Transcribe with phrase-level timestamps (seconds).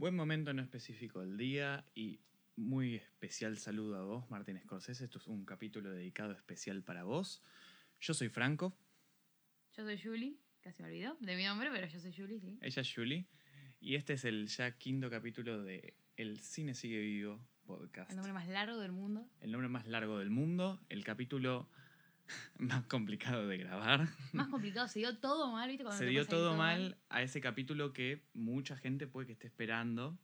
[0.00, 2.20] Buen momento no específico del día y
[2.56, 5.04] muy especial saludo a vos, Martín Scorsese.
[5.04, 7.42] Esto es un capítulo dedicado especial para vos.
[8.00, 8.74] Yo soy Franco,
[9.76, 12.58] Yo soy Julie, casi me olvidó de mi nombre, pero yo soy Julie, sí.
[12.62, 13.26] ella es Julie,
[13.78, 18.08] y este es el ya quinto capítulo de El Cine Sigue Vivo podcast.
[18.08, 19.28] El nombre más largo del mundo.
[19.42, 21.68] El nombre más largo del mundo, el capítulo
[22.58, 24.08] más complicado de grabar.
[24.32, 25.84] Más complicado, se dio todo mal, ¿viste?
[25.84, 29.46] Cuando Se dio ahí todo mal a ese capítulo que mucha gente puede que esté
[29.46, 30.18] esperando.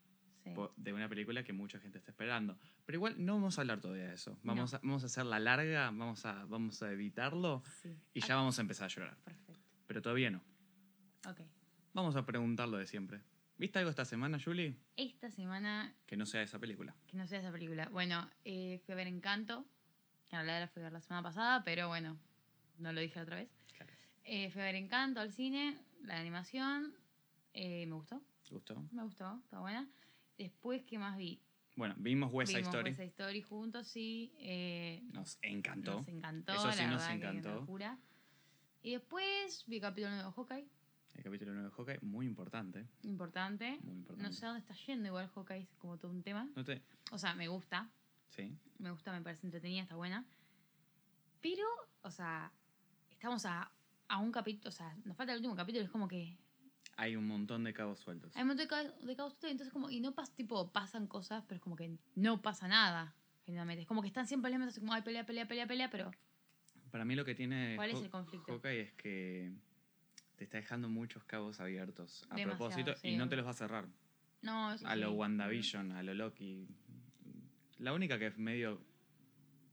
[0.44, 0.52] Sí.
[0.76, 2.56] de una película que mucha gente está esperando.
[2.84, 4.38] Pero igual no vamos a hablar todavía de eso.
[4.44, 4.76] Vamos, No.
[4.78, 7.88] a, vamos a hacer la larga, vamos a, vamos a evitarlo Sí.
[8.14, 9.16] y Ah, ya vamos a empezar a llorar.
[9.24, 9.60] Perfecto.
[9.88, 10.44] Pero todavía no.
[11.28, 11.40] Ok.
[11.94, 13.22] Vamos a preguntar lo de siempre.
[13.58, 14.76] ¿Viste algo esta semana, Julie?
[14.96, 16.94] Esta semana, Que no sea esa película.
[17.08, 17.88] que no sea esa película.
[17.88, 19.66] Bueno, eh, fui a ver Encanto.
[20.28, 22.16] Que en realidad la fui a ver la semana pasada, pero bueno,
[22.78, 23.48] no lo dije la otra vez.
[23.76, 23.92] Claro.
[24.24, 26.94] Eh, fui a ver Encanto al cine, la animación.
[27.54, 28.82] eh, me gustó, ¿Gustó?
[28.92, 29.88] me gustó, está buena.
[30.36, 31.40] Después, ¿qué más vi?
[31.76, 32.90] Bueno, vimos West Side Story.
[32.90, 34.32] West Side Story juntos, sí.
[34.38, 35.98] eh, Nos encantó.
[36.00, 37.66] Nos encantó, Eso sí la nos encantó.
[38.82, 40.68] Y después vi el capítulo nuevo de Hawkeye,
[41.16, 42.86] El capítulo 9 de Hawkeye, muy importante.
[43.02, 43.78] importante.
[43.82, 44.22] Muy importante.
[44.22, 46.48] No sé a dónde está yendo igual Hawkeye, es como todo un tema.
[46.54, 47.88] ¿No te- O sea, me gusta,
[48.30, 48.56] Sí.
[48.78, 50.24] me gusta, me parece entretenida, está buena.
[51.40, 51.64] Pero,
[52.02, 52.52] o sea,
[53.10, 53.70] estamos a,
[54.08, 56.36] a un capítulo, o sea, nos falta el último capítulo, es como que
[56.96, 58.34] Hay un montón de cabos sueltos.
[58.36, 61.44] hay un montón de ca- de caos, entonces como, y no pasa, tipo, pasan cosas,
[61.46, 63.82] pero es como que no pasa nada, generalmente.
[63.82, 66.10] Es como que están siempre peleando, así como, ay, pelea, pelea, pelea, pelea, pero
[66.90, 68.52] Para mí lo que tiene ¿Cuál es el conflicto?
[68.52, 69.52] Hawkeye es que
[70.36, 73.54] te está dejando muchos cabos abiertos a Demasiado, propósito y no te los va a
[73.54, 73.86] cerrar.
[74.42, 75.00] no, eso A sí.
[75.00, 76.66] lo WandaVision, a lo Loki.
[77.78, 78.82] La única que es medio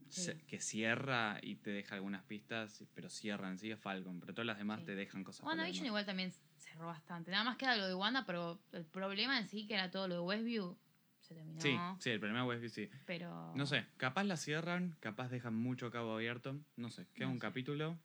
[0.09, 0.31] Sí.
[0.47, 4.45] que cierra y te deja algunas pistas, pero cierra en sí es Falcon, pero todas
[4.45, 4.85] las demás Sí.
[4.85, 5.43] te dejan cosas.
[5.45, 7.31] WandaVision igual también cerró bastante.
[7.31, 10.15] Nada más queda lo de Wanda, pero el problema en sí, que era todo lo
[10.15, 10.77] de Westview,
[11.19, 11.59] se terminó.
[11.59, 12.89] Sí, sí, el primer Westview sí.
[13.07, 13.53] Pero.
[13.55, 17.07] No sé, capaz la cierran, capaz dejan mucho cabo abierto, no sé.
[17.15, 17.41] Queda No un sé.
[17.41, 17.97] capítulo,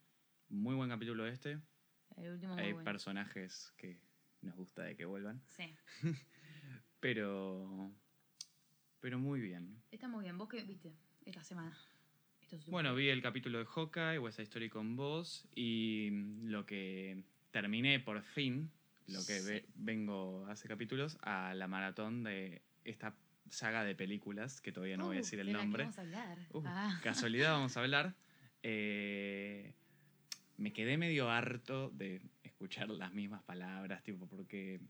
[0.49, 1.59] muy buen capítulo este.
[2.17, 2.85] El último muy Hay bueno.
[2.87, 4.01] personajes que
[4.41, 5.77] nos gusta de que vuelvan, Sí.
[7.01, 7.93] pero
[9.01, 9.81] pero muy bien.
[9.91, 10.37] Está muy bien.
[10.39, 10.93] ¿Vos qué viste
[11.25, 11.77] esta semana?
[12.69, 16.09] Bueno, vi el capítulo de Hawkeye, West Side Story con vos y
[16.45, 18.71] lo que terminé por fin,
[19.07, 19.47] lo que Sí.
[19.47, 23.15] ve- vengo hace capítulos, a la maratón de esta
[23.51, 25.83] saga de películas, que todavía no voy a Uh, decir el de la que nombre.
[25.85, 26.39] Vamos a hablar.
[26.53, 27.01] Uh, Ah.
[27.29, 28.15] Casualidad, vamos a hablar.
[28.63, 29.75] Eh,
[30.57, 34.81] me quedé medio harto de escuchar las mismas palabras, tipo, porque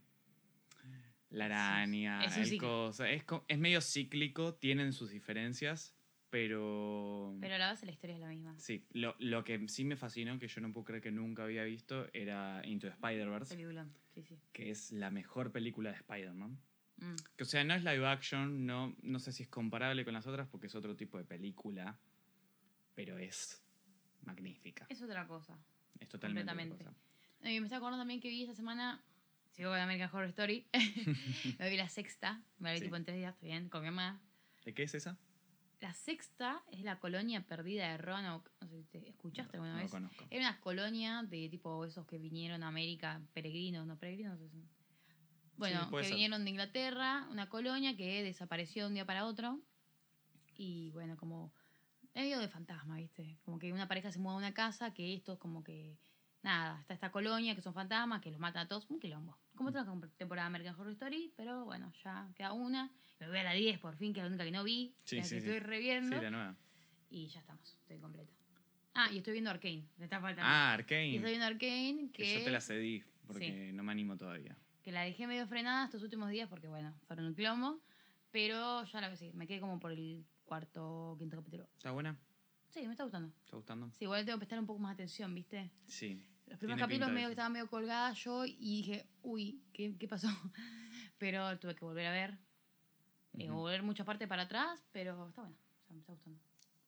[1.29, 5.95] la araña, es el cosa, es, es medio cíclico, tienen sus diferencias,
[6.29, 7.35] pero...
[7.39, 8.55] Pero a la base la historia es la misma.
[8.57, 11.63] Sí, lo, lo que sí me fascinó, que yo no puedo creer que nunca había
[11.63, 13.87] visto, era Into Spider-Verse, Película.
[14.13, 14.39] Sí, sí.
[14.51, 16.57] que es la mejor película de Spider-Man.
[16.97, 17.15] Mm.
[17.37, 20.27] Que, o sea, no es live action, no, no sé si es comparable con las
[20.27, 21.97] otras porque es otro tipo de película,
[22.95, 23.63] pero es
[24.23, 24.85] magnífica.
[24.89, 25.57] Es otra cosa.
[25.99, 26.85] Es totalmente otra completamente.
[26.85, 27.49] cosa.
[27.49, 29.01] Y me está acordando también que vi esta semana.
[29.51, 30.67] Sigo con American Horror Story.
[31.59, 32.41] me vi la sexta.
[32.59, 32.85] Me la vi Sí.
[32.85, 34.21] tipo en tres días, estoy bien, con mi mamá.
[34.63, 35.17] ¿De qué es esa?
[35.81, 38.51] La sexta es la colonia perdida de Roanoke.
[38.61, 39.91] No sé si te escuchaste no, alguna no vez.
[39.91, 40.25] conozco.
[40.29, 44.37] Era una colonia de tipo esos que vinieron a América, peregrinos, no peregrinos.
[45.57, 46.11] Bueno, Sí, que ser.
[46.13, 49.59] vinieron de Inglaterra, una colonia que desapareció de un día para otro.
[50.55, 51.53] Y bueno, como
[52.13, 53.37] medio de fantasma, ¿viste?
[53.43, 55.97] Como que una pareja se muda a una casa, que esto es como que.
[56.41, 58.89] Nada, está esta colonia que son fantasmas, que los matan a todos.
[58.89, 59.37] Un quilombo.
[59.55, 59.85] Como otra
[60.17, 62.89] temporada de American Horror Story, pero bueno, ya queda una.
[63.19, 64.93] Me voy a la 10 por fin, que es la única que no vi.
[65.03, 65.47] Sí, la sí, que sí.
[65.47, 66.15] estoy reviendo.
[66.17, 66.55] Sí, la nueva.
[67.09, 68.31] Y ya estamos, estoy completa.
[68.93, 69.85] Ah, y estoy viendo Arkane.
[69.97, 70.49] Me está faltando.
[70.49, 71.15] Ah, y Arkane.
[71.15, 74.55] estoy viendo Arkane, Que que, yo te la cedí porque no me animo todavía.
[74.81, 77.79] que la dejé medio frenada estos últimos días porque, bueno, fueron un plomo.
[78.31, 81.67] Pero ya la sí, me quedé como por el cuarto quinto capítulo.
[81.77, 82.15] ¿Está buena?
[82.69, 83.33] Sí, me está gustando.
[83.43, 83.89] ¿Está gustando?
[83.97, 85.71] Sí, igual tengo que prestar un poco más atención, ¿viste?
[85.87, 86.23] Sí.
[86.49, 90.27] Los primeros capítulos medio estaba medio colgada yo y dije, uy, ¿qué, qué pasó?
[91.17, 92.37] Pero tuve que volver a ver.
[93.37, 93.59] eh, Ujú.
[93.59, 95.55] volver mucha parte para atrás, pero está bueno.
[95.83, 96.39] O sea, me está gustando.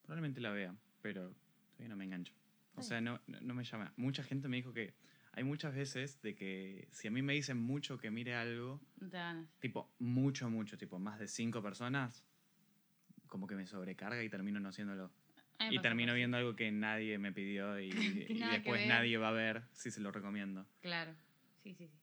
[0.04, 1.34] Probablemente la vea, pero
[1.72, 2.34] todavía no me engancho.
[2.76, 3.94] O sea, no, no me llama.
[3.98, 4.94] Mucha gente me dijo que
[5.34, 8.82] hay muchas veces de que si a mí me dicen mucho que mire algo,
[9.60, 12.26] tipo, mucho, mucho, tipo, más de cinco personas,
[13.28, 15.12] como que me sobrecarga y termino no haciéndolo.
[15.70, 17.90] Y termino viendo algo que nadie me pidió y,
[18.52, 20.66] después nadie va a ver si se lo recomiendo.
[20.82, 21.14] Claro.
[21.64, 22.00] Sí, sí, sí.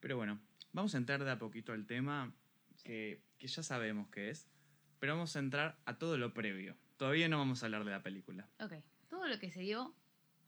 [0.00, 0.40] Pero bueno,
[0.72, 2.34] vamos a entrar de a poquito al tema
[2.82, 4.48] que, que ya sabemos qué es,
[4.98, 6.76] pero vamos a entrar a todo lo previo.
[6.96, 8.48] Todavía no vamos a hablar de la película.
[8.58, 8.74] Ok.
[9.08, 9.94] Todo lo que se dio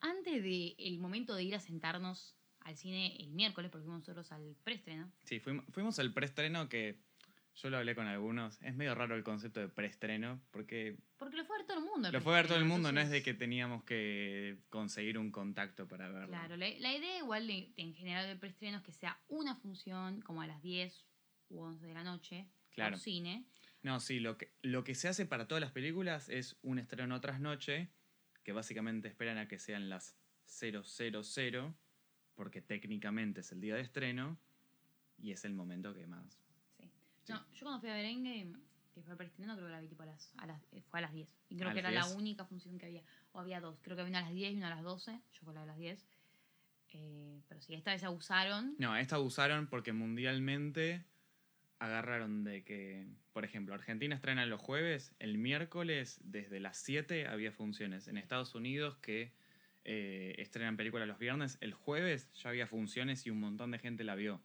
[0.01, 4.57] antes del momento de ir a sentarnos al cine el miércoles, porque fuimos nosotros al
[4.63, 5.11] preestreno.
[5.25, 7.01] Sí, fuimos, fuimos al preestreno que
[7.55, 8.61] yo lo hablé con algunos.
[8.63, 11.85] Es medio raro el concepto de preestreno porque Porque lo fue a ver todo el
[11.85, 12.11] mundo.
[12.11, 15.31] lo fue a ver todo el mundo, no es de que teníamos que conseguir un
[15.31, 16.29] contacto para verlo.
[16.29, 19.55] Claro, la, la idea igual de, de en general del preestreno es que sea una
[19.57, 21.07] función como a las 10
[21.51, 22.97] u 11 de la noche Claro.
[22.97, 23.45] cine.
[23.83, 27.21] No, sí, lo que, lo que se hace para todas las películas es un estreno
[27.21, 27.91] tras noche,
[28.45, 30.17] que básicamente esperan a que sean las
[30.47, 31.75] 000,
[32.35, 34.39] porque técnicamente es el día de estreno
[35.19, 36.39] y es el momento que más.
[37.25, 37.33] Sí.
[37.33, 38.57] No, yo cuando fui a ver Endgame,
[38.95, 40.99] que fue el preestreno, creo que la vi tipo a las, a las, eh, fue
[40.99, 41.35] a las 10.
[41.49, 42.17] Y creo ¿A que era la 10?
[42.17, 43.03] única función que había.
[43.33, 43.79] O había dos.
[43.83, 45.13] Creo que había una a las 10 y una a las 12.
[45.33, 46.07] Yo fue la de las 10.
[46.95, 48.75] Eh, pero sí, esta vez abusaron.
[48.79, 51.05] No, esta usaron porque mundialmente
[51.79, 57.51] agarraron de que, por ejemplo, Argentina estrena los jueves, el miércoles desde las 7 había
[57.51, 58.09] funciones.
[58.09, 59.33] En Estados Unidos que
[59.85, 64.05] eh, estrenan películas los viernes, el jueves ya había funciones y un montón de gente
[64.05, 64.41] la vio.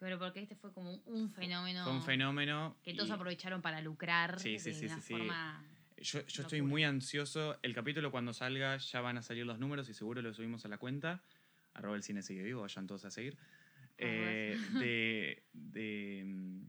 [0.00, 1.84] Pero porque este fue como un fenómeno.
[1.84, 2.76] Fue un fenómeno.
[2.82, 5.12] Que todos y- aprovecharon para lucrar Sí, sí, de sí, una sí, sí.
[5.12, 5.64] forma.
[5.98, 7.58] Yo, yo estoy muy ansioso.
[7.62, 10.68] El capítulo cuando salga ya van a salir los números y seguro lo subimos a
[10.68, 11.22] la cuenta.
[11.74, 13.36] Arroba el cine sigue vivo, vayan todos a seguir.
[13.98, 16.62] Eh, de, de,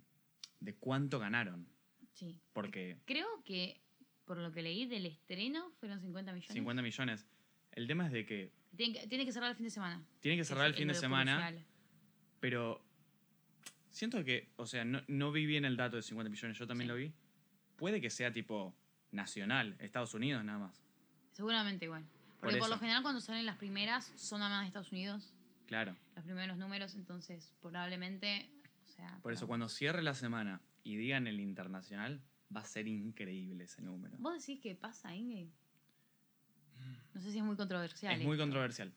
[0.60, 1.66] de cuánto ganaron.
[2.14, 2.38] Sí.
[2.52, 3.80] Porque Creo que,
[4.26, 6.54] por lo que leí del estreno, fueron 50 millones.
[6.54, 7.26] 50 millones.
[7.72, 10.04] El tema es de que Tiene que, tiene que cerrar el fin de semana.
[10.20, 11.66] tiene que cerrar el fin de semana, crucial.
[12.42, 12.84] pero
[13.92, 16.88] siento que, o sea, no, no vi bien el dato de 50 millones, yo también
[16.88, 16.90] Sí.
[16.90, 17.14] lo vi.
[17.76, 18.76] Puede que sea tipo
[19.12, 20.84] nacional, Estados Unidos nada más.
[21.32, 22.04] Seguramente igual.
[22.04, 25.34] Por Porque por, lo general cuando salen las primeras son nada más de Estados Unidos,
[25.68, 25.96] Claro.
[26.16, 28.50] los primeros números, entonces probablemente,
[28.86, 29.20] o sea...
[29.22, 32.22] Por eso cuando cierre la semana y digan el internacional,
[32.56, 34.16] va a ser increíble ese número.
[34.20, 35.50] ¿Vos decís que pasa, Inge?
[37.14, 38.20] No sé si es muy controversial.
[38.20, 38.92] Es muy controversial.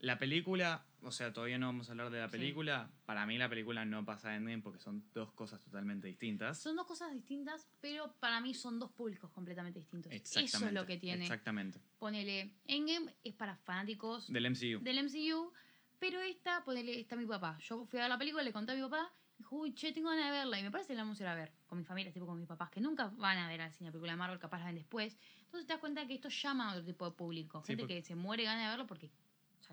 [0.00, 2.32] La película, o sea, todavía no vamos a hablar de la Sí.
[2.38, 2.90] película.
[3.06, 6.58] Para mí la película no pasa en Endgame porque son dos cosas totalmente distintas.
[6.58, 10.12] Son dos cosas distintas, pero para mí son dos públicos completamente distintos.
[10.12, 10.56] Exactamente.
[10.56, 11.22] Eso es lo que tiene.
[11.24, 11.80] Exactamente.
[11.98, 14.80] Ponele, Endgame es para fanáticos Del MCU.
[14.82, 15.52] del MCU,
[15.98, 17.58] pero esta, ponele, está mi papá.
[17.58, 20.08] Yo fui a ver la película, le conté a mi papá, dijo, uy, che, tengo
[20.10, 20.58] ganas de verla.
[20.60, 22.38] Y me parece que la vamos a ir a ver con mi familia, tipo con
[22.38, 24.66] mis papás, que nunca van a ver al cine la película de Marvel, capaz la
[24.66, 25.16] ven después.
[25.44, 27.60] Entonces te das cuenta que esto llama a otro tipo de público.
[27.62, 29.10] Sí, Gente porque- que se muere ganas de verlo porque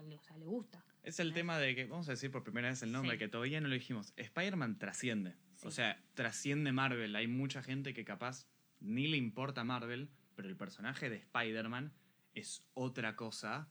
[0.00, 0.84] sea, le, o sea, le gusta.
[1.02, 3.18] Es el tema de que, vamos a decir por primera vez el nombre, Sí.
[3.18, 4.12] que todavía no lo dijimos.
[4.16, 5.34] Spider-Man trasciende.
[5.62, 7.14] O sea, trasciende Marvel.
[7.16, 8.46] Hay mucha gente que capaz
[8.80, 11.92] ni le importa Marvel, pero el personaje de Spider-Man
[12.34, 13.68] es otra cosa.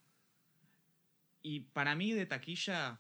[1.41, 2.99] Y para mí de taquilla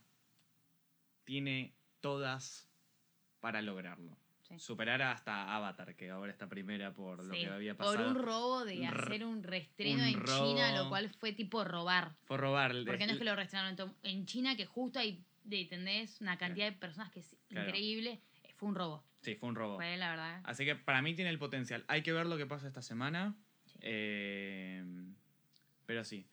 [1.25, 2.67] tiene todas
[3.39, 4.17] para lograrlo.
[4.49, 4.59] Sí.
[4.59, 8.09] Superar hasta Avatar, que ahora está primera por lo Sí, que había Por pasado.
[8.09, 12.15] un robo de r- hacer un reestreno un en China, lo cual fue tipo robar.
[12.25, 12.73] Fue robar.
[12.85, 16.19] Porque no es que lo reestrenaron en, China, que justo hay, ¿entendés?
[16.21, 18.21] Una cantidad de personas que es increíble.
[18.43, 19.03] Eh, Fue un robo.
[19.21, 19.75] Sí, fue un robo.
[19.75, 20.41] Fue la verdad.
[20.45, 21.85] Así que para mí tiene el potencial.
[21.87, 23.35] Hay que ver lo que pasa esta semana.
[23.65, 23.79] Sí.
[23.81, 24.83] Eh,
[25.85, 26.25] pero sí.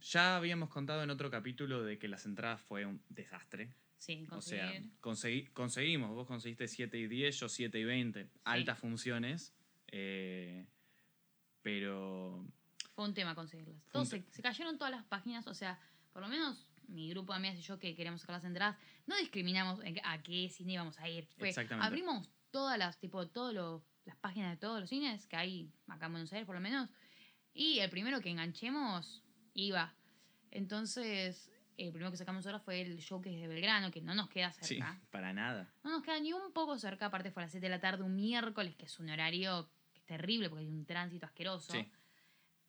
[0.00, 3.72] Ya habíamos contado en otro capítulo de que las entradas fue un desastre.
[3.98, 4.92] Sí, O sea, conseguir.
[5.00, 6.14] conseguí- conseguimos.
[6.14, 8.30] Vos conseguiste 7 y 10, yo 7 y 20.
[8.44, 9.52] Altas funciones.
[9.88, 10.66] eh,
[11.62, 12.44] pero
[12.94, 13.76] Fue un tema conseguirlas.
[13.92, 15.78] Todos te- se, se cayeron todas las páginas, o sea,
[16.12, 18.76] por lo menos mi grupo de amigas y yo que queremos sacar las entradas,
[19.06, 21.26] no discriminamos a qué cine íbamos a ir.
[21.38, 21.86] Fue, Exactamente.
[21.86, 23.54] abrimos todas las, tipo, todas
[24.04, 26.88] las páginas de todos los cines que hay acá en Buenos Aires, por lo menos,
[27.52, 29.22] y el primero que enganchemos
[29.54, 29.94] iba.
[30.52, 34.14] Entonces, el primero que sacamos ahora fue el show que es de Belgrano, que no
[34.14, 35.00] nos queda sí, cerca.
[35.10, 35.70] para nada.
[35.84, 38.02] No nos queda ni un poco cerca, aparte fue a las 7 de la tarde,
[38.02, 41.72] un miércoles, que es un horario que es terrible porque hay un tránsito asqueroso.
[41.72, 41.86] Sí.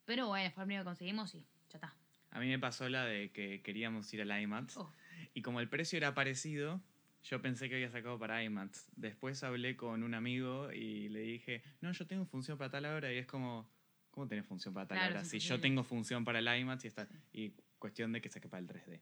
[0.05, 1.95] Pero bueno, fue el primero que conseguimos y ya está.
[2.31, 4.77] A mí me pasó la de que queríamos ir al IMAX.
[4.77, 4.91] Oh.
[5.33, 6.81] Y como el precio era parecido,
[7.23, 8.87] yo pensé que había sacado para IMAX.
[8.95, 13.11] Después hablé con un amigo y le dije, no, yo tengo función para tal hora.
[13.13, 13.69] Y es como,
[14.11, 15.25] ¿cómo tenés función para tal Claro, hora?
[15.25, 17.07] Si yo tengo función para el IMAX y está.
[17.33, 18.99] Y cuestión de que saque para el 3D.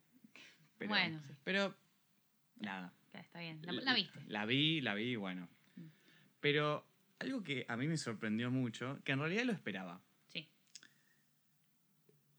[0.78, 1.76] Pero, bueno, sí, Pero,
[2.58, 2.94] nada.
[3.14, 3.62] está bien.
[3.64, 4.20] La, la viste.
[4.28, 5.48] La vi, la vi, bueno.
[5.76, 5.88] Mm.
[6.42, 6.86] Pero
[7.20, 10.02] algo que a mí me sorprendió mucho, que en realidad lo esperaba.
[10.28, 10.50] Sí.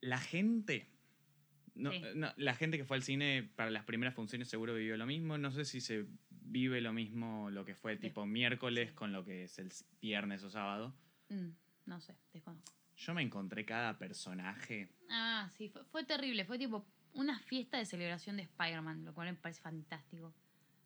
[0.00, 0.87] La gente.
[1.75, 2.00] No, Sí.
[2.14, 5.37] no, la gente que fue al cine para las primeras funciones seguro vivió lo mismo.
[5.38, 9.45] No sé si se vive lo mismo lo que fue tipo miércoles con lo que
[9.45, 10.95] es el viernes o sábado.
[11.28, 11.49] Mm,
[11.87, 12.73] no sé, desconozco.
[12.96, 14.88] Yo me encontré cada personaje.
[15.10, 16.44] Ah, sí, fue, fue terrible.
[16.44, 20.32] Fue tipo una fiesta de celebración de Spider-Man, lo cual me parece fantástico.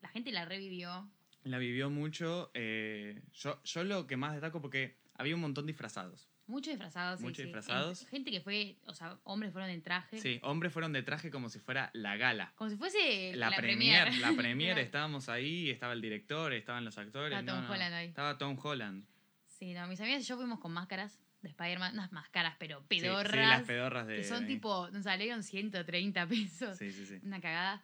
[0.03, 1.09] La gente la revivió.
[1.45, 2.51] La vivió mucho.
[2.55, 6.29] eh, yo, yo lo que más destaco porque había un montón disfrazados.
[6.47, 7.43] Muchos disfrazados, sí, Muchos sí.
[7.45, 8.03] disfrazados.
[8.03, 10.19] En- Gente que fue, o sea, hombres fueron en traje.
[10.19, 12.53] Sí, hombres fueron de traje como si fuera la gala.
[12.57, 14.21] Como si fuese La, la, premier, premier.
[14.21, 17.39] la premier, estábamos ahí, estaba el director, estaban los actores.
[17.39, 18.09] Estaba Tom no, no, Holland ahí.
[18.09, 19.05] Estaba Tom Holland.
[19.47, 23.33] Sí, no, mis amigas y yo fuimos con máscaras de Spider-Man, unas máscaras, pero pedorras.
[23.33, 24.17] Sí, las pedorras de.
[24.17, 26.79] que son tipo, nos salieron 130 pesos.
[26.79, 27.19] Sí, sí, sí.
[27.23, 27.83] Una cagada.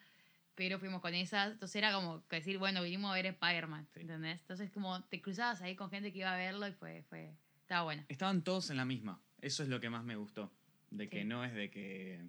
[0.55, 1.53] Pero fuimos con esas.
[1.53, 3.89] Entonces era como que decir, bueno, vinimos a ver Spider-Man.
[3.93, 4.01] Sí.
[4.01, 4.41] ¿Entendés?
[4.41, 7.83] Entonces como te cruzabas ahí con gente que iba a verlo y fue, fue, estaba
[7.83, 8.05] bueno.
[8.09, 9.21] Estaban todos en la misma.
[9.41, 10.53] Eso es lo que más me gustó.
[10.91, 12.25] De que no es de que.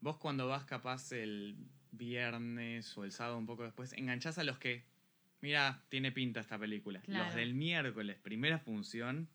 [0.00, 1.56] Vos cuando vas capaz el
[1.90, 4.84] viernes o el sábado un poco después, enganchás a los que.
[5.40, 7.00] Mira, tiene pinta esta película.
[7.02, 7.26] Claro.
[7.26, 9.28] Los del miércoles, primera función,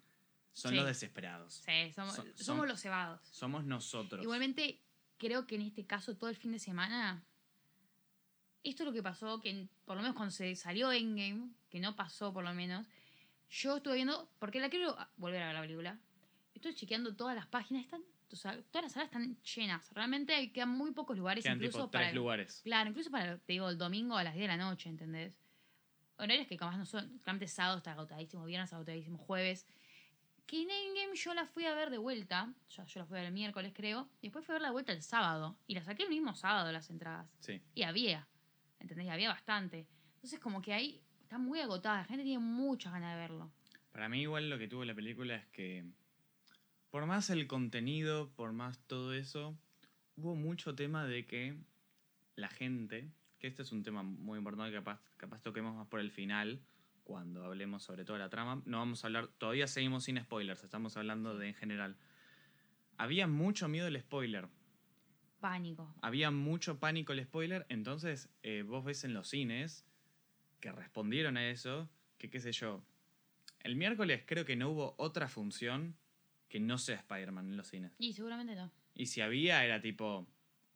[0.54, 0.78] son Sí.
[0.78, 1.54] los desesperados.
[1.66, 3.22] Sí, somos, son- los cebados.
[3.28, 4.22] Somos nosotros.
[4.24, 4.80] Igualmente,
[5.18, 7.24] creo que en este caso, todo el fin de semana,
[8.64, 11.96] esto es lo que pasó, que por lo menos cuando se salió Endgame, que no
[11.96, 12.88] pasó por lo menos,
[13.50, 16.00] yo estuve viendo, porque la quiero volver a ver la película,
[16.54, 20.70] estoy chequeando todas las páginas, están, o sea, todas las salas están llenas, realmente quedan
[20.70, 22.06] muy pocos lugares, Quedan incluso tipo para...
[22.06, 22.62] tres el- lugares.
[22.64, 25.38] Claro, incluso para, te digo, el domingo a las 10 de la noche, ¿entendés?
[26.18, 29.66] Horarios que capaz no son, claramente sábado está agotadísimo, viernes agotadísimo, jueves.
[30.46, 33.22] Que en Endgame yo la fui a ver de vuelta, yo, yo la fui a
[33.22, 35.84] ver el miércoles creo, y después fui a ver la vuelta el sábado, y la
[35.84, 37.30] saqué el mismo sábado las entradas.
[37.40, 37.62] Sí.
[37.74, 38.28] Y había,
[38.80, 39.08] ¿entendés?
[39.08, 39.88] Y había bastante.
[40.16, 43.52] Entonces como que ahí está muy agotada, la gente tiene muchas ganas de verlo.
[43.92, 45.86] Para mí igual lo que tuvo la película es que
[46.90, 49.58] por más el contenido, por más todo eso,
[50.16, 51.58] hubo mucho tema de que
[52.36, 53.10] la gente,
[53.40, 56.62] que este es un tema muy importante que capaz, capaz toquemos más por el final,
[57.04, 60.96] cuando hablemos sobre toda la trama, no vamos a hablar, todavía seguimos sin spoilers, estamos
[60.98, 61.98] hablando de en general.
[62.98, 64.48] Había mucho miedo al spoiler,
[65.40, 65.94] Pánico.
[66.02, 69.86] había mucho pánico al spoiler, entonces eh, vos ves en los cines
[70.62, 72.84] que respondieron a eso, que qué sé yo.
[73.60, 75.98] El miércoles creo que no hubo otra función
[76.48, 77.92] que no sea Spider-Man en los cines.
[77.98, 78.72] Y seguramente no.
[78.94, 80.28] Y si había era tipo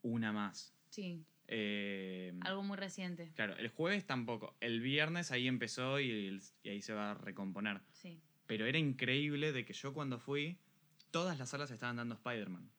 [0.01, 0.73] una más.
[0.89, 3.31] Sí, Eh, algo muy reciente.
[3.35, 4.55] claro, el jueves tampoco.
[4.59, 7.81] El viernes ahí empezó y, el- y ahí se va a recomponer.
[7.93, 8.21] Sí.
[8.45, 10.57] Pero era increíble de que yo cuando fui,
[11.11, 12.69] todas las salas estaban dando Spider-Man.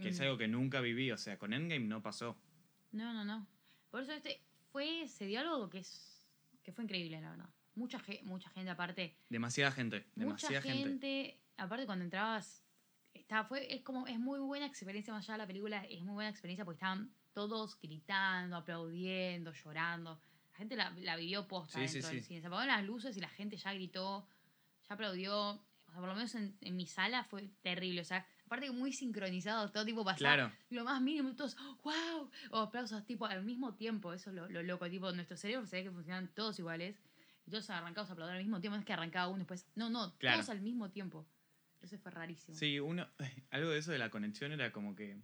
[0.00, 0.22] Que es Mm.
[0.22, 1.10] algo que nunca viví.
[1.10, 2.36] O sea, con Endgame no pasó.
[2.92, 3.46] No, no, no.
[3.90, 6.14] Por eso este fue, se dio algo que es
[6.62, 7.48] que fue increíble, la verdad.
[7.74, 9.16] Mucha, mucha gente aparte.
[9.28, 10.06] Demasiada gente.
[10.14, 11.40] Mucha Demasiada gente, gente.
[11.56, 12.62] aparte cuando entrabas,
[13.14, 16.14] estaba, fue, es como, es muy buena experiencia más allá de la película, es muy
[16.14, 17.10] buena experiencia porque estaban
[17.46, 20.20] todos gritando, aplaudiendo, llorando.
[20.52, 22.26] La gente la, la vivió posta Sí, sí, dentro del sí.
[22.26, 22.40] cine.
[22.40, 24.26] Se apagaron las luces y la gente ya gritó,
[24.88, 25.50] ya aplaudió.
[25.50, 28.00] O sea, por lo menos en, en mi sala fue terrible.
[28.00, 30.52] O sea, aparte que muy sincronizado, todo tipo pasaba Claro.
[30.70, 34.62] lo más mínimo, todos, wow, o aplausos tipo al mismo tiempo, eso es lo, lo
[34.64, 37.00] loco, tipo, nuestro cerebro se ve que funcionan todos iguales,
[37.46, 39.88] y todos arrancados a aplaudir al mismo tiempo, no es que arrancaba uno después, no,
[39.90, 40.38] no, Claro.
[40.38, 41.24] todos al mismo tiempo.
[41.80, 42.56] Eso fue rarísimo.
[42.58, 43.06] Sí, uno,
[43.50, 45.16] algo de eso de la conexión era como que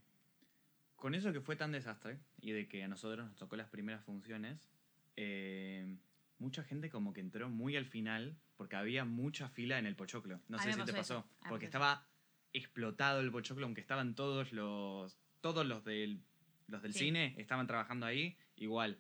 [0.96, 4.04] con eso que fue tan desastre y de que a nosotros nos tocó las primeras
[4.04, 4.70] funciones,
[5.16, 5.96] eh,
[6.38, 10.40] mucha gente como que entró muy al final porque había mucha fila en el pochoclo.
[10.48, 11.18] No sé si te pasó pasó, eso.
[11.40, 12.06] A mí porque estaba
[12.52, 16.22] explotado el pochoclo, aunque estaban todos los todos los del
[16.68, 17.00] los del Sí.
[17.00, 18.98] cine estaban trabajando ahí igual.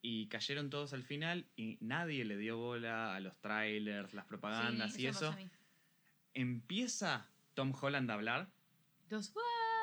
[0.00, 4.92] Y cayeron todos al final y nadie le dio bola a los trailers, las propagandas
[4.94, 5.34] Sí, y eso.
[6.34, 8.50] Empieza Tom Holland a hablar
[9.02, 9.34] Entonces,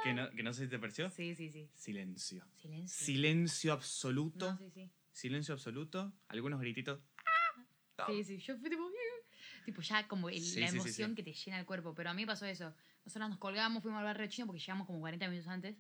[0.04, 1.10] que no, que no sé si te pareció.
[1.10, 1.70] Sí, sí, sí.
[1.76, 2.46] Silencio.
[2.56, 3.06] Silencio.
[3.06, 4.52] Silencio absoluto.
[4.54, 4.90] No, sí, sí.
[5.12, 6.14] Silencio absoluto.
[6.28, 7.00] Algunos grititos.
[8.08, 8.90] Sí, sí, yo fui tipo,
[9.66, 11.94] tipo ya como el- Sí, la emoción que te llena el cuerpo.
[11.94, 12.74] Pero a mí pasó eso.
[13.06, 15.78] Nosotros nos colgamos, fuimos al barrio chino porque llegamos como 40 minutos antes.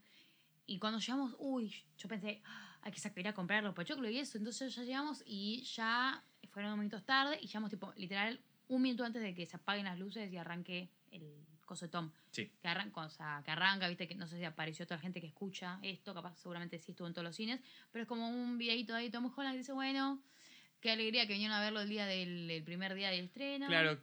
[0.67, 4.11] Y cuando llegamos, uy, yo pensé, "Ah, hay que sacar, ir a comprar los pochoclos
[4.11, 4.37] y eso.
[4.37, 9.03] Entonces ya llegamos y ya fueron unos minutos tarde y llegamos tipo, literal, un minuto
[9.03, 12.12] antes de que se apaguen las luces y arranque el coso de Tom.
[12.32, 12.51] Sí.
[12.62, 15.22] Que arranca, o sea, que arranca, viste, que no sé si apareció toda la gente
[15.22, 17.60] que escucha esto, capaz seguramente sí estuvo en todos los cines,
[17.91, 20.22] pero es como un videito ahí, Tom Holland que dice, bueno,
[20.82, 23.68] qué alegría que vinieron a verlo el día del el primer día del estreno.
[23.68, 24.00] Claro.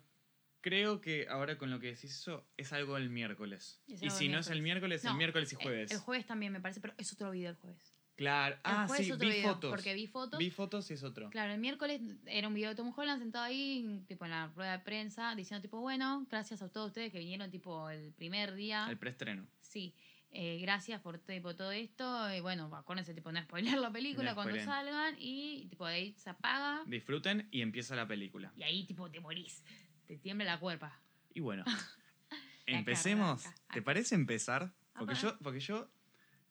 [0.61, 3.81] Creo que ahora con lo que decís eso es algo el miércoles.
[3.87, 5.91] Es y si el no es el miércoles, el No, miércoles y jueves.
[5.93, 7.95] El, jueves también me parece, pero es otro video el jueves.
[8.19, 8.57] Claro.
[8.57, 9.71] El Ah, sí, vi video, fotos.
[9.71, 10.41] Porque vi fotos.
[10.41, 11.31] Vi fotos y es otro.
[11.31, 14.73] Claro, el miércoles era un video de Tom Holland sentado ahí, tipo en la rueda
[14.73, 18.89] de prensa, diciendo tipo, bueno, gracias a todos ustedes que vinieron tipo el primer día.
[18.91, 19.47] El preestreno.
[19.61, 19.95] Sí,
[20.33, 22.35] eh, gracias por tipo, todo esto.
[22.35, 25.15] Y bueno, acuérdense, tipo, no spoiler la película No cuando salgan.
[25.17, 26.83] Y tipo, de ahí se apaga.
[26.87, 28.53] Disfruten y empieza la película.
[28.57, 29.63] Y ahí tipo te morís.
[30.09, 31.01] Te tiembla la cuerpa.
[31.33, 31.65] Y bueno,
[32.67, 33.45] empecemos.
[33.73, 34.73] ¿Te parece empezar?
[34.99, 35.89] Porque yo, porque yo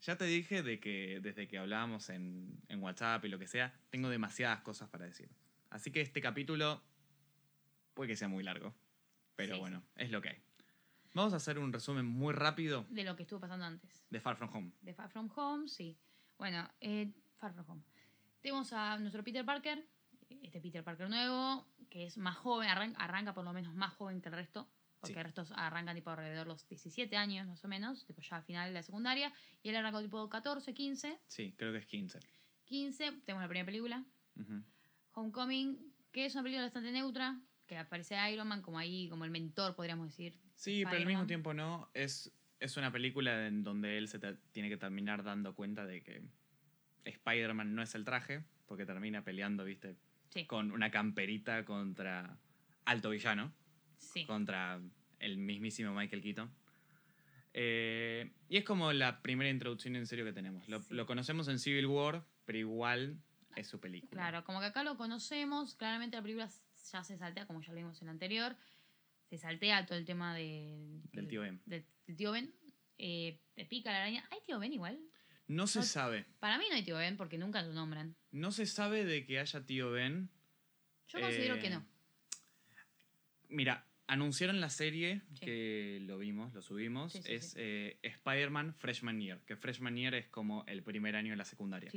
[0.01, 3.73] ya te dije de que desde que hablábamos en, en WhatsApp y lo que sea,
[3.89, 5.29] tengo demasiadas cosas para decir.
[5.69, 6.81] Así que este capítulo
[7.93, 8.73] puede que sea muy largo.
[9.35, 10.41] Pero Sí, bueno, es lo que hay.
[11.13, 14.05] Vamos a hacer un resumen muy rápido de lo que estuvo pasando antes.
[14.09, 14.71] de Far From Home.
[14.81, 15.97] De Far From Home, sí.
[16.37, 17.83] Bueno, eh, Far From Home.
[18.41, 19.83] Tenemos a nuestro Peter Parker,
[20.41, 24.21] este Peter Parker nuevo, que es más joven, arran- arranca por lo menos más joven
[24.21, 25.19] que el resto, porque Sí.
[25.19, 28.43] el resto arrancan tipo alrededor de los 17 años más o menos, tipo ya al
[28.43, 29.31] final de la secundaria,
[29.63, 31.19] y él arrancó tipo 14, 15.
[31.27, 32.19] Sí, creo que es 15.
[32.65, 34.03] 15, tenemos la primera película.
[35.13, 39.31] Homecoming, que es una película bastante neutra, que aparece Iron Man como ahí, como el
[39.31, 40.37] mentor, podríamos decir.
[40.55, 41.89] Sí, pero al mismo tiempo no.
[41.93, 44.19] Es, es una película en donde él se
[44.51, 46.23] tiene que terminar dando cuenta de que
[47.05, 49.95] Spider-Man no es el traje, porque termina peleando, viste,
[50.29, 52.37] Sí, con una camperita contra
[52.85, 53.53] alto villano,
[53.97, 54.25] sí.
[54.25, 54.79] contra
[55.19, 56.51] el mismísimo Michael Keaton.
[57.53, 60.67] Eh, y es como la primera introducción en serio que tenemos.
[60.69, 60.93] Lo, Sí.
[60.93, 63.17] lo conocemos en Civil War, pero igual
[63.55, 64.11] es su película.
[64.21, 66.49] Claro, como que acá lo conocemos, claramente la película
[66.91, 68.55] ya se saltea, como ya lo vimos en el anterior,
[69.29, 71.59] se saltea todo el tema de, Del tío Ben.
[71.65, 72.53] Del, del tío Ben.
[72.99, 74.27] Eh, te pica la araña.
[74.31, 74.99] ¿Hay tío Ben igual?
[75.47, 76.25] No se sabe.
[76.39, 78.15] Para mí no hay tío Ben porque nunca lo nombran.
[78.31, 80.29] No se sabe de que haya tío Ben.
[81.07, 81.85] Yo considero Eh, que no.
[83.49, 85.45] Mira, anunciaron la serie Sí.
[85.45, 87.13] que lo vimos, lo subimos.
[87.13, 91.31] Sí, sí, es eh, Spider-Man Freshman Year, que Freshman Year es como el primer año
[91.31, 91.91] de la secundaria.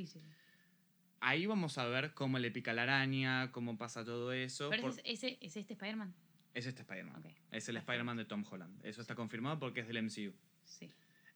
[1.21, 4.71] Ahí vamos a ver cómo le pica la araña, cómo pasa todo eso.
[4.71, 6.15] Pero por- ese, ese- es este Spider-Man.
[6.55, 7.23] Es este Spider-Man.
[7.53, 7.77] Es el.
[7.77, 8.85] Spider-Man de Tom Holland.
[8.85, 10.33] Eso está confirmado porque es del MCU.
[10.65, 10.91] Sí.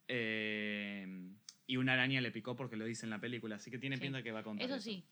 [0.08, 1.06] Eh,
[1.66, 4.22] y una araña le picó porque lo dice en la película, así que tiene pinta
[4.22, 4.66] que va a contar.
[4.66, 5.04] Eso sí.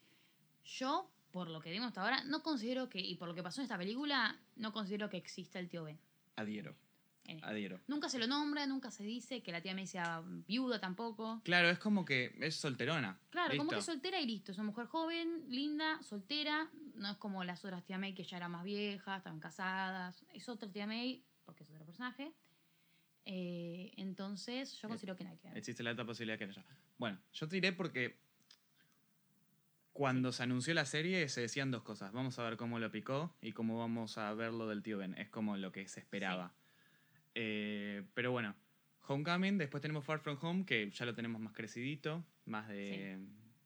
[0.64, 3.60] Yo, por lo que vimos hasta ahora, no considero que, y por lo que pasó
[3.60, 5.98] en esta película, no considero que exista el tío Ben.
[6.36, 6.76] Adhiero,
[7.42, 7.80] adhiero.
[7.88, 11.40] Nunca se lo nombra, nunca se dice que la tía May sea viuda tampoco.
[11.44, 13.18] Claro, es como que es solterona.
[13.30, 14.52] Claro, como que soltera y listo.
[14.52, 16.68] Es una mujer joven, linda, soltera.
[16.94, 20.24] No es como las otras tía May que ya eran más viejas, estaban casadas.
[20.34, 22.32] Es otra tía May, porque es otro personaje.
[23.24, 25.56] Eh, entonces, yo Eh, considero que no hay que ver.
[25.58, 26.64] Existe la alta posibilidad que haya.
[26.98, 28.18] Bueno, yo te diré porque
[29.92, 32.12] cuando se anunció la serie se decían dos cosas.
[32.12, 35.14] Vamos a ver cómo lo picó y cómo vamos a ver lo del tío Ben.
[35.18, 36.54] Es como lo que se esperaba.
[37.34, 38.54] Eh, pero bueno,
[39.06, 43.18] Homecoming, después tenemos Far From Home, que ya lo tenemos más crecidito, más de,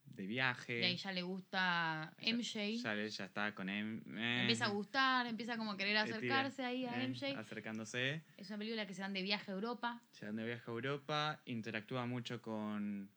[0.05, 0.79] de viaje.
[0.81, 2.77] Y ahí ya le gusta MJ.
[2.81, 4.01] Ya, ya está con M.
[4.17, 7.37] eh, empieza a gustar, empieza como a querer eh, acercarse ahí a eh, MJ.
[7.37, 8.23] Acercándose.
[8.35, 10.01] Es una película que se dan de viaje a Europa.
[10.11, 13.11] Se van de viaje a Europa, interactúa mucho con,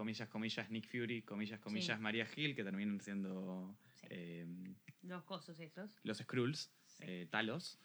[0.00, 2.02] comillas, comillas, Nick Fury, comillas, comillas, Sí.
[2.02, 4.06] Maria Hill, que terminan siendo Sí.
[4.08, 4.46] eh,
[5.02, 5.98] Los cosos esos.
[6.04, 7.04] los Skrulls, Sí.
[7.06, 7.78] eh, Talos.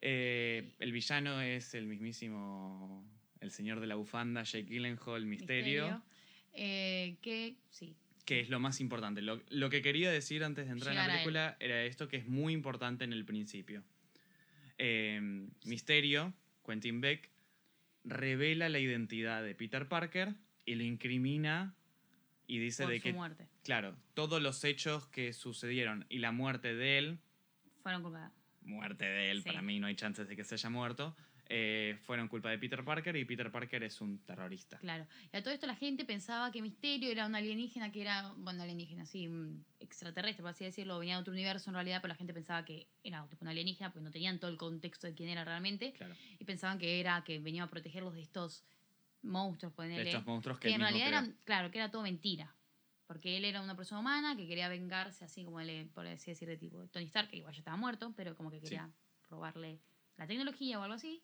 [0.00, 3.04] Eh, el villano es el mismísimo,
[3.40, 6.00] el señor de la bufanda, Jake Gyllenhaal, Misterio,
[6.52, 7.96] Eh, que sí.
[8.24, 9.20] que es lo más importante.
[9.20, 11.24] Lo, lo que quería decir antes de entrar en Llegar la a él.
[11.24, 13.82] película era esto que es muy importante en el principio.
[15.64, 16.32] Misterio,
[16.64, 17.30] Quentin Beck,
[18.04, 20.34] revela la identidad de Peter Parker
[20.66, 21.74] y lo incrimina
[22.46, 23.48] y dice por de su que, muerte.
[23.64, 27.18] claro, todos los hechos que sucedieron y la muerte de él,
[27.82, 28.30] Fueron culpa
[28.62, 29.48] muerte de él, Sí.
[29.48, 31.16] para mí no hay chances de que se haya muerto,
[31.48, 34.78] eh, fueron culpa de Peter Parker y Peter Parker es un terrorista.
[34.78, 35.06] Claro.
[35.32, 38.64] Y a todo esto la gente pensaba que Misterio era un alienígena que era, bueno,
[38.64, 39.28] alienígena, sí,
[39.78, 42.88] extraterrestre, por así decirlo, venía de otro universo en realidad, pero la gente pensaba que
[43.04, 46.14] era tipo un alienígena porque no tenían todo el contexto de quién era realmente Claro,
[46.38, 48.64] y pensaban que era que venía a protegerlos de estos
[49.22, 51.18] monstruos, de ponele, estos monstruos que que en realidad creó.
[51.20, 52.54] eran, claro, que era todo mentira.
[53.06, 56.48] Porque él era una persona humana que quería vengarse, así como él, por así decir,
[56.48, 58.90] de tipo Tony Stark, que igual ya estaba muerto, pero como que quería
[59.30, 59.80] robarle
[60.16, 61.22] la tecnología o algo así.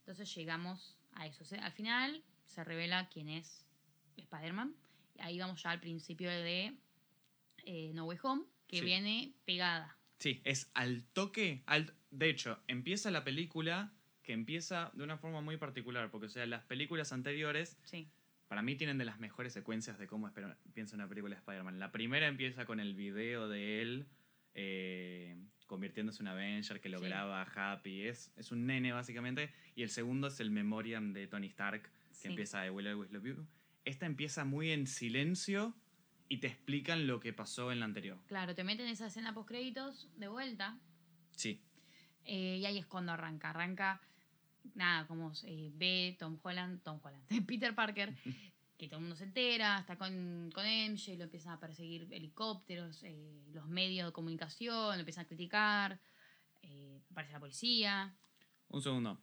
[0.00, 1.44] Entonces llegamos a eso.
[1.60, 3.64] Al final se revela quién es
[4.16, 4.74] Spider-Man.
[5.20, 6.76] Ahí vamos ya al principio de
[7.64, 8.84] eh, No Way Home, que Sí.
[8.84, 9.96] viene pegada.
[10.18, 11.62] Sí, es al toque.
[11.66, 16.30] Al, de hecho, empieza la película que empieza de una forma muy particular, porque o
[16.30, 18.08] sea, las películas anteriores Sí,
[18.48, 20.30] para mí tienen de las mejores secuencias de cómo
[20.74, 21.78] piensa una película de Spider-Man.
[21.78, 24.06] La primera empieza con el video de él
[24.54, 27.06] eh, convirtiéndose en un Avenger que lo Sí.
[27.06, 28.02] graba Happy.
[28.06, 29.50] Es, es un nene básicamente.
[29.74, 32.28] Y el segundo es el Memoriam de Tony Stark, que sí.
[32.28, 33.46] empieza de Will Always Love You.
[33.86, 35.74] Esta empieza muy en silencio
[36.28, 38.18] y te explican lo que pasó en la anterior.
[38.26, 40.78] Claro, te meten esa escena post créditos de vuelta.
[41.30, 41.62] Sí,
[42.24, 43.50] Eh, y ahí es cuando arranca.
[43.50, 44.00] Arranca,
[44.74, 48.14] nada, como eh, ve Tom Holland, Tom Holland, Peter Parker,
[48.78, 53.02] que todo el mundo se entera, está con, con MJ, lo empiezan a perseguir helicópteros,
[53.04, 56.00] eh, los medios de comunicación, lo empiezan a criticar,
[56.62, 58.16] eh, aparece la policía.
[58.68, 59.22] Un segundo.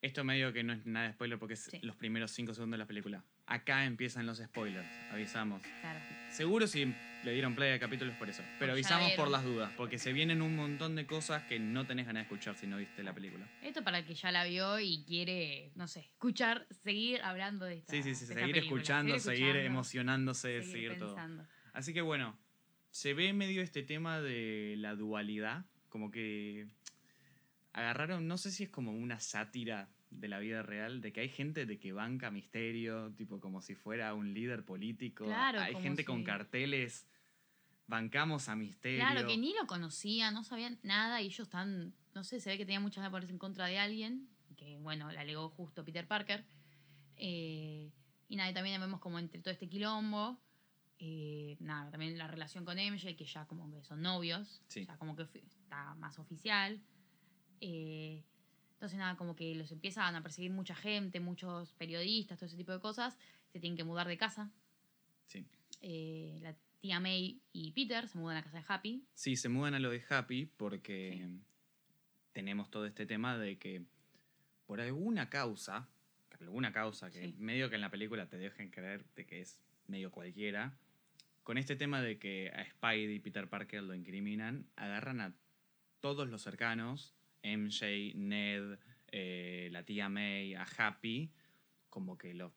[0.00, 1.78] Esto medio que no es nada de spoiler porque es Sí.
[1.82, 3.24] los primeros cinco segundos de la película.
[3.46, 5.62] acá empiezan los spoilers, avisamos.
[5.80, 6.00] Claro.
[6.30, 6.92] Seguro si
[7.24, 8.42] le dieron play al capítulo es por eso.
[8.58, 12.06] Pero avisamos por las dudas, porque se vienen un montón de cosas que no tenés
[12.06, 13.48] ganas de escuchar si no viste la película.
[13.62, 17.78] Esto para el que ya la vio y quiere, no sé, escuchar, seguir hablando de
[17.78, 21.16] esta Sí, sí, sí, seguir escuchando, seguir emocionándose, seguir seguir, todo.
[21.72, 22.38] Así que bueno,
[22.90, 26.66] se ve medio este tema de la dualidad, como que
[27.72, 31.28] agarraron, no sé si es como una sátira de la vida real, de que hay
[31.28, 35.24] gente de que banca Misterio, tipo como si fuera un líder político.
[35.24, 37.06] Claro, hay gente con carteles,
[37.86, 39.00] bancamos a Misterio.
[39.00, 42.58] Claro, que ni lo conocían, no sabían nada y ellos están, no sé, se ve
[42.58, 45.84] que tenían muchas ganas de ponerse en contra de alguien, que bueno, la alegó justo
[45.84, 46.44] Peter Parker.
[47.16, 47.92] Eh,
[48.28, 50.40] y nada, y también vemos como entre todo este quilombo,
[50.98, 54.86] eh, nada, también la relación con MJ, que ya como que son novios, Sí.
[54.86, 56.80] ya como que está más oficial.
[57.60, 58.24] Eh,
[58.74, 62.72] entonces nada, como que los empiezan a perseguir mucha gente, muchos periodistas, todo ese tipo
[62.72, 63.16] de cosas,
[63.52, 64.50] se tienen que mudar de casa.
[65.26, 65.44] Sí.
[65.80, 69.06] Eh, la tía May y Peter se mudan a casa de Happy.
[69.14, 71.28] Sí, se mudan a lo de Happy porque
[72.32, 73.84] tenemos todo este tema de que
[74.66, 75.88] por alguna causa,
[76.40, 77.34] alguna causa que Sí.
[77.38, 80.76] medio que en la película te dejen creer de que es medio cualquiera,
[81.44, 85.34] con este tema de que a Spidey y Peter Parker lo incriminan, agarran a
[86.00, 87.14] todos los cercanos,
[87.44, 88.78] MJ, Ned,
[89.12, 91.30] eh, la tía May, a Happy,
[91.90, 92.52] como que lo-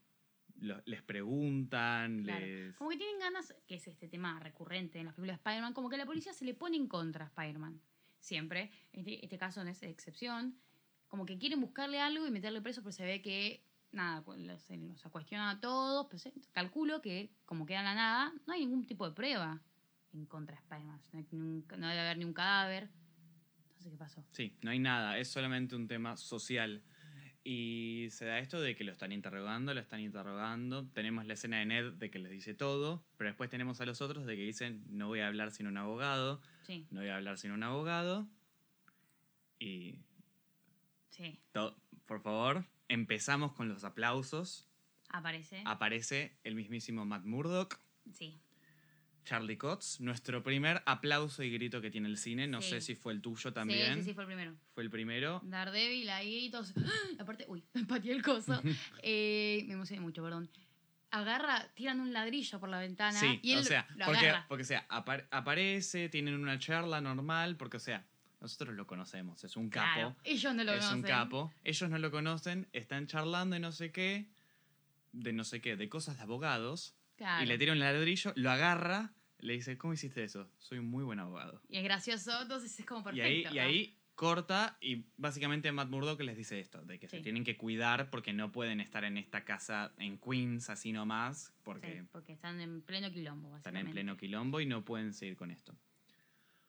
[0.60, 2.46] lo- les preguntan, Claro.
[2.46, 2.76] les...
[2.76, 5.90] Como que tienen ganas, que es este tema recurrente en las películas de Spider-Man, como
[5.90, 7.82] que la policía se le pone en contra a Spider-Man.
[8.20, 8.72] Siempre.
[8.92, 10.58] Este, este caso no es excepción.
[11.08, 14.62] Como que quieren buscarle algo y meterle preso, pero se ve que, nada, pues, los,
[14.64, 16.08] se los cuestiona a todos.
[16.08, 19.62] Pero se- calculo que, como queda en la nada, no hay ningún tipo de prueba
[20.14, 21.02] en contra de Spider-Man.
[21.32, 22.90] No, no debe haber ni un cadáver.
[23.68, 24.26] Entonces, ¿qué pasó?
[24.32, 26.82] Sí, no hay nada, es solamente un tema social.
[27.48, 30.88] Y se da esto de que lo están interrogando, lo están interrogando.
[30.94, 34.02] Tenemos la escena de Ned de que les dice todo, pero después tenemos a los
[34.02, 37.18] otros de que dicen, no voy a hablar sin un abogado, Sí, no voy a
[37.18, 38.28] hablar sin un abogado.
[39.60, 40.00] Y,
[41.12, 41.40] sí.
[42.08, 44.68] por favor, empezamos con los aplausos.
[45.10, 45.62] Aparece.
[45.66, 47.80] Aparece el mismísimo Matt Murdock,
[48.12, 48.40] Sí.
[49.26, 52.48] Charlie Cox, nuestro primer aplauso y grito que tiene el cine.
[52.48, 52.70] No Sí.
[52.70, 53.96] sé si fue el tuyo Sí, también.
[53.96, 54.56] sí, sí, fue el primero.
[54.74, 55.42] Fue el primero.
[55.44, 56.74] Daredevil ahí y todos.
[57.20, 58.62] Aparte, uy, me pateé el coso.
[59.04, 60.50] Eh, me emocioné mucho, perdón.
[61.12, 64.64] Agarra, tiran un ladrillo por la ventana Sí, y él o sea, lo porque, porque
[64.64, 68.06] o sea, apar- aparece, tienen una charla normal, porque o sea,
[68.42, 70.98] nosotros lo conocemos, es un capo, Claro, ellos no lo es conocen.
[70.98, 74.28] un capo, ellos no lo conocen, están charlando de no sé qué,
[75.14, 77.44] de no sé qué, de cosas de abogados, Claro.
[77.44, 80.50] y le tira un ladrillo, lo agarra, le dice, ¿cómo hiciste eso?
[80.58, 81.62] Soy un muy buen abogado.
[81.70, 83.50] Y es gracioso, entonces es como y perfecto.
[83.50, 87.44] ahí, y ahí corta y básicamente Matt Murdock les dice esto, de que se tienen
[87.44, 92.08] que cuidar porque no pueden estar en esta casa en Queens así nomás, porque Sí,
[92.12, 93.90] porque están en pleno quilombo, Están básicamente.
[93.90, 95.78] en pleno quilombo y no pueden seguir con esto.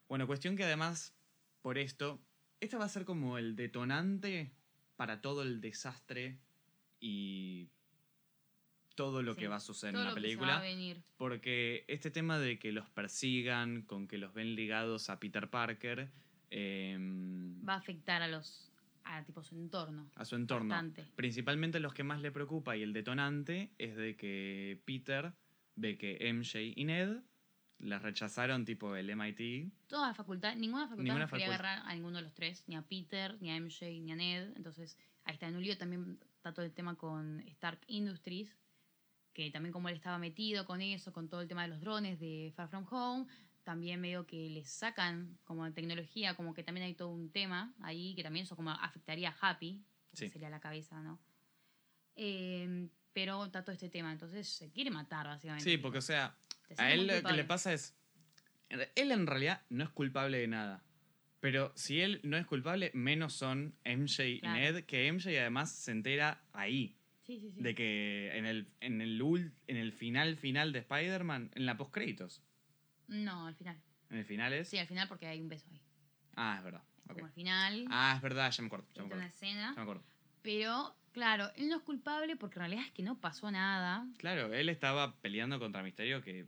[0.08, 1.14] Bueno, cuestión que además,
[1.62, 2.20] por esto,
[2.60, 4.52] esta va a ser como el detonante
[4.96, 6.38] para todo el desastre
[7.00, 7.68] y
[8.96, 10.62] todo lo Sí, que va a suceder en la película.
[11.16, 16.10] Porque este tema de que los persigan, con que los ven ligados a Peter Parker,
[16.50, 18.72] em, Va a afectar a los.
[19.04, 20.10] a tipo su entorno.
[20.16, 20.70] a su entorno.
[20.70, 21.04] Bastante.
[21.14, 25.32] Principalmente los que más le preocupa y el detonante es de que Peter
[25.76, 27.18] ve que MJ y Ned
[27.78, 29.70] las rechazaron tipo el MIT.
[29.86, 32.74] Toda la facultad, ninguna facultad Ninguna nos quería agarrar a ninguno de los tres, ni
[32.74, 34.56] a Peter, ni a MJ, ni a Ned.
[34.56, 35.76] Entonces, ahí está en un lío.
[35.76, 38.56] También está todo el tema con Stark Industries,
[39.36, 42.18] que también como él estaba metido con eso, con todo el tema de los drones
[42.18, 43.26] de Far From Home,
[43.64, 48.14] también medio que les sacan como tecnología, como que también hay todo un tema ahí
[48.14, 50.28] que también eso como afectaría a Happy, que Sí.
[50.30, 51.20] sería la cabeza, ¿no?
[52.16, 55.68] Eh, pero está todo este tema, entonces se quiere matar básicamente.
[55.70, 56.34] Sí, porque o sea,
[56.78, 57.94] a él lo que le pasa es...
[58.70, 60.82] Él en realidad no es culpable de nada.
[61.40, 64.58] Pero si él no es culpable, menos son MJ y Claro.
[64.58, 66.95] Ned, que MJ además se entera ahí.
[67.26, 67.60] Sí, sí, sí.
[67.60, 71.76] De que en el, en el, ul- en el final final de Spider-Man, en la
[71.76, 72.42] postcréditos.
[73.08, 73.80] No, al final.
[74.10, 74.68] En el final es...
[74.68, 75.80] Sí, al final porque hay un beso ahí.
[76.36, 76.82] Ah, es verdad.
[77.08, 77.86] Es como al final.
[77.90, 78.86] Ah, es verdad, ya me acuerdo.
[78.94, 79.34] Ya me una acuerdo.
[79.34, 79.68] escena.
[79.70, 80.04] Ya me acuerdo.
[80.42, 84.06] Pero, claro, él no es culpable porque en realidad es que no pasó nada.
[84.18, 86.46] Claro, él estaba peleando contra Misterio que...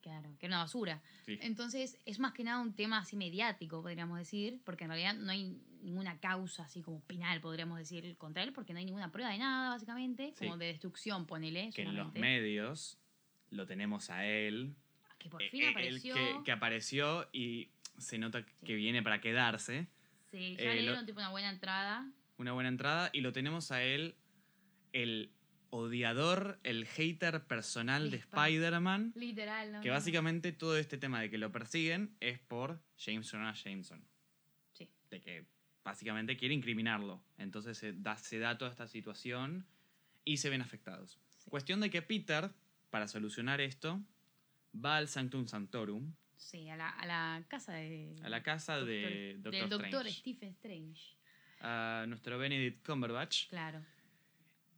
[0.00, 1.02] Claro, que era una basura.
[1.26, 1.38] Sí.
[1.42, 5.30] Entonces, es más que nada un tema así mediático, podríamos decir, porque en realidad no
[5.30, 9.30] hay ninguna causa así como penal, podríamos decir, contra él, porque no hay ninguna prueba
[9.30, 10.32] de nada, básicamente.
[10.36, 10.44] Sí.
[10.46, 11.70] Como de destrucción, ponele.
[11.74, 12.98] que en los medios
[13.50, 14.74] lo tenemos a él.
[15.18, 16.14] Que por eh, fin eh, él apareció.
[16.14, 19.86] que, que apareció y se nota que viene para quedarse.
[20.30, 22.10] Sí, ya eh, le lo- dieron tipo una buena entrada.
[22.38, 23.10] Una buena entrada.
[23.12, 24.14] Y lo tenemos a él,
[24.94, 25.30] el
[25.70, 29.12] odiador, el hater personal De de Spider- Spider-Man.
[29.16, 29.80] Literal, ¿no?
[29.80, 34.04] Que básicamente todo este tema de que lo persiguen es por James Jonah Jameson.
[34.72, 34.88] Sí.
[35.10, 35.46] De que
[35.84, 37.22] básicamente quiere incriminarlo.
[37.38, 39.66] Entonces se da, se da toda esta situación
[40.24, 41.18] y se ven afectados.
[41.38, 41.48] Sí.
[41.50, 42.50] Cuestión de que Peter,
[42.90, 44.00] para solucionar esto,
[44.74, 48.16] va al Sanctum Sanctorum, Sí, a la, a la casa de.
[48.22, 51.14] a la casa de Doctor- del doctor Stephen Strange.
[51.60, 53.84] a nuestro Benedict Cumberbatch, Claro.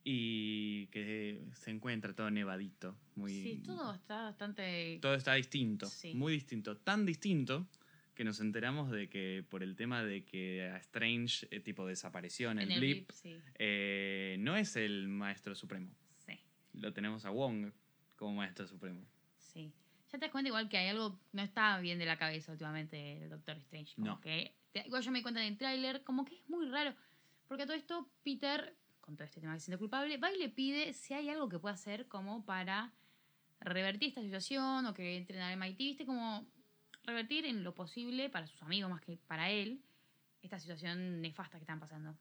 [0.04, 2.96] Y que se encuentra todo nevadito.
[3.14, 4.98] Muy, Sí, todo está bastante.
[5.00, 6.14] todo está distinto, Sí.
[6.14, 7.66] muy distinto, tan distinto
[8.14, 12.50] que nos enteramos de que por el tema de que a Strange eh, tipo desapareció
[12.50, 13.36] en, el, blip, sí.
[13.58, 15.94] eh, no es el maestro supremo.
[16.16, 16.38] Sí,
[16.74, 17.72] Lo tenemos a Wong
[18.16, 19.06] como maestro supremo.
[19.38, 19.72] sí.
[20.10, 23.22] Ya te das cuenta igual que hay algo no está bien de la cabeza últimamente
[23.22, 23.94] el Doctor Strange.
[23.94, 24.20] Como No.
[24.20, 26.94] que, igual yo me di cuenta en el tráiler, como que es muy raro.
[27.48, 30.48] Porque todo esto, Peter, con todo este tema que se siente culpable, va y le
[30.48, 32.92] pide si hay algo que pueda hacer como para
[33.60, 36.06] revertir esta situación o que entren al MIT, ¿viste?
[36.06, 36.46] Como
[37.04, 39.82] revertir en lo posible para sus amigos más que para él
[40.40, 42.16] esta situación nefasta que están pasando.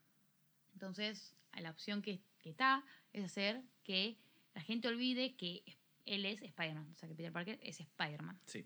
[0.74, 4.18] Entonces, la opción que, que está es hacer que
[4.54, 5.64] la gente olvide que
[6.06, 8.40] él es Spider-Man, o sea, que Peter Parker es Spider-Man.
[8.46, 8.66] Sí.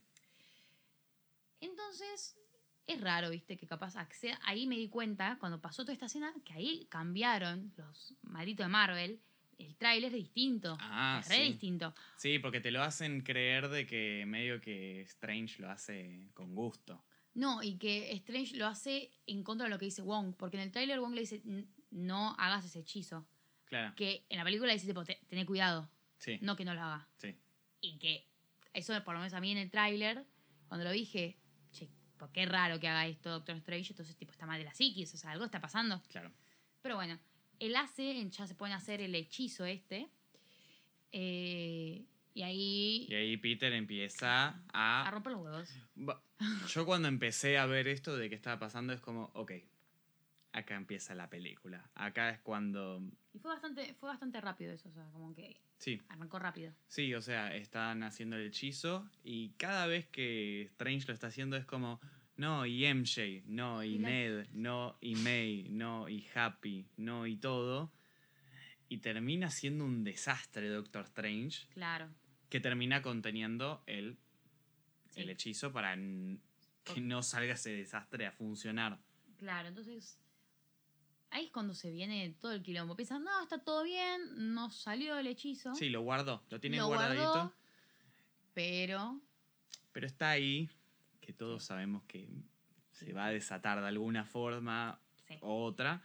[1.62, 2.38] Entonces,
[2.88, 3.58] es raro, ¿viste?
[3.58, 4.40] Que capaz acceda.
[4.44, 8.70] Ahí me di cuenta, cuando pasó toda esta escena, que ahí cambiaron los malditos de
[8.70, 9.20] Marvel.
[9.58, 10.78] El tráiler es distinto.
[10.82, 11.44] Ah, es re sí.
[11.54, 11.96] distinto.
[12.18, 17.04] Sí, porque te lo hacen creer de que medio que Strange lo hace con gusto.
[17.36, 20.36] No, y que Strange lo hace en contra de lo que dice Wong.
[20.38, 23.26] Porque en el tráiler Wong le dice, "N- no hagas ese hechizo.
[23.66, 23.94] Claro.
[23.96, 25.90] Que en la película dice, tipo, "Te- tené cuidado.
[26.20, 26.38] Sí.
[26.42, 27.08] No que no lo haga.
[27.18, 27.36] Sí.
[27.82, 28.28] Y que
[28.74, 30.26] eso, por lo menos a mí en el tráiler,
[30.68, 31.38] cuando lo dije,
[32.16, 33.92] che, ¿por qué raro que haga esto Doctor Strange?
[33.94, 36.02] Entonces, tipo, está mal de la psiquis, o sea, algo está pasando.
[36.10, 36.32] Claro.
[36.82, 37.20] Pero bueno,
[37.60, 40.10] él hace, ya se pueden hacer el hechizo este.
[41.12, 45.12] eh, y ahí Y ahí Peter empieza a a...
[45.12, 45.70] romper los huevos.
[46.68, 49.54] Yo cuando empecé a ver esto de qué estaba pasando es como, ok,
[50.58, 51.90] acá empieza la película.
[51.96, 53.02] Acá es cuando...
[53.34, 56.74] Y fue bastante, fue bastante rápido eso, o sea, como que Sí, arrancó rápido.
[56.88, 61.58] sí, o sea, están haciendo el hechizo y cada vez que Strange lo está haciendo
[61.58, 62.00] es como,
[62.38, 67.28] no, y MJ, no, y Y la- Ned, no, y May, no, y Happy, no,
[67.28, 67.92] y todo.
[68.88, 72.10] Y termina siendo un desastre Doctor Strange Claro.
[72.50, 74.18] que termina conteniendo el,
[75.10, 75.22] Sí.
[75.22, 79.00] el hechizo para que no salga ese desastre a funcionar.
[79.38, 80.20] Claro, entonces
[81.30, 82.96] ahí es cuando se viene todo el quilombo.
[82.96, 85.74] Piensan, no, está todo bien, no salió el hechizo.
[85.76, 87.54] Sí, lo guardó, lo tiene lo guardadito, guardó,
[88.54, 89.22] pero
[89.92, 90.70] pero está ahí,
[91.22, 92.28] que todos sabemos que
[92.92, 95.36] se va a desatar de alguna forma sí.
[95.42, 96.02] u otra.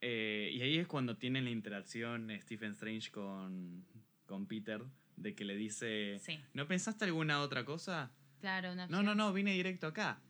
[0.00, 3.84] Eh, y ahí es cuando tienen la interacción Stephen Strange con,
[4.26, 4.82] con Peter,
[5.16, 8.10] de que le dice, Sí, ¿no pensaste alguna otra cosa?
[8.40, 10.20] claro, una No, no, no, vine directo acá.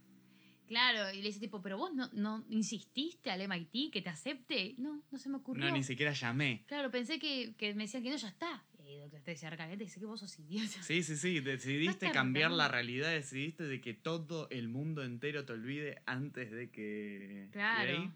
[0.66, 4.74] Claro, y le dice tipo, pero vos no, no insististe al MIT que te acepte.
[4.78, 5.66] No, no se me ocurrió.
[5.66, 6.64] No, ni siquiera llamé.
[6.66, 8.64] Claro, pensé que, que me decían que no, ya está.
[8.86, 10.82] Y Doctor arca y dice que vos sos idiota.
[10.82, 15.52] Sí, sí, sí, decidiste cambiar la realidad, decidiste de que todo el mundo entero te
[15.54, 17.48] olvide antes de que...
[17.50, 17.90] Claro.
[17.90, 18.12] de ahí.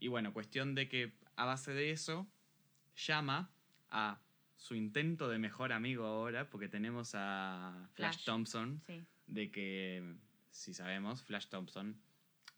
[0.00, 2.28] Y bueno, cuestión de que a base de eso
[2.94, 3.50] llama
[3.90, 4.20] a
[4.56, 8.24] su intento de mejor amigo ahora, porque tenemos a Flash, Flash.
[8.24, 10.16] Thompson, Sí, de que,
[10.54, 12.00] si sabemos, Flash Thompson,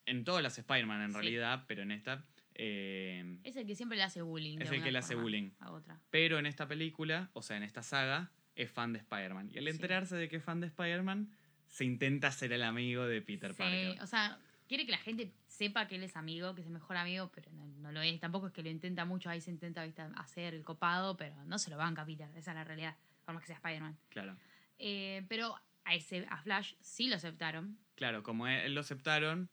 [0.04, 1.14] en todas las Spider-Man en Sí.
[1.14, 2.24] realidad, pero en esta...
[2.54, 4.59] eh, es el que siempre le hace bullying.
[4.61, 5.50] Es el que le hace bullying.
[5.61, 6.00] A otra.
[6.11, 9.50] pero en esta película, o sea, en esta saga, es fan de Spider-Man.
[9.52, 9.70] Y al Sí.
[9.70, 11.30] enterarse de que es fan de Spider-Man,
[11.66, 14.00] se intenta ser el amigo de Peter Sí, Parker.
[14.02, 16.96] o sea, quiere que la gente sepa que él es amigo, que es el mejor
[16.96, 18.18] amigo, pero no, no lo es.
[18.20, 20.02] Tampoco es que lo intenta mucho, ahí se intenta ¿viste?
[20.16, 23.42] hacer el copado, pero no se lo banca Peter, esa es la realidad, por más
[23.42, 23.98] que sea Spider-Man.
[24.11, 24.37] Claro.
[24.78, 27.78] Eh, pero a, ese, a Flash sí lo aceptaron.
[27.96, 29.48] Claro, como él lo aceptaron,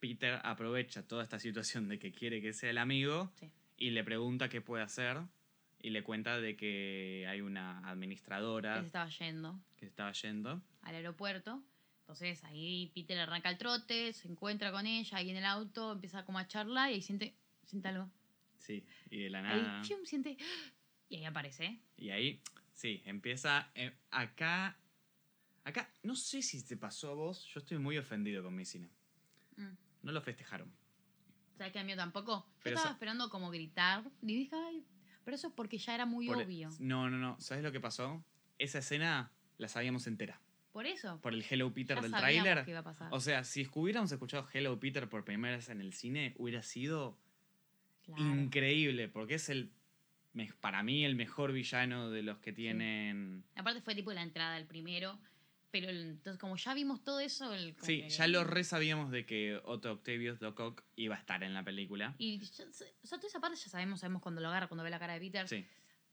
[0.00, 3.50] Peter aprovecha toda esta situación de que quiere que sea el amigo Sí.
[3.78, 5.18] y le pregunta qué puede hacer
[5.80, 10.62] y le cuenta de que hay una Que administradora se estaba yendo que estaba yendo.
[10.82, 11.62] al aeropuerto.
[12.00, 16.24] Entonces ahí Peter arranca el trote, se encuentra con ella ahí en el auto, empieza
[16.24, 18.08] como a charlar y ahí siente, siente algo.
[18.58, 19.80] Sí, y de la nada.
[19.80, 20.36] Ahí siente.
[21.08, 21.80] Y ahí aparece.
[21.96, 22.40] Y ahí,
[22.74, 23.70] sí, empieza.
[23.74, 24.76] eh, acá.
[25.66, 28.88] Acá, no sé si te pasó a vos, yo estoy muy ofendido con mi cine.
[29.56, 29.72] Mm.
[30.04, 30.72] No lo festejaron.
[31.58, 32.46] ¿Sabes que a mí tampoco?
[32.46, 34.04] Yo Pero estaba esperando como gritar.
[34.22, 34.84] Y dije, ay,
[35.24, 36.70] pero eso es porque ya era muy Por- obvio.
[36.78, 37.36] No, no, no.
[37.40, 38.24] ¿Sabes lo que pasó?
[38.58, 40.40] Esa escena la sabíamos entera.
[40.70, 41.18] Por eso.
[41.20, 42.64] Por el Hello Peter ya del tráiler.
[43.10, 47.18] O sea, si hubiéramos escuchado Hello Peter por primera vez en el cine, hubiera sido
[48.04, 48.22] Claro.
[48.22, 49.72] increíble, porque es el
[50.60, 53.42] para mí el mejor villano de los que tienen.
[53.56, 55.18] Aparte fue tipo la entrada del primero.
[55.70, 57.52] Pero entonces, como ya vimos todo eso.
[57.52, 61.14] el- como Sí, que- ya lo re sabíamos de que Otto Octavius Doc Ock iba
[61.16, 62.14] a estar en la película.
[62.18, 64.90] Y ya- o sea, toda esa parte ya sabemos, sabemos cuando lo agarra, cuando ve
[64.90, 65.46] la cara de Peter.
[65.48, 65.66] Sí,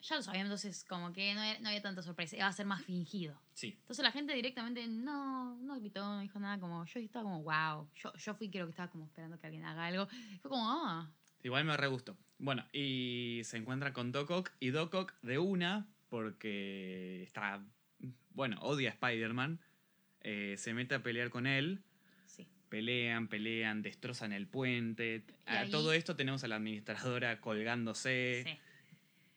[0.05, 2.35] Ya lo sabíamos, entonces como que no había, no había tanta sorpresa.
[2.35, 3.39] Iba a ser más fingido.
[3.53, 3.77] sí.
[3.79, 6.59] Entonces la gente directamente no, no gritó, no dijo nada.
[6.59, 7.87] Como yo estaba como, wow.
[7.95, 10.07] Yo, yo fui, creo que estaba como esperando que alguien haga algo.
[10.41, 11.09] Fue como, ah.
[11.41, 12.17] Igual me re gustó.
[12.37, 17.63] Bueno, y se encuentra con Doc Ock y Doc Ock de una, porque está.
[18.33, 19.59] Bueno, odia a Spider-Man.
[20.25, 21.81] eh, se mete a pelear con él.
[22.25, 22.47] Sí.
[22.69, 25.25] Pelean, pelean, destrozan el puente.
[25.45, 28.57] A ahí- todo esto tenemos a la administradora colgándose, sí.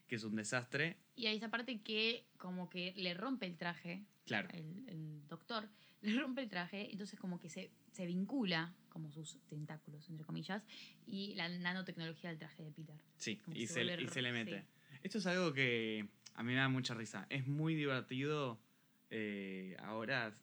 [0.07, 0.97] que es un desastre.
[1.17, 4.49] Y hay esa parte que como que le rompe el traje, Claro.
[4.53, 5.69] el, el doctor,
[6.03, 10.63] le rompe el traje, entonces como que se, se vincula, como sus tentáculos, entre comillas,
[11.07, 12.97] y la nanotecnología del traje de Peter.
[13.19, 14.61] Sí, y se, vuelve y se le mete.
[14.61, 14.67] sí.
[15.03, 17.27] Esto es algo que a mí me da mucha risa.
[17.29, 18.61] Es muy divertido.
[19.11, 20.37] Eh, ahora,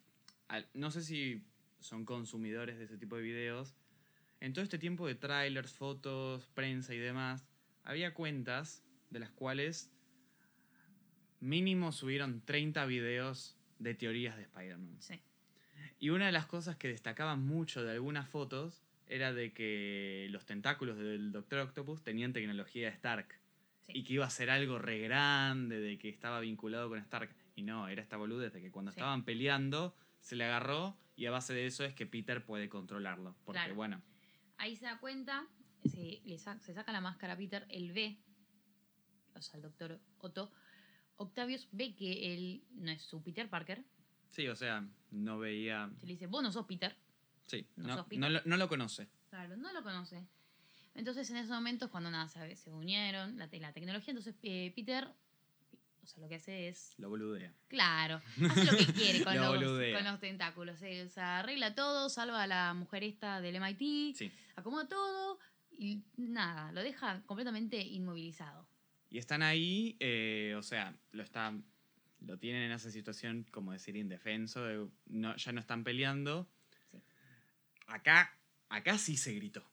[0.48, 1.42] al- no sé si
[1.80, 3.74] son consumidores de ese tipo de videos.
[4.40, 7.46] En todo este tiempo de trailers, fotos, prensa y demás,
[7.82, 9.90] había cuentas de las cuales
[11.40, 14.96] mínimo subieron 30 videos de teorías de Spider-Man.
[15.00, 15.20] Sí.
[15.98, 20.46] Y una de las cosas que destacaban mucho de algunas fotos era de que los
[20.46, 23.28] tentáculos del Doctor Octopus tenían tecnología de Stark.
[23.86, 23.92] Sí.
[23.94, 27.30] Y que iba a ser algo re grande, de que estaba vinculado con Stark.
[27.54, 28.98] Y no, era esta boludez de que cuando Sí.
[28.98, 33.36] estaban peleando se le agarró y a base de eso es que Peter puede controlarlo.
[33.44, 33.74] Porque Claro.
[33.74, 34.02] bueno,
[34.56, 35.46] Ahí se da cuenta,
[35.84, 38.20] se, le sa- se saca la máscara a Peter, él ve,
[39.34, 40.52] o sea, el doctor Otto,
[41.16, 43.84] Octavius ve que él no es su Peter Parker,
[44.30, 45.90] sí, o sea, no veía...
[45.98, 46.96] se le dice, vos no sos Peter,
[47.46, 48.20] Sí, No no, sos Peter.
[48.20, 49.08] no lo, no lo conoce.
[49.28, 50.24] Claro, no lo conoce.
[50.94, 54.72] Entonces, en esos momentos, cuando nada, se, se unieron la, te- la tecnología, entonces eh,
[54.74, 55.12] Peter,
[56.04, 57.52] o sea, lo que hace es, Lo boludea.
[57.68, 60.80] claro, hace lo que quiere con, Lo los, con los tentáculos.
[60.82, 64.30] eh, O sea, arregla todo, salva a la mujer esta del MIT, Sí.
[64.56, 65.38] acomoda todo
[65.72, 68.68] y nada, lo deja completamente inmovilizado.
[69.10, 71.64] Y están ahí, eh, o sea, lo están,
[72.20, 76.48] lo tienen en esa situación, como decir, indefenso, de no, ya no están peleando.
[76.90, 76.98] Sí.
[77.86, 78.36] Acá,
[78.68, 79.64] acá sí se gritó.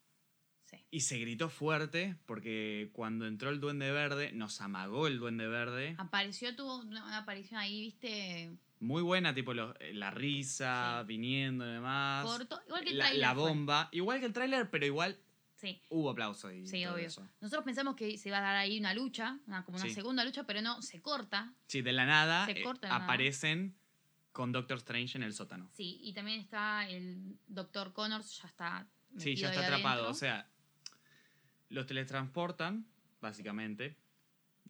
[0.72, 0.78] Sí.
[0.92, 5.96] Y se gritó fuerte porque cuando entró el Duende Verde, nos amagó el Duende Verde.
[5.98, 11.08] Apareció, tuvo una, aparición ahí, viste, Muy buena, tipo lo- la risa, Sí.
[11.08, 12.26] viniendo y demás.
[12.26, 12.60] corto.
[12.68, 13.90] Igual que el tráiler la bomba.
[13.92, 15.18] Igual que el tráiler, pero igual
[15.56, 17.06] Sí, hubo aplauso y sí, todo obvio.
[17.06, 17.28] eso.
[17.42, 20.46] Nosotros pensamos que se iba a dar ahí una lucha, una, como una segunda lucha,
[20.48, 21.54] pero no, se corta.
[21.68, 23.06] Sí, de la nada Se eh, corta de la nada.
[23.06, 23.76] aparecen
[24.32, 25.70] con Doctor Strange en el sótano.
[25.74, 28.88] Sí, y también está el Doctor Connors, ya está.
[29.18, 29.90] Sí, ya está atrapado.
[30.06, 30.10] adentro.
[30.12, 30.50] O sea,
[31.72, 32.86] los teletransportan,
[33.22, 33.96] básicamente.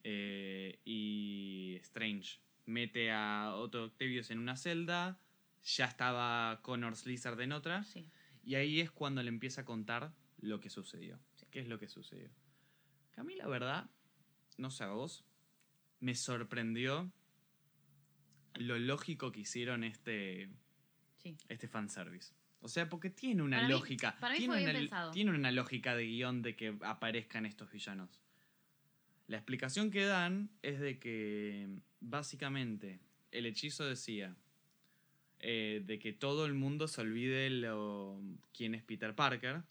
[0.03, 5.19] eh, y Strange mete a Otto Octavius en una celda.
[5.63, 7.83] Ya estaba Connors Lizard en otra.
[7.83, 8.09] Sí.
[8.43, 11.19] Y ahí es cuando le empieza a contar lo que sucedió.
[11.35, 11.45] Sí.
[11.51, 12.29] ¿Qué es lo que sucedió?
[13.11, 13.89] Que a mí, la verdad,
[14.57, 15.23] no sé a vos,
[15.99, 17.11] me sorprendió
[18.55, 20.49] lo lógico que hicieron este,
[21.17, 21.37] sí.
[21.47, 22.33] este fanservice.
[22.61, 24.15] O sea, porque tiene una Para mí- lógica.
[24.19, 25.11] para mí tiene, fue bien una, pensado.
[25.11, 28.09] tiene una lógica de guion de que aparezcan estos villanos.
[29.27, 31.67] La explicación que dan es de que
[32.01, 32.99] básicamente
[33.31, 34.35] el hechizo decía
[35.39, 38.21] eh, de que todo el mundo se olvide lo,
[38.53, 39.63] quién es Peter Parker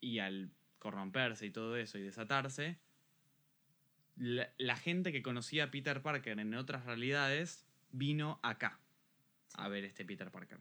[0.00, 2.78] y al corromperse y todo eso y desatarse,
[4.16, 8.78] la, la gente que conocía a Peter Parker en otras realidades vino acá
[9.54, 10.58] a ver este Peter Parker.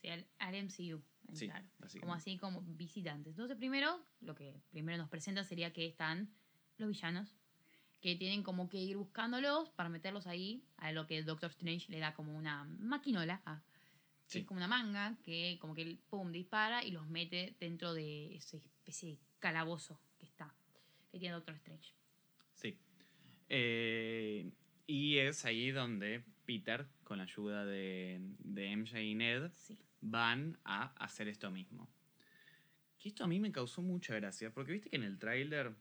[0.00, 1.02] Sí, al, al MCU.
[1.32, 1.66] Sí, claro.
[2.00, 3.32] Como así, como visitantes.
[3.32, 6.30] Entonces, primero, lo que primero nos presenta sería que están
[6.78, 7.34] los villanos,
[8.00, 11.98] que tienen como que ir buscándolos para meterlos ahí, a lo que Doctor Strange le
[11.98, 13.60] da como una maquinola, ah,
[14.26, 14.38] que Sí.
[14.40, 18.36] es como una manga, que como que él, pum, dispara y los mete dentro de
[18.36, 20.54] esa especie de calabozo que está,
[21.10, 21.92] que tiene Doctor Strange.
[22.54, 22.78] Sí.
[23.48, 24.50] Eh,
[24.86, 29.78] y es ahí donde Peter, con la ayuda de, de MJ y Ned, Sí.
[30.00, 31.88] Van a hacer esto mismo.
[32.98, 35.74] Que esto a mí me causó mucha gracia, porque viste que en el tráiler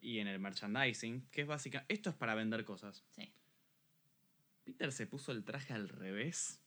[0.00, 3.04] y en el merchandising, que es básica, esto es para vender cosas.
[3.10, 3.32] Sí.
[4.64, 6.60] Peter se puso el traje al revés,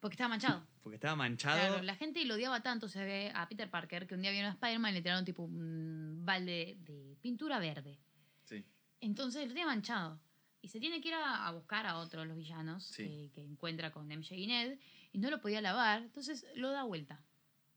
[0.00, 0.66] Porque estaba manchado.
[0.82, 1.58] porque estaba manchado.
[1.58, 4.50] Claro, la gente lo odiaba tanto se ve a Peter Parker que un día vieron
[4.50, 7.98] a Spider-Man y le tiraron tipo un balde de pintura verde.
[8.44, 8.64] Sí.
[9.00, 10.20] Entonces lo tiene manchado.
[10.60, 13.04] Y se tiene que ir a, a buscar a otro de los villanos Sí.
[13.04, 14.78] que, que encuentra con MJ y Ned.
[15.14, 16.02] Y no lo podía lavar.
[16.02, 17.24] Entonces lo da vuelta.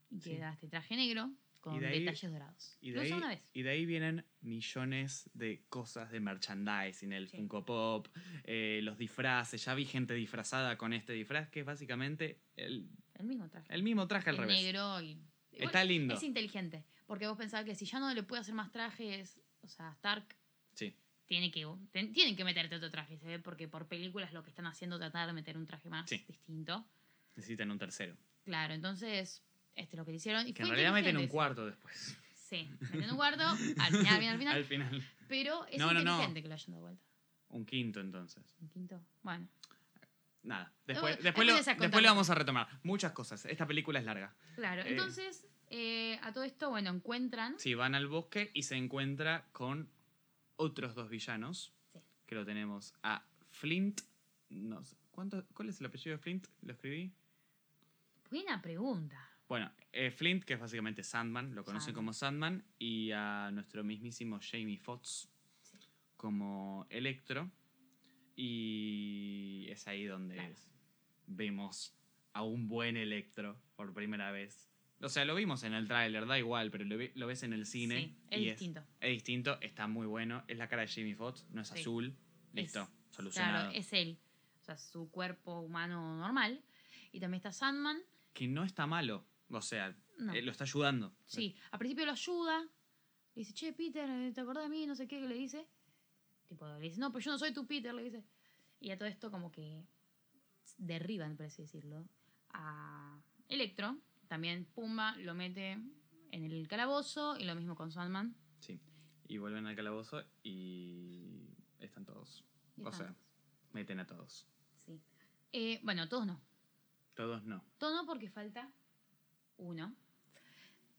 [0.09, 0.31] Y Sí.
[0.31, 1.31] queda este traje negro
[1.61, 2.77] con de ahí- detalles dorados.
[2.81, 3.49] Y de, ahí, una vez.
[3.53, 7.37] y de ahí vienen millones de cosas de merchandising, el Sí.
[7.37, 8.07] Funko Pop,
[8.43, 9.63] eh, los disfraces.
[9.65, 13.73] Ya vi gente disfrazada con este disfraz que es básicamente el, El mismo traje.
[13.73, 14.63] el mismo traje al El revés.
[14.63, 15.21] negro y...
[15.51, 16.13] Está Igual, lindo.
[16.15, 19.67] Es inteligente, porque vos pensás que si ya no le puede hacer más trajes, o
[19.67, 20.35] sea, Stark
[20.73, 23.39] Sí, tiene que, ten- tienen que meterte otro traje, ¿se ve?
[23.39, 26.23] Porque por películas lo que están haciendo es tratar de meter un traje más Sí.
[26.27, 26.85] distinto.
[27.37, 28.17] Necesitan un tercero.
[28.43, 29.43] Claro, entonces,
[29.75, 30.47] este es lo que hicieron.
[30.47, 32.17] Y Que en realidad meten un inteligente, cuarto después.
[32.33, 34.47] Sí, meten un cuarto, al final, al final.
[34.57, 35.03] Al final.
[35.27, 36.11] Pero es No, no, no.
[36.11, 37.03] inteligente que lo hayan dado vuelta.
[37.49, 38.55] Un quinto entonces.
[38.61, 39.01] Un quinto.
[39.23, 39.47] Bueno,
[40.43, 40.71] Nada.
[40.85, 42.67] Después, después después, lo, después lo vamos a retomar.
[42.83, 43.45] Muchas cosas.
[43.45, 44.33] Esta película es larga.
[44.55, 44.81] claro.
[44.83, 44.91] Eh.
[44.91, 47.59] Entonces, eh, a todo esto, bueno, encuentran.
[47.59, 49.89] Sí, van al bosque y se encuentra con
[50.55, 51.73] otros dos villanos.
[51.91, 51.99] Sí.
[52.25, 54.01] Que lo tenemos a Flint.
[54.49, 54.95] No sé.
[55.11, 56.47] ¿cuánto, ¿Cuál es el apellido de Flint?
[56.61, 57.11] ¿Lo escribí?
[58.29, 59.17] Buena pregunta.
[59.47, 61.95] Bueno, eh, Flint, que es básicamente Sandman, lo conocen Sandman.
[61.95, 65.29] como Sandman, y a nuestro mismísimo Jamie Foxx
[65.61, 65.77] Sí.
[66.17, 67.49] como Electro.
[68.35, 70.55] Y es ahí donde Claro.
[71.27, 71.95] vemos
[72.33, 74.69] a un buen Electro por primera vez.
[75.01, 77.53] O sea, lo vimos en el tráiler, da igual, pero lo, ve- lo ves en
[77.53, 77.97] el cine.
[77.99, 78.83] Sí, es y distinto.
[78.99, 80.43] Es, distinto, está muy bueno.
[80.47, 81.79] Es la cara de Jamie Foxx, no es Sí.
[81.79, 82.15] azul.
[82.53, 83.69] Listo, Es- solucionado.
[83.69, 84.19] Claro, es él.
[84.61, 86.61] O sea, su cuerpo humano normal.
[87.11, 87.97] Y también está Sandman.
[88.37, 89.25] Que no está malo.
[89.49, 90.31] O sea, No.
[90.31, 91.15] eh, lo está ayudando.
[91.25, 92.61] Sí, al principio lo ayuda.
[93.33, 94.85] Le dice, che, Peter, eh, ¿te acordás de mí?
[94.85, 95.67] No sé qué, que le dice.
[96.47, 98.23] Tipo, le dice, no, pero yo no soy tu Peter, le dice.
[98.79, 99.83] Y a todo esto como que
[100.77, 102.07] derriban, por así decirlo,
[102.51, 103.97] a Electro.
[104.27, 108.35] También Pumba lo mete en el calabozo y lo mismo con Sandman.
[108.59, 108.79] Sí.
[109.27, 112.45] Y vuelven al calabozo y están todos.
[112.75, 113.15] Y O sea,
[113.73, 114.45] meten a todos.
[114.85, 115.01] Sí.
[115.53, 116.39] Eh, bueno, todos no.
[117.17, 117.63] Todos no.
[117.79, 118.71] Todo no porque falta
[119.57, 119.93] uno.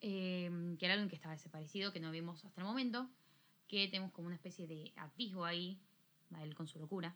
[0.01, 3.09] eh, que era alguien que estaba desaparecido, que no vimos hasta el momento.
[3.69, 5.79] Que tenemos como una especie de atisbo ahí,
[6.35, 7.15] a él con su locura.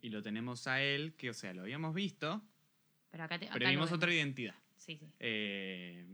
[0.00, 2.42] Y lo tenemos a él, que, o sea, lo habíamos visto,
[3.10, 4.54] Pero acá, te, pero acá lo vimos otra identidad.
[4.76, 5.10] Sí, sí.
[5.20, 6.06] Eh,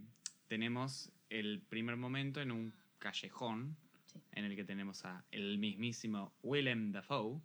[0.49, 4.21] tenemos el primer momento en un callejón Sí.
[4.33, 7.41] en el que tenemos a el mismísimo Willem Dafoe,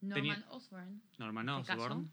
[0.00, 1.02] Norman Osborn.
[1.18, 1.72] Norman Este.
[1.72, 2.12] Osborn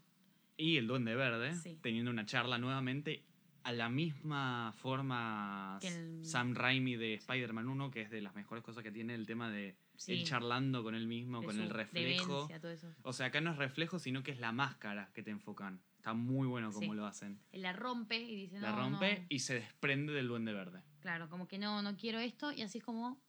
[0.56, 1.78] y el Duende Verde, Sí.
[1.82, 3.24] teniendo una charla nuevamente
[3.62, 8.34] a la misma forma Que el- Sam Raimi de Spider-Man 1, que es de las
[8.34, 10.12] mejores cosas que tiene el tema de Sí.
[10.12, 12.26] él charlando con él mismo, de con el reflejo.
[12.48, 12.94] demencia, todo eso.
[13.02, 15.82] O sea, acá no es reflejo, sino que es la máscara que te enfocan.
[15.96, 16.96] Está muy bueno como Sí.
[16.96, 17.40] lo hacen.
[17.50, 19.26] Él la rompe y dice, La no, rompe no.
[19.30, 20.82] y se desprende del Duende Verde.
[21.00, 22.52] Claro, como que no, no quiero esto.
[22.52, 23.20] Y así es como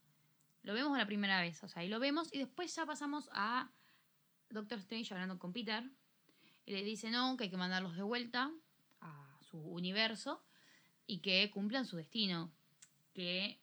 [0.62, 1.64] lo vemos la primera vez.
[1.64, 3.72] O sea, ahí lo vemos y después ya pasamos a
[4.50, 5.84] Doctor Strange hablando con Peter.
[6.68, 8.52] Y le dice, no, que hay que mandarlos de vuelta
[9.02, 10.44] a su universo
[11.08, 12.52] y que cumplan su destino.
[13.14, 13.60] Que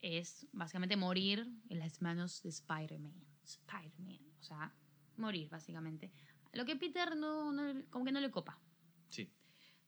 [0.00, 3.14] es básicamente morir en las manos de Spider-Man.
[3.44, 4.18] Spider-Man.
[4.40, 4.74] O sea,
[5.16, 6.10] morir básicamente.
[6.52, 8.58] Lo que Peter no, no- como que no le copa.
[9.10, 9.30] Sí.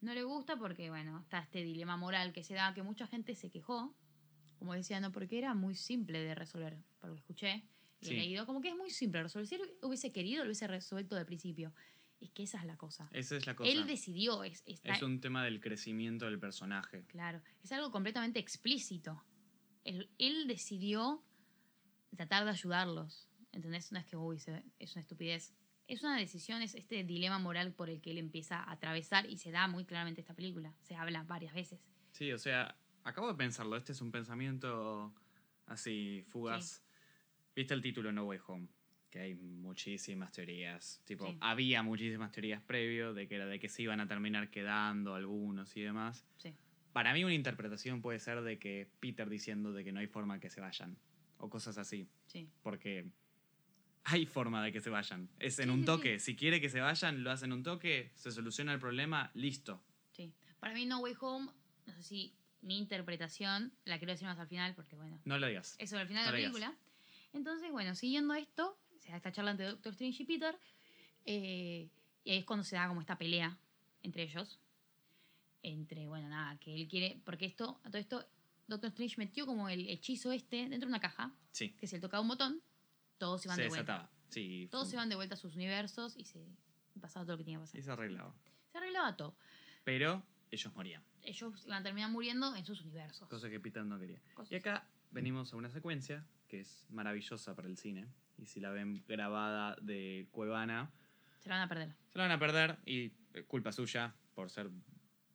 [0.02, 3.34] No le gusta porque, bueno, está este dilema moral que se da, que mucha gente
[3.34, 3.94] se quejó.
[4.58, 7.64] Como decía, no, porque era muy simple de resolver, por lo que escuché
[8.02, 8.12] y Sí.
[8.12, 8.44] he leído.
[8.46, 9.46] Como que es muy simple de resolver.
[9.48, 11.72] Si hubiese querido, lo hubiese resuelto del principio.
[12.20, 13.08] Es que esa es la cosa.
[13.12, 13.70] Esa es la cosa.
[13.70, 17.04] Él decidió, es, está- Es un tema del crecimiento del personaje.
[17.06, 19.22] claro, es algo completamente explícito.
[19.84, 21.24] Él, él decidió
[22.14, 23.26] tratar de ayudarlos.
[23.52, 23.90] ¿Entendés?
[23.90, 25.54] No es que, uy, se- es una estupidez.
[25.88, 29.38] Es una decisión, es este dilema moral por el que él empieza a atravesar y
[29.38, 30.72] se da muy claramente esta película.
[30.82, 31.80] Se habla varias veces.
[32.12, 33.76] Sí, o sea, acabo de pensarlo.
[33.76, 35.12] Este es un pensamiento
[35.66, 36.84] así, fugaz.
[37.56, 38.68] ¿Viste el título No Way Home?
[39.10, 41.02] Que hay muchísimas teorías.
[41.04, 41.36] Tipo, Sí.
[41.40, 45.76] había muchísimas teorías previo de que era de que se iban a terminar quedando algunos
[45.76, 46.24] y demás.
[46.38, 46.54] Sí.
[46.92, 50.38] Para mí una interpretación puede ser de que Peter diciendo de que no hay forma
[50.38, 50.96] que se vayan.
[51.38, 52.08] O cosas así.
[52.26, 52.48] Sí.
[52.62, 53.06] Porque
[54.04, 55.28] hay forma de que se vayan.
[55.38, 56.18] Es en un toque.
[56.20, 59.82] Si quiere que se vayan, lo hacen un toque, se soluciona el problema, listo.
[60.12, 60.32] Sí.
[60.60, 61.50] Para mí, No Way Home,
[61.86, 65.46] no sé si mi interpretación, la quiero decir más al final, porque bueno, No lo
[65.48, 65.74] digas.
[65.78, 66.52] eso al final No de la le digas.
[66.52, 66.78] película.
[67.32, 68.76] Entonces, bueno, siguiendo esto,
[69.10, 70.56] se da esta charla entre Doctor Strange y Peter,
[71.26, 71.88] eh,
[72.24, 73.58] y ahí es cuando se da como esta pelea
[74.02, 74.58] entre ellos.
[75.62, 78.26] Entre, bueno, nada, que él quiere, porque esto, a todo esto,
[78.66, 81.70] Doctor Strange metió como el hechizo este dentro de una caja, Sí.
[81.72, 82.62] que si él tocaba un botón,
[83.18, 83.92] todos se van Se de vuelta.
[83.92, 84.10] desataba.
[84.30, 84.68] Sí.
[84.70, 86.46] Todos fue- se van de vuelta a sus universos y se
[87.00, 87.78] pasaba todo lo que tenía que pasar.
[87.78, 88.34] Y se arreglaba.
[88.72, 89.34] Se arreglaba todo.
[89.84, 91.02] Pero ellos morían.
[91.24, 93.28] Ellos iban a terminar muriendo en sus universos.
[93.28, 94.20] Cosa que Peter no quería.
[94.34, 98.06] Cosas Y acá venimos a una secuencia que es maravillosa para el cine.
[98.40, 100.90] Y si la ven grabada de Cuevana,
[101.38, 101.94] Se la van a perder.
[102.08, 104.70] se la van a perder y eh, culpa suya por ser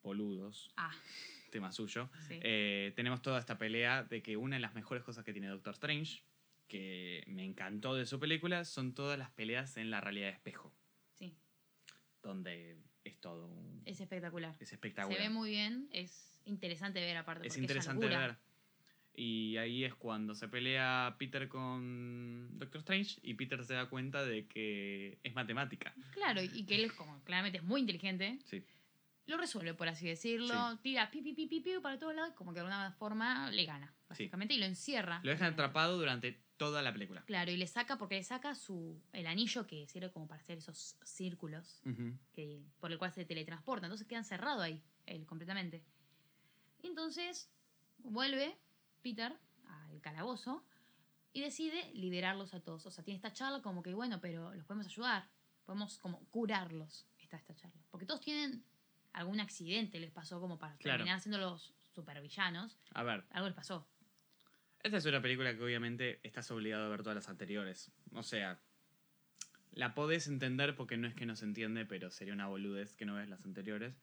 [0.03, 0.91] boludos, Ah,
[1.51, 2.39] tema suyo, sí.
[2.41, 5.73] eh, tenemos toda esta pelea de que una de las mejores cosas que tiene Doctor
[5.73, 6.23] Strange,
[6.67, 10.73] que me encantó de su película, son todas las peleas en la realidad de espejo,
[11.13, 11.37] sí.
[12.23, 14.55] donde es todo un- Es espectacular.
[14.59, 15.19] es Se espectacular.
[15.19, 15.87] ve muy bien.
[15.91, 17.47] Es interesante ver aparte.
[17.47, 18.35] es interesante ver.
[19.17, 24.23] Y ahí es cuando se pelea Peter con Doctor Strange y Peter se da cuenta
[24.25, 25.93] de que es matemática.
[26.11, 28.63] Claro, y que él, como claramente es muy inteligente, Sí.
[29.27, 30.77] lo resuelve, por así decirlo.
[30.81, 33.65] Tira pi, pi, pi, pi, pi para todos lados, como que de alguna forma le
[33.65, 35.21] gana, básicamente, y lo encierra.
[35.23, 37.21] Lo dejan atrapado durante toda la película.
[37.25, 40.57] Claro, y le saca, porque le saca su el anillo que sirve como para hacer
[40.57, 41.81] esos círculos
[42.33, 43.87] que, por el cual se teletransporta.
[43.87, 45.83] Entonces queda encerrado ahí, él completamente.
[46.83, 47.49] Entonces
[47.99, 48.55] vuelve
[49.05, 49.31] Peter
[49.67, 50.65] al calabozo
[51.31, 52.87] y decide liberarlos a todos.
[52.87, 55.29] O sea, tiene esta charla como que, bueno, pero los podemos ayudar.
[55.63, 57.79] Podemos como curarlos, está esta charla.
[57.91, 58.63] Porque todos tienen
[59.13, 60.97] algún accidente, les pasó como para Claro.
[60.97, 62.79] terminar siendo los supervillanos.
[62.95, 63.87] A ver, Algo les pasó.
[64.81, 67.91] esta es una película que obviamente estás obligado a ver todas las anteriores.
[68.13, 68.59] O sea,
[69.71, 73.05] la podés entender porque no es que no se entiende, pero sería una boludez que
[73.05, 73.93] no ves las anteriores.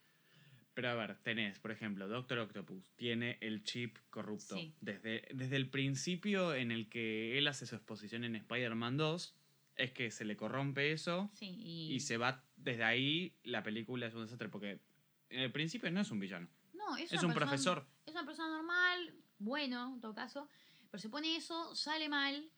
[0.74, 4.56] Pero a ver, tenés, por ejemplo, Doctor Octopus tiene el chip corrupto.
[4.56, 4.74] Sí.
[4.80, 9.34] Desde, desde el principio en el que él hace su exposición en Spider-Man 2,
[9.76, 11.94] es que se le corrompe eso Sí, y...
[11.94, 12.42] y se va.
[12.56, 14.80] Desde ahí la película es un desastre porque
[15.28, 17.86] en el principio no es un villano, No, es, un persona- profesor.
[18.06, 20.48] Es una persona normal, bueno, en todo caso,
[20.90, 22.48] pero se pone eso, sale mal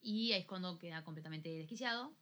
[0.00, 2.12] y ahí es cuando queda completamente desquiciado.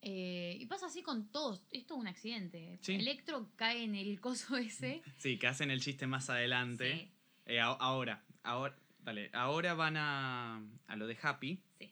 [0.00, 2.78] Eh, y pasa así con todos, esto es un accidente.
[2.82, 2.94] Sí.
[2.94, 5.02] Electro cae en el coso ese.
[5.18, 6.92] Sí, que hacen el chiste más adelante.
[6.94, 7.12] Sí,
[7.46, 11.90] Eh, ahora, ahora, dale, ahora van a, a lo de Happy, sí.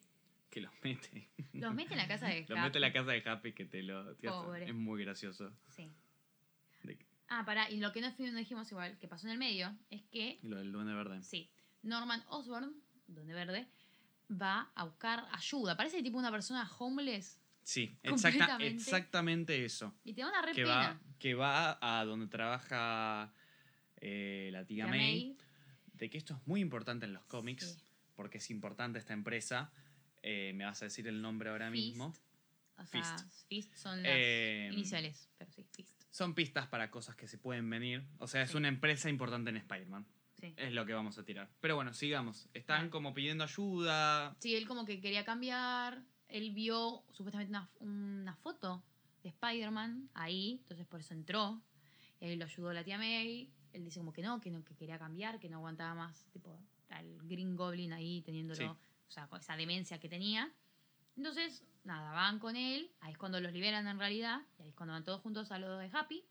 [0.51, 1.29] que los mete.
[1.55, 2.61] Los mete en la casa de Los Happy.
[2.61, 4.67] mete en la casa de Happy que te lo te hace- Pobre.
[4.69, 5.53] es muy gracioso.
[5.69, 5.91] Sí.
[6.85, 6.99] De-
[7.29, 10.03] Ah, pará, y lo que no, no dijimos igual, que pasó en el medio, es
[10.13, 11.23] que, lo del duende verde.
[11.25, 11.51] sí,
[11.83, 12.73] Norman Osborn,
[13.09, 13.67] Donde Verde,
[14.31, 15.77] va a buscar ayuda.
[15.77, 19.93] Parece tipo una persona homeless Sí, exacta- exactamente eso.
[20.05, 20.75] y te da una re Que pena.
[20.77, 23.33] va, que va a donde trabaja
[24.01, 25.39] eh, la tía May, May,
[25.95, 27.83] de que esto es muy importante en los cómics, Sí.
[28.15, 29.73] porque es importante esta empresa.
[30.23, 31.87] Eh, me vas a decir el nombre ahora Fist.
[31.89, 32.15] mismo.
[32.79, 33.47] O sea, Fist.
[33.49, 36.03] Fist, son las Eh, iniciales, pero sí, Fist.
[36.11, 38.05] Son pistas para cosas que se pueden venir.
[38.19, 38.57] O sea, es Sí.
[38.59, 40.07] una empresa importante en Spider-Man.
[40.41, 40.55] Sí.
[40.57, 41.51] Es lo que vamos a tirar.
[41.61, 42.49] Pero bueno, sigamos.
[42.55, 44.37] Están como pidiendo ayuda.
[44.39, 46.03] Sí, él como que quería cambiar.
[46.29, 48.83] Él vio supuestamente una, una foto
[49.23, 51.61] de Spider-Man ahí, entonces por eso entró.
[52.21, 53.51] Y ahí lo ayudó la tía May.
[53.73, 56.59] Él dice como que no, que no, que quería cambiar, que no aguantaba más, tipo,
[56.91, 58.65] al Green Goblin ahí teniéndolo, Sí.
[59.09, 60.51] o sea, con esa demencia que tenía.
[61.17, 64.75] Entonces, nada, van con él, ahí es cuando los liberan en realidad, y ahí es
[64.75, 66.25] cuando van todos juntos a lo de Happy.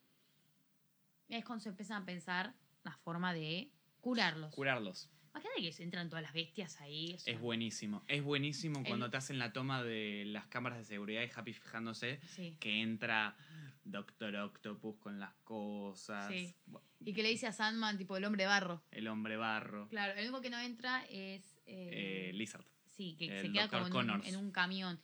[1.27, 3.71] Y ahí es cuando se empiezan a pensar la forma de
[4.01, 4.53] curarlos.
[4.53, 5.09] Curarlos.
[5.35, 7.13] Imagínate que se entran todas las bestias ahí.
[7.15, 8.03] o sea, Es buenísimo.
[8.07, 11.51] Es buenísimo El- cuando te hacen la toma de las cámaras de seguridad y Happy
[11.53, 12.55] fijándose Sí.
[12.59, 13.35] que entra
[13.83, 16.31] Doctor Octopus con las cosas.
[16.31, 16.55] Sí.
[17.01, 18.81] Y que le dice a Sandman, tipo, el hombre barro.
[18.91, 19.87] El hombre barro.
[19.89, 21.59] Claro, el único que no entra es.
[21.67, 22.63] eh, eh, Lizard.
[22.85, 24.27] sí, que el se queda como en un, Connors.
[24.27, 24.99] en un camión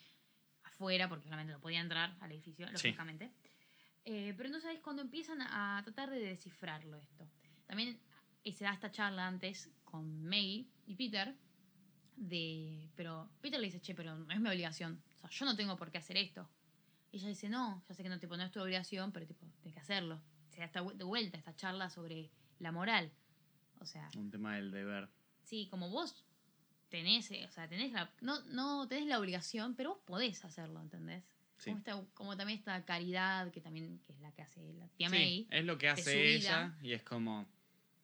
[0.63, 3.31] afuera, porque solamente no podía entrar al edificio, lógicamente.
[4.05, 7.27] Eh, pero entonces es cuando empiezan a tratar de descifrarlo esto.
[7.67, 7.99] También
[8.43, 11.35] se da esta charla antes con May y Peter.
[12.15, 15.01] De, pero Peter le dice, che, pero no es mi obligación.
[15.15, 16.47] O sea, yo no tengo por qué hacer esto.
[17.11, 19.45] Y ella dice, no, ya sé que no, tipo, no es tu obligación, pero tipo,
[19.61, 20.21] tienes que hacerlo.
[20.49, 22.29] Se da esta, de vuelta esta charla sobre
[22.59, 23.11] la moral.
[23.79, 25.09] O sea, Un tema del deber.
[25.43, 26.23] sí, como vos
[26.89, 30.79] tenés, eh, o sea, tenés la, no, no tenés la obligación, pero vos podés hacerlo,
[30.81, 31.23] ¿entendés?
[31.57, 31.71] Sí.
[31.71, 35.09] Como, esta- como también esta caridad que también que es la que hace la tía
[35.09, 35.47] Sí, May.
[35.49, 36.35] es lo que hace vida.
[36.35, 37.47] ella y es como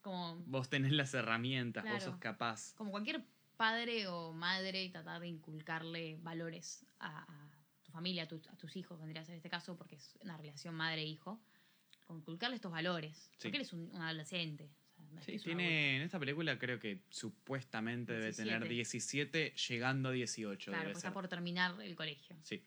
[0.07, 2.73] Como, vos tenés las herramientas, vos sos capaz.
[2.75, 3.21] como cualquier
[3.57, 7.49] padre o madre y tratar de inculcarle valores a, a
[7.83, 10.37] tu familia, a, tu- a tus hijos, vendría a ser este caso, porque es una
[10.37, 11.41] relación madre-hijo.
[12.09, 13.17] Inculcarle estos valores.
[13.33, 13.49] Sí.
[13.49, 14.69] Porque él es un, un adolescente.
[15.25, 20.71] Sí, tiene, en esta película creo que supuestamente debe tener 17, llegando a 18.
[20.71, 20.97] Claro, debe ser.
[20.99, 22.37] está por terminar el colegio.
[22.43, 22.63] Sí.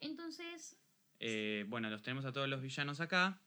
[0.00, 0.76] Entonces,
[1.22, 3.38] Eh, bueno, los tenemos a todos los villanos acá.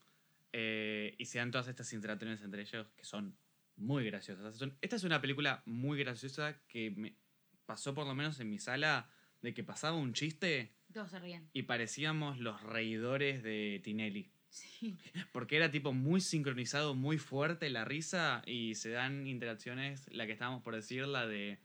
[0.53, 3.37] Eh, y se dan todas estas interacciones entre ellos que son
[3.75, 4.61] muy graciosas.
[4.81, 7.15] Esta es una película muy graciosa que me
[7.65, 9.09] pasó por lo menos en mi sala
[9.41, 11.49] de que pasaba un chiste todos se ríen.
[11.53, 14.31] y parecíamos los reidores de Tinelli.
[14.49, 14.95] Sí.
[15.31, 20.33] Porque era tipo muy sincronizado, muy fuerte la risa y se dan interacciones, la que
[20.33, 21.57] estábamos por decir, la de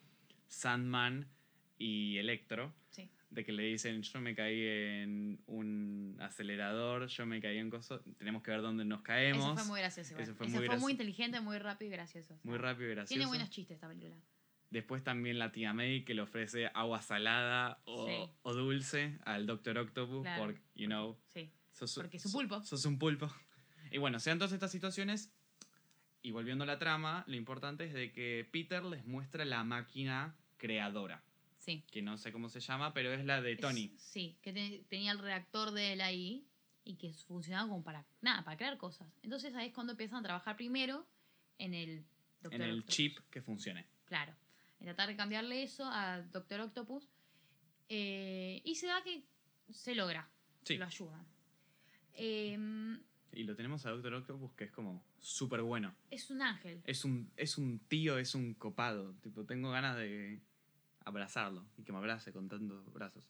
[0.47, 1.29] Sandman
[1.77, 3.11] y Electro, Sí.
[3.31, 8.01] De que le dicen, yo me caí en un acelerador, yo me caí en cosas,
[8.17, 9.45] tenemos que ver dónde nos caemos.
[9.45, 10.11] Eso fue muy gracioso.
[10.13, 10.23] igual.
[10.23, 12.29] Eso fue Ese muy fue muy inteligente, muy rápido y gracioso.
[12.29, 13.15] sea, Muy rápido y gracioso.
[13.15, 14.17] Tiene buenos chistes esta película.
[14.71, 18.31] Después también la tía May que le ofrece agua salada o, Sí.
[18.43, 20.45] o dulce al Doctor Octopus Claro.
[20.45, 21.51] porque, you know, Sí.
[21.73, 22.63] sos, Porque es un pulpo.
[22.63, 23.31] Sos un pulpo.
[23.91, 25.33] Y bueno, sean todas estas situaciones.
[26.21, 30.35] Y volviendo a la trama, lo importante es de que Peter les muestra la máquina
[30.59, 31.23] creadora.
[31.69, 31.85] Sí.
[31.91, 33.93] Que no sé cómo se llama, pero es la de Tony.
[33.95, 36.47] Es- sí, que te- tenía el reactor de él ahí
[36.85, 39.07] y que funcionaba como para nada, para crear cosas.
[39.23, 41.07] Entonces ahí es cuando empiezan a trabajar primero
[41.59, 42.07] en el
[42.41, 42.95] Doctor en el Octopus.
[42.97, 43.87] chip que funcione.
[44.07, 44.35] Claro.
[44.81, 47.07] En tratar de cambiarle eso a Doctor Octopus.
[47.91, 49.23] Eh, y se da que
[49.71, 50.27] se logra.
[50.65, 50.79] Sí.
[50.79, 51.27] Lo ayudan.
[52.15, 53.01] Em,
[53.33, 55.95] Y lo tenemos a Doctor Octopus que es como súper bueno.
[56.11, 56.81] es un ángel.
[56.85, 59.15] Es un, es un tío, es un copado.
[59.23, 60.41] Tipo, tengo ganas de
[61.09, 63.29] abrazarlo y que me abrace con tantos brazos.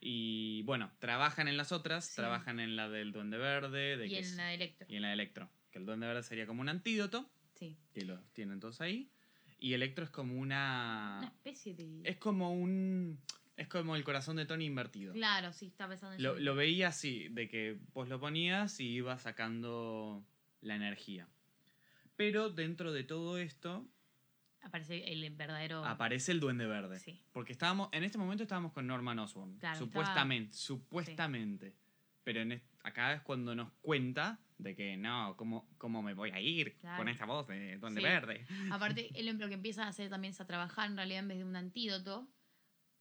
[0.00, 2.16] Y bueno, trabajan en las otras, Sí.
[2.16, 4.86] trabajan en la del Duende Verde de y que en es- la de Electro.
[4.90, 5.48] y en la de Electro.
[5.70, 7.76] Que el Duende Verde sería como un antídoto, Sí.
[7.92, 9.10] que lo tienen todos ahí.
[9.58, 11.16] Y Electro es como una.
[11.20, 12.02] Una especie de.
[12.04, 13.18] Es como un.
[13.56, 15.12] Es como el corazón de Tony invertido.
[15.14, 18.88] Claro, sí, está pensando en Lo, lo veía así, de que vos lo ponías y
[18.88, 20.26] iba sacando
[20.60, 21.28] la energía.
[22.16, 23.88] Pero dentro de todo esto
[24.64, 25.84] Aparece el verdadero.
[25.84, 26.98] aparece el Duende Verde.
[26.98, 27.20] Sí.
[27.32, 29.58] Porque estábamos, en este momento estábamos con Norman Osborn.
[29.58, 31.74] Claro, supuestamente, supuestamente.
[32.24, 36.40] Pero en acá es cuando nos cuenta de que no, ¿cómo, cómo me voy a
[36.40, 36.96] ir Claro.
[36.98, 38.06] con esta voz de Duende Sí.
[38.06, 38.46] Verde?
[38.70, 41.38] Aparte, él lo que empieza a hacer también es a trabajar en realidad en vez
[41.38, 42.26] de un antídoto,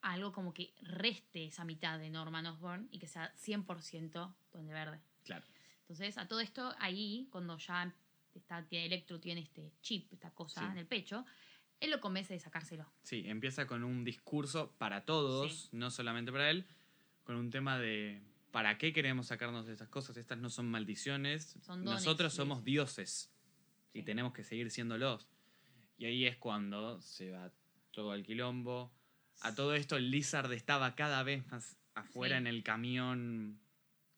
[0.01, 4.99] algo como que reste esa mitad de Norman Osborn y que sea 100% Duende Verde.
[5.24, 5.45] Claro.
[5.82, 7.93] Entonces, a todo esto, ahí, cuando ya
[8.34, 10.68] está, Electro tiene este chip, esta cosa Sí.
[10.72, 11.26] en el pecho,
[11.80, 12.86] él lo convence de sacárselo.
[13.03, 16.65] Sí, empieza con un discurso para todos, no solamente para él,
[17.24, 18.21] con un tema de
[18.51, 20.15] ¿para qué queremos sacarnos de estas cosas?
[20.17, 22.38] Estas no son maldiciones, Son dones, nosotros sí.
[22.38, 23.32] somos dioses
[23.93, 24.05] y Sí.
[24.05, 25.28] tenemos que seguir siéndolos.
[25.97, 27.51] Y ahí es cuando se va
[27.91, 28.91] todo el quilombo.
[29.41, 33.59] A todo esto, Lizard estaba cada vez más afuera en el camión,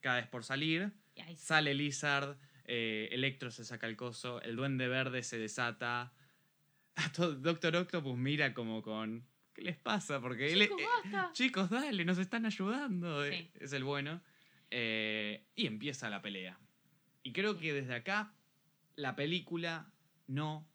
[0.02, 0.92] cada vez por salir.
[1.38, 6.14] Sale Lizard, eh, Electro se saca el coso, el Duende Verde se desata.
[7.18, 9.26] Doctor Octopus mira como con.
[9.54, 10.20] ¿Qué les pasa?
[10.20, 10.60] Porque él.
[10.62, 11.30] Chicos, eh, basta.
[11.34, 13.24] chicos, dale, nos están ayudando.
[13.26, 13.34] Sí.
[13.36, 14.22] eh, Es el bueno.
[14.72, 16.60] Eh, y empieza la pelea.
[17.24, 17.60] Y creo Sí.
[17.62, 18.34] que desde acá
[18.96, 19.92] la película
[20.28, 20.68] no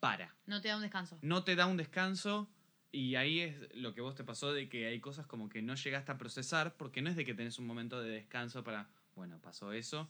[0.00, 0.34] para.
[0.46, 1.18] No te da un descanso.
[1.22, 2.50] No te da un descanso.
[2.90, 5.74] Y ahí es lo que vos te pasó de que hay cosas como que no
[5.74, 9.40] llegaste a procesar porque no es de que tenés un momento de descanso para, bueno,
[9.40, 10.08] pasó eso,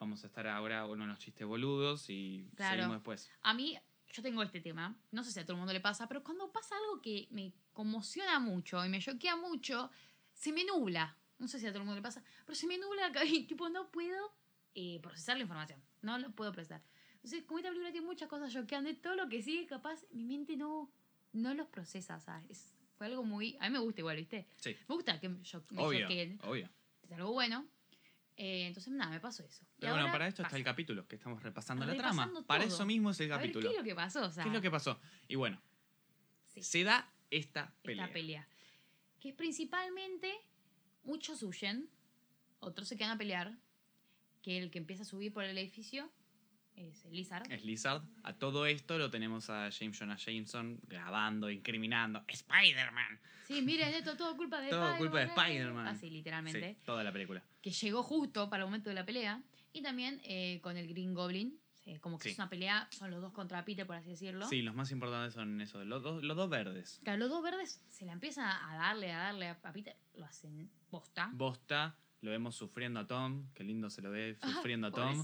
[0.00, 2.74] vamos a estar ahora uno de los chistes boludos y Claro.
[2.74, 3.30] seguimos después.
[3.42, 3.78] A mí,
[4.12, 6.50] yo tengo este tema, no sé si a todo el mundo le pasa, pero cuando
[6.52, 9.90] pasa algo que me conmociona mucho y me choquea mucho,
[10.32, 11.16] se me nubla.
[11.38, 13.68] No sé si a todo el mundo le pasa, pero se me nubla y tipo
[13.68, 14.32] no puedo
[14.74, 15.82] eh, procesar la información.
[16.02, 16.82] No lo puedo procesar.
[17.16, 20.56] Entonces, como esta película tiene muchas cosas choqueantes, todo lo que sigue capaz, mi mente
[20.56, 20.90] no,
[21.32, 22.16] no los procesa.
[22.16, 23.56] O sea, es, fue algo muy...
[23.60, 24.46] A mí me gusta igual, ¿viste?
[24.56, 26.40] Sí, Me gusta que me, cho- me obvio, choqueen.
[26.44, 26.70] obvio.
[27.02, 27.66] Es algo bueno.
[28.36, 29.64] Eh, entonces, nada, me pasó eso.
[29.76, 32.30] Y Pero bueno, ahora para esto está el capítulo, que estamos repasando la trama.
[32.46, 33.68] Para eso mismo es el A ver, capítulo.
[33.68, 34.26] ¿qué es lo que pasó?
[34.26, 35.00] O sea, ¿Qué es lo que pasó?
[35.26, 35.60] Y bueno,
[36.48, 36.62] sí.
[36.62, 38.04] se da esta pelea.
[38.04, 38.48] esta pelea.
[39.20, 40.34] Que es principalmente
[41.02, 41.88] muchos huyen,
[42.60, 43.56] otros se quedan a pelear,
[44.42, 46.10] que el que empieza a subir por el edificio
[46.76, 47.50] es Lizard.
[47.50, 48.02] Es Lizard.
[48.22, 52.22] A todo esto lo tenemos a James Jonah Jameson grabando, incriminando.
[52.28, 53.18] ¡Spider-Man!
[53.46, 55.28] Sí, miren, esto todo culpa de Todo culpa de eh.
[55.36, 55.86] Spider-Man.
[55.88, 56.74] Así, literalmente.
[56.74, 57.42] Sí, toda la película.
[57.62, 59.42] Que llegó justo para el momento de la pelea.
[59.72, 61.58] Y también eh, con el Green Goblin.
[61.88, 62.30] eh, como que Sí.
[62.30, 64.48] es una pelea, son los dos contra Peter, por así decirlo.
[64.48, 66.98] Sí, los más importantes son esos, los dos, los dos verdes.
[67.04, 69.94] Claro, los dos verdes se la empiezan a darle, a darle a a Peter.
[70.16, 71.30] Lo hacen bosta.
[71.32, 75.22] Bosta, lo vemos sufriendo a Tom, qué lindo se lo ve Ah, sufriendo a Tom.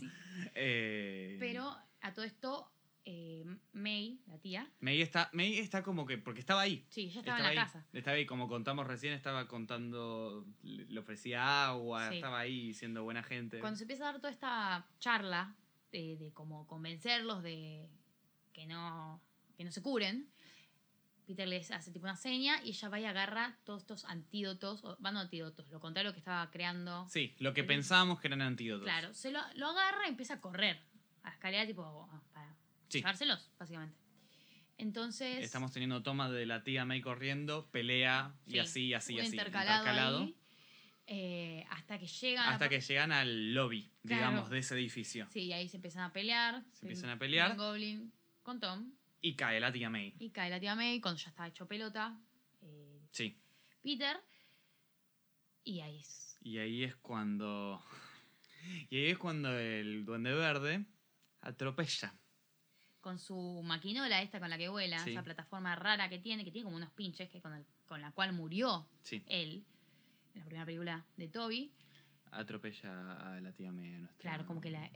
[0.54, 2.70] Eh, Pero a todo esto,
[3.04, 6.86] eh, May, la tía, May está, May está como que, porque estaba ahí.
[6.88, 7.86] sí, ya estaba, Estaba en la ahí, casa.
[7.92, 12.16] estaba ahí, como contamos recién, estaba contando, le ofrecía agua, Sí.
[12.16, 13.58] estaba ahí siendo buena gente.
[13.60, 15.56] Cuando se empieza a dar toda esta charla
[15.90, 17.88] de, de cómo convencerlos de
[18.52, 19.20] que no,
[19.56, 20.30] que no se curen,
[21.32, 24.96] Peter les hace tipo una seña y ella va y agarra todos estos antídotos, o,
[25.00, 27.06] van antídotos, lo contrario que estaba creando.
[27.08, 28.84] Sí, lo que pensábamos que eran antídotos.
[28.84, 30.78] Claro, se lo, lo agarra y empieza a correr
[31.22, 32.54] a la escalera tipo ah, para
[32.88, 32.98] Sí.
[32.98, 33.96] llevárselos, básicamente.
[34.78, 35.42] Entonces...
[35.44, 39.30] Estamos teniendo toma de la tía May corriendo, pelea y sí, así, así, un así.
[39.30, 40.36] intercalado, intercalado, ahí,
[41.06, 44.22] eh, hasta que llegan a- hasta que llegan al lobby, Claro.
[44.30, 45.26] digamos, de ese edificio.
[45.30, 46.62] Sí, y ahí se empiezan a pelear.
[46.72, 47.48] Se empiezan a pelear.
[47.54, 48.12] Green Goblin
[48.42, 48.92] con Tom.
[49.22, 50.14] Y cae la tía May.
[50.18, 52.18] Y cae la tía May cuando ya está hecho pelota.
[52.60, 53.38] eh, Sí.
[53.82, 54.16] Peter.
[55.64, 56.36] Y ahí es.
[56.42, 57.82] Y ahí es cuando.
[58.90, 60.84] Y ahí es cuando el Duende Verde
[61.40, 62.14] atropella.
[63.00, 65.10] Con su maquinola esta con la que vuela, Sí.
[65.10, 68.12] esa plataforma rara que tiene, que tiene como unos pinches que con, el- con la
[68.12, 69.64] cual murió Sí, él
[70.34, 71.72] en la primera película de Toby.
[72.30, 73.90] atropella a la tía May.
[73.98, 74.88] nuestra- Claro, como que la,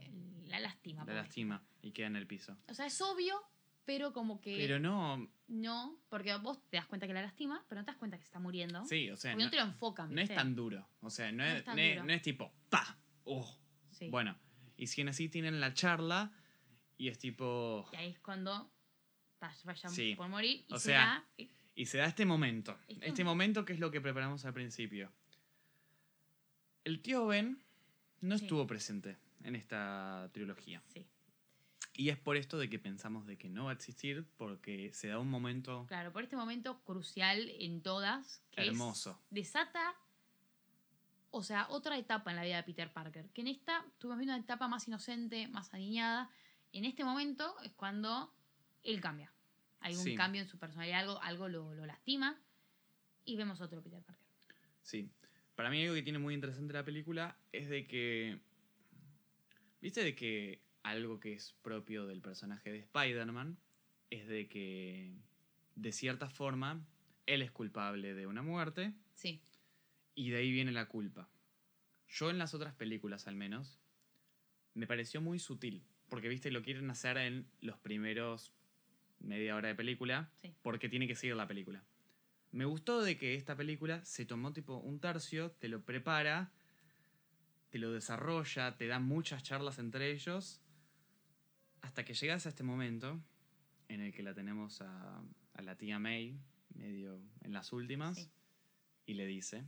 [0.47, 1.03] la lastima.
[1.05, 2.57] La lastima y queda en el piso.
[2.69, 3.39] O sea, es obvio,
[3.87, 5.27] pero como que Pero no.
[5.47, 8.21] no, porque vos te das cuenta que la lastima, pero no te das cuenta que
[8.23, 8.85] se está muriendo.
[8.85, 10.13] Sí, o sea, porque no, no, te lo enfocan.
[10.13, 10.87] no es tan duro.
[10.99, 12.05] O sea, no, No es, no es- duro.
[12.05, 12.99] no es tipo, ¡pa!
[13.23, 13.57] ¡Oh!
[13.89, 14.09] Sí.
[14.09, 14.37] Bueno,
[14.75, 16.31] y si en así tienen la charla
[16.97, 17.89] y es tipo.
[17.93, 18.69] Y ahí es cuando
[19.63, 20.15] vayan Sí.
[20.15, 20.99] por morir y O se sea,
[21.37, 22.77] da- Y se da este momento.
[22.87, 25.11] Este Este momento que es lo que preparamos al principio.
[26.83, 27.61] El tío Ben
[28.21, 28.45] no Sí.
[28.45, 30.81] estuvo presente en esta trilogía.
[30.87, 31.05] sí,
[31.99, 35.07] Y es por esto de que pensamos de que no va a existir porque se
[35.07, 39.19] da un momento claro, por este momento crucial en todas, que es- hermoso.
[39.31, 39.95] desata,
[41.31, 43.27] o sea, otra etapa en la vida de Peter Parker.
[43.31, 46.29] Que en esta tuvimos una etapa más inocente, más aniñada.
[46.71, 48.31] En este momento es cuando
[48.83, 49.33] él cambia.
[49.79, 50.15] Hay un Sí.
[50.15, 52.39] cambio en su personalidad, algo, algo lo, lo lastima.
[53.25, 54.23] Y vemos otro Peter Parker.
[54.83, 55.09] Sí.
[55.55, 58.39] Para mí algo que tiene muy interesante la película es de que...
[59.81, 63.57] ¿Viste de que algo que es propio del personaje de Spider-Man
[64.09, 65.15] es de que,
[65.75, 66.85] de cierta forma,
[67.25, 69.41] él es culpable de una muerte Sí,
[70.15, 71.29] y de ahí viene la culpa?
[72.09, 73.79] Yo en las otras películas al menos
[74.73, 78.53] me pareció muy sutil, porque, viste, lo quieren hacer en los primeros
[79.19, 80.55] media hora de película sí.
[80.61, 81.83] porque tiene que seguir la película.
[82.51, 86.51] Me gustó de que esta película se tomó tipo un tercio, te lo prepara,
[87.69, 90.61] te lo desarrolla, te da muchas charlas entre ellos,
[91.81, 93.19] hasta que llegas a este momento
[93.89, 95.21] en el que la tenemos a,
[95.53, 96.37] a la tía May,
[96.75, 98.29] medio en las últimas, Sí.
[99.05, 99.63] y le dice,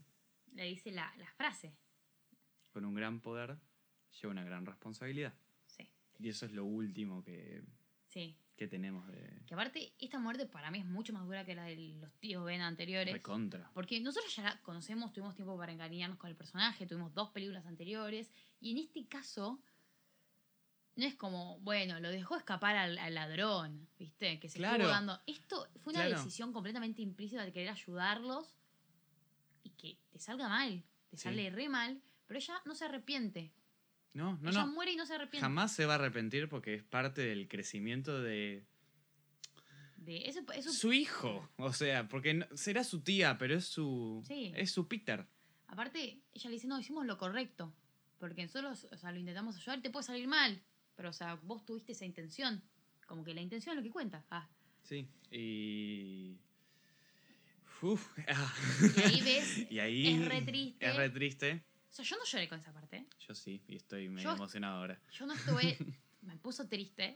[0.54, 1.74] Le dice la, la frase.
[2.72, 3.58] con un gran poder
[4.22, 5.34] lleva una gran responsabilidad.
[5.68, 5.88] Sí,
[6.20, 7.62] Y eso es lo último que,
[8.08, 8.36] sí.
[8.58, 11.64] que tenemos de Que aparte, esta muerte para mí es mucho más dura que la
[11.64, 13.14] de los tíos Ben anteriores.
[13.14, 13.72] recontra.
[13.74, 17.66] Porque nosotros ya la conocemos, tuvimos tiempo para encariñarnos con el personaje, tuvimos dos películas
[17.66, 18.30] anteriores,
[18.60, 19.62] y en este caso
[21.00, 24.40] no es como, bueno, lo dejó escapar al, al ladrón, ¿viste?
[24.40, 24.76] Que se Claro.
[24.78, 25.20] estuvo dando.
[25.26, 26.18] Esto fue una Claro.
[26.24, 28.56] decisión completamente implícita de querer ayudarlos
[29.64, 31.24] y que te salga mal, te Sí.
[31.24, 33.52] sale re mal, pero ella no se arrepiente.
[34.14, 34.74] No, no, ella no.
[34.74, 35.42] muere y no se arrepiente.
[35.42, 38.66] Jamás se va a arrepentir porque es parte del crecimiento de
[39.98, 41.50] De eso, eso- su hijo.
[41.58, 44.24] O sea, porque no- será su tía, pero es su.
[44.26, 44.52] Sí.
[44.56, 45.28] Es su Peter.
[45.68, 47.74] Aparte, ella le dice, no, hicimos lo correcto.
[48.18, 50.62] Porque nosotros, o sea, lo intentamos ayudar, te puede salir mal.
[51.00, 52.62] Pero, o sea, vos tuviste esa intención.
[53.08, 54.26] Como que la intención es lo que cuenta.
[54.30, 54.50] Ah.
[54.84, 55.08] Sí.
[55.32, 56.38] Y.
[57.82, 58.06] Uf.
[58.28, 58.54] ah.
[58.98, 60.08] Y ahí ves, Y ahí.
[60.22, 60.86] es re triste.
[60.86, 61.64] Es re triste.
[61.90, 63.06] o sea, yo no lloré con esa parte.
[63.26, 65.00] Yo sí, y estoy medio Yo- emocionado ahora.
[65.14, 65.78] Yo no estuve,
[66.24, 67.16] me puso triste.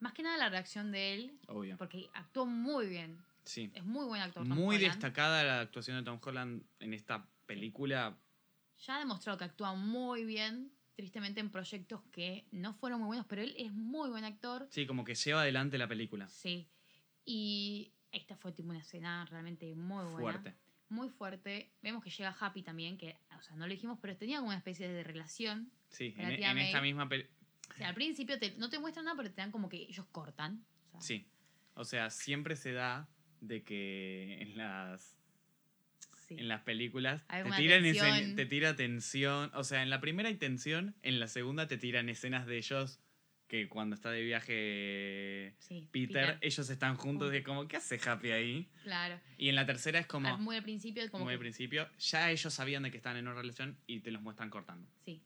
[0.00, 1.76] Más que nada la reacción de él, Obvio.
[1.76, 3.18] porque actuó muy bien.
[3.44, 3.70] Sí.
[3.74, 4.48] Es muy buen actor.
[4.48, 4.92] Tom Muy Holland.
[4.94, 8.16] destacada la actuación de Tom Holland en esta película.
[8.86, 13.24] Ya ha demostrado que actúa muy bien, tristemente en proyectos que no fueron muy buenos,
[13.26, 14.66] pero él es muy buen actor.
[14.68, 16.28] Sí, como que lleva adelante la película.
[16.28, 16.66] Sí.
[17.24, 20.18] Y esta fue tipo una escena realmente muy buena.
[20.20, 20.54] Fuerte.
[20.88, 21.70] Muy fuerte.
[21.82, 24.58] Vemos que llega Happy también, que, o sea, no lo dijimos, pero tenía como una
[24.58, 25.70] especie de relación.
[25.88, 27.36] Sí, en, tía en esta misma película.
[27.72, 30.06] O sea, al principio te- no te muestran nada, pero te dan como que ellos
[30.10, 30.64] cortan.
[30.92, 31.28] O sea, Sí.
[31.74, 33.08] O sea, siempre se da
[33.40, 35.16] de que en las
[36.28, 36.36] sí.
[36.38, 38.06] en las películas te tiran tensión.
[38.06, 39.50] escen- te tira tensión.
[39.54, 43.00] O sea, en la primera hay tensión, en la segunda te tiran escenas de ellos
[43.48, 48.30] que cuando está de viaje Sí, Peter, ellos están juntos de como, ¿qué hace Happy
[48.30, 48.68] ahí?
[48.82, 49.18] Claro.
[49.38, 51.88] Y en la tercera es como, Al- muy al principio, como muy que al principio,
[51.98, 54.86] ya ellos sabían de que están en una relación y te los muestran cortando.
[55.04, 55.22] Sí.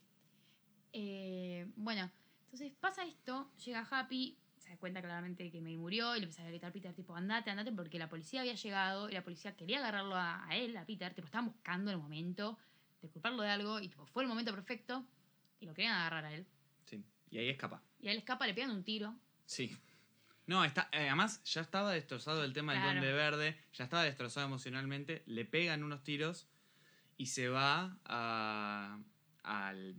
[0.92, 2.11] Eh, bueno,
[2.44, 4.38] entonces pasa esto, llega Happy,
[4.72, 7.50] se cuenta claramente que May murió y le empieza a gritar a Peter, tipo, andate,
[7.50, 10.86] andate, porque la policía había llegado y la policía quería agarrarlo a, a él, a
[10.86, 12.58] Peter, tipo, estaban buscando el momento
[13.02, 15.04] de culparlo de algo y tipo, fue el momento perfecto
[15.60, 16.46] y lo querían agarrar a él.
[16.86, 17.04] Sí.
[17.30, 17.82] Y ahí escapa.
[18.00, 19.14] Y a él escapa, le pegan un tiro.
[19.44, 19.76] Sí.
[20.46, 22.88] No, está, eh, además ya estaba destrozado el tema Claro.
[22.88, 26.48] del Duende Verde, ya estaba destrozado emocionalmente, le pegan unos tiros
[27.18, 28.98] y se va a,
[29.42, 29.96] al.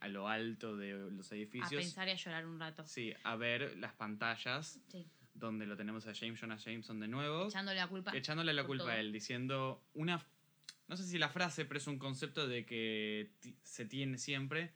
[0.00, 1.82] A lo alto de los A edificios.
[1.82, 2.84] pensar y a llorar un rato.
[2.86, 5.06] Sí, a ver las pantallas Sí.
[5.34, 8.16] donde lo tenemos a James Jonah Jameson de nuevo, Echándole la culpa.
[8.16, 8.92] echándole la culpa todo.
[8.92, 10.24] a él, diciendo una,
[10.88, 13.30] no sé si la frase, pero es un concepto de que
[13.62, 14.72] se tiene siempre,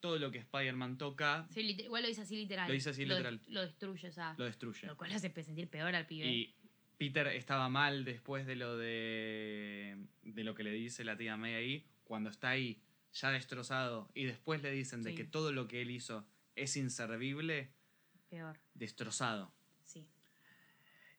[0.00, 2.66] todo lo que Spider-Man toca Sí, igual lo dice así literal.
[2.66, 3.40] Lo dice así literal.
[3.46, 4.34] Lo destruye, o sea.
[4.36, 4.86] lo destruye.
[4.88, 6.26] Lo cual hace sentir peor al pibe.
[6.26, 6.54] Y
[6.98, 11.54] Peter estaba mal después de lo de, de lo que le dice la tía May
[11.54, 12.80] ahí, cuando está ahí
[13.12, 17.72] ya destrozado y después le dicen de que todo lo que él hizo es inservible,
[18.28, 19.52] Peor, destrozado.
[19.84, 20.06] sí.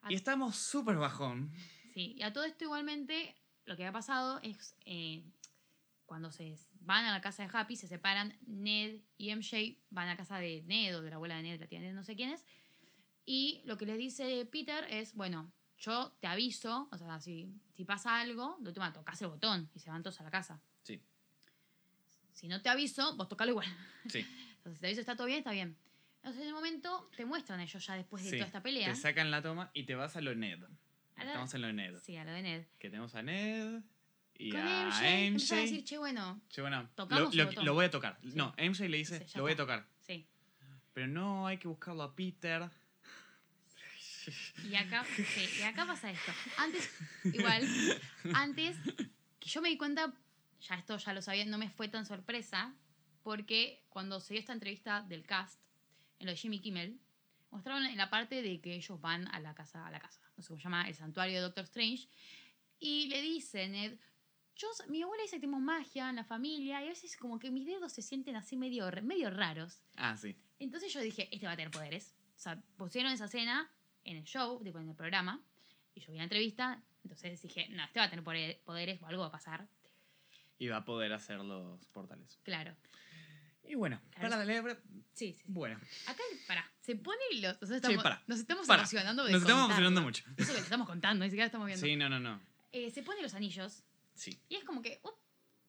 [0.09, 1.51] Y estamos súper bajón.
[1.93, 3.35] Sí, y a todo esto igualmente
[3.65, 5.23] lo que ha pasado es eh,
[6.05, 10.11] cuando se van a la casa de Happy, se separan, Ned y MJ van a
[10.11, 12.15] la casa de Ned o de la abuela de Ned, la tía Ned, no sé
[12.15, 12.45] quién es,
[13.25, 17.85] y lo que les dice Peter es, bueno, yo te aviso, o sea, si, si
[17.85, 20.61] pasa algo, de última tocas el botón y se van todos a la casa.
[22.33, 23.67] Si no te aviso, vos tocalo igual.
[24.09, 24.19] sí.
[24.57, 25.75] Entonces, si te aviso está todo bien, está bien.
[26.17, 28.87] Entonces, en el momento te muestran ellos ya después de Sí, toda esta pelea.
[28.89, 30.63] Te sacan la toma y te vas a lo Ned.
[31.15, 31.95] A la- Estamos en lo Ned.
[32.03, 32.65] Sí, a lo de Ned.
[32.79, 33.81] Que tenemos a Ned
[34.35, 35.27] y Con a MJ, MJ.
[35.27, 38.17] empieza a decir, che, bueno, Che, bueno, Tocamos lo, lo- lo voy a tocar.
[38.23, 38.31] Sí.
[38.35, 39.85] No, MJ le dice, ya lo voy a tocar.
[39.99, 40.25] sí.
[40.93, 42.69] Pero no, hay que buscarlo a Peter.
[44.63, 46.31] Y acá, sí, y acá pasa esto.
[46.57, 46.89] Antes,
[47.33, 47.67] igual,
[48.33, 48.77] antes
[49.39, 50.13] que yo me di cuenta,
[50.67, 52.73] ya esto ya lo sabía, no me fue tan sorpresa,
[53.21, 55.59] porque cuando se dio esta entrevista del cast,
[56.19, 56.99] en lo de Jimmy Kimmel,
[57.51, 60.43] mostraron en la parte de que ellos van a la casa, a la casa, no
[60.43, 62.07] sé cómo se llama, el santuario de Doctor Strange,
[62.79, 63.97] y le dice Ned,
[64.55, 67.51] yo, mi abuela dice que tenemos magia en la familia, y a veces como que
[67.51, 69.81] mis dedos se sienten así medio, medio raros.
[69.95, 70.35] Ah, sí.
[70.59, 72.15] Entonces yo dije, este va a tener poderes.
[72.35, 73.69] O sea, pusieron esa escena
[74.03, 75.41] en el show, tipo en el programa,
[75.95, 78.23] y yo vi la entrevista, entonces dije, no, este va a tener
[78.63, 79.67] poderes o algo va a pasar.
[80.59, 82.39] Y va a poder hacer los portales.
[82.43, 82.75] Claro.
[83.65, 84.29] Y bueno, Claro.
[84.29, 84.75] para la.
[85.13, 85.33] Sí, sí.
[85.33, 85.43] sí.
[85.47, 87.57] Bueno, Acá, pará, se pone los...
[87.61, 88.21] O sea, estamos, pará.
[88.27, 88.81] Nos estamos Pará.
[88.81, 89.87] emocionando de nos estamos contarlo.
[89.87, 90.23] emocionando mucho.
[90.37, 91.85] Eso que le estamos contando, ni siquiera estamos viendo.
[91.85, 92.41] Sí, no, no, no.
[92.73, 93.83] Eh, se pone los anillos,
[94.15, 94.37] Sí.
[94.49, 95.09] y es como que, uh,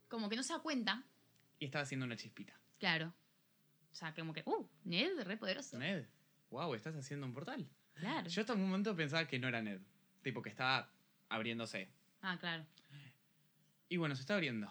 [0.08, 1.04] como que no se da cuenta,
[1.60, 2.58] Y estaba haciendo una chispita.
[2.78, 3.14] claro.
[3.92, 5.78] O sea, como que, uh, Ned, re poderoso.
[5.78, 6.04] Ned,
[6.50, 7.64] wow, estás haciendo un portal.
[7.94, 8.28] Claro.
[8.28, 9.80] Yo hasta un momento pensaba que no era Ned.
[10.22, 10.90] Tipo que estaba
[11.28, 11.88] abriéndose.
[12.20, 12.66] Ah, claro.
[13.94, 14.68] Y bueno, se está abriendo.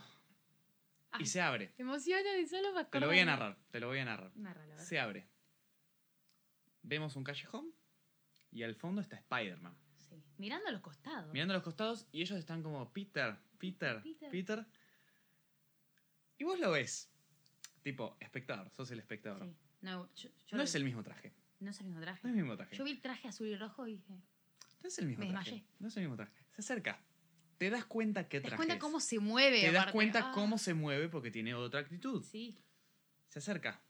[1.12, 1.68] Ay, Y se abre.
[1.78, 4.36] Te emociona de solo me Te lo voy a narrar, te lo voy a narrar.
[4.36, 4.78] Narralo, a.
[4.80, 5.30] Se abre.
[6.82, 7.74] Vemos un callejón
[8.52, 9.78] y al fondo está Spider-Man.
[9.96, 10.22] Sí.
[10.38, 11.32] Mirando a los costados.
[11.32, 14.30] Mirando a los costados y ellos están como Peter, Peter, Peter.
[14.30, 14.66] Peter.
[16.38, 17.10] Y vos lo ves.
[17.82, 19.42] Tipo, espectador, sos el espectador.
[19.48, 19.56] Sí.
[19.80, 20.78] No, yo, yo No es vi.
[20.80, 21.34] el mismo traje.
[21.62, 22.20] No es el mismo No traje.
[22.20, 22.76] es el mismo traje.
[22.76, 24.16] Yo vi el traje azul y rojo y dije.
[24.82, 25.52] No es el mismo me traje.
[25.52, 25.68] desmayé.
[25.80, 26.34] No es el mismo traje.
[26.52, 27.00] Se acerca.
[27.58, 29.62] Te das cuenta qué ¿Te das traje cuenta cómo se mueve?
[29.62, 32.24] Te das cuenta Ah, cómo se mueve porque tiene otra actitud.
[32.24, 32.58] Sí.
[33.30, 33.82] Se acerca.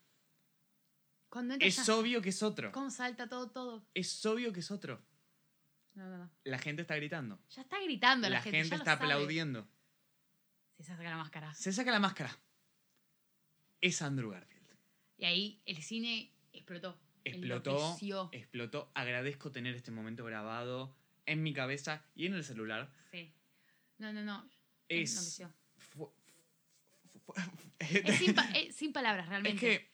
[1.29, 2.71] Cuando Es obvio que es otro.
[2.71, 3.85] ¿Cómo salta todo, todo?
[3.93, 5.01] Es obvio que es otro.
[5.95, 6.31] No, no, no.
[6.43, 7.39] La gente está gritando.
[7.49, 8.57] Ya está gritando la, La gente.
[8.57, 9.67] gente ya lo está aplaudiendo.
[10.77, 11.53] Se saca la máscara.
[11.53, 12.37] Se saca la máscara.
[13.81, 14.75] Es Andrew Garfield.
[15.17, 16.99] Y ahí el cine explotó.
[17.23, 18.29] Explotó.
[18.31, 18.91] Explotó.
[18.95, 20.95] Agradezco tener este momento grabado
[21.25, 22.91] en mi cabeza y en el celular.
[23.11, 23.33] Sí.
[23.97, 24.49] No, no, no.
[24.89, 25.11] Es.
[25.11, 25.53] Enloqueció.
[25.77, 26.11] fu-
[27.25, 27.33] fu-
[27.79, 29.59] Es sin, pa- es sin palabras, Es realmente.
[29.59, 29.93] que.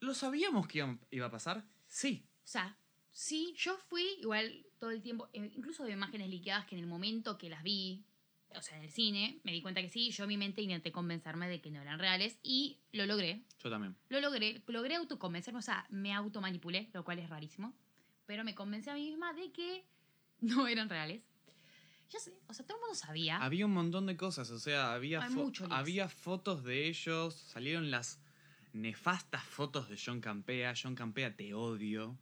[0.00, 1.64] ¿Lo sabíamos que iba- a pasar?
[1.88, 2.26] Sí.
[2.44, 2.76] O sea,
[3.10, 6.86] sí, yo fui igual todo el tiempo, eh, incluso de imágenes liqueadas que en el
[6.86, 8.04] momento que las vi,
[8.54, 11.48] o sea, en el cine, me di cuenta que sí, yo mi mente intenté convencerme
[11.48, 13.44] de que no eran reales y lo logré.
[13.60, 13.96] Yo también.
[14.10, 17.72] Lo logré, logré autoconvencerme, o sea, me automanipulé, lo cual es rarísimo,
[18.26, 19.84] pero me convencí a mí misma de que
[20.40, 21.22] no eran reales.
[22.14, 23.38] Ya sé, o sea, todo el mundo sabía.
[23.38, 28.20] Había un montón de cosas, o sea, había, fo- había fotos de ellos, salieron las
[28.72, 30.74] nefastas fotos de John Campea.
[30.80, 32.16] John Campea, te odio.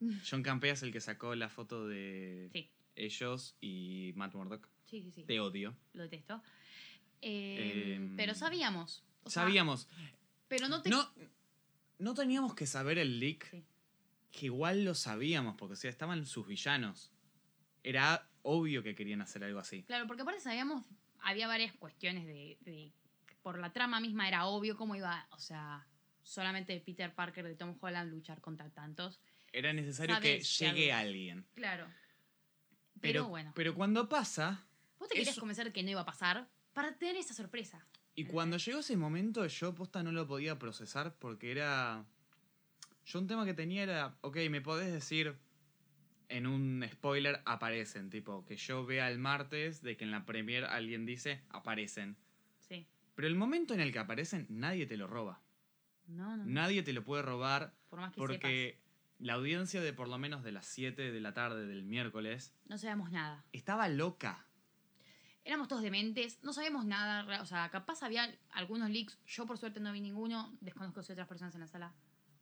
[0.30, 4.68] John Campea es el que sacó la foto de Sí, ellos y Matt Murdock.
[4.84, 5.76] sí, sí, sí, Te odio.
[5.94, 6.40] lo detesto.
[7.20, 9.02] Eh, Em, pero sabíamos.
[9.24, 9.88] o sea, Sabíamos.
[10.48, 10.90] pero no te...
[10.90, 11.08] No,
[11.98, 13.64] no teníamos que saber el leak, Sí.
[14.32, 17.10] que igual lo sabíamos, porque o sea, estaban sus villanos.
[17.84, 19.82] Era obvio que querían hacer algo así.
[19.84, 20.84] Claro, porque aparte sabíamos,
[21.20, 22.92] había varias cuestiones de, de-
[23.42, 25.86] Por la trama misma era obvio cómo iba, o sea,
[26.22, 29.20] solamente Peter Parker de Tom Holland luchar contra tantos.
[29.52, 31.44] Era necesario que Sabes que llegue alguien.
[31.54, 31.86] Claro.
[33.00, 34.64] Pero, Pero, bueno, pero cuando pasa,
[34.98, 37.84] vos te querías eso- convencer que no iba a pasar para tener esa sorpresa.
[38.14, 42.04] y cuando llegó ese momento, yo posta no lo podía procesar porque era.
[43.04, 45.36] Yo un tema que tenía era, ok, me podés decir
[46.32, 50.64] en un spoiler aparecen, tipo, que yo vea el martes de que en la premier
[50.64, 52.16] alguien dice aparecen.
[52.58, 52.86] Sí.
[53.14, 55.40] Pero el momento en el que aparecen, nadie te lo roba.
[56.06, 56.44] No, no.
[56.46, 58.80] Nadie te lo puede robar Por más que porque
[59.18, 62.76] la audiencia de por lo menos de las 7 de la tarde del miércoles no
[62.78, 63.44] sabíamos nada.
[63.52, 64.46] estaba loca.
[65.44, 67.42] Éramos todos dementes, no sabíamos nada.
[67.42, 69.18] O sea, capaz había algunos leaks.
[69.26, 70.56] Yo, por suerte, no vi ninguno.
[70.60, 71.92] Desconozco si otras personas en la sala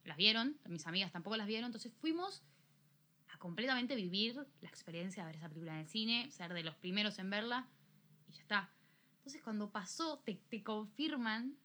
[0.04, 0.58] las vieron.
[0.68, 1.66] Mis amigas tampoco las vieron.
[1.66, 2.42] Entonces fuimos
[3.40, 7.18] completamente vivir la experiencia de ver esa película en el cine, ser de los primeros
[7.18, 7.66] en verla
[8.28, 8.72] y ya está.
[9.16, 11.56] Entonces cuando pasó, te, te confirman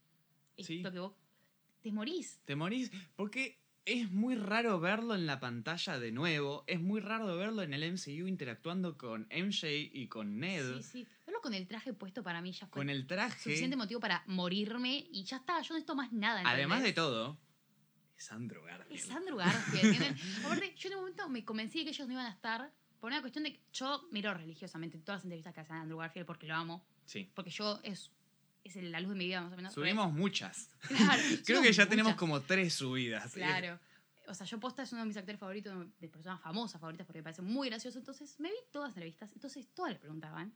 [0.58, 0.82] esto Sí.
[0.82, 1.14] que vos
[1.82, 2.40] te morís.
[2.46, 2.92] Te morís.
[3.16, 6.64] Porque es muy raro verlo en la pantalla de nuevo.
[6.66, 10.78] Es muy raro verlo en el MCU interactuando con MJ y con Ned.
[10.78, 11.08] Sí, sí.
[11.28, 13.38] Verlo con el traje puesto para mí ya fue Con el traje.
[13.38, 16.42] suficiente motivo para morirme y ya está, yo no necesito más nada.
[16.46, 16.96] Además de ¿entendés?
[16.96, 17.38] todo,
[18.18, 19.00] es Andrew Garfield.
[19.00, 20.18] Es Andrew Garfield.
[20.46, 23.12] Aparte, yo en un momento me convencí de que ellos no iban a estar por
[23.12, 26.26] una cuestión de que yo miro religiosamente todas las entrevistas que hacen a Andrew Garfield
[26.26, 27.30] porque lo amo, Sí.
[27.36, 28.12] porque yo es,
[28.64, 29.74] es la luz de mi vida más o menos.
[29.74, 30.70] Subimos muchas.
[30.88, 33.34] Claro, Creo que ya tenemos como tres subidas.
[33.34, 33.80] Claro.
[34.28, 37.20] O sea, yo posta es uno de mis actores favoritos, de personas famosas favoritas, porque
[37.20, 38.00] me parece muy gracioso.
[38.00, 39.32] Entonces, me vi todas las entrevistas.
[39.34, 40.52] Entonces, todas le preguntaban.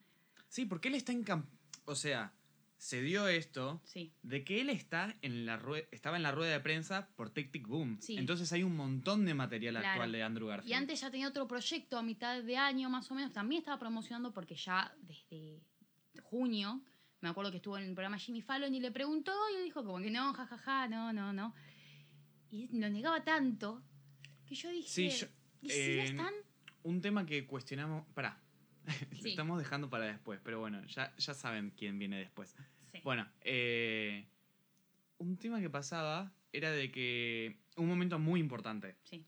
[0.47, 1.45] Sí, porque él está en camp
[1.85, 2.33] O sea,
[2.79, 4.13] se dio esto Sí.
[4.23, 5.61] de que él está en la
[5.91, 7.99] estaba en la rueda de prensa por Tic Tic Boom.
[8.01, 8.17] Sí.
[8.17, 9.87] Entonces hay un montón de material Claro.
[9.89, 10.71] actual de Andrew Garfield.
[10.71, 13.33] Y antes ya tenía otro proyecto a mitad de año, más o menos.
[13.33, 15.61] También estaba promocionando porque ya desde
[16.23, 16.81] junio,
[17.19, 19.83] me acuerdo que estuvo en el programa Jimmy Fallon y le preguntó y él dijo
[19.83, 21.53] como que no, jajaja, no, no, no.
[22.49, 23.83] Y lo negaba tanto
[24.45, 25.27] que yo dije, Sí, yo-
[25.61, 26.33] ¿y si eh, están?
[26.83, 28.07] Un tema que cuestionamos.
[28.13, 28.41] Pará.
[29.23, 32.55] Lo estamos dejando para después, pero bueno, ya, ya saben quién viene después.
[32.91, 32.99] Sí.
[33.03, 34.25] Bueno, eh,
[35.19, 37.59] un tema que pasaba era de que.
[37.77, 38.95] Un momento muy importante.
[39.03, 39.25] Sí.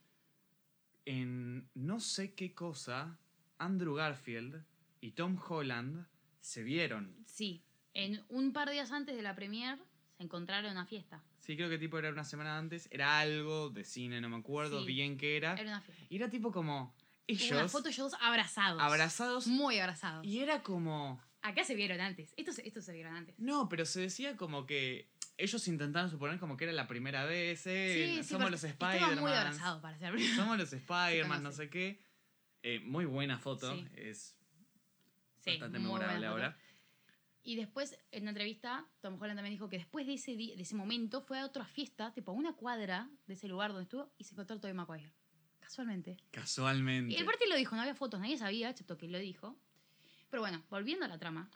[1.05, 3.17] En no sé qué cosa,
[3.57, 4.63] Andrew Garfield
[4.99, 6.05] y Tom Holland
[6.41, 7.15] se vieron.
[7.25, 7.63] Sí.
[7.93, 9.77] En un par de días antes de la premier
[10.17, 11.23] se encontraron en una fiesta.
[11.39, 12.87] Sí, creo que tipo era una semana antes.
[12.91, 14.85] Era algo de cine, no me acuerdo Sí.
[14.85, 15.53] bien qué era.
[15.55, 16.05] Era una fiesta.
[16.09, 16.93] Y era tipo como.
[17.27, 18.81] Ellos una foto ellos dos abrazados.
[18.81, 19.47] abrazados.
[19.47, 20.25] Muy abrazados.
[20.25, 21.21] Y era como.
[21.41, 22.33] Acá se vieron antes.
[22.37, 23.37] Estos, estos se vieron antes.
[23.39, 27.65] No, pero se decía como que ellos intentaron suponer como que era la primera vez,
[27.65, 29.33] eh, Sí, somos los Estaban muy Spider-Man.
[29.37, 31.99] abrazados para ser Somos los Spider-Man, no sé qué.
[32.63, 33.87] Eh, muy buena foto, Sí.
[33.95, 34.37] es
[35.43, 36.27] bastante muy memorable foto.
[36.29, 36.57] ahora.
[37.43, 40.75] Y después, en una entrevista, Tom Holland también dijo que después de ese, de ese
[40.75, 44.25] momento fue a otra fiesta, tipo a una cuadra de ese lugar donde estuvo, y
[44.25, 45.11] se encontró Tobey Maguire.
[45.71, 46.17] Casualmente.
[46.31, 47.13] Casualmente.
[47.13, 49.57] Y el parte lo dijo, no había fotos, nadie sabía, excepto que lo dijo.
[50.29, 51.49] Pero bueno, volviendo a la trama.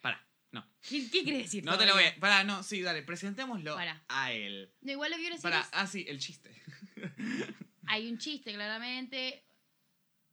[0.00, 0.66] Pará, no.
[0.88, 1.62] ¿Qué, qué quiere decir?
[1.62, 2.16] No te lo voy a...
[2.18, 4.02] Pará, no, sí, dale, presentémoslo Pará.
[4.08, 4.72] a él.
[4.80, 6.50] No, igual lo que quiero decir Pará, es, ah, sí, el chiste.
[7.86, 9.44] hay un chiste claramente.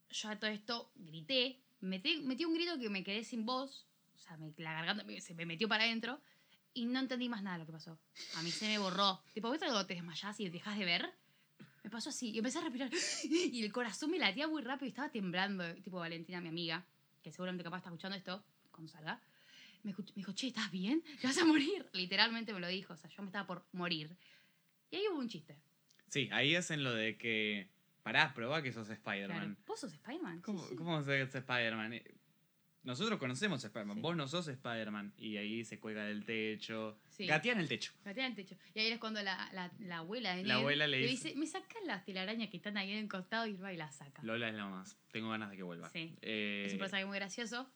[0.10, 3.86] Yo a todo esto grité, metí, metí un grito que me quedé sin voz,
[4.16, 6.22] o sea, me- la garganta me- se me metió para adentro
[6.74, 8.00] y no entendí más nada de lo que pasó.
[8.36, 9.22] A mí se me borró.
[9.34, 11.14] Tipo, ¿viste cuando te desmayás y dejas de ver?
[11.88, 12.92] Me pasó así, y empecé a respirar
[13.24, 15.64] y el corazón me latía muy rápido y estaba temblando.
[15.76, 16.86] Tipo, Valentina, mi amiga,
[17.24, 19.22] que seguramente capaz está escuchando esto cuando salga,
[19.84, 21.02] me, dijo, che, ¿estás bien?
[21.22, 21.88] ¿Te vas a morir?
[21.94, 24.18] Literalmente me lo dijo, o sea, yo me estaba por morir.
[24.92, 25.56] Y ahí hubo un chiste.
[26.10, 27.70] Sí, ahí hacen lo de que...
[28.04, 29.00] Pará, probá que sos Claro.
[29.00, 29.58] Spider-Man.
[29.66, 30.40] ¿Vos sos Spider-Man?
[30.40, 30.76] Sí, ¿Cómo, sí.
[30.76, 32.02] ¿Cómo sos Spider-Man?
[32.88, 34.02] Nosotros conocemos a Spider-Man, Sí.
[34.02, 35.14] vos no sos Spider-Man.
[35.18, 36.98] Y ahí se cuelga del techo.
[37.10, 37.26] Sí.
[37.28, 37.92] Gatea en el techo.
[38.06, 38.56] Gatea en el techo.
[38.74, 41.46] Y ahí es cuando la, la, la abuela de La abuela le dice- dice, me
[41.46, 44.24] sacan las telarañas que están ahí en el costado y va y las saca.
[44.24, 44.98] Lola es la más.
[45.12, 45.90] Tengo ganas de que vuelva.
[45.90, 46.16] Sí.
[46.22, 47.70] Eh, Es un personaje muy gracioso.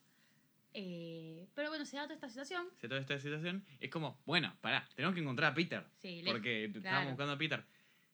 [0.74, 2.66] Eh, pero bueno, se da toda esta situación.
[2.80, 5.84] se toda esta situación, es como, bueno, pará, tenemos que encontrar a Peter.
[6.02, 7.10] Sí, le- Porque estábamos claro.
[7.10, 7.64] buscando a Peter.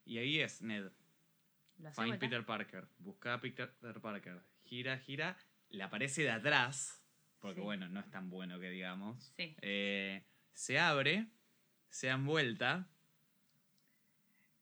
[0.06, 0.88] Y ahí es Ned.
[1.78, 2.18] Find vuelta.
[2.20, 2.88] Peter Parker.
[2.98, 3.70] Busca a Peter
[4.02, 4.40] Parker.
[4.66, 5.38] Gira, gira.
[5.70, 7.02] Le aparece de atrás.
[7.40, 7.66] Porque Sí.
[7.66, 9.34] bueno, no es tan bueno que digamos.
[9.38, 9.56] Sí.
[9.62, 11.28] Eh, se abre.
[11.90, 12.88] Se dan vuelta.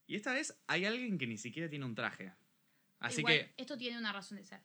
[0.08, 2.32] Y esta vez hay alguien que ni siquiera tiene un traje.
[3.00, 3.54] Así Igual, que.
[3.58, 4.62] Esto tiene una razón de ser.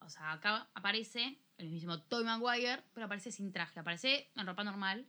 [0.00, 3.80] O- sea, acá aparece el mismo Toy Maguire, pero aparece sin traje.
[3.80, 5.06] Aparece en ropa normal.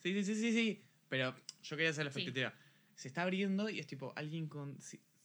[0.00, 0.84] Sí, sí, sí, sí, sí.
[1.08, 2.20] Pero yo quería hacer la Sí.
[2.20, 2.52] expectativa.
[2.96, 4.80] Se está abriendo y es tipo alguien con.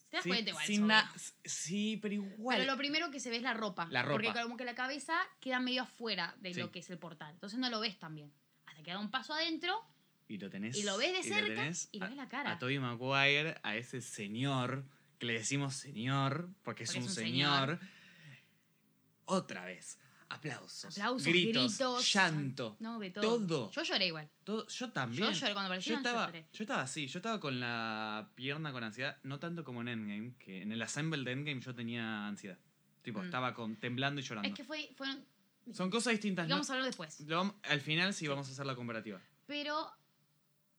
[0.10, 0.66] Te das sí, cuenta igual.
[0.66, 1.12] sin na-
[1.44, 2.58] sí, pero igual.
[2.60, 3.88] Pero lo primero que se ve es la ropa.
[3.92, 4.44] La Porque ropa.
[4.44, 6.60] como que la cabeza queda medio afuera de Sí.
[6.62, 7.34] lo que es el portal.
[7.34, 8.32] Entonces no lo ves tan bien.
[8.66, 9.84] Hasta que da un paso adentro
[10.30, 10.78] Y lo tenés.
[10.78, 12.52] y lo ves de y lo cerca tenés y le a- ves la cara.
[12.54, 14.86] A Tobey Maguire, a ese señor,
[15.20, 17.70] que le decimos señor, porque es Porque un, es un señor.
[17.80, 17.80] señor.
[19.26, 20.00] Otra vez.
[20.30, 20.98] Aplausos.
[20.98, 22.76] Aplausos, gritos, gritos, llanto.
[22.80, 23.22] No, todo.
[23.40, 23.72] Todo.
[23.72, 24.30] Yo lloré igual.
[24.44, 24.68] todo.
[24.68, 25.24] Yo también.
[25.24, 26.04] Yo lloré cuando Yo aparecieron.
[26.04, 29.82] Yo, estaba, yo estaba así, yo estaba con la pierna con ansiedad, no tanto como
[29.82, 32.58] en Endgame, que en el assemble de Endgame yo tenía ansiedad.
[33.04, 33.26] Tipo, Mm.
[33.26, 34.50] estaba con, temblando y llorando.
[34.50, 35.24] Es que fue, fueron.
[35.74, 36.48] Son cosas distintas.
[36.48, 37.20] vamos a hablar después.
[37.22, 39.22] Lo al final sí vamos a hacer la comparativa.
[39.46, 39.90] Pero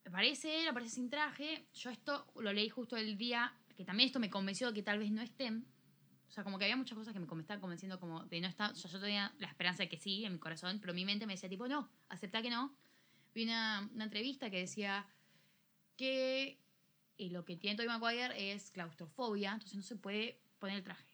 [0.06, 1.66] aparece él, aparece sin traje.
[1.74, 4.98] Yo esto lo leí justo el día que también esto me convenció de que tal
[4.98, 5.64] vez no estén.
[6.28, 8.48] O sea, como que había muchas cosas que me me estaban convenciendo como de no
[8.48, 8.70] estar.
[8.70, 11.26] O sea, yo tenía la esperanza de que sí en mi corazón, pero mi mente
[11.26, 12.76] me decía tipo, no, aceptá que no.
[13.34, 15.06] Vi una, una entrevista que decía
[15.96, 16.58] que
[17.18, 21.04] eh, lo que tiene Tobey Maguire es claustrofobia, entonces no se puede poner el traje.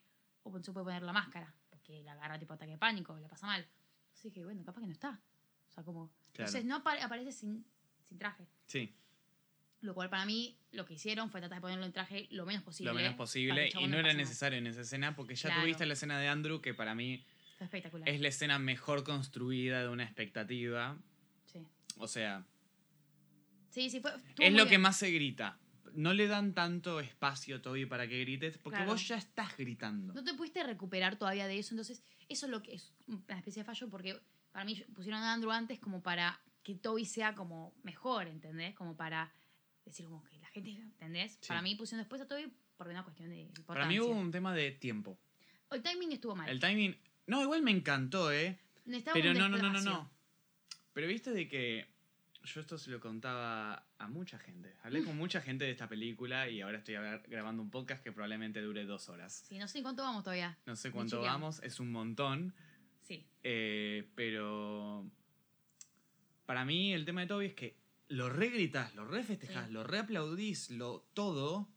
[0.43, 3.29] O no se puede poner la máscara, porque la agarra tipo ataque de pánico, la
[3.29, 3.62] pasa mal.
[4.07, 5.21] Entonces dije, bueno, capaz que no está.
[5.69, 6.09] O sea, como...
[6.33, 6.49] Claro.
[6.51, 7.65] Entonces no apare- aparece sin,
[8.09, 8.47] sin traje.
[8.67, 8.95] Sí,
[9.85, 12.62] Lo cual para mí lo que hicieron fue tratar de ponerlo en traje lo menos
[12.62, 12.91] posible.
[12.91, 13.70] lo menos que posible.
[13.78, 15.62] Y no era necesario en esa escena porque ya Claro.
[15.62, 18.09] tuviste la escena de Andrew que para mí Está espectacular.
[18.09, 20.97] es la escena mejor construida de una expectativa.
[21.47, 21.61] Sí.
[21.99, 22.45] O sea,
[23.70, 24.12] Sí, sí, fue.
[24.39, 24.80] es lo que bien.
[24.82, 25.59] más se grita.
[25.95, 28.93] No le dan tanto espacio, Toby, para que grites, porque Claro.
[28.93, 30.12] vos ya estás gritando.
[30.14, 33.62] No te pudiste recuperar todavía de eso, entonces eso es lo que es una especie
[33.62, 34.18] de fallo porque
[34.51, 38.74] para mí pusieron a Andrew antes como para que Toby sea como mejor, ¿entendés?
[38.74, 39.30] Como para
[39.85, 41.39] decir como que la gente, ¿entendés?
[41.41, 41.49] Sí.
[41.49, 43.66] Para mí pusieron después a Toby por una cuestión de importancia.
[43.74, 45.18] Para mí hubo un tema de tiempo.
[45.70, 46.49] El timing estuvo mal.
[46.49, 46.97] El timing.
[47.26, 48.59] No, igual me encantó, ¿eh?
[48.85, 50.11] Necesitaba Pero no, no, no, no, no.
[50.93, 51.87] Pero viste de que
[52.45, 54.74] yo esto se lo contaba a mucha gente.
[54.82, 58.12] Hablé con mucha gente de esta película y ahora estoy gra- grabando un podcast que
[58.12, 59.45] probablemente dure dos horas.
[59.49, 60.57] Sí, no sé cuánto vamos todavía.
[60.66, 62.55] No sé cuánto vamos, es un montón.
[63.03, 63.26] Sí.
[63.43, 65.07] eh, pero
[66.47, 67.76] para mí el tema de Toby es que
[68.09, 69.73] lo re gritas, lo re festejás, Sí.
[69.73, 71.69] lo re aplaudís, lo todo.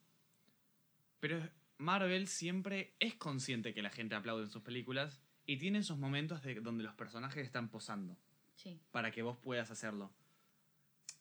[1.19, 5.97] Pero Marvel siempre es consciente que la gente aplaude en sus películas y tiene esos
[5.97, 8.17] momentos de donde los personajes están posando
[8.55, 10.11] Sí, para que vos puedas hacerlo.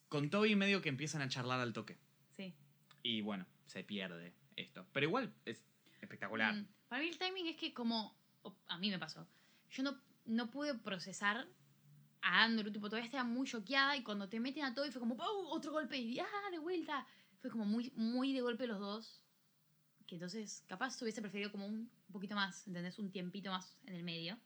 [0.09, 1.97] Con Toby medio que empiezan a charlar al toque.
[2.35, 2.53] sí.
[3.03, 4.85] Y bueno, se pierde esto.
[4.91, 5.61] Pero igual es
[6.01, 6.53] espectacular.
[6.55, 8.17] Mm, Para mí el timing es que como
[8.67, 9.25] a mí me pasó,
[9.71, 11.47] yo no, no pude procesar
[12.27, 14.99] a Andrew, tipo, todavía estaba muy choqueada y cuando te meten a todo y fue
[14.99, 15.47] como, ¡pau!
[15.49, 16.25] Otro golpe y ¡ah!
[16.51, 17.05] De vuelta.
[17.41, 19.21] Fue como muy, muy de golpe los dos.
[20.05, 22.97] Que entonces, capaz hubiese preferido como un poquito más, ¿entendés?
[22.99, 24.37] Un tiempito más en el medio.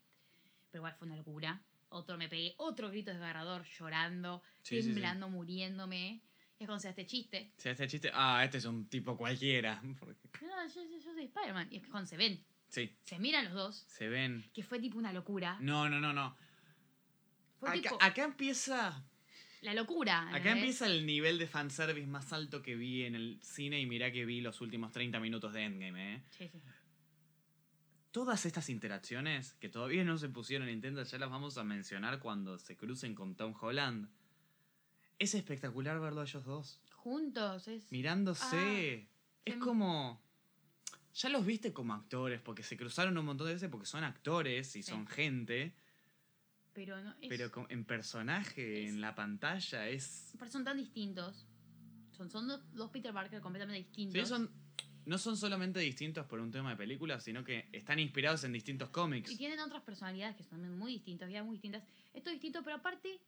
[0.72, 1.62] Pero igual fue una locura.
[1.90, 4.88] Otro me pegué, otro grito desgarrador, llorando, Sí, sí, sí.
[4.90, 6.22] temblando, muriéndome.
[6.60, 7.52] Y es cuando se da este chiste.
[7.58, 9.82] Si este chiste, ah, este es un tipo cualquiera.
[10.00, 11.68] Porque- No, yo, yo- yo soy Spider-Man.
[11.72, 14.50] Y es que cuando se ven, Sí, se miran los dos, se ven.
[14.54, 15.58] que fue tipo una locura.
[15.60, 16.38] No, no, no, no.
[17.62, 19.04] Fue Acá, tipo acá empieza.
[19.62, 20.28] la locura.
[20.36, 24.12] Acá empieza el nivel de fanservice más alto que vi en el cine y mirá
[24.12, 26.24] que vi los últimos 30 minutos de Endgame, ¿eh?
[26.32, 26.60] Sí, sí.
[28.12, 32.20] Todas estas interacciones que todavía no se pusieron en Nintendo, ya las vamos a mencionar
[32.20, 34.10] cuando se crucen con Tom Holland.
[35.20, 36.82] Es espectacular verlo a ellos dos.
[36.96, 37.90] Juntos, es.
[37.92, 39.08] Mirándose.
[39.46, 40.22] es se- como.
[41.14, 44.76] Ya los viste como actores, porque se cruzaron un montón de veces porque son actores
[44.76, 44.90] y Sí.
[44.90, 45.74] son gente.
[46.74, 47.12] Pero no.
[47.22, 50.32] Es, Pero en personaje, es- en la pantalla, es.
[50.40, 51.48] pero son tan distintos.
[52.12, 54.22] Son, son dos, dos Peter Parker completamente distintos.
[54.22, 54.50] Sí, son,
[55.06, 58.90] no son solamente distintos por un tema de películas, sino que están inspirados en distintos
[58.90, 59.32] cómics.
[59.32, 61.84] Y tienen otras personalidades que son muy distintas, vidas muy distintas.
[62.14, 63.20] Esto es distinto, pero aparte,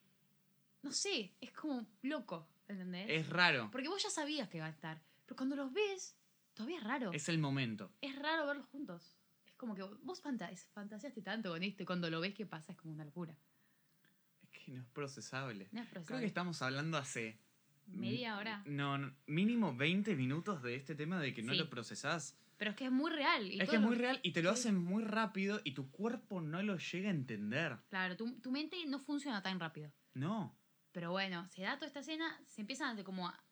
[0.83, 3.07] no sé, es como loco, ¿entendés?
[3.09, 3.69] Es raro.
[3.71, 5.01] Porque vos ya sabías que va a estar.
[5.25, 6.15] Pero cuando los ves,
[6.53, 7.11] todavía es raro.
[7.13, 7.91] Es el momento.
[8.01, 9.17] Es raro verlos juntos.
[9.63, 12.77] Como que vos fanta- fantaseaste tanto con esto y cuando lo ves que pasa es
[12.77, 13.33] como una locura.
[14.41, 15.69] Es que no es procesable.
[15.71, 16.27] No es Creo que procesable.
[16.27, 17.39] estamos hablando hace.
[17.87, 18.61] Media hora.
[18.65, 21.59] No, no, mínimo 20 minutos de este tema de que no Sí.
[21.59, 22.37] lo procesás.
[22.57, 23.49] Pero es que es muy real.
[23.51, 24.59] y Es que es muy real y te lo sí.
[24.59, 27.77] hacen muy rápido y tu cuerpo no lo llega a entender.
[27.89, 29.91] Claro, tu, tu mente no funciona tan rápido.
[30.13, 30.57] No.
[30.91, 33.42] Pero bueno, se da toda esta escena, se empiezan a como a...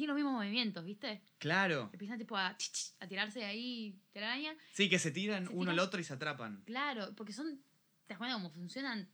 [0.00, 1.20] Tiene los mismos movimientos, ¿viste?
[1.36, 1.90] Claro.
[1.92, 2.56] Empiezan tipo a,
[3.00, 4.54] a tirarse de ahí telaraña.
[4.72, 6.62] Sí, que se tiran Se uno al tiran- otro y se atrapan.
[6.64, 7.58] Claro, porque son...
[8.06, 9.10] ¿Te das cuenta cómo funcionan?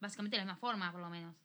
[0.00, 1.36] Básicamente de la misma forma, por lo menos.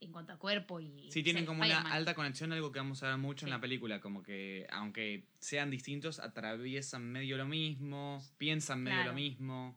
[0.00, 1.10] En cuanto a cuerpo y...
[1.10, 3.50] Sí, tienen como una alta conexión, algo que vamos a ver mucho en Sí.
[3.56, 9.10] la película, como que aunque sean distintos, atraviesan medio lo mismo, piensan medio Claro.
[9.10, 9.76] lo mismo.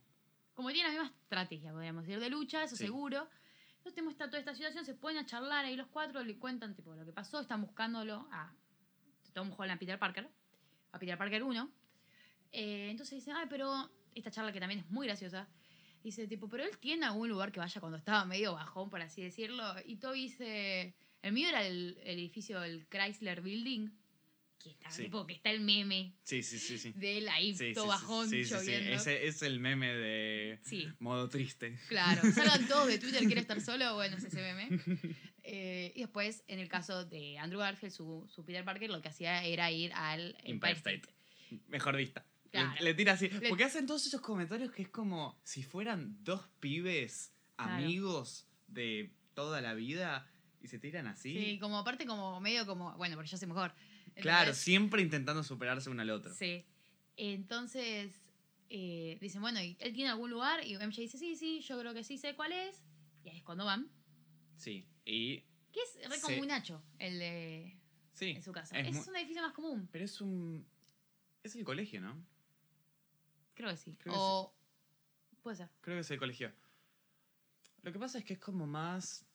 [0.53, 2.83] Como tiene la misma estrategia, podríamos decir, de lucha, eso Sí.
[2.85, 3.27] seguro.
[3.87, 6.75] Entonces tenemos esta, toda esta situación, se ponen a charlar ahí los cuatro, le cuentan
[6.75, 8.53] tipo lo que pasó, están buscándolo a
[9.31, 10.29] Tom Holland, Peter Parker,
[10.91, 11.71] a Peter Parker 1.
[12.51, 15.47] Eh, entonces dicen, ay, pero esta charla que también es muy graciosa,
[16.03, 19.23] dice tipo, pero él tiene algún lugar que vaya cuando estaba medio bajón, por así
[19.23, 19.63] decirlo.
[19.85, 23.89] Y Toby dice, el mío era el, el edificio del Chrysler Building,
[24.67, 25.03] que está, Sí.
[25.03, 26.91] tipo, que está el meme Sí, sí, sí, sí.
[26.95, 28.93] de él ahí todo bajón, lloviendo.
[28.93, 30.59] Ese es el meme de
[30.99, 31.77] modo triste.
[31.87, 34.79] Claro, salgan todos de Twitter, quiere estar solo, bueno, es ese meme.
[35.43, 39.07] Eh, y después, en el caso de Andrew Garfield, su, su Peter Parker, lo que
[39.09, 41.03] hacía era ir al Empire State.
[41.67, 42.21] Mejor vista.
[42.21, 42.81] Le- Claro.
[42.83, 43.29] Le, tira así.
[43.29, 47.73] Le- Porque hacen todos esos comentarios que es como si fueran dos pibes Claro.
[47.73, 50.27] amigos de toda la vida
[50.61, 51.33] y se tiran así.
[51.37, 53.73] Sí, como aparte como medio como, bueno, pero yo sé mejor.
[54.21, 56.33] Claro, siempre intentando superarse uno al otro.
[56.33, 56.65] Sí.
[57.15, 58.11] Entonces,
[58.69, 60.65] eh, dicen, bueno, ¿y él tiene algún lugar?
[60.65, 62.83] Y MJ dice, sí, sí, yo creo que sí sé cuál es.
[63.23, 63.89] Y ahí es cuando van.
[64.57, 64.87] Sí.
[65.05, 65.43] Y.
[65.71, 67.77] Que es re un Nacho, el de
[68.13, 68.31] Sí.
[68.31, 68.79] en su casa.
[68.79, 69.87] es Es, un edificio más común.
[69.91, 70.65] Pero es un.
[71.43, 72.25] Es el colegio, ¿no?
[73.53, 73.95] Creo que sí.
[73.99, 74.53] Creo que o.
[75.43, 75.69] Puede ser.
[75.81, 76.51] Creo que es el colegio.
[77.83, 79.25] Lo que pasa es que es como más.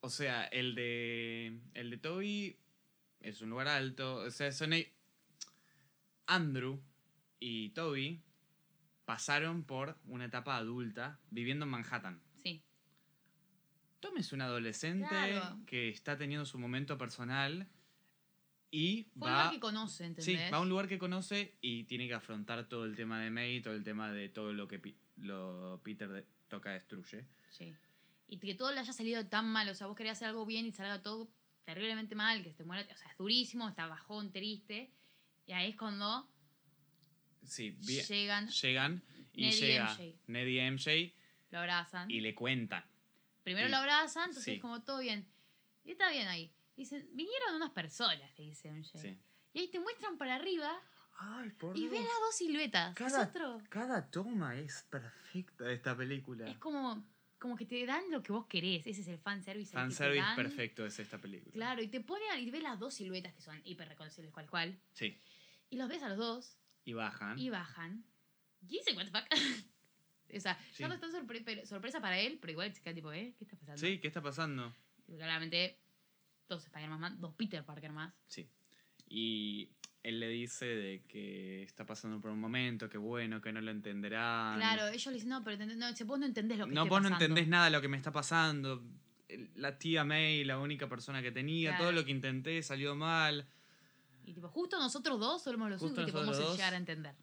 [0.00, 1.58] O sea, el de.
[1.74, 2.56] El de Toby
[3.22, 4.16] es un lugar alto.
[4.16, 4.72] O sea, son.
[4.74, 4.92] e-
[6.26, 6.80] Andrew
[7.40, 8.22] y Toby
[9.04, 12.22] pasaron por una etapa adulta viviendo en Manhattan.
[12.42, 12.62] Sí.
[14.00, 15.58] Tom es un adolescente Claro.
[15.66, 17.68] que está teniendo su momento personal
[18.70, 19.38] y Fue un va.
[19.38, 20.24] lugar que conoce, ¿entendés?
[20.24, 23.30] Sí, va a un lugar que conoce y tiene que afrontar todo el tema de
[23.30, 27.26] May, todo el tema de todo lo que Pi- lo Peter de- toca destruye.
[27.50, 27.74] Sí.
[28.28, 29.68] Y que todo le haya salido tan mal.
[29.68, 31.28] O sea, vos querías hacer algo bien y salga todo
[31.64, 32.82] terriblemente mal, que se te muera.
[32.92, 34.90] O sea, es durísimo, está bajón, triste.
[35.46, 36.28] Y ahí es cuando
[37.44, 38.04] Sí, bien.
[38.06, 39.02] llegan, Llegan
[39.32, 40.18] y Ned y llega MJ.
[40.28, 41.14] Ned y MJ
[41.50, 42.10] lo abrazan.
[42.10, 42.84] y le cuentan.
[43.42, 44.60] Primero y- lo abrazan, entonces sí.
[44.60, 45.26] como todo bien.
[45.84, 46.52] Y está bien ahí.
[46.76, 48.98] Dicen, vinieron unas personas, le dice MJ.
[48.98, 49.18] Sí.
[49.52, 50.80] Y ahí te muestran para arriba
[51.18, 52.94] Ay, por y ves las dos siluetas.
[52.94, 53.32] Cada-.
[53.68, 56.48] Cada toma es perfecta de esta película.
[56.48, 57.04] Es como,
[57.42, 58.86] como que te dan lo que vos querés.
[58.86, 59.72] Ese es el fanservice.
[59.72, 61.52] Fanservice perfecto es esta película.
[61.52, 64.78] Claro, y te ponen y ves las dos siluetas que son hiper reconocibles cual cual.
[64.92, 65.18] Sí.
[65.70, 67.36] Y los ves a los dos Y bajan.
[67.38, 68.04] y bajan.
[68.62, 69.26] Y dice, what the fuck.
[70.36, 70.82] o sea, Sí.
[70.84, 73.34] ya no es tan sorpre- sorpresa para él, pero igual se queda tipo, ¿eh?
[73.36, 73.80] ¿Qué está pasando?
[73.80, 74.72] Sí, ¿qué está pasando?
[75.08, 75.78] Y claramente,
[76.48, 78.14] dos Spider-Man más, dos Peter Parker más.
[78.28, 78.48] Sí.
[79.08, 79.68] Y
[80.02, 83.70] él le dice de que está pasando por un momento, que bueno, que no lo
[83.70, 84.56] entenderán.
[84.58, 87.08] Claro, ellos le dicen, no, pero no, vos no entendés lo que No, vos no
[87.10, 87.24] pasando".
[87.24, 88.82] entendés nada de lo que me está pasando.
[89.54, 91.84] La tía May, la única persona que tenía, Claro.
[91.84, 93.46] todo lo que intenté salió mal.
[94.24, 96.56] Y tipo, justo nosotros dos somos los únicos que podemos dos.
[96.56, 97.14] llegar a entender.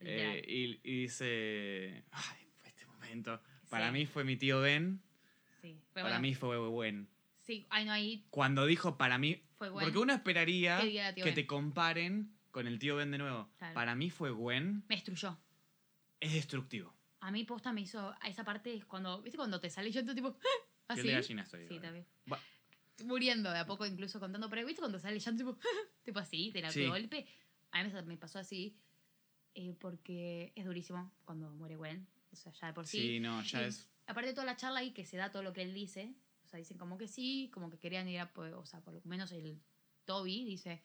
[0.00, 3.40] Eh, y, y dice, ay, fue este momento.
[3.70, 3.92] Para Sí.
[3.94, 5.00] mí fue mi tío Ben,
[5.62, 7.08] sí, para bueno, mí fue buen.
[7.40, 11.14] Sí, ay, no, ahí Cuando dijo para mí, fue porque uno esperaría ¿Qué diría la
[11.14, 13.50] tío que te comparen con el tío Ben de nuevo.
[13.58, 13.74] Claro.
[13.74, 15.38] Para mí fue Gwen, Me destruyó.
[16.20, 16.94] es destructivo.
[17.20, 20.04] A mí posta me hizo, a esa parte es cuando, ¿viste cuando te sale yo
[20.14, 20.38] tipo,
[20.88, 21.02] así?
[21.02, 22.06] Piel de gallina estoy Sí, también.
[22.32, 22.40] Va-
[23.04, 25.58] Muriendo de a poco incluso contando, pero ¿viste cuando sale llanto tipo,
[26.02, 26.86] tipo así, de la Sí.
[26.86, 27.26] golpe?
[27.72, 28.74] A mí me, me pasó así
[29.54, 32.06] eh, porque es durísimo cuando muere Gwen.
[32.32, 33.00] O sea, ya de por sí.
[33.00, 33.88] Sí, no, ya Y es...
[34.06, 36.14] Aparte de toda la charla ahí que se da todo lo que él dice,
[36.46, 38.94] o sea, dicen como que sí, como que querían ir a, pues, o sea, por
[38.94, 39.60] lo menos el
[40.04, 40.82] Toby dice,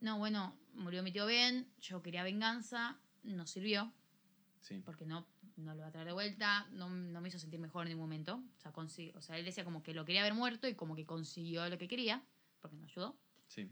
[0.00, 3.92] no, bueno, murió mi tío Ben, yo quería venganza, no sirvió,
[4.60, 4.80] Sí.
[4.84, 5.26] porque no,
[5.56, 8.04] no lo va a traer de vuelta, no, no me hizo sentir mejor en ningún
[8.06, 8.42] momento.
[8.56, 10.96] O sea, consi- o sea, él decía como que lo quería haber muerto y como
[10.96, 12.22] que consiguió lo que quería,
[12.60, 13.18] porque no ayudó.
[13.48, 13.70] Sí.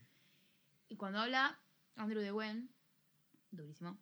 [0.91, 1.59] Y cuando habla
[1.97, 2.69] Andrew de Gwen,
[3.51, 3.99] durísimo.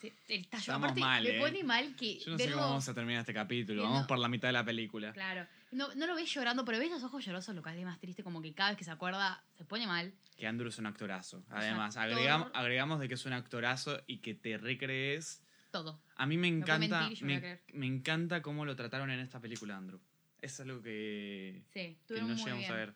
[0.00, 1.40] Sí, el tallo, Estamos aparte, mal, le eh.
[1.40, 3.82] pone mal que Yo no sé cómo vamos a terminar este capítulo.
[3.82, 5.12] Vamos no- por la mitad de la película.
[5.12, 5.46] Claro.
[5.72, 8.22] No, no lo ves llorando, pero ves los ojos llorosos, lo que hace más triste,
[8.22, 10.14] como que cada vez que se acuerda se pone mal.
[10.36, 11.44] Que Andrew es un actorazo.
[11.50, 15.42] Además, actor- agregamos, agregamos de que es un actorazo y que te recrees.
[15.72, 16.00] Todo.
[16.16, 20.00] A mí me encanta, mentir me encanta cómo lo trataron en esta película, Andrew.
[20.40, 22.70] Es algo que, Sí, que no llegamos bien.
[22.72, 22.94] a ver.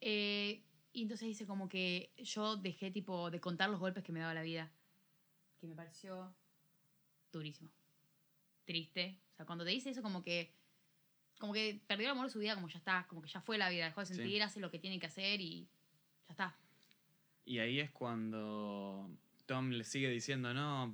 [0.00, 0.62] Eh,
[0.92, 4.32] y entonces dice como que yo dejé tipo de contar los golpes que me daba
[4.34, 4.70] la vida.
[5.60, 6.32] Que me pareció
[7.32, 7.70] durísimo.
[8.64, 9.18] Triste.
[9.32, 10.54] O sea, cuando te dice eso como que
[11.38, 13.58] como que perdió el amor de su vida, como ya está, como que ya fue
[13.58, 14.14] la vida, dejó de Sí.
[14.14, 15.68] sentir, hace lo que tiene que hacer y
[16.26, 16.56] ya está.
[17.44, 19.10] Y ahí es cuando
[19.46, 20.92] Tom le sigue diciendo, no,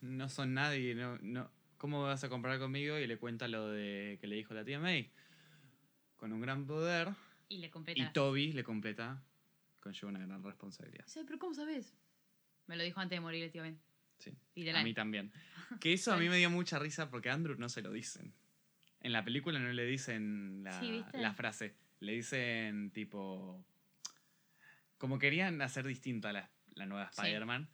[0.00, 2.98] no son nadie, no, no, ¿cómo vas a comparar conmigo?
[2.98, 5.10] Y le cuenta lo de que le dijo la tía May.
[6.16, 7.08] Con un gran poder.
[7.48, 8.00] Y le completa.
[8.02, 9.22] Y Toby le completa,
[9.80, 11.04] conlleva una gran responsabilidad.
[11.06, 11.94] Sí, pero ¿cómo sabes?
[12.66, 13.78] Me lo dijo antes de morir el tío Ben.
[14.18, 14.32] Sí.
[14.54, 14.80] Literal.
[14.80, 15.32] A mí también.
[15.80, 18.32] Que eso a mí me dio mucha risa porque a Andrew no se lo dicen.
[19.02, 21.18] En la película no le dicen la, Sí, ¿viste?
[21.18, 21.74] la frase.
[22.00, 23.64] Le dicen tipo...
[24.98, 27.10] Como querían hacer distinta la, la nueva.
[27.12, 27.68] Spider-Man.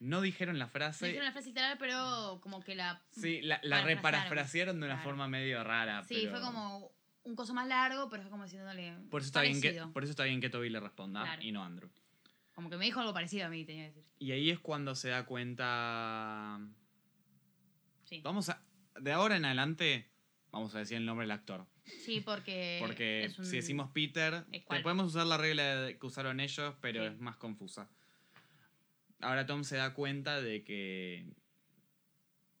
[0.00, 1.06] No dijeron la No frase.
[1.06, 3.02] dijeron la frase literal, pero como que la.
[3.10, 3.96] Sí, la, la Parafrasearon.
[3.96, 5.08] reparafrasearon de una Claro.
[5.08, 6.04] forma medio rara.
[6.04, 6.92] Sí, pero- fue como
[7.24, 8.94] un coso más largo, pero fue como diciéndole.
[9.10, 11.42] Por eso, está bien que, por eso está bien que Toby le responda Claro.
[11.42, 11.90] y no Andrew.
[12.54, 14.04] Como que me dijo algo parecido a mí, tenía que decir.
[14.18, 16.60] Y ahí es cuando se da cuenta...
[18.04, 18.20] Sí.
[18.22, 18.62] Vamos a...
[19.00, 20.08] De ahora en adelante,
[20.50, 21.66] vamos a decir el nombre del actor.
[21.84, 22.78] Sí, porque.
[22.80, 24.44] Porque es un- si decimos Peter,
[24.82, 27.14] podemos usar la regla que usaron ellos, pero Sí.
[27.14, 27.88] es más confusa.
[29.20, 31.26] Ahora Tom se da cuenta de que,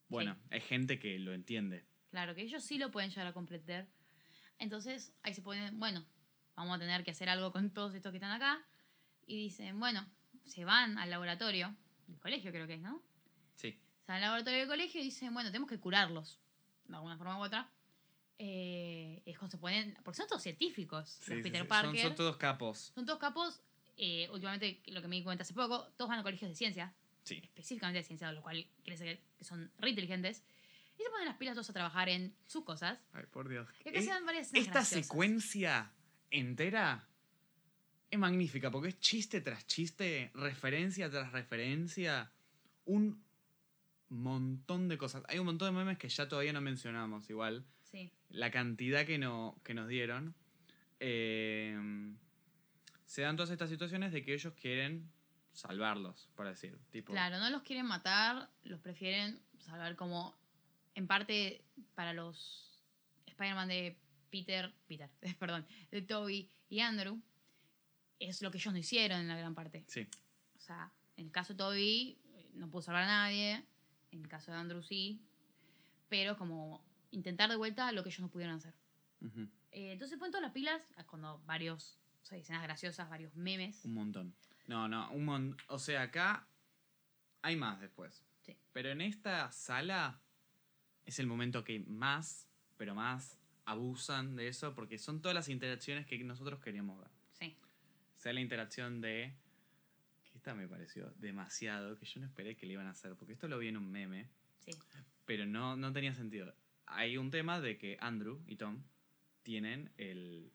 [0.08, 1.84] bueno, hay gente que lo entiende.
[2.10, 3.86] Claro, que ellos sí lo pueden llegar a completar.
[4.58, 6.04] Entonces, ahí se ponen, bueno,
[6.56, 8.60] vamos a tener que hacer algo con todos estos que están acá.
[9.26, 10.04] Y dicen, bueno,
[10.46, 13.02] se van al laboratorio, del colegio creo que es, ¿no?
[13.54, 13.78] Sí.
[14.00, 16.40] Se van al laboratorio del colegio y dicen, bueno, tenemos que curarlos,
[16.86, 17.70] de alguna forma u otra.
[18.38, 22.02] Eh, es cuando se ponen, porque son todos científicos, los Peter Son, Parker.
[22.02, 22.92] son todos capos.
[22.94, 23.60] Son todos capos.
[24.00, 26.94] eh, últimamente, lo que me di cuenta hace poco, todos van a colegios de ciencia.
[27.24, 27.40] Sí.
[27.44, 30.42] específicamente de ciencia, lo cual quiere decir que son re inteligentes.
[30.98, 32.98] Y se ponen las pilas todos a trabajar en sus cosas.
[33.12, 33.68] Ay, por Dios.
[33.84, 35.04] Y acá Es- se dan varias escenas esta graciosas.
[35.06, 35.92] secuencia
[36.30, 37.06] entera
[38.10, 42.32] es magnífica porque es chiste tras chiste, referencia tras referencia,
[42.86, 43.22] un
[44.08, 45.22] montón de cosas.
[45.28, 47.66] Hay un montón de memes que ya todavía no mencionamos, igual.
[47.90, 50.34] Sí, La cantidad que, no, que nos dieron.
[51.00, 51.76] Eh,
[53.06, 55.10] se dan todas estas situaciones de que ellos quieren
[55.52, 56.78] salvarlos, por decir.
[56.90, 60.38] Tipo, claro, no los quieren matar, los prefieren salvar como,
[60.94, 62.84] en parte, para los
[63.26, 63.96] Spider-Man de
[64.30, 65.08] Peter, Peter,
[65.38, 67.20] perdón, de Toby y Andrew,
[68.18, 69.84] es lo que ellos no hicieron en la gran parte.
[69.88, 70.06] Sí,
[70.56, 73.64] O sea, en el caso de Toby eh, no pudo salvar a nadie,
[74.10, 75.22] en el caso de Andrew sí,
[76.08, 78.74] pero como intentar de vuelta lo que ellos no pudieron hacer.
[79.72, 83.84] Eh, entonces ponen todas las pilas, ah, cuando varios, o sea, escenas graciosas, varios memes.
[83.84, 84.34] un montón.
[84.66, 85.58] No, no, un montón.
[85.68, 86.46] O sea, acá
[87.42, 88.24] hay más después.
[88.42, 88.56] Sí.
[88.72, 90.20] Pero en esta sala
[91.04, 96.06] es el momento que más, pero más abusan de eso porque son todas las interacciones
[96.06, 97.10] que nosotros queríamos ver.
[97.32, 97.56] Sí,
[98.16, 99.34] O sea, la interacción de...
[100.24, 103.32] Que esta me pareció demasiado, que yo no esperé que le iban a hacer, porque
[103.32, 104.28] esto lo vi en un meme,
[104.60, 104.72] sí,
[105.24, 106.54] pero no, no tenía sentido.
[106.90, 108.82] Hay un tema de que Andrew y Tom
[109.42, 110.52] tienen el...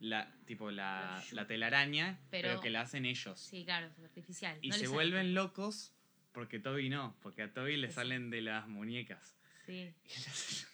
[0.00, 3.40] La, tipo la, la telaraña, pero, Pero- que la hacen ellos.
[3.40, 4.58] sí, claro, es artificial.
[4.60, 5.94] Y no se vuelven locos
[6.32, 9.36] porque Toby no, porque a Toby le salen de las muñecas.
[9.66, 9.94] Sí,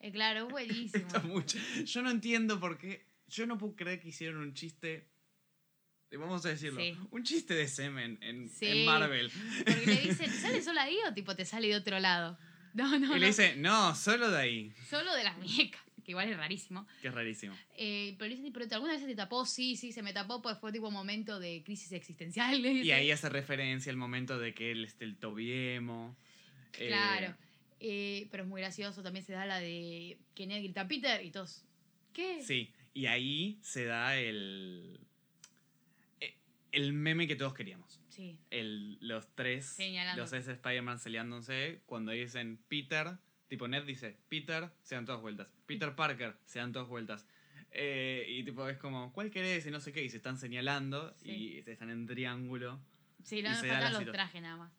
[0.00, 1.08] Eh, claro, es buenísimo.
[1.24, 1.58] Mucho.
[1.84, 3.06] Yo no entiendo por qué.
[3.26, 5.08] Yo no puedo creer que hicieron un chiste.
[6.10, 6.78] eh, Vamos a decirlo.
[6.78, 6.94] Sí.
[7.10, 8.66] Un chiste de semen en, Sí.
[8.66, 9.30] en Marvel.
[9.64, 12.38] Porque le dice, ¿te sale solo ahí o tipo te sale de otro lado?
[12.82, 13.16] No, no, y no.
[13.18, 14.72] le dice, no, solo de ahí.
[14.90, 16.86] Solo de las muñecas, que igual es rarísimo.
[17.00, 17.54] Que es rarísimo.
[17.76, 19.46] Eh, pero le dicen, ¿pero alguna vez se te tapó?
[19.46, 22.60] Sí, sí, se me tapó, pues fue tipo un momento de crisis existencial.
[22.60, 22.92] le Y dice.
[22.94, 26.16] ahí hace referencia al momento de que él esté el tobiemo.
[26.78, 27.36] eh, Claro.
[27.78, 29.02] Eh, pero es muy gracioso.
[29.02, 31.62] También se da la de que Ned grita Peter y todos.
[32.12, 32.42] ¿Qué?
[32.42, 32.72] sí.
[32.92, 34.98] Y ahí se da el.
[36.72, 38.00] El meme que todos queríamos.
[38.14, 38.38] Sí.
[38.50, 40.22] el- los tres, Señalando.
[40.22, 43.18] los tres Spider-Man peleándose, cuando dicen Peter,
[43.48, 45.48] tipo Ned dice Peter, se dan todas vueltas.
[45.66, 47.26] Peter Parker, se dan todas vueltas.
[47.72, 49.66] Eh, y tipo es como, ¿cuál querés?
[49.66, 51.30] Y no sé qué, y se están señalando Sí.
[51.58, 52.80] y se están en triángulo.
[53.24, 54.72] Sí, le se faltan los trajes nada más.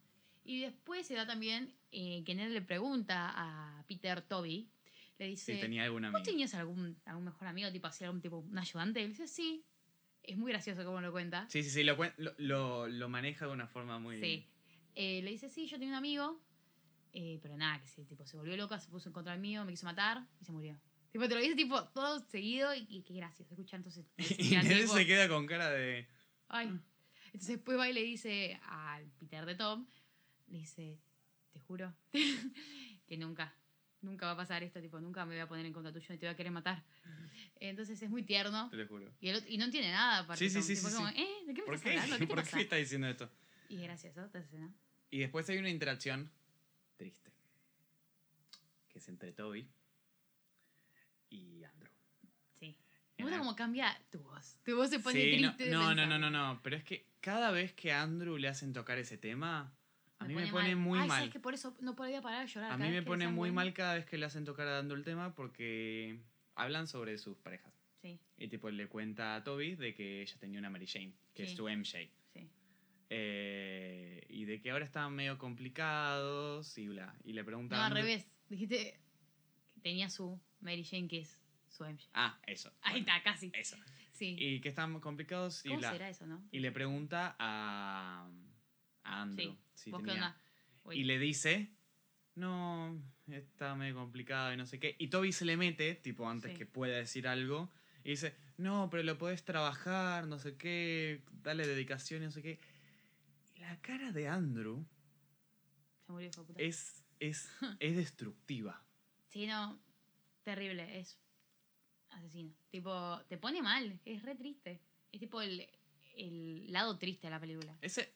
[0.45, 4.69] Y después se da también eh, que Ned le pregunta a Peter Toby.
[5.17, 6.29] Le dice, Si tenía alguna ¿vos amiga.
[6.31, 8.99] tenías algún, algún mejor amigo, tipo así, algún tipo, un ayudante?
[8.99, 9.63] Y él dice, sí.
[10.27, 11.47] Es muy gracioso como lo cuenta.
[11.49, 11.97] Sí, sí, sí, lo,
[12.37, 14.19] lo, lo- maneja de una forma muy...
[14.19, 14.45] Sí.
[14.95, 16.41] Eh, le dice, sí, yo tenía un amigo,
[17.13, 19.63] eh, pero nada, que se, tipo, se volvió loca, se puso en contra del mío,
[19.65, 20.79] me quiso matar y se murió.
[21.11, 23.53] Tipo, te lo dice tipo todo seguido y, y qué gracioso.
[23.53, 24.05] Escucha entonces.
[24.39, 26.07] Y Ned se queda con cara de...
[26.47, 26.67] Ay.
[27.27, 29.87] Entonces después va y le dice al Peter de Tom,
[30.47, 30.99] le dice,
[31.51, 31.93] te juro
[33.07, 33.53] que nunca,
[34.05, 36.17] nunca va a pasar esto, tipo, nunca me voy a poner en contra tuyo y
[36.17, 36.83] te voy a querer matar.
[37.59, 39.11] Entonces es muy tierno Te lo juro.
[39.19, 40.19] y, el otro- y no entiende nada.
[40.19, 41.15] Aparte, Sí, sí, sí, sí, como, sí.
[41.21, 41.45] ¿eh?
[41.47, 41.99] ¿De qué me ¿Por estás qué?
[41.99, 42.15] hablando?
[42.17, 42.57] ¿Qué te ¿Por pasa?
[42.57, 43.29] qué está diciendo esto?
[43.69, 44.73] Y es gracioso esta escena.
[45.09, 46.29] Y después hay una interacción
[46.97, 47.31] triste.
[48.89, 49.67] Que es entre Toby
[51.29, 51.91] y Andrew.
[52.59, 52.77] Sí.
[53.17, 54.57] Me gusta la- cómo cambia tu voz.
[54.63, 55.73] Tu voz se pone Sí, no- triste.
[55.73, 56.59] no, no, no, no, no.
[56.63, 59.73] Pero es que cada vez que a Andrew le hacen tocar ese tema,
[60.19, 60.83] a mí me pone pone mal.
[60.85, 61.17] muy Ay, mal.
[61.19, 62.71] ¿sabes que por eso no podía parar de llorar?
[62.71, 65.03] A mí me pone muy mal cada vez que le hacen tocar a Andrew el
[65.03, 66.19] tema porque
[66.55, 67.73] hablan sobre sus parejas.
[68.01, 71.43] Sí, Y tipo le cuenta a Toby de que ella tenía una Mary Jane, que
[71.43, 72.09] es su MJ.
[72.33, 72.49] sí.
[73.09, 77.15] Eh, y de que ahora estaban medio complicados y bla.
[77.23, 78.27] Y le pregunta No, al revés.
[78.49, 78.99] Dijiste
[79.73, 81.39] que tenía su Mary Jane, que es
[81.69, 82.07] su MJ.
[82.13, 82.71] Ah, eso.
[82.81, 83.51] Ahí bueno, está, casi.
[83.53, 83.77] Eso.
[84.11, 84.35] Sí.
[84.39, 85.91] Y que están complicados y ¿Cómo bla.
[85.91, 86.43] será eso, no?
[86.51, 88.27] Y le pregunta a,
[89.05, 89.59] a Andrew Sí.
[89.75, 90.37] si ¿Vos qué onda?
[90.83, 90.99] Uy.
[90.99, 91.71] Y le dice,
[92.35, 94.95] no, está medio complicado y no sé qué.
[94.99, 96.57] Y Toby se le mete, tipo antes Sí.
[96.57, 97.71] que pueda decir algo,
[98.03, 102.41] y dice, no, pero lo podés trabajar, no sé qué, dale dedicación y no sé
[102.41, 102.59] qué.
[103.55, 104.85] Y la cara de Andrew
[106.05, 106.61] Se murió, hijo de puta.
[106.61, 107.49] es, es,
[107.79, 108.83] es destructiva.
[109.29, 109.79] Sí, no.
[110.43, 110.99] Terrible.
[110.99, 111.17] Es
[112.11, 112.53] asesino.
[112.69, 113.99] Tipo, te pone mal.
[114.05, 114.79] Es re triste.
[115.11, 115.67] Es tipo el,
[116.15, 117.75] el lado triste de la película.
[117.81, 118.13] Ese,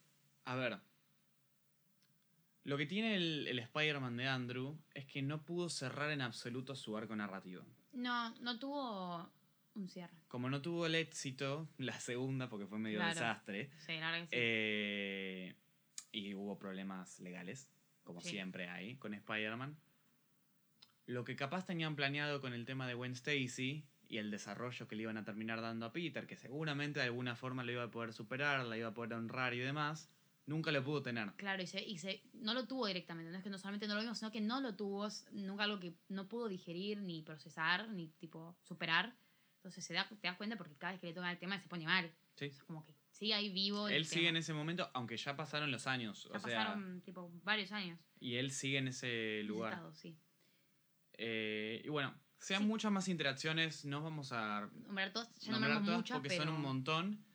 [0.52, 0.80] a ver,
[2.64, 6.76] lo que tiene el, el Spider-Man de Andrew es que no pudo cerrar en absoluto
[6.76, 7.64] su arco narrativo.
[7.94, 9.32] No, no tuvo
[9.76, 10.14] un cierre.
[10.28, 13.14] Como no tuvo el éxito, la segunda, porque fue medio Claro.
[13.14, 14.36] desastre, Sí, la verdad que sí.
[14.40, 15.56] eh,
[16.12, 17.72] y hubo problemas legales,
[18.04, 18.30] como Sí.
[18.30, 19.78] siempre hay con Spider-Man.
[21.06, 24.96] Lo que capaz tenían planeado con el tema de Gwen Stacy y el desarrollo que
[24.96, 27.92] le iban a terminar dando a Peter, que seguramente de alguna forma lo iba a
[27.92, 30.10] poder superar, la iba a poder honrar y demás,
[30.50, 31.32] nunca lo pudo tener.
[31.38, 33.32] Claro, y, se, y se, no lo tuvo directamente.
[33.32, 35.08] No es que no solamente no lo vimos, sino que no lo tuvo.
[35.32, 39.16] Nunca algo que no pudo digerir, ni procesar, ni tipo superar.
[39.58, 41.68] Entonces se da, te das cuenta porque cada vez que le tocan el tema se
[41.70, 42.12] pone mal.
[42.36, 42.46] Sí.
[42.46, 43.88] Es como que sigue ahí vivo.
[43.90, 46.24] Él sigue en ese momento, aunque ya pasaron los años.
[46.24, 48.00] Ya o sea, pasaron tipo varios años.
[48.20, 49.74] y él sigue en ese lugar.
[49.74, 50.18] estado, sí.
[51.14, 52.68] Eh, y bueno, sean Sí.
[52.68, 56.62] muchas más interacciones, no vamos a Nombrar todas, ya nombramos muchas, porque pero son un
[56.62, 57.26] montón.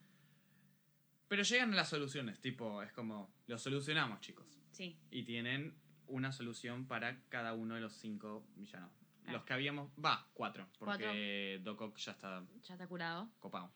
[1.28, 4.46] Pero llegan a las soluciones, tipo, es como, lo solucionamos, chicos.
[4.72, 5.74] sí, Y tienen
[6.06, 8.90] una solución para cada uno de los cinco villanos.
[9.22, 9.38] Claro.
[9.38, 13.30] Los que habíamos, va, cuatro, porque Ock ya está ya está curado.
[13.38, 13.72] copado.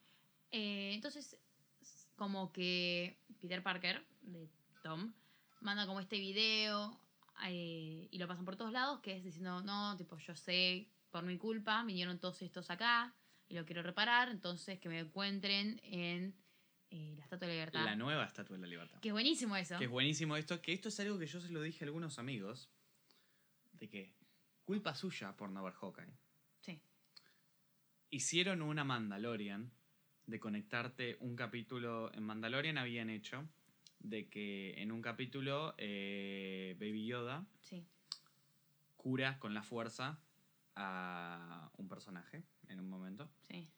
[0.50, 1.38] Eh, entonces,
[2.16, 4.48] como que Peter Parker, de
[4.82, 5.14] Tom,
[5.60, 7.00] manda como este video
[7.46, 11.24] eh, y lo pasan por todos lados, que es diciendo, no, tipo, yo sé, por
[11.24, 13.14] mi culpa, vinieron todos estos acá
[13.48, 16.34] y lo quiero reparar, entonces que me encuentren en
[16.90, 17.84] eh, la Estatua de la Libertad.
[17.84, 19.00] La nueva Estatua de la Libertad.
[19.00, 19.78] que es buenísimo eso.
[19.78, 22.18] Que es buenísimo esto, que esto es algo que yo se lo dije a algunos
[22.18, 22.70] amigos,
[23.72, 24.14] de que
[24.64, 26.12] culpa suya por no ver Hawkeye.
[26.60, 26.80] Sí,
[28.10, 29.70] Hicieron una Mandalorian
[30.26, 33.48] de conectarte un capítulo en Mandalorian habían hecho
[33.98, 37.86] de que en un capítulo eh, Baby Yoda sí,
[38.96, 40.20] cura con la fuerza
[40.74, 43.68] a un personaje en un momento sí.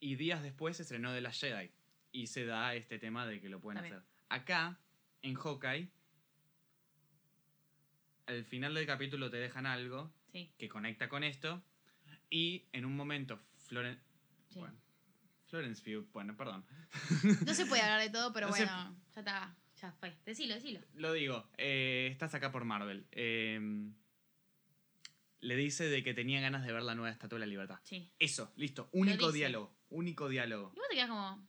[0.00, 1.70] y días después se estrenó de la Jedi
[2.12, 4.02] y se da este tema de que lo pueden hacer.
[4.28, 4.78] Acá
[5.22, 5.90] en Hawkeye
[8.26, 11.62] al final del capítulo te dejan algo Sí, que conecta con esto
[12.30, 13.98] y en un momento Floren
[14.50, 14.58] sí.
[14.58, 14.76] bueno,
[15.46, 16.64] Florence Pugh, bueno, perdón.
[17.46, 20.14] No se puede hablar de todo, pero No se- bueno, ya está, ya fue.
[20.26, 20.80] Decilo, decilo.
[20.94, 23.06] Lo digo, eh, estás acá por Marvel.
[23.12, 23.58] Eh,
[25.40, 27.78] le dice de que tenía ganas de ver la nueva Estatua de la Libertad.
[27.84, 28.10] Sí.
[28.18, 28.90] Eso, listo.
[28.92, 29.74] Único diálogo.
[29.88, 30.72] Único diálogo.
[30.74, 31.47] Y vos te quedas como,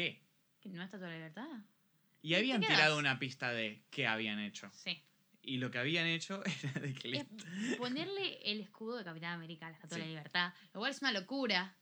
[0.00, 0.22] ¿Qué?
[0.60, 1.48] ¿que no está toda la libertad?
[2.22, 4.70] Y habían tirado una pista de qué habían hecho.
[4.74, 5.02] Sí.
[5.42, 9.32] Y lo que habían hecho era de que le- Es ponerle el escudo de Capitán
[9.34, 11.74] América a la Estatua de la Libertad, lo cual es una locura.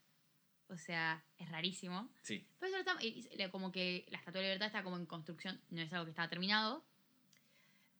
[0.69, 2.11] O sea, es rarísimo.
[2.23, 5.61] Sí, Pero eso está- como que la Estatua de la Libertad está como en construcción,
[5.71, 6.85] no es algo que estaba terminado.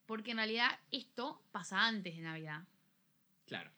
[0.05, 2.63] Porque en realidad esto pasa antes de Navidad.
[3.45, 3.71] claro.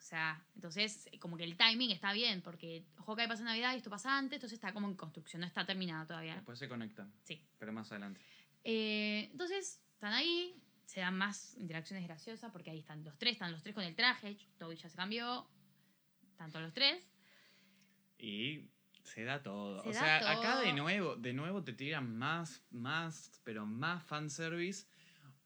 [0.00, 3.76] O sea, entonces como que el timing está bien, porque Hawkeye pasa en Navidad y
[3.76, 6.36] esto pasa antes, entonces está como en construcción, no está terminado todavía.
[6.36, 7.12] Después se conectan.
[7.22, 7.44] Sí.
[7.58, 8.18] Pero más adelante.
[8.64, 13.52] Eh, entonces, están ahí, se dan más interacciones graciosas, porque ahí están los tres, están
[13.52, 15.46] los tres con el traje, Toby ya se cambió,
[16.36, 17.06] tanto los tres.
[18.18, 18.70] Y
[19.04, 19.82] se da todo.
[19.82, 24.02] Se o da sea, acá de nuevo, de nuevo te tiran más, más, pero más
[24.04, 24.86] fanservice.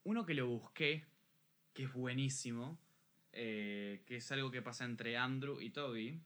[0.05, 1.05] Uno que lo busqué,
[1.72, 2.78] que es buenísimo,
[3.35, 6.20] eh, que es algo que pasa entre Andrew y Toby.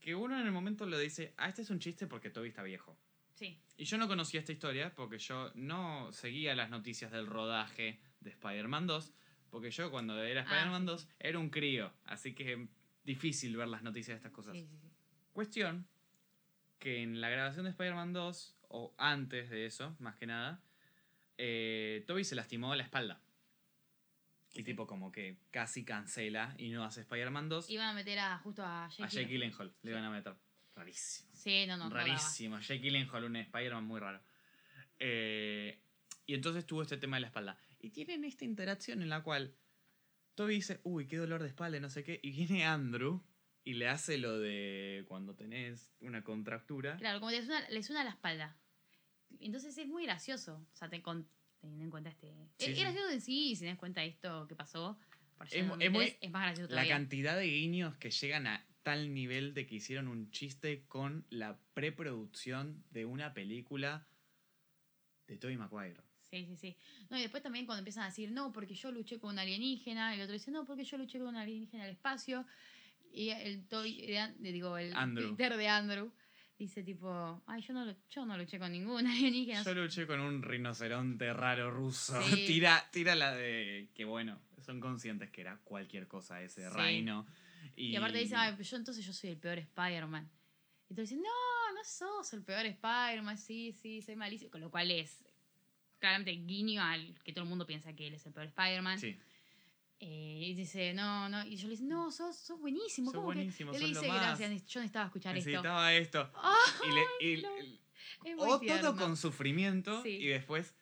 [0.00, 2.62] Que uno en el momento lo dice, ah, este es un chiste porque Toby está
[2.62, 2.96] viejo.
[3.34, 7.98] Sí, Y yo no conocía esta historia porque yo no seguía las noticias del rodaje
[8.20, 9.12] de Spider-Man 2,
[9.50, 12.68] porque yo cuando era Ah, Spider-Man sí, 2 era un crío, así que
[13.02, 14.52] difícil ver las noticias de estas cosas.
[14.54, 14.88] sí, sí, sí.
[15.32, 15.88] Cuestión
[16.78, 20.62] que en la grabación de Spider-Man 2, o antes de eso, más que nada,
[21.38, 23.20] eh, Toby se lastimó la espalda.
[24.54, 24.64] Y Sí.
[24.64, 27.68] tipo como que casi cancela y no hace Spider-Man 2.
[27.70, 29.74] Iban a meter a, justo a Jake, a Jake Gyllenhaal.
[29.82, 30.34] Le iban a meter.
[30.76, 31.28] Rarísimo.
[31.34, 31.90] Sí, no, no.
[31.90, 32.58] Rarísimo.
[32.60, 34.20] Jake Gyllenhaal, un Spider-Man muy raro.
[34.98, 35.78] Eh,
[36.26, 37.58] y entonces tuvo este tema de la espalda.
[37.80, 39.54] Y tienen esta interacción en la cual
[40.34, 42.20] Toby dice, uy, qué dolor de espalda, y no sé qué.
[42.22, 43.22] Y viene Andrew
[43.64, 46.96] y le hace lo de cuando tenés una contractura.
[46.96, 48.56] Claro, como le suena, le suena la espalda.
[49.40, 51.28] Entonces es muy gracioso, o sea, te con-
[51.64, 52.28] teniendo en cuenta este...
[52.58, 52.82] Sí, es, sí.
[52.82, 54.98] gracioso en sí, y si tenés en cuenta esto que pasó,
[55.36, 56.94] por Es es muy- 2003, es más gracioso La todavía.
[56.94, 61.58] cantidad de guiños que llegan a tal nivel de que hicieron un chiste con la
[61.74, 64.06] preproducción de una película
[65.26, 65.96] de Tobey Maguire.
[66.22, 66.76] Sí, sí, sí.
[67.10, 70.14] No, y después también cuando empiezan a decir, no, porque yo luché con un alienígena,
[70.14, 72.44] el otro dice, no, porque yo luché con un alienígena al espacio.
[73.12, 75.36] Y el de de- digo, el Andrew.
[75.36, 76.12] Peter de Andrew
[76.64, 79.62] dice tipo, ay, yo no, yo no luché con ningún alienígena.
[79.64, 82.20] Yo luché con un rinoceronte raro ruso.
[82.22, 82.44] Sí.
[82.46, 86.76] tira, tira la de que bueno, son conscientes que era cualquier cosa ese Sí.
[86.76, 87.26] reino.
[87.76, 90.30] Y, Y aparte dice, ay, yo entonces yo soy el peor Spider-Man.
[90.88, 94.50] Y tú dices, no, no sos el peor Spider-Man, sí, sí, soy malísimo.
[94.50, 95.24] Con lo cual es
[95.98, 98.98] claramente guiño al que todo el mundo piensa que él es el peor Spider-Man.
[98.98, 99.18] Sí,
[100.00, 101.44] Eh, y dice, no, no.
[101.46, 103.10] Y yo le dice, no, sos, sos buenísimo.
[103.10, 103.36] Sos ¿cómo que?".
[103.36, 105.48] buenísimo, Él le dice, gracias, yo necesitaba escuchar esto.
[105.50, 106.30] necesitaba esto.
[106.84, 106.92] Y
[107.24, 107.80] le- y- no, y-
[108.38, 108.80] o tierno.
[108.82, 110.10] todo con sufrimiento Sí.
[110.10, 110.74] y después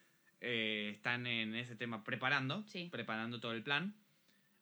[0.45, 2.89] eh, están en ese tema preparando, Sí.
[2.91, 3.95] preparando todo el plan.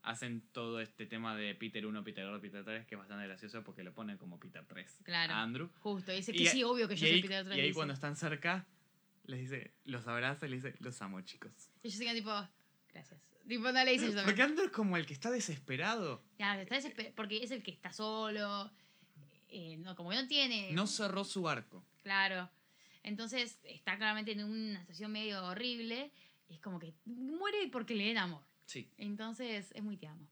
[0.03, 3.63] Hacen todo este tema de Peter 1, Peter 2, Peter 3, que es bastante gracioso
[3.65, 5.33] porque lo ponen como Peter 3 Claro.
[5.33, 5.71] a Andrew.
[5.81, 7.57] Justo, dice Y que a- sí, obvio que yo y soy ahí, Peter y Tres,
[7.59, 7.75] ahí dice.
[7.75, 8.67] cuando están cerca,
[9.25, 11.53] les dice, los abraza y le dice, los amo, chicos.
[11.83, 12.31] Y ellos siguen tipo,
[12.93, 13.21] gracias.
[13.49, 14.23] Tipo, no le dicen eso.
[14.25, 16.23] Porque Andor es como el que está desesperado.
[16.37, 18.71] Claro, está desesper- porque es el que está solo.
[19.49, 20.73] eh, no, como que no tiene.
[20.73, 21.85] No cerró su arco.
[22.03, 22.49] Claro.
[23.03, 26.13] Entonces está claramente en una situación medio horrible.
[26.49, 28.43] Y es como que muere porque le den amor.
[28.67, 28.89] Sí.
[28.99, 30.27] Entonces es muy tierno.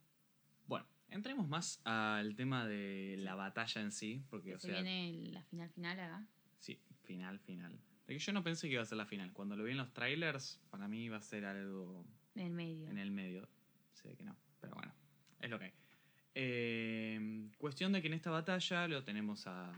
[0.67, 5.31] Bueno, entremos más al tema de la batalla en sí, porque, o Se sea, viene
[5.31, 6.27] la final final acá.
[6.59, 7.79] sí, final, final.
[8.07, 9.33] De que yo no pensé que iba a ser la final.
[9.33, 12.05] Cuando lo vi en los trailers, para mí iba a ser algo
[12.39, 12.89] En el medio.
[12.91, 13.49] en el medio.
[13.93, 14.93] Sé que no, pero bueno,
[15.41, 15.73] es lo que hay.
[16.35, 19.73] Eh, cuestión de que en esta batalla lo tenemos a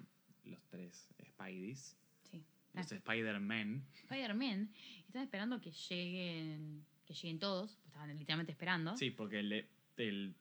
[0.44, 1.96] los tres Spideys,
[2.30, 2.44] Sí.
[2.74, 3.82] los Spider-Man.
[3.94, 4.70] Spider-Man.
[5.06, 6.84] Están esperando que lleguen.
[7.06, 7.76] Que lleguen todos.
[7.76, 8.96] pues Estaban literalmente esperando.
[8.96, 9.66] Sí, porque el,
[9.96, 10.34] el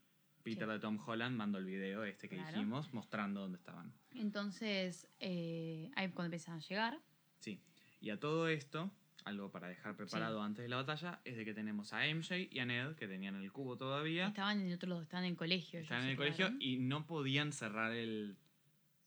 [0.44, 0.74] Peter Sí.
[0.74, 2.52] de Tom Holland mandó el video este que Claro.
[2.58, 3.94] dijimos mostrando dónde estaban.
[4.14, 7.00] Entonces, eh, ahí cuando empiezan a llegar.
[7.40, 7.60] Sí.
[8.02, 8.92] Y a todo esto,
[9.26, 12.60] algo para dejar preparado antes de la batalla, es de que tenemos a MJ y
[12.60, 14.28] a Ned, que tenían el cubo todavía.
[14.28, 15.80] Estaban en otro estaban en el colegio.
[15.80, 18.38] Estaban en el colegio y no podían cerrar el,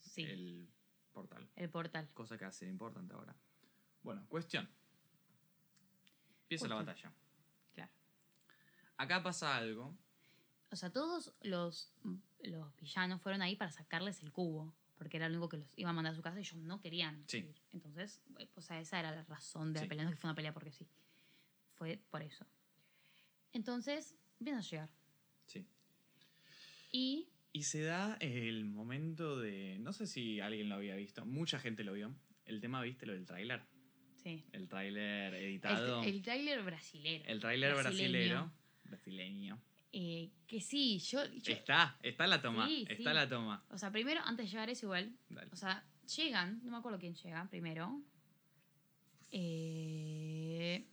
[0.00, 0.68] Sí, el, el
[1.12, 1.48] portal.
[1.70, 2.08] portal.
[2.14, 3.34] Cosa que ser importante ahora.
[4.02, 4.68] Bueno, cuestión.
[6.42, 7.12] Empieza la batalla.
[7.74, 7.92] Claro.
[8.96, 9.96] Acá pasa algo.
[10.70, 11.92] O sea, todos los,
[12.42, 14.74] los villanos fueron ahí para sacarles el cubo.
[15.02, 16.80] Porque era lo único que los iba a mandar a su casa y ellos no
[16.80, 17.24] querían.
[17.26, 17.38] Sí.
[17.38, 17.54] ir.
[17.72, 19.84] Entonces, eh, o sea, esa era la razón de Sí.
[19.84, 20.04] la pelea.
[20.04, 20.86] No que fue una pelea porque sí.
[21.74, 22.46] Fue por eso.
[23.52, 24.90] Entonces, empiezan a llegar.
[25.46, 25.66] Sí.
[26.92, 29.76] Y Y se da el momento de.
[29.80, 31.26] No sé si alguien lo había visto.
[31.26, 32.14] Mucha gente lo vio.
[32.46, 33.04] El tema, ¿viste?
[33.06, 33.62] Lo del tráiler.
[34.22, 34.44] sí.
[34.52, 36.02] El tráiler El, editado.
[36.02, 37.24] el tráiler brasilero.
[37.26, 38.10] El tráiler brasileño.
[38.10, 38.52] brasilero.
[38.84, 39.62] Brasileño.
[39.94, 42.66] Eh, que sí, yo, yo- Está, está la toma.
[42.66, 43.14] Sí, está sí.
[43.14, 43.62] la toma.
[43.70, 45.14] O sea, primero, antes de llegar eso igual.
[45.28, 45.50] Dale.
[45.52, 45.84] O sea,
[46.16, 48.02] llegan, no me acuerdo quién llega primero.
[49.30, 50.86] Eh,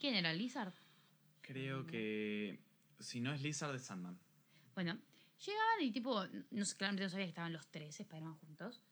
[0.00, 0.32] ¿Quién era?
[0.32, 0.72] ¿Lizard?
[1.40, 2.60] Creo que.
[2.98, 4.18] Si no es Lizard de Sandman.
[4.74, 4.98] Bueno,
[5.44, 8.82] llegaban y tipo, no sé, claramente no sabía que estaban los tres Spider-Man juntos.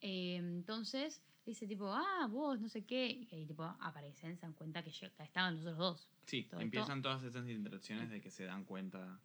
[0.00, 3.06] Eh, entonces, dice tipo, ah, vos, no sé qué.
[3.06, 6.08] Y ahí tipo aparecen, se dan cuenta que llega- estaban los otros dos.
[6.26, 9.20] Sí, Todo empiezan todas estas interacciones de que se dan cuenta.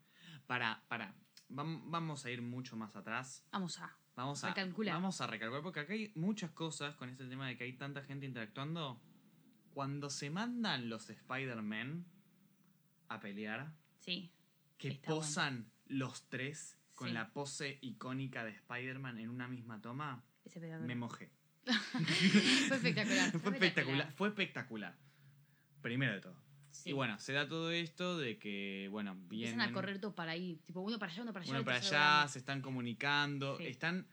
[0.48, 1.14] Para, para.
[1.50, 3.46] Vam- Vamos a ir mucho más atrás.
[3.52, 3.96] Vamos a.
[4.16, 4.96] Vamos a, Recalcular.
[4.96, 8.02] vamos a recalcular, porque acá hay muchas cosas con este tema de que hay tanta
[8.04, 9.00] gente interactuando.
[9.74, 12.04] Cuando se mandan los Spider-Man
[13.10, 14.32] a pelear, Sí.
[14.80, 15.22] que Está bueno.
[15.22, 17.14] posan los tres con Sí.
[17.14, 20.24] la pose icónica de Spider-Man en una misma toma,
[20.82, 21.32] me mojé.
[22.68, 23.32] Fue espectacular.
[23.40, 24.98] Fue espectacular, fue espectacular.
[25.82, 26.36] Primero de todo.
[26.72, 26.90] Sí.
[26.92, 30.32] Y bueno, se da todo esto de que, bueno, Empiezan vienen a correr todos para
[30.34, 30.62] ahí.
[30.66, 31.54] Tipo, uno para allá, uno para allá.
[31.54, 33.68] uno para allá, se están comunicando, Sí.
[33.68, 34.08] están...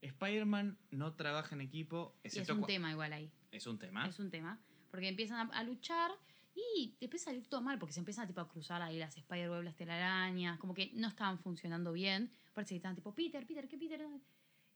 [0.00, 3.30] Spider-Man no trabaja en equipo, Y es un tema igual ahí.
[3.52, 4.08] Es un tema.
[4.08, 4.58] Es un tema.
[4.90, 6.10] Porque empiezan a, a luchar
[6.54, 9.16] y te empieza a salir todo mal porque se empiezan tipo, a cruzar ahí las
[9.16, 10.58] Spider-Web, las telarañas.
[10.58, 12.32] Como que no estaban funcionando bien.
[12.52, 14.04] Parece que estaban tipo, Peter, Peter, ¿qué Peter?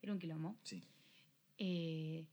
[0.01, 0.57] Era un quilombo.
[0.63, 0.83] Sí,
[1.57, 2.25] Eh,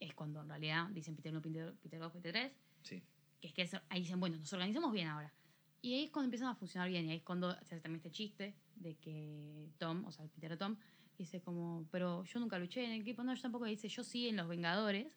[0.00, 2.52] es cuando en realidad dicen Peter 1, Peter, Peter 2, Peter 3.
[2.82, 3.02] sí.
[3.40, 5.32] Que es que ahí dicen, bueno, nos organizamos bien ahora.
[5.80, 7.06] Y ahí es cuando empiezan a funcionar bien.
[7.06, 10.30] Y ahí es cuando se hace también este chiste de que Tom, o sea, el
[10.30, 10.76] Peter Tom,
[11.18, 13.24] dice como, pero yo nunca luché en el equipo.
[13.24, 13.64] No, yo tampoco.
[13.64, 15.08] Dice, yo sí en Los Vengadores.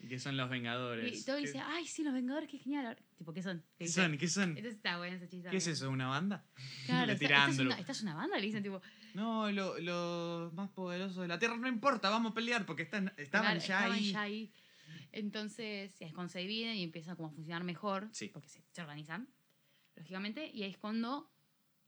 [0.00, 1.20] ¿Y qué son los Vengadores?
[1.20, 2.96] Y todo ¿Qué, dice, ay, sí, los Vengadores, qué genial.
[3.18, 3.62] Tipo, ¿qué son?
[3.78, 4.16] ¿Qué son?
[4.16, 4.48] ¿Qué son?
[4.50, 5.50] Entonces está bueno ese chiste.
[5.50, 5.90] ¿Qué es eso?
[5.90, 6.42] ¿Una banda?
[6.86, 7.70] Claro, está- tirándolo.
[7.70, 8.38] ¿estás una, ¿estás una banda?
[8.38, 8.80] Le dicen, tipo,
[9.14, 13.12] No, lo- los más poderosos de la Tierra no importa, vamos a pelear porque están,
[13.16, 14.12] estaban claro, ya estaban ahí.
[14.12, 14.52] ya ahí.
[15.12, 18.08] Entonces, es cuando se dividen y empieza como a funcionar mejor.
[18.12, 18.28] Sí.
[18.28, 19.28] Porque se, se organizan,
[19.94, 20.50] lógicamente.
[20.52, 21.30] Y ahí es cuando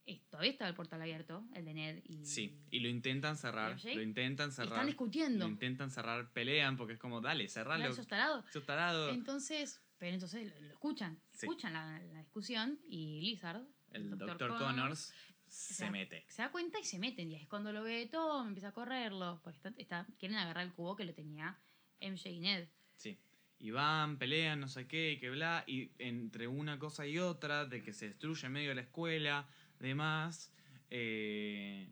[0.06, 2.24] eh, todavía estaba el portal abierto, el de Ned y...
[2.24, 4.74] Sí, y lo intentan cerrar, lo intentan cerrar.
[4.74, 5.44] están discutiendo.
[5.46, 7.92] Lo intentan cerrar, pelean porque es como, dale, cerralo.
[8.06, 9.10] Claro, tarado.
[9.10, 11.20] Entonces, pero entonces lo, lo escuchan.
[11.32, 11.46] Sí.
[11.46, 14.10] Escuchan la, la discusión y Lizard, El.
[14.16, 15.14] Connors, Connors
[15.48, 16.24] se sea, mete.
[16.28, 17.30] se da cuenta y se meten.
[17.30, 19.40] Y es cuando lo ve todo, empieza a correrlo.
[19.42, 21.58] Porque está, está- quieren agarrar el cubo que lo tenía
[22.00, 22.68] MJ y Ned.
[22.96, 23.18] Sí.
[23.58, 25.64] Y van, pelean, no sé qué, y que bla.
[25.66, 29.48] Y entre una cosa y otra, de que se destruye en medio de la escuela,
[29.78, 30.52] demás,
[30.90, 31.88] eh,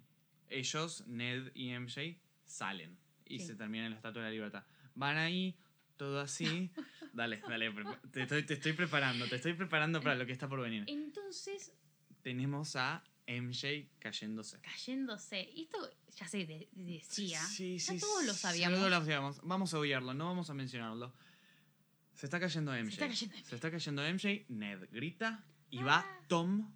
[0.50, 2.96] ellos, Ned y MJ, salen.
[3.26, 3.46] Y Sí.
[3.46, 4.64] se terminan en la Estatua de la Libertad.
[4.94, 5.56] Van ahí,
[5.96, 6.70] todo así.
[7.14, 7.72] dale, dale,
[8.12, 10.84] te estoy, te estoy preparando, te estoy preparando para lo que está por venir.
[10.86, 11.72] Entonces,
[12.22, 14.60] Tenemos a MJ cayéndose.
[14.60, 15.48] cayéndose.
[15.54, 15.78] Y esto
[16.16, 17.40] ya se de- decía.
[17.42, 18.78] Sí, ya sí, todos lo sabíamos.
[18.78, 19.40] Todos lo sabíamos.
[19.42, 21.14] Vamos a obviarlo, no vamos a mencionarlo.
[22.14, 22.90] Se está cayendo MJ.
[22.92, 23.48] está cayendo MJ.
[23.48, 24.44] Se está cayendo MJ.
[24.48, 25.84] Ned grita y Ah.
[25.84, 26.72] va Tom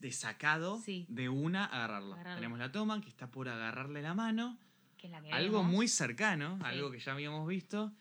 [0.00, 1.06] desacado Sí.
[1.08, 2.14] de una a agarrarlo.
[2.14, 2.36] Agarrarlo.
[2.40, 4.58] Tenemos la toma que está por agarrarle la mano.
[4.96, 5.72] Que es la que Algo vemos.
[5.72, 6.64] muy cercano, Sí.
[6.66, 7.92] algo que ya habíamos visto.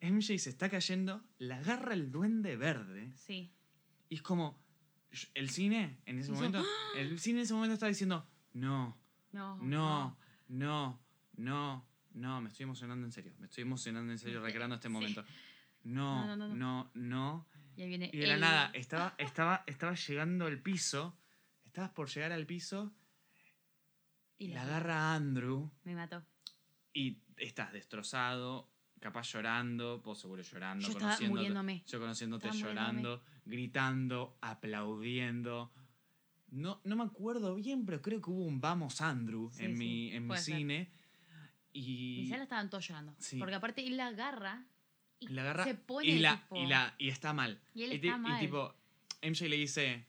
[0.00, 3.52] MJ se está cayendo, la agarra el duende verde Sí.
[4.08, 4.58] y es como
[5.34, 6.64] el cine en ese momento,
[6.96, 8.96] el cine en ese momento está diciendo, no,
[9.32, 9.56] No.
[9.62, 10.16] no,
[10.48, 11.00] no,
[11.36, 15.24] no, no, me estoy emocionando en serio, me estoy emocionando en serio recreando este momento.
[15.84, 17.46] No, No, no, no.
[17.76, 21.16] Y ahí viene Y de la nada, estaba, estaba, estaba llegando al piso,
[21.64, 22.92] estabas por llegar al piso,
[24.38, 26.24] y la agarra Andrew Me mató.
[26.92, 28.68] y estás destrozado,
[29.00, 35.72] capaz llorando, vos seguro llorando, Yo conociéndote- yo conociéndote Estaba llorando, gritando, aplaudiendo.
[36.50, 39.78] No, no me acuerdo bien, pero creo que hubo un Vamos Andrew Sí, en sí,
[39.84, 40.56] mi, en mi ser.
[40.56, 40.90] cine.
[41.72, 43.14] Y sala estaban todos llorando.
[43.18, 43.38] Sí.
[43.38, 44.66] Porque aparte él la agarra
[45.20, 47.60] y la agarra se pone y, la, tipo- y, la, y está mal.
[47.74, 48.40] Y él está mal.
[48.40, 48.74] tipo,
[49.22, 50.04] MJ le dice,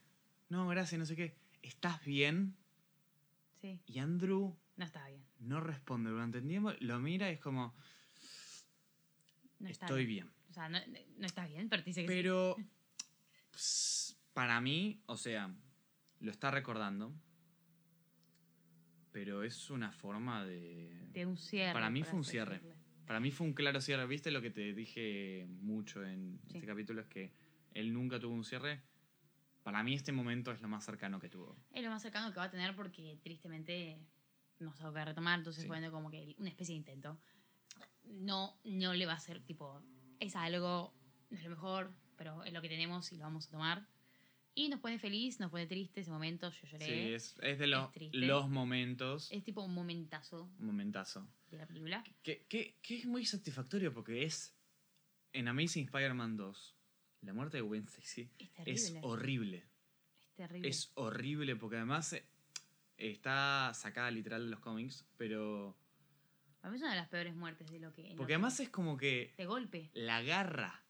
[0.50, 2.56] no, gracias, no sé qué, ¿estás bien?
[3.62, 5.24] Sí, Y Andrew no estaba bien.
[5.40, 7.76] no responde durante el tiempo, lo mira y es como,
[9.62, 10.26] No está estoy bien.
[10.28, 10.36] bien.
[10.50, 10.80] O sea, no,
[11.18, 12.14] no está bien, pero te dice que sí.
[12.14, 12.56] Pero
[13.52, 15.54] ps, para mí, o sea,
[16.20, 17.14] lo está recordando,
[19.12, 21.08] pero es una forma de...
[21.12, 21.74] De un cierre.
[21.74, 22.56] Para mí fue un cierre.
[22.56, 22.76] decirle.
[23.06, 24.08] Para mí fue un claro cierre.
[24.08, 26.56] ¿Viste lo que te dije mucho en Sí.
[26.58, 27.02] este capítulo?
[27.02, 27.34] Es que
[27.74, 28.82] él nunca tuvo un cierre.
[29.64, 31.58] Para mí este momento es lo más cercano que tuvo.
[31.74, 34.00] Es lo más cercano que va a tener porque tristemente
[34.60, 35.40] no se va a retomar.
[35.40, 35.68] Entonces, Sí.
[35.68, 37.20] bueno, como que una especie de intento.
[38.06, 39.82] No, no le va a ser tipo.
[40.20, 40.94] Es algo,
[41.30, 43.88] no es lo mejor, pero es lo que tenemos y lo vamos a tomar.
[44.54, 46.50] Y nos pone feliz, nos pone triste ese momento.
[46.52, 46.86] Yo lloré.
[46.86, 48.18] Sí, es, es de los, triste.
[48.18, 49.32] los momentos.
[49.32, 51.26] Es tipo un momentazo Un momentazo.
[51.50, 52.04] de la película.
[52.22, 54.54] Que, que, que es muy satisfactorio porque es
[55.34, 56.76] en Amazing Spider-Man 2.
[57.22, 58.74] La muerte de Gwen Stacy Es terrible.
[58.74, 59.58] es horrible.
[60.20, 60.68] Es terrible.
[60.70, 62.26] Es horrible porque además eh,
[62.98, 65.78] está sacada literal de los cómics, pero...
[66.62, 68.04] Para mí es una de las peores muertes de lo que.
[68.16, 69.90] Porque que- además es como que De golpe.
[69.94, 70.84] la agarra.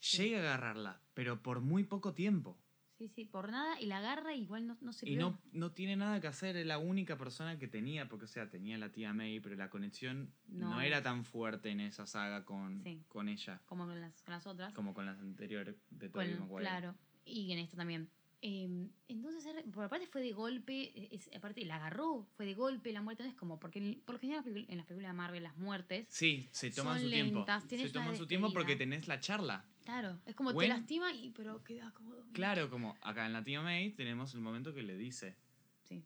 [0.00, 0.24] Sí.
[0.24, 2.58] Llega a agarrarla, pero por muy poco tiempo.
[2.96, 3.80] Sí, sí, por nada.
[3.80, 6.66] Y la agarra igual no, no se Y no, no tiene nada que hacer, es
[6.66, 10.32] la única persona que tenía, porque o sea, tenía la tía May, pero la conexión
[10.48, 10.80] no, No.
[10.80, 13.04] era tan fuerte en esa saga con, Sí.
[13.08, 14.72] con ella, Como con las, con las otras.
[14.74, 16.60] como con las anteriores de Tobey Maguire.
[16.62, 16.94] claro.
[17.24, 18.08] Y en esto también.
[18.40, 23.02] Eh, entonces, por aparte fue de golpe, es- aparte la agarró, fue de golpe la
[23.02, 26.06] muerte, no es como, porque por lo general en las películas de Marvel las muertes,
[26.08, 27.38] Sí, se toman Son su tiempo.
[27.38, 29.64] lentas, Se tienes una toman su tiempo porque tenés la charla.
[29.84, 32.14] claro, es como Gwen- te lastima, y, pero queda como...
[32.32, 35.34] Claro, como acá en la tía May tenemos el momento que le dice.
[35.82, 36.04] Sí,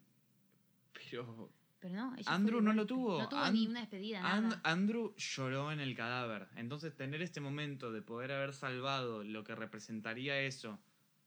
[1.11, 2.15] Pero pero no.
[2.15, 3.19] ella Andrew no lo tuvo.
[3.19, 4.61] No tuvo An- ni una despedida, And- nada.
[4.63, 6.47] Andrew lloró en el cadáver.
[6.55, 10.79] Entonces tener este momento de poder haber salvado lo que representaría eso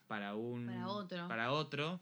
[0.07, 1.28] para un Para otro.
[1.28, 2.01] para otro,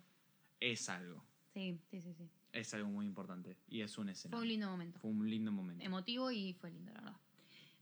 [0.60, 1.24] es algo.
[1.52, 2.28] Sí, sí, sí, sí.
[2.52, 3.56] Es algo muy importante.
[3.68, 4.38] Y es un escenario.
[4.38, 4.98] Fue un lindo momento.
[5.00, 5.84] Fue un lindo momento.
[5.84, 7.20] emotivo y fue lindo, la verdad.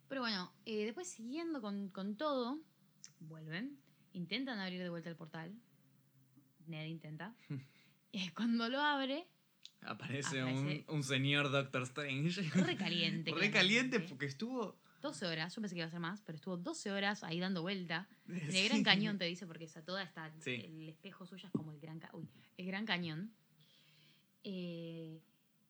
[0.09, 2.59] Pero bueno, eh, después siguiendo con, con todo,
[3.21, 3.79] vuelven,
[4.13, 5.55] intentan abrir de vuelta el portal.
[6.67, 7.35] Ned intenta.
[8.13, 9.27] y cuando lo abre,
[9.85, 12.41] Aparece, Aparece- Un, un señor Doctor Strange.
[12.53, 13.33] re caliente.
[13.35, 14.01] Re caliente claramente.
[14.01, 14.79] porque estuvo.
[15.03, 17.61] 12 horas, yo pensé que iba a ser más, pero estuvo 12 horas ahí dando
[17.63, 18.09] vuelta.
[18.29, 18.69] En el.
[18.69, 20.55] Gran Cañón te dice, porque esa toda está, Sí.
[20.65, 23.33] el espejo suyo es como el Gran, Ca- uy, el gran Cañón.
[24.45, 25.21] Eh,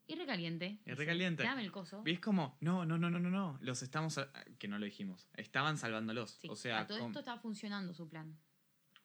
[0.07, 0.67] y recaliente.
[0.67, 1.43] Es dice, recaliente.
[1.43, 2.03] Dame el coso.
[2.03, 2.57] ¿Ves como?
[2.61, 3.59] No, no, no, no, no, no.
[3.61, 4.19] Los estamos.
[4.59, 5.29] Que no lo dijimos.
[5.35, 6.33] Estaban salvándolos.
[6.41, 8.37] Sí, o sea, a todo con- esto estaba funcionando su plan.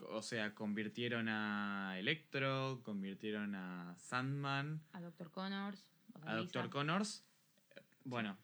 [0.10, 5.88] o sea, convirtieron a Electro, convirtieron a Sandman, A Doctor Connors.
[6.24, 7.24] a Doctor Connors.
[8.04, 8.38] Bueno,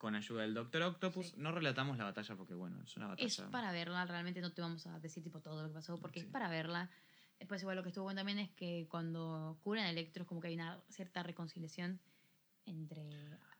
[0.00, 1.26] con ayuda del Doctor Octopus.
[1.26, 1.34] Sí.
[1.36, 3.26] No relatamos la batalla porque, bueno, es una batalla.
[3.26, 6.20] Es para verla, realmente no te vamos a decir tipo todo lo que pasó, porque
[6.20, 6.26] Sí.
[6.26, 6.88] es para verla.
[7.38, 10.40] Después igual lo que estuvo bueno también es que cuando curan a Electro es como
[10.40, 12.00] que hay una cierta reconciliación
[12.64, 13.02] entre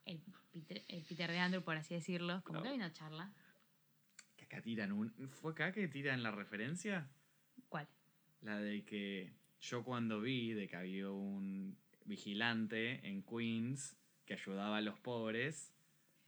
[0.05, 0.19] el
[0.51, 2.41] Peter, el Peter de Andrew, por así decirlo.
[2.43, 2.63] Como No.
[2.63, 3.31] que hay una charla.
[4.35, 5.11] Que acá tiran un.
[5.29, 7.07] ¿Fue acá que tiran la referencia?
[7.69, 7.87] ¿Cuál?
[8.41, 13.95] La de que yo cuando vi de que había un vigilante en Queens
[14.25, 15.71] que ayudaba a los pobres,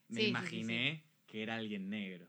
[0.09, 2.27] me Sí, sí, sí, imaginé que era alguien negro.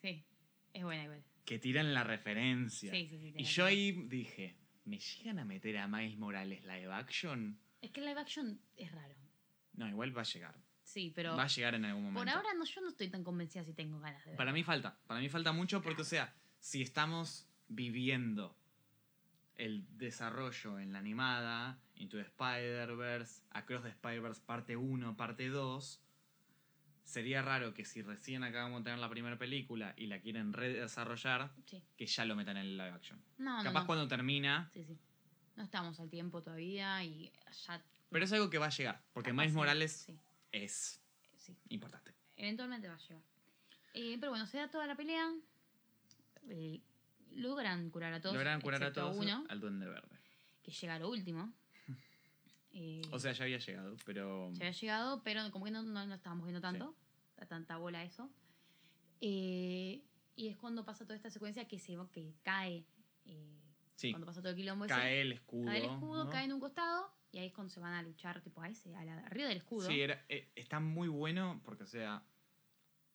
[0.00, 0.24] Sí,
[0.72, 1.24] es buena igual.
[1.44, 2.92] Que tiran la referencia.
[2.92, 3.34] Sí, sí, sí.
[3.36, 7.58] y yo ahí dije, ¿me llegan a meter a Miles Morales live action?
[7.80, 9.14] Es que live action es raro.
[9.74, 10.54] No, igual va a llegar.
[10.82, 12.20] Sí, pero va a llegar en algún momento.
[12.20, 14.34] por ahora no, yo no estoy tan convencida si tengo ganas de.
[14.34, 14.98] Para mí falta.
[15.06, 18.56] Para mí falta mucho porque, o sea, si estamos viviendo
[19.56, 26.00] el desarrollo en la animada, Into the Spider-Verse, Across the Spider-Verse parte 1, parte 2,
[27.04, 31.50] sería raro que si recién acabamos de tener la primera película y la quieren redesarrollar,
[31.66, 31.82] Sí.
[31.96, 33.20] que ya lo metan en el live action.
[33.38, 33.86] No, Capaz no.
[33.86, 34.98] cuando termina, Sí, sí.
[35.56, 37.30] No estamos al tiempo todavía y
[37.66, 37.82] ya...
[38.10, 39.54] pero es algo que va a llegar, porque capaz Miles.
[39.54, 40.18] Morales Sí,
[40.52, 41.00] es
[41.68, 42.14] importante.
[42.36, 43.22] Eventualmente va a llegar.
[43.94, 45.30] Eh, pero bueno, se da toda la pelea.
[46.48, 46.80] eh,
[47.32, 48.34] logran curar a todos.
[48.34, 50.18] Logran curar a todos uno, al Duende Verde.
[50.62, 51.52] que llega a lo último.
[52.74, 54.50] Eh, O sea, ya había llegado, pero.
[54.54, 56.94] se había llegado, pero como que no, no, no estábamos viendo tanto.
[57.48, 58.30] Tanta bola eso.
[59.20, 60.02] Eh,
[60.36, 62.84] y es cuando pasa toda esta secuencia que se que cae.
[63.26, 63.58] eh,
[63.94, 64.94] Sí, Cuando pasa todo el quilombo ese.
[64.94, 65.66] cae el escudo.
[65.66, 66.30] Cae el escudo, ¿no?
[66.30, 67.12] cae en un costado.
[67.30, 69.58] Y ahí es cuando se van a luchar, tipo, a ese, a la- arriba del
[69.58, 69.86] escudo.
[69.88, 72.24] Sí, era, eh, está muy bueno porque, o sea,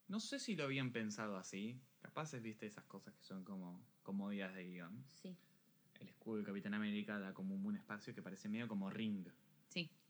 [0.07, 1.81] no sé si lo habían pensado así.
[2.01, 5.03] Capaz es, viste, esas cosas que son como comodidades de guion.
[5.07, 5.35] Sí,
[5.99, 9.27] El escudo de Capitán América da como un buen espacio que parece medio como ring.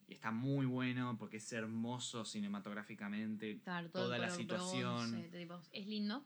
[0.07, 3.59] Y está muy bueno porque es hermoso cinematográficamente.
[3.59, 5.11] Claro, todo el Toda la situación.
[5.11, 6.25] bronce, de tipo, es lindo.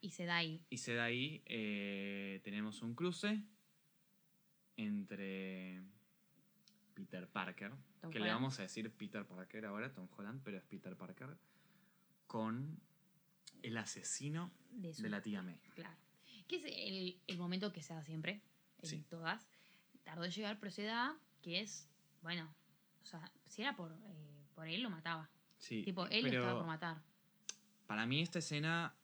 [0.00, 0.62] Y se da ahí.
[0.70, 3.42] Y se da ahí, eh, tenemos un cruce
[4.76, 5.82] entre
[6.94, 10.64] Peter Parker, Tom que le vamos a decir Peter Parker ahora, Tom Holland, pero es
[10.64, 11.36] Peter Parker,
[12.26, 12.78] con
[13.62, 15.58] el asesino De, su, de la tía May.
[15.74, 15.96] Claro.
[16.46, 18.42] Que es el, el momento que se da siempre.
[18.82, 19.04] En Sí.
[19.08, 19.48] todas.
[20.04, 21.18] Tardó en llegar, pero se da.
[21.42, 21.88] Que es,
[22.22, 22.54] bueno.
[23.06, 25.30] O sea, si era por, eh, por él, lo mataba.
[25.58, 27.02] Sí, tipo, él lo pero estaba por matar.
[27.86, 28.96] para mí esta escena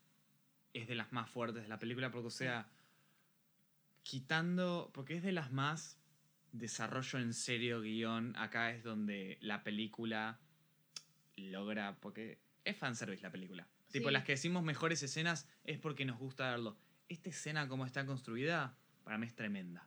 [0.72, 2.68] es de las más fuertes de la película porque, o sea,
[4.02, 5.98] quitando, porque es de las más
[6.50, 10.40] desarrollo en serio guion, acá es donde la película
[11.36, 13.68] logra, porque es fanservice la película.
[13.92, 16.76] Tipo, las que decimos mejores escenas es porque nos gusta verlo.
[17.08, 19.86] Esta escena como está construida, para mí es tremenda.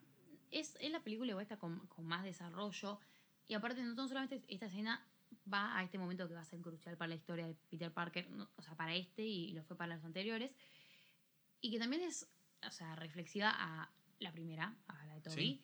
[0.51, 2.99] Es, es la película igual está con, con más desarrollo.
[3.47, 5.05] Y aparte, no solamente esta escena
[5.51, 8.29] va a este momento que va a ser crucial para la historia de Peter Parker,
[8.31, 10.51] no- o sea, para este y lo fue para los anteriores.
[11.61, 12.27] Y que también es,
[12.65, 15.63] o sea, reflexiva a la primera, a la de Toby, Sí.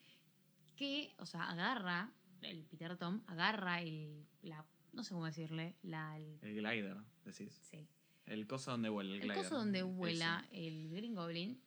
[0.75, 6.17] que, o sea, agarra, el Peter Tom, agarra el, la, no sé cómo decirle, la,
[6.17, 7.53] el, El glider, decís.
[7.69, 7.87] sí,
[8.25, 9.37] El coso donde vuela, el, el glider.
[9.43, 11.61] coso donde vuela el Green Goblin,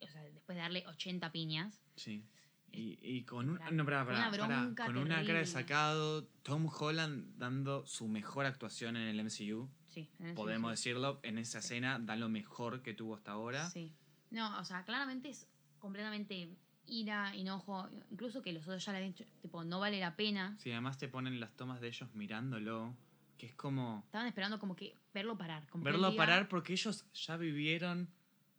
[0.00, 2.24] o sea, después de darle 80 piñas, Sí.
[2.72, 4.30] Y, y con, un, no, pará, pará, una
[4.74, 4.86] pará.
[4.86, 10.08] con una cara de sacado, Tom Holland dando su mejor actuación en el MCU, sí,
[10.20, 10.88] en el podemos sí.
[10.88, 11.66] decirlo, en esa Sí.
[11.66, 13.68] escena da lo mejor que tuvo hasta ahora.
[13.68, 13.92] Sí.
[14.30, 15.46] No, o sea, claramente es
[15.78, 16.48] completamente
[16.86, 20.56] ira, enojo, incluso que los otros ya le han dicho, tipo, no vale la pena.
[20.58, 22.96] Sí, además te ponen las tomas de ellos mirándolo,
[23.36, 25.66] que es como Estaban esperando como que verlo parar.
[25.68, 28.08] Como verlo diga- parar porque ellos ya vivieron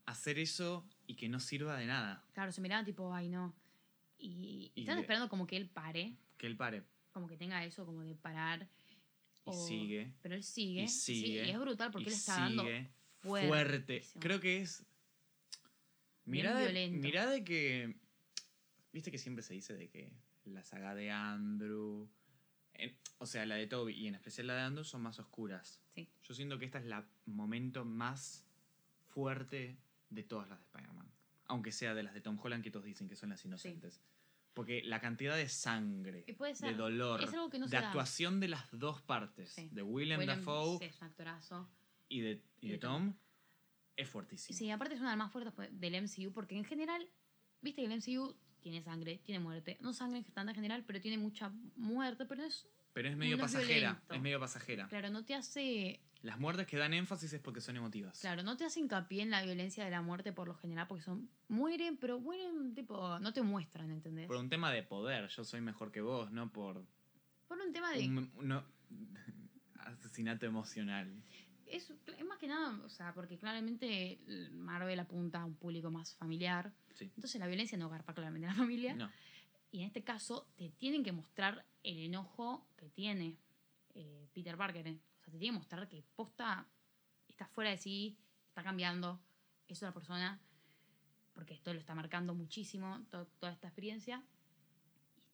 [0.05, 3.53] hacer eso y que no sirva de nada, Claro, se miraban tipo, ay no.
[4.25, 8.01] Y, de- esperando como que él pare, que él pare como que tenga eso como
[8.03, 8.67] de parar.
[9.45, 10.13] y o- sigue.
[10.21, 10.83] Pero él sigue.
[10.83, 12.89] Y sigue, sí, y es brutal porque él está dando sigue
[13.19, 13.47] fuerte.
[13.49, 14.03] fuerte.
[14.19, 14.85] Creo que es.
[16.25, 17.95] Mirá de, mirá de que.
[18.93, 20.13] Viste que siempre se dice de que
[20.45, 22.09] la saga de Andrew.
[22.75, 25.79] en- o sea, la de Toby y en especial la de Andrew son más oscuras.
[25.93, 26.09] Sí.
[26.23, 28.45] Yo siento que esta es la momento más
[29.09, 29.77] fuerte
[30.09, 31.11] de todas las de Spider-Man.
[31.45, 34.01] Aunque sea de las de Tom Holland que todos dicen que son las inocentes.
[34.53, 37.87] Porque la cantidad de sangre, de dolor, no de da.
[37.87, 39.69] actuación de las dos partes, Sí.
[39.71, 41.55] de William, William, Dafoe sí,
[42.09, 43.15] y de, y Tom.
[43.95, 44.57] Es fuertísimo.
[44.57, 47.07] Sí, aparte es una de las más fuertes del MCU, porque en general,
[47.61, 49.77] viste que el MCU tiene sangre, tiene muerte.
[49.81, 53.43] No sangre en tanta general, pero tiene mucha muerte, pero es, Pero es medio No
[53.43, 54.01] pasajera.
[54.11, 54.87] Es medio pasajera.
[54.87, 58.19] claro, no te hace, Las muertes que dan énfasis es porque son emotivas.
[58.19, 61.03] claro, no te hace hincapié en la violencia de la muerte por lo general, porque
[61.03, 64.27] son, mueren, pero mueren, tipo, no te muestran, ¿entendés?
[64.27, 65.27] Por un tema de poder.
[65.29, 66.85] Yo soy mejor que vos, no por
[67.47, 68.63] Por un tema de, un no-
[69.79, 71.11] asesinato emocional.
[71.65, 74.19] es, es más que nada, o sea, porque claramente
[74.51, 77.05] Marvel apunta a un público más familiar, Sí.
[77.15, 78.93] entonces la violencia no garpa claramente a la familia.
[78.93, 79.09] No.
[79.71, 83.37] Y en este caso te tienen que mostrar el enojo que tiene
[83.95, 84.87] eh, Peter Parker.
[84.87, 84.99] ¿eh?
[85.19, 86.67] O sea, te tienen que mostrar que posta
[87.27, 89.19] está fuera de sí, está cambiando,
[89.67, 90.39] es una persona,
[91.33, 94.23] porque esto lo está marcando muchísimo, to- toda esta experiencia.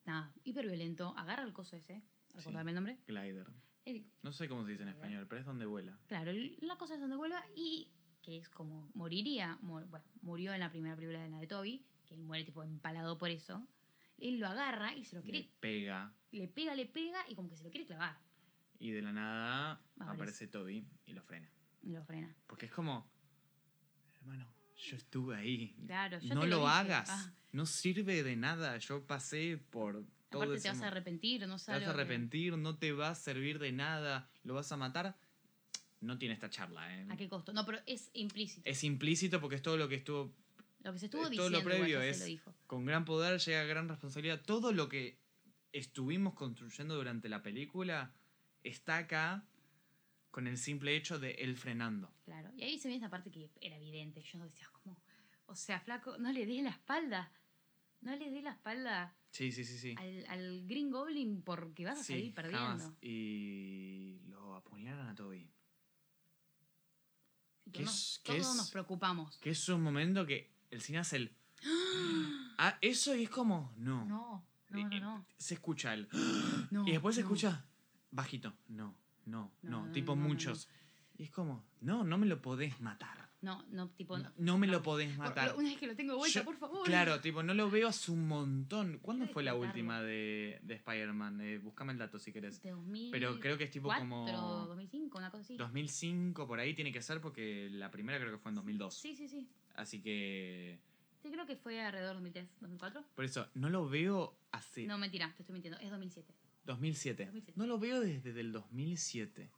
[0.05, 2.01] Y nada, hiper violento, agarra el coso ese,
[2.33, 2.99] recordarme el nombre.
[3.07, 3.47] Glider.
[3.85, 5.97] El- No sé cómo se dice en español, pero es donde vuela.
[6.07, 6.31] claro,
[6.61, 10.69] la cosa es donde vuelva y que es como moriría, mu- bueno, murió en la
[10.69, 13.65] primera película de la de Toby, que él muere tipo empalado por eso.
[14.17, 16.13] Él lo agarra y se lo quiere Le pega.
[16.37, 18.17] Le pega, le pega y como que se lo quiere clavar.
[18.79, 20.13] Y de la nada Aparece.
[20.15, 21.49] aparece Toby y lo frena.
[21.83, 22.33] Y lo frena.
[22.47, 23.09] Porque es como.
[24.21, 24.47] Hermano,
[24.77, 25.75] yo estuve ahí.
[25.85, 26.69] Claro, yo no te lo, dije.
[26.69, 27.09] hagas.
[27.09, 28.77] Ah, No sirve de nada.
[28.77, 31.81] Yo pasé por todo aparte te vas a arrepentir, no Te sabes.
[31.81, 35.17] vas a arrepentir, no te va a servir de nada, lo vas a matar.
[36.01, 37.05] No tiene esta charla, ¿eh?
[37.09, 37.51] ¿A qué costo?
[37.51, 38.61] No, pero es implícito.
[38.69, 40.33] Es implícito porque es todo lo que estuvo.
[40.83, 41.49] lo que se estuvo eh, diciendo.
[41.59, 42.55] todo lo previo es- lo dijo.
[42.67, 44.41] Con gran poder llega gran responsabilidad.
[44.45, 45.17] Todo lo que
[45.71, 48.13] estuvimos construyendo durante la película
[48.63, 49.45] está acá
[50.31, 52.13] con el simple hecho de él frenando.
[52.25, 52.51] Claro.
[52.55, 54.21] Y ahí se ve esa parte que era evidente.
[54.21, 55.01] Yo decía, como,
[55.47, 57.31] o sea, flaco, no le des la espalda.
[58.01, 59.95] No le des la espalda Sí, sí, sí, sí.
[59.97, 62.59] al, al Green Goblin porque vas a Sí, salir perdiendo.
[62.79, 62.93] jamás.
[63.01, 65.49] Y lo apuñalan a Toby.
[67.65, 68.55] Y ¿Qué todos, es- todos es?
[68.55, 69.37] nos preocupamos.
[69.39, 71.35] Que es un momento que el cine hace el...
[72.61, 73.73] Ah, eso y es como...
[73.77, 74.03] No.
[74.05, 75.25] No, no, no, no.
[75.37, 76.07] Se escucha el...
[76.71, 77.65] no, y después se escucha
[78.11, 78.53] bajito.
[78.67, 80.27] No, no, No, tipo no, no, no.
[80.29, 80.69] muchos.
[81.17, 81.63] Y es como...
[81.81, 83.29] No, no me lo podés matar.
[83.41, 84.17] No, no, tipo.
[84.17, 85.55] No, no me lo podés Por- matar.
[85.55, 86.85] Una vez que lo tengo de vuelta, Yo- por favor.
[86.85, 88.99] Claro, tipo, no lo veo hace un montón.
[89.01, 91.39] ¿Cuándo fue la última de, de Spider-Man?
[91.39, 92.61] Eh, búscame el dato si querés.
[92.61, 93.11] De 2000.
[93.11, 94.25] Pero creo que es tipo como
[94.67, 95.55] 2005, una cosa así.
[95.55, 98.93] 2005, por ahí tiene que ser, porque la primera creo que fue en 2002.
[98.93, 99.47] Sí, sí, sí.
[99.75, 100.81] Así que...
[101.21, 103.05] Sí, creo que fue alrededor de 2003, 2004.
[103.15, 105.79] Por eso, no lo veo hace No, mentira, te estoy mintiendo.
[105.79, 106.33] Es 2007.
[106.65, 107.25] 2007.
[107.25, 107.53] 2007.
[107.59, 109.49] No lo veo desde el 2007.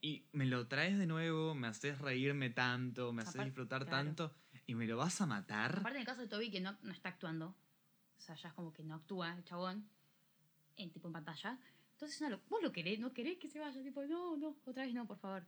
[0.00, 3.96] Y me lo traes de nuevo, me haces reírme tanto, me haces disfrutar claro.
[4.06, 4.34] tanto,
[4.66, 5.78] y me lo vas a matar.
[5.80, 7.56] Aparte, en el caso de Toby, que no, no está actuando.
[8.16, 9.88] O sea, ya es como que no actúa el chabón.
[10.76, 11.58] En tipo en pantalla.
[11.94, 13.82] Entonces, no, vos lo querés, no querés que se vaya.
[13.82, 15.44] Tipo, no, no, otra vez no, por favor.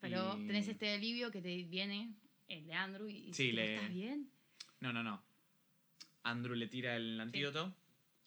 [0.00, 2.14] Pero Y- tenés este alivio que te viene,
[2.46, 4.30] el de Andrew, y Sí, le- ¿estás bien?
[4.80, 5.22] No, no, no.
[6.22, 7.74] Andrew le tira el antídoto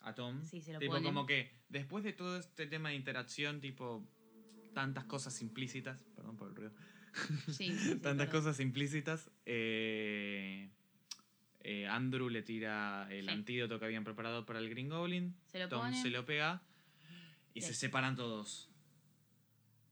[0.02, 0.44] a Tom.
[0.44, 1.04] Sí, se lo tipo, ponen.
[1.04, 4.08] como que después de todo este tema de interacción, tipo,
[4.74, 6.74] tantas cosas implícitas, perdón por el ruido,
[7.52, 7.70] Sí,
[8.02, 8.30] tantas perdón.
[8.30, 10.70] cosas implícitas, eh,
[11.62, 13.32] eh, Andrew le tira el Sí.
[13.32, 16.62] antídoto que habían preparado para el Green Goblin, Se lo Tom se lo pega
[17.54, 18.70] y se separan todos.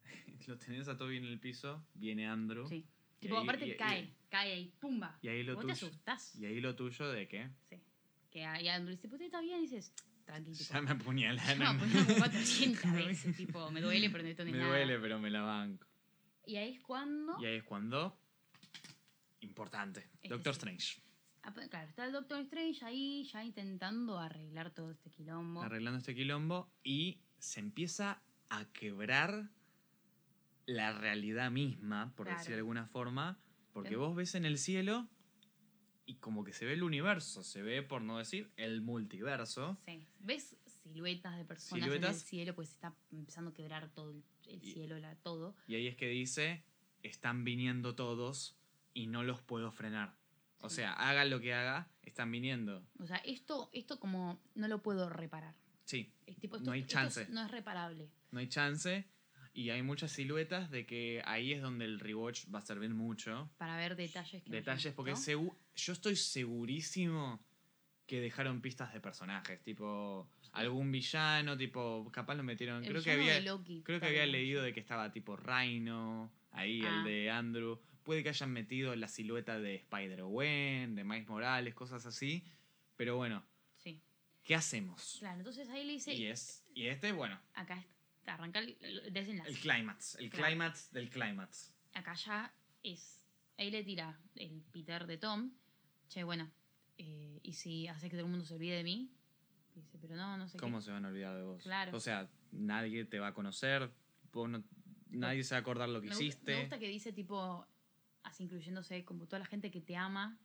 [0.48, 2.68] lo tenés a Toby en el piso, viene Andrew.
[2.70, 2.86] Sí.
[3.20, 5.18] Tipo, ahí- aparte y- y- cae, cae ahí, pumba.
[5.22, 5.88] Y ahí lo Vos te tuyo.
[5.88, 6.36] asustás.
[6.36, 7.82] Y ahí lo tuyo de que Sí.
[8.32, 9.94] Que ahí Andrew dice, pues está bien, y dices,
[10.26, 10.74] tranqui, tipo.
[10.74, 11.60] ya me apuñalaron.
[11.60, 14.70] No, pues no, 400 veces, tipo, me duele, pero no esto ni Me nada.
[14.70, 15.88] duele, pero me la banco.
[16.46, 17.36] Y ahí es cuando.
[17.42, 18.20] Y ahí es cuando.
[19.42, 20.10] Importante.
[20.28, 20.58] Doctor sí.
[20.60, 21.02] Strange.
[21.44, 25.62] Ah, pues, Claro, está el Doctor Strange ahí ya intentando arreglar todo este quilombo.
[25.62, 26.70] Arreglando este quilombo.
[26.84, 29.50] Y se empieza a quebrar
[30.68, 32.40] la realidad misma, por Claro.
[32.40, 33.40] decir de alguna forma.
[33.74, 35.08] Porque vos ves en el cielo.
[36.06, 37.44] Y como que se ve el universo.
[37.44, 39.78] Se ve, por no decir, el multiverso.
[39.86, 40.08] Sí.
[40.20, 42.16] ¿Ves siluetas de personas en Siluetas.
[42.16, 42.56] el cielo?
[42.56, 45.56] Pues está empezando a quebrar todo el, el Y- cielo, la, todo.
[45.68, 46.64] Y ahí es que dice.
[47.04, 48.56] Están viniendo todos.
[48.94, 50.16] Y no los puedo frenar.
[50.62, 50.78] O Sí.
[50.78, 52.84] sea, haga lo que haga, están viniendo.
[53.00, 55.56] O sea, esto, esto como no lo puedo reparar.
[55.86, 56.12] Sí,
[56.64, 57.22] No hay chance.
[57.24, 58.10] es- no es reparable.
[58.32, 59.08] no hay chance.
[59.58, 63.50] Y hay muchas siluetas de que ahí es donde el rewatch va a servir mucho.
[63.58, 67.40] Para ver detalles que Detalles, porque segu- yo estoy segurísimo
[68.06, 69.60] que dejaron pistas de personajes.
[69.64, 72.84] Tipo, algún villano, tipo, capaz lo metieron.
[72.84, 76.84] El creo que había, Loki, creo que había leído de que estaba tipo Rhino, ahí
[76.86, 77.00] Ah.
[77.00, 77.80] el de Andrew.
[78.04, 82.44] Puede que hayan metido la silueta de Spider-Gwen, de Miles Morales, cosas así.
[82.96, 83.44] Pero bueno,
[83.76, 84.02] Sí.
[84.44, 85.18] ¿qué hacemos?
[85.20, 86.14] Claro, entonces ahí le dice.
[86.14, 87.84] Y, es, y este, bueno, Acá
[88.32, 89.50] arranca el, el desenlace.
[89.50, 90.46] el clímax, el Claro.
[90.48, 91.74] clímax del clímax.
[91.94, 93.22] acá ya es.
[93.58, 95.52] Ahí le tira el Peter de Tom.
[96.10, 96.50] Che, bueno,
[96.98, 99.12] eh, ¿y si hace que todo el mundo se olvide de mí?
[99.76, 100.86] Dice, pero no, no sé ¿Cómo qué.
[100.86, 101.62] se van a olvidar de vos?
[101.64, 101.96] Claro.
[101.96, 103.92] O sea, nadie te va a conocer,
[104.32, 104.64] vos no-
[105.10, 106.54] nadie se va a acordar lo que me, hiciste.
[106.54, 107.68] me gusta que dice, tipo,
[108.24, 110.40] así incluyéndose, como toda la gente que te ama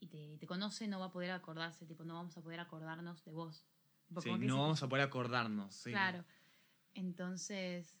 [0.00, 3.24] y te, te conoce no va a poder acordarse, tipo, no vamos a poder acordarnos
[3.24, 3.66] de vos.
[4.20, 5.74] Sí, no vamos a poder acordarnos.
[5.74, 5.90] sí.
[5.90, 6.24] Claro.
[6.94, 7.98] Entonces.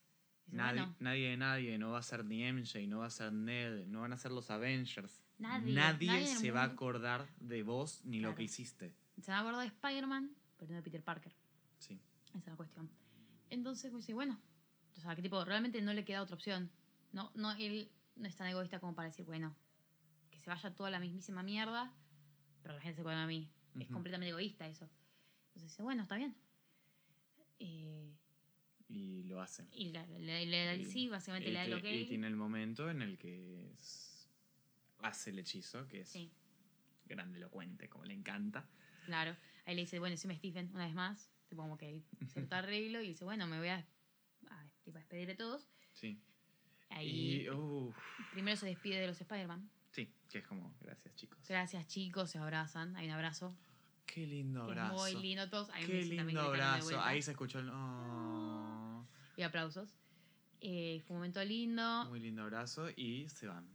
[0.48, 3.32] Nadie, bueno, nadie de nadie, no va a ser ni MJ, no va a ser
[3.32, 5.22] Ned, no van a ser los Avengers.
[5.38, 8.36] Nadie, nadie se va a acordar de vos ni lo Claro.
[8.36, 8.94] que hiciste.
[9.20, 11.32] se va a acordar de Spider-Man, pero no de Peter Parker.
[11.78, 12.00] Sí.
[12.30, 12.90] Esa es la cuestión.
[13.50, 14.40] Entonces, pues dice, bueno,
[14.96, 16.70] o sea, que tipo, realmente no le queda otra opción.
[17.12, 19.54] No, no, él no es tan egoísta como para decir, bueno,
[20.30, 21.92] que se vaya toda la mismísima mierda,
[22.62, 23.50] pero la gente se acuerda de mí.
[23.78, 24.88] Es completamente egoísta eso.
[25.48, 26.34] Entonces dice, bueno, está bien.
[27.58, 28.11] Eh,
[28.94, 29.66] Y lo hacen.
[29.72, 32.26] y le, le- le da el sí, básicamente y, le da el te- y tiene
[32.26, 34.28] el momento en el que es-
[34.98, 36.30] hace el hechizo, que es Sí,
[37.06, 38.68] grandelocuente, como le encanta.
[39.06, 39.36] claro.
[39.64, 41.30] Ahí le dice, bueno, decime Stephen, una vez más.
[41.48, 42.02] Tipo, como que
[42.32, 43.00] cierto arreglo.
[43.00, 43.86] Y dice, bueno, me voy a,
[44.48, 45.68] a, tipo, a despedir de todos.
[45.92, 46.20] Sí.
[46.90, 47.48] Ahí Y,
[48.32, 49.70] primero se despide de los Spider-Man.
[49.92, 51.38] sí, que es como, gracias chicos.
[51.48, 52.96] Gracias, chicos, se abrazan.
[52.96, 53.56] Hay un abrazo.
[54.06, 54.94] Qué lindo que es abrazo.
[54.96, 55.70] muy lindo todos.
[55.86, 57.00] Qué lindo que abrazo.
[57.00, 57.70] Ahí se escuchó el.
[57.70, 58.61] oh,
[59.42, 59.96] Y aplausos.
[60.60, 62.04] Eh, fue un momento lindo.
[62.08, 63.66] muy lindo abrazo y se van.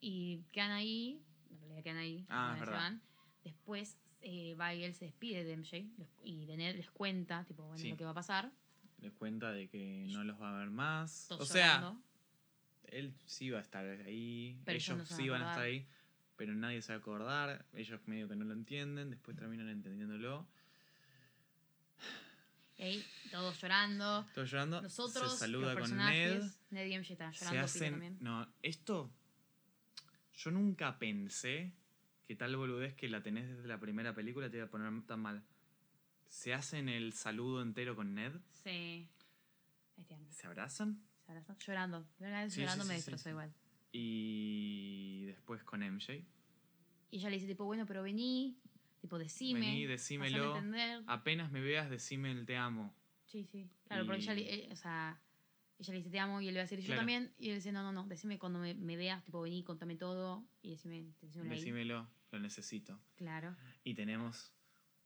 [0.00, 1.20] Y quedan ahí.
[1.50, 2.24] En realidad quedan ahí.
[2.28, 2.78] Ah, no es se verdad.
[2.80, 3.02] van.
[3.42, 5.90] Después eh, va y él se despide de MJ.
[6.22, 7.90] Y de Ned les cuenta, tipo, bueno, Sí.
[7.90, 8.52] lo que va a pasar.
[9.00, 11.26] Les cuenta de que no los va a ver más.
[11.28, 12.02] Todos o sea, llorando.
[12.84, 15.64] él sí va a estar ahí, Pero ellos ellos no se sí van a estar
[15.64, 15.84] ahí,
[16.36, 20.46] pero nadie se va a acordar, ellos medio que no lo entienden, después terminan entendiéndolo.
[22.78, 24.24] Ahí todos llorando.
[24.34, 27.64] Todo llorando, Nosotros, se saluda los con Ned, Ned y MJ están se llorando, Peter
[27.64, 27.90] hacen...
[27.92, 28.18] también.
[28.20, 29.10] No, esto...
[30.34, 31.72] Yo nunca pensé
[32.28, 35.18] que tal boludez que la tenés desde la primera película te iba a poner tan
[35.20, 35.42] mal.
[36.28, 38.32] Se hacen el saludo entero con Ned,
[38.62, 39.08] Sí.
[40.30, 41.58] Se abrazan Se abrazan.
[41.58, 42.06] Llorando.
[42.20, 43.52] De Sí, llorando sí, me sí, destrozó igual.
[43.90, 46.22] y después con MJ.
[47.10, 48.56] Y ella le dice, tipo, bueno, pero vení.
[49.00, 49.60] Tipo, decime.
[49.60, 50.56] Vení, decímelo.
[51.06, 52.94] Apenas me veas, decime el te amo.
[53.26, 53.68] Sí, sí.
[53.86, 55.20] Claro, porque ella, Y- le- eh, o sea,
[55.78, 57.00] ella le dice te amo y él le va a decir yo Claro.
[57.00, 57.32] también.
[57.38, 60.44] Y él dice, no, no, no, decime cuando me, me veas, tipo, vení, contame todo.
[60.62, 61.58] Y decime, decímelo ahí.
[61.60, 62.98] Decímelo, lo necesito.
[63.16, 63.54] Claro.
[63.84, 64.52] Y tenemos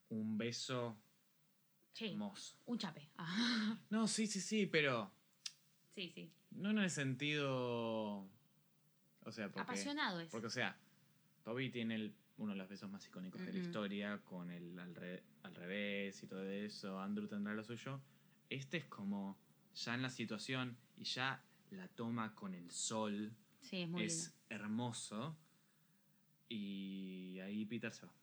[0.09, 0.97] un beso
[1.93, 2.57] Sí, hermoso.
[2.65, 3.09] un chape.
[3.17, 3.77] Ah.
[3.91, 5.11] No, sí, sí, sí, pero
[5.95, 6.31] sí, sí.
[6.51, 8.27] no en el sentido...
[9.25, 9.61] O sea, porque...
[9.61, 10.29] Apasionado es.
[10.31, 10.77] Porque, o sea,
[11.43, 14.95] Toby tiene el- uno de los besos más icónicos de la historia, con el al,
[14.95, 16.99] re- al revés y todo eso.
[16.99, 18.01] Andrew tendrá lo suyo.
[18.49, 19.37] Este es como
[19.75, 23.33] ya en la situación y ya la toma con el sol.
[23.61, 25.35] Sí, es muy es hermoso.
[26.49, 28.13] Y ahí Peter se va.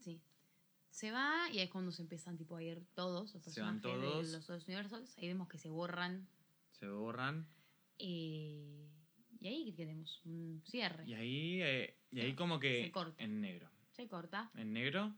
[0.00, 0.20] Sí.
[0.90, 3.80] Se va y ahí es cuando se empiezan tipo, a ir todos los Se van
[3.80, 4.26] personajes todos.
[4.32, 5.16] de los dos universos.
[5.18, 6.26] Ahí vemos que se borran.
[6.72, 7.46] Se borran.
[7.98, 8.89] eh,
[9.40, 11.04] y ahí tenemos un cierre.
[11.06, 13.22] Y ahí, eh, y ahí como que se corta.
[13.22, 13.70] en negro.
[13.92, 14.50] Se corta.
[14.54, 15.14] En negro.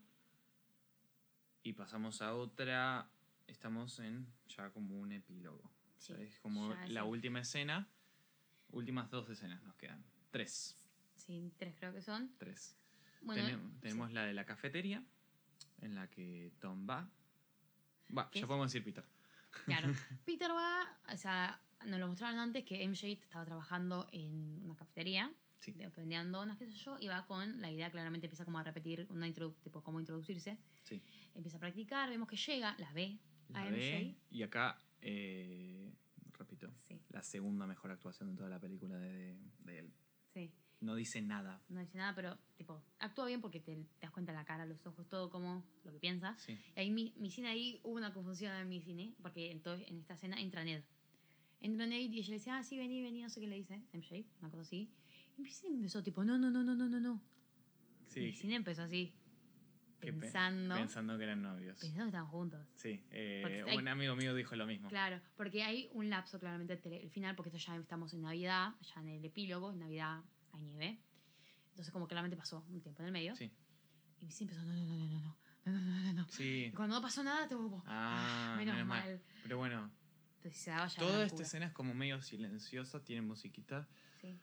[1.62, 3.08] Y pasamos a otra.
[3.46, 5.70] Estamos en ya como un epílogo.
[5.98, 7.88] Sí, O sea, es como es la el- última escena.
[8.70, 10.02] Últimas dos escenas nos quedan.
[10.30, 10.76] Tres.
[11.16, 12.32] Sí, tres creo que son.
[12.38, 12.76] Tres.
[13.20, 15.04] Bueno, Tenem- tenemos la de la cafetería.
[15.80, 17.08] En la que Tom va.
[18.16, 19.04] Va, ¿Qué ya podemos decir Peter.
[19.66, 19.88] Claro.
[20.24, 25.32] Peter va, o sea, nos lo mostraron antes que MJ estaba trabajando en una cafetería,
[25.60, 25.72] Sí.
[25.96, 29.06] vendiendo donas, qué sé yo, y va con la idea, claramente empieza como a repetir,
[29.10, 30.58] una introdu- tipo cómo introducirse.
[30.82, 31.00] Sí.
[31.36, 33.18] Empieza a practicar, vemos que llega, la ve
[33.50, 34.16] La a ve.
[34.16, 34.18] MJ.
[34.30, 35.92] Y acá, eh,
[36.32, 39.92] repito, Sí, la segunda mejor actuación de toda la película de, de él.
[40.34, 40.52] sí.
[40.80, 41.62] No dice nada.
[41.68, 44.84] No dice nada, pero tipo, actúa bien porque te, te das cuenta la cara, los
[44.84, 46.36] ojos, todo como lo que piensa.
[46.38, 46.58] Sí.
[46.74, 49.98] Y ahí mi, mi cine ahí hubo una confusión en mi cine, porque entonces en
[49.98, 50.82] esta escena entra Ned.
[51.62, 53.80] Entra Ned y ella le dice, ah, sí, vení, vení, no sé qué le dice,
[53.92, 54.90] MJ, una cosa así.
[55.38, 57.22] Y mi cine empezó tipo, no, no, no, no, no, no, no.
[58.08, 58.32] Sí.
[58.32, 59.14] cine empezó así,
[60.00, 61.78] pensando, Pensando que eran novios.
[61.78, 62.66] pensando que estaban juntos.
[62.74, 64.88] Sí, eh, hay- un amigo mío dijo lo mismo.
[64.88, 69.00] Claro, porque hay un lapso claramente el final, porque esto ya estamos en Navidad, ya
[69.00, 70.22] en el epílogo, en Navidad
[70.52, 71.00] hay nieve.
[71.70, 73.36] Entonces como claramente pasó un tiempo en el medio.
[73.36, 73.50] Sí.
[74.20, 76.28] Y mi cine empezó, no, no, no, no, no, no, no, no, no, no.
[76.28, 76.64] Sí.
[76.66, 79.04] Y cuando no pasó nada, te como, Ah, menos, menos mal.
[79.08, 79.22] mal.
[79.44, 79.90] Pero bueno,
[80.42, 83.88] Entonces se daba ya toda esta escena es como medio silenciosa, tiene musiquita.
[84.20, 84.36] Sí.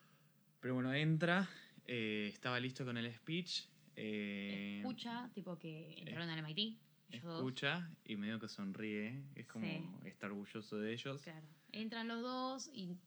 [0.61, 1.49] Pero bueno, entra,
[1.85, 3.65] eh, estaba listo con el speech.
[3.97, 6.77] eh, Escucha, tipo que entraron al MIT.
[7.09, 9.25] escucha y medio que sonríe.
[9.35, 9.83] Es como Sí.
[10.05, 11.21] está orgulloso de ellos.
[11.21, 11.45] Claro.
[11.73, 12.97] Entran los dos y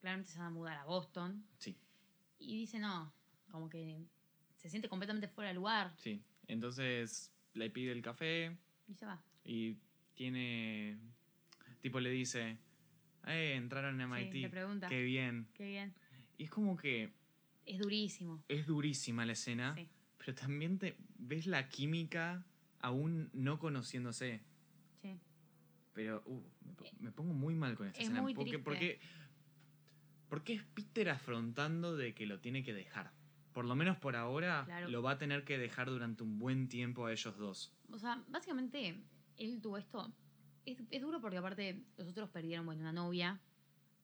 [0.00, 1.44] claramente se van a mudar a Boston.
[1.58, 1.76] Sí,
[2.38, 3.12] Y dice, no,
[3.50, 4.04] como que
[4.56, 5.92] se siente completamente fuera de lugar.
[5.98, 6.22] sí.
[6.46, 8.56] Entonces le pide el café
[8.86, 9.20] Y se va.
[9.42, 9.76] y
[10.14, 10.96] tiene.
[11.80, 12.58] Tipo le dice:
[13.26, 14.34] Eh, entraron Sí, MIT.
[14.42, 14.88] le pregunta.
[14.88, 15.48] Qué bien.
[15.54, 15.94] Qué bien.
[16.38, 17.12] Y es como que
[17.64, 18.42] Es durísimo.
[18.48, 19.88] es durísima la escena, Sí.
[20.18, 22.44] pero también te ves la química
[22.80, 24.42] aún no conociéndose.
[25.02, 25.18] Sí.
[25.92, 28.22] Pero uh, me, po- me pongo muy mal con esta Es escena.
[28.22, 29.00] muy porque, porque,
[30.28, 33.12] porque es Peter afrontando de que lo tiene que dejar.
[33.52, 34.88] Por lo menos por ahora Claro.
[34.90, 37.72] lo va a tener que dejar durante un buen tiempo a ellos dos.
[37.90, 39.00] O sea, básicamente,
[39.38, 40.12] él tuvo esto.
[40.66, 43.40] Es, es duro porque aparte los otros perdieron, bueno, una novia.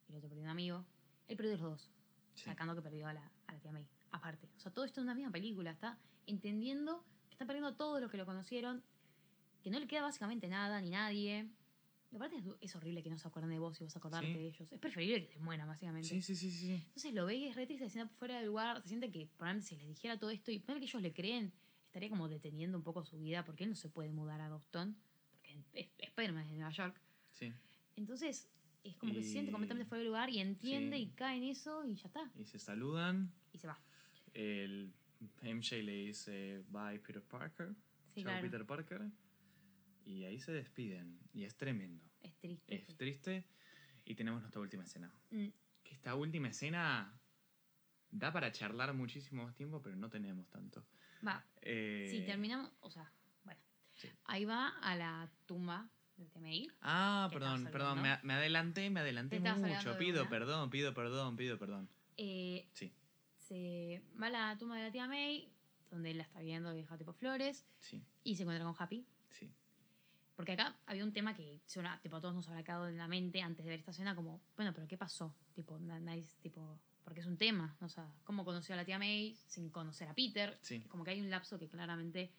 [0.09, 0.84] Y el otro perdió un amigo.
[1.28, 1.90] Él perdió los dos.
[2.34, 2.44] Sí.
[2.44, 3.86] sacando que perdió a la, a la tía May.
[4.10, 4.48] Aparte.
[4.56, 5.70] O sea, todo esto es una misma película.
[5.70, 8.82] Está entendiendo que está perdiendo a todos los que lo conocieron.
[9.62, 11.48] Que no le queda básicamente nada ni nadie.
[12.10, 14.34] Y aparte es, es horrible que no se acuerden de vos y vos acordarte Sí.
[14.34, 14.72] de ellos.
[14.72, 16.09] Es preferible que se mueran, básicamente.
[16.09, 16.72] Sí, sí, sí, sí.
[16.74, 18.80] Entonces lo ve y es re triste, se siente fuera del lugar.
[18.82, 21.52] Se siente que probablemente si les dijera todo esto y poner que ellos le creen,
[21.86, 24.97] estaría como deteniendo un poco su vida porque él no se puede mudar a Boston.
[25.30, 27.01] Porque es, es Spider-Man de Nueva York.
[27.30, 27.52] sí.
[27.97, 28.48] Entonces
[28.84, 31.02] es como que se siente Y- completamente fuera del lugar y entiende Sí.
[31.05, 32.30] y cae en eso y ya está.
[32.36, 33.30] Y se saludan.
[33.52, 33.78] Y se va.
[34.32, 34.93] El
[35.43, 37.74] MJ le dice bye Peter Parker.
[38.14, 38.43] Sí, Chao claro.
[38.43, 39.10] Peter Parker.
[40.05, 41.18] Y ahí se despiden.
[41.34, 42.02] Y es tremendo.
[42.22, 42.74] Es triste.
[42.74, 43.44] Es triste.
[44.05, 45.12] Y tenemos nuestra última escena.
[45.30, 45.48] Mm,
[45.84, 47.12] Que esta última escena
[48.10, 50.84] da para charlar muchísimo más tiempo, pero no tenemos tanto.
[51.26, 53.12] Va, Eh, si terminamos, o sea,
[53.44, 53.60] bueno.
[53.94, 54.09] sí.
[54.24, 55.89] Ahí va a la tumba
[56.24, 56.68] de TMI.
[56.82, 59.98] Ah, ¿Qué perdón, perdón, me, me adelanté, me adelanté ¿Te estabas mucho.
[59.98, 61.88] Pido perdón, pido perdón, pido perdón.
[62.16, 62.92] Eh, Sí,
[63.38, 65.52] se va a la tumba de la tía May,
[65.90, 69.06] donde él la está viendo vieja tipo flores, sí, y se encuentra con Happy.
[69.30, 69.50] sí.
[70.34, 73.06] Porque acá había un tema que suena, tipo, a todos nos habrá quedado en la
[73.06, 75.36] mente antes de ver esta escena, como, bueno, pero ¿qué pasó?
[75.54, 79.36] Tipo, nadie, tipo, porque es un tema, o sea, ¿cómo conoció a la tía May
[79.46, 80.58] sin conocer a Peter?
[80.62, 80.80] Sí.
[80.88, 82.32] Como que hay un lapso que claramente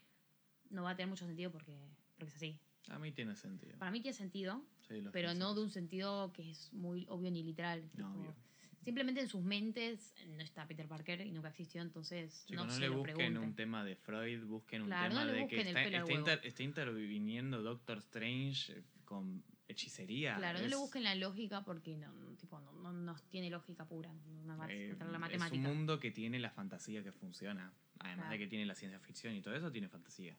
[0.72, 1.77] no va a tener mucho sentido porque,
[2.18, 2.60] porque es así.
[2.89, 3.77] A mí tiene sentido.
[3.80, 7.43] Para mí tiene sentido, Sí, pero no de un sentido que es muy obvio ni
[7.43, 7.89] literal.
[7.95, 8.35] No, obvio.
[8.84, 12.73] Simplemente en sus mentes no está Peter Parker y nunca existió, entonces Chicos, no, no,
[12.73, 13.43] se le lo busquen pregunten.
[13.49, 16.64] un tema de Freud, busquen Claro, un tema no de que está, está, inter- está
[16.64, 20.35] interviniendo Doctor Strange eh, con hechicería.
[20.35, 23.49] Claro, no Es- le busquen la lógica porque no, no, tipo, no, no, no tiene
[23.49, 25.55] lógica pura, no eh, la es matemática.
[25.55, 27.72] un mundo que tiene la fantasía que funciona.
[27.99, 28.31] Además Claro.
[28.34, 30.35] de que tiene la ciencia ficción y todo eso, tiene fantasía.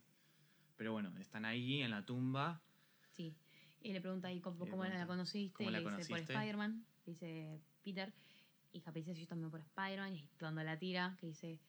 [0.76, 2.60] Pero bueno, están ahí en la tumba.
[3.12, 3.34] Sí.
[3.80, 5.54] Y le pregunta ahí cómo, cómo la conociste.
[5.58, 6.32] ¿cómo y la le dice por conociste?
[6.32, 6.84] Spider-Man.
[7.06, 8.12] Dice Peter.
[8.72, 10.14] Y Happy dice yo también por Spider-Man.
[10.14, 11.60] Y cuando la tira, que dice,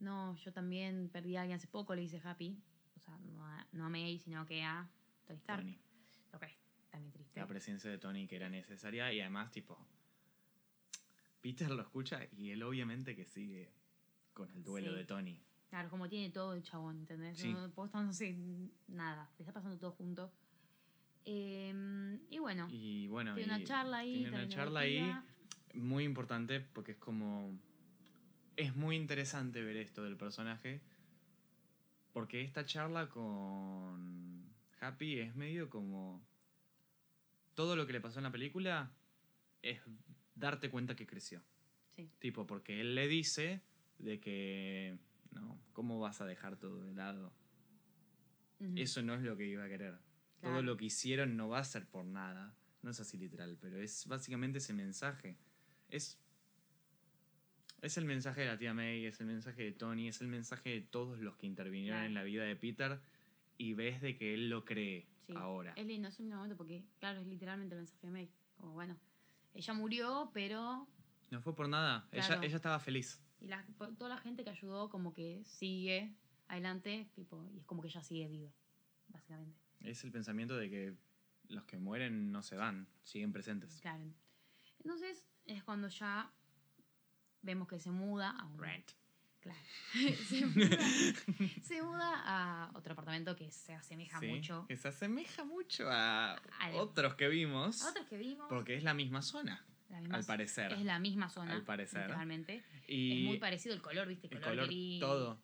[0.00, 2.58] no, yo también perdí a alguien hace poco, le dice Happy.
[2.96, 4.88] O sea, no a, no a May, sino que a
[5.26, 5.62] Tony Stark.
[5.62, 5.78] Tony.
[6.32, 6.56] Lo que es
[6.90, 7.38] también triste.
[7.40, 9.78] La presencia de Tony que era necesaria y además, tipo,
[11.40, 13.70] Peter lo escucha y él obviamente que sigue
[14.32, 14.96] con el duelo Sí.
[14.96, 15.42] de Tony.
[15.70, 17.38] Claro, como tiene todo el chabón, ¿entendés?
[17.38, 17.52] Sí.
[17.52, 18.36] No, estás, no sé,
[18.88, 19.30] nada.
[19.38, 20.32] Le está pasando todo junto.
[21.24, 24.14] Eh, y bueno, Y bueno, tiene una charla ahí.
[24.14, 25.14] tiene una charla ahí
[25.74, 27.56] muy importante porque es como.
[28.56, 30.80] Es muy interesante ver esto del personaje.
[32.12, 36.20] Porque esta charla con Happy es medio como.
[37.54, 38.90] Todo lo que le pasó en la película
[39.62, 39.80] es
[40.34, 41.42] darte cuenta que creció.
[41.94, 42.10] Sí.
[42.18, 43.62] Tipo, porque él le dice
[43.98, 44.98] de que.
[45.30, 47.32] No, ¿cómo vas a dejar todo de lado?
[48.76, 49.98] Eso no es lo que iba a querer.
[50.42, 52.54] Todo lo que hicieron no va a ser por nada.
[52.82, 55.36] No es así literal, pero es básicamente ese mensaje.
[55.88, 56.18] Es.
[57.82, 60.68] Es el mensaje de la tía May, es el mensaje de Tony, es el mensaje
[60.70, 62.08] de todos los que intervinieron Claro.
[62.08, 63.00] en la vida de Peter
[63.56, 65.32] y ves de que él lo cree Sí.
[65.36, 65.72] ahora.
[65.76, 68.30] Es lindo, es un momento porque, claro, es literalmente el mensaje de May.
[68.58, 68.98] Como, bueno,
[69.54, 70.86] ella murió, pero.
[71.30, 72.34] No fue por nada, Claro.
[72.34, 73.18] ella, ella estaba feliz.
[73.40, 73.64] Y la-
[73.98, 76.14] toda la gente que ayudó, como que sigue
[76.48, 78.50] adelante, tipo, y es como que ella sigue viva,
[79.08, 79.58] básicamente.
[79.80, 80.94] Es el pensamiento de que
[81.48, 83.80] los que mueren no se van, siguen presentes.
[83.80, 84.04] Claro.
[84.82, 86.30] Entonces, es cuando ya
[87.42, 88.58] vemos que se muda a un.
[88.58, 88.90] Rent.
[89.40, 89.58] Claro.
[90.28, 90.78] se, muda,
[91.62, 96.38] se muda a otro apartamento que se asemeja Sí, mucho Que se asemeja mucho a
[96.74, 97.80] otros que vimos.
[97.82, 98.46] a otros que vimos.
[98.50, 99.64] Porque es la misma zona,
[99.98, 100.72] misma- al parecer.
[100.72, 101.54] Es la misma zona.
[101.54, 102.02] Al parecer.
[102.02, 102.62] Literalmente.
[102.86, 104.28] Y Es muy parecido el color, ¿viste?
[104.30, 105.00] el color, gris.
[105.00, 105.40] todo.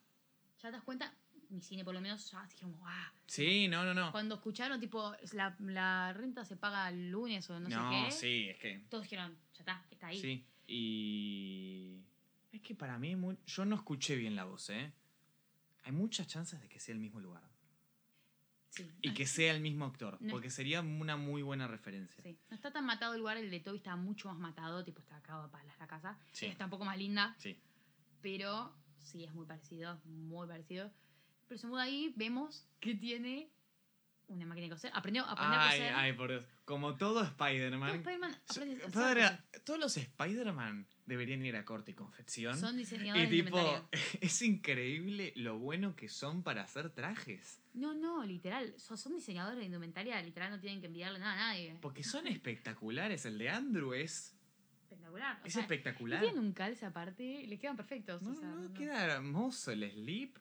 [0.63, 1.13] Ya te das cuenta,
[1.49, 3.13] mi cine por lo menos ya dijeron, ah.
[3.27, 4.13] Sí, no, no, no.
[4.13, 8.11] Cuando escucharon, tipo, la, la renta se paga el lunes o no, No, sé qué.
[8.13, 8.79] sí, es que.
[8.89, 10.21] Todos dijeron, ya está, está ahí.
[10.21, 10.45] Sí.
[10.67, 12.03] Y.
[12.53, 13.17] Es que para mí,
[13.47, 14.93] yo no escuché bien la voz, ¿eh?
[15.85, 17.43] Hay muchas chances de que sea el mismo lugar.
[18.77, 18.87] Sí.
[19.01, 20.19] Y que sea el mismo actor.
[20.21, 22.23] No es- Porque sería una muy buena referencia.
[22.23, 22.37] sí.
[22.51, 25.17] No está tan matado el lugar, el de Toby está mucho más matado, tipo, está
[25.17, 26.19] acá a palas la casa.
[26.33, 26.47] Sí.
[26.47, 27.59] Está un poco más linda, Sí.
[28.21, 28.73] pero
[29.03, 30.91] sí, es muy parecido, muy parecido.
[31.49, 33.49] Pero se muda ahí, vemos que tiene
[34.29, 34.91] una máquina de coser.
[34.95, 35.95] Aprendió, aprendió a Ay, coser.
[35.95, 36.45] ay, por Dios.
[36.65, 37.97] Como todo Spider-Man.
[37.97, 39.63] Spider-Man so- aprende a padre, coser.
[39.65, 42.59] todos los Spider-Man deberían ir a corte y confección.
[42.59, 43.89] Son y diseñadores de tipo,
[44.21, 47.61] es increíble lo bueno que son para hacer trajes.
[47.75, 48.75] No, no, literal.
[48.79, 51.79] Son, son diseñadores de indumentaria, literal, no tienen que enviarle nada a nadie.
[51.81, 53.25] Porque son espectaculares.
[53.27, 54.33] El de Andrew es,
[54.91, 55.41] Espectacular.
[55.43, 56.21] o es sea, espectacular.
[56.21, 58.23] Tienen un calce aparte, le quedan perfectos.
[58.23, 60.37] No, o sea, no, no- queda hermoso el slip.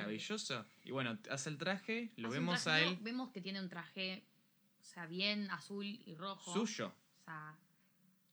[0.00, 0.66] Maravilloso.
[0.84, 3.68] Y bueno, hace el traje, lo Hace vemos traje a él Vemos que tiene un
[3.68, 4.24] traje,
[4.80, 6.52] o sea, bien azul y rojo.
[6.52, 6.88] suyo.
[7.20, 7.56] O sea,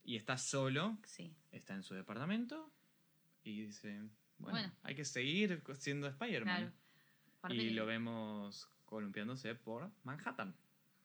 [0.03, 1.35] Y está solo, sí.
[1.51, 2.71] está en su departamento
[3.43, 3.99] y dice,
[4.37, 4.73] bueno, Bueno.
[4.83, 6.73] hay que seguir siendo Spider-Man.
[7.41, 7.53] Claro.
[7.53, 10.53] Y lo vemos columpiándose por Manhattan.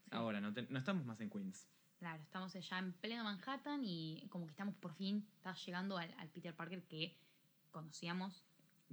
[0.05, 1.69] sí, Ahora, no, te- no estamos más en Queens.
[1.99, 6.13] Claro, estamos ya en pleno Manhattan y como que estamos por fin, está llegando al,
[6.19, 7.17] al Peter Parker que
[7.71, 8.45] conocíamos.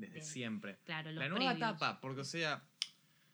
[0.01, 0.77] Desde siempre.
[0.83, 1.57] Claro, los La nueva previos.
[1.57, 2.63] etapa, porque o sea,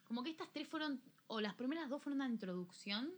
[0.04, 3.12] Como que estas tres fueron, o las primeras dos fueron una introducción.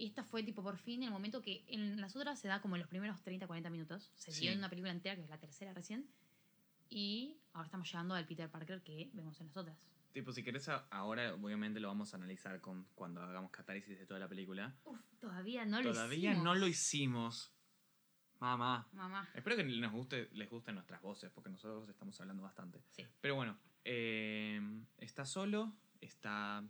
[0.00, 2.76] Y esta fue tipo por fin el momento que en las otras se da como
[2.76, 4.12] en los primeros 30, 40 minutos.
[4.14, 4.42] Se Sí.
[4.42, 6.08] dio en una película entera, que es la tercera recién.
[6.88, 9.76] Y ahora estamos llegando al Peter Parker que vemos en las otras.
[10.12, 14.18] tipo, si querés, ahora obviamente lo vamos a analizar con, cuando hagamos catálisis de toda
[14.18, 14.74] la película.
[14.84, 16.44] Uf, todavía no lo Todavía hicimos.
[16.44, 17.52] no lo hicimos.
[18.40, 18.86] Mamá.
[18.92, 19.28] Mamá.
[19.34, 22.82] Espero que nos guste, les gusten nuestras voces, porque nosotros estamos hablando bastante.
[22.90, 23.04] Sí.
[23.20, 24.60] Pero bueno, eh,
[24.98, 26.62] está solo, está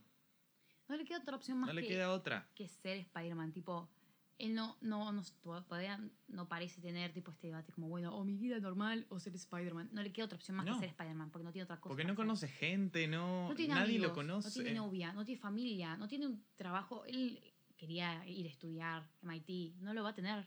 [0.88, 2.48] No le queda otra opción más No le que, queda otra.
[2.54, 3.52] que ser Spider-Man.
[3.52, 3.90] Tipo,
[4.38, 5.22] él no, no, no,
[5.64, 9.34] todavía no parece tener tipo este debate como, bueno, o mi vida normal o ser
[9.34, 9.90] Spider-Man.
[9.92, 10.74] No le queda otra opción más No.
[10.74, 11.90] que ser Spider-Man, porque no tiene otra cosa.
[11.90, 12.16] Porque no hacer.
[12.16, 14.48] conoce gente, no, No tiene nadie amigos, lo conoce.
[14.48, 17.04] No tiene novia, no tiene familia, no tiene un trabajo.
[17.04, 17.42] Él
[17.76, 20.46] quería ir a estudiar MIT, no lo va a tener.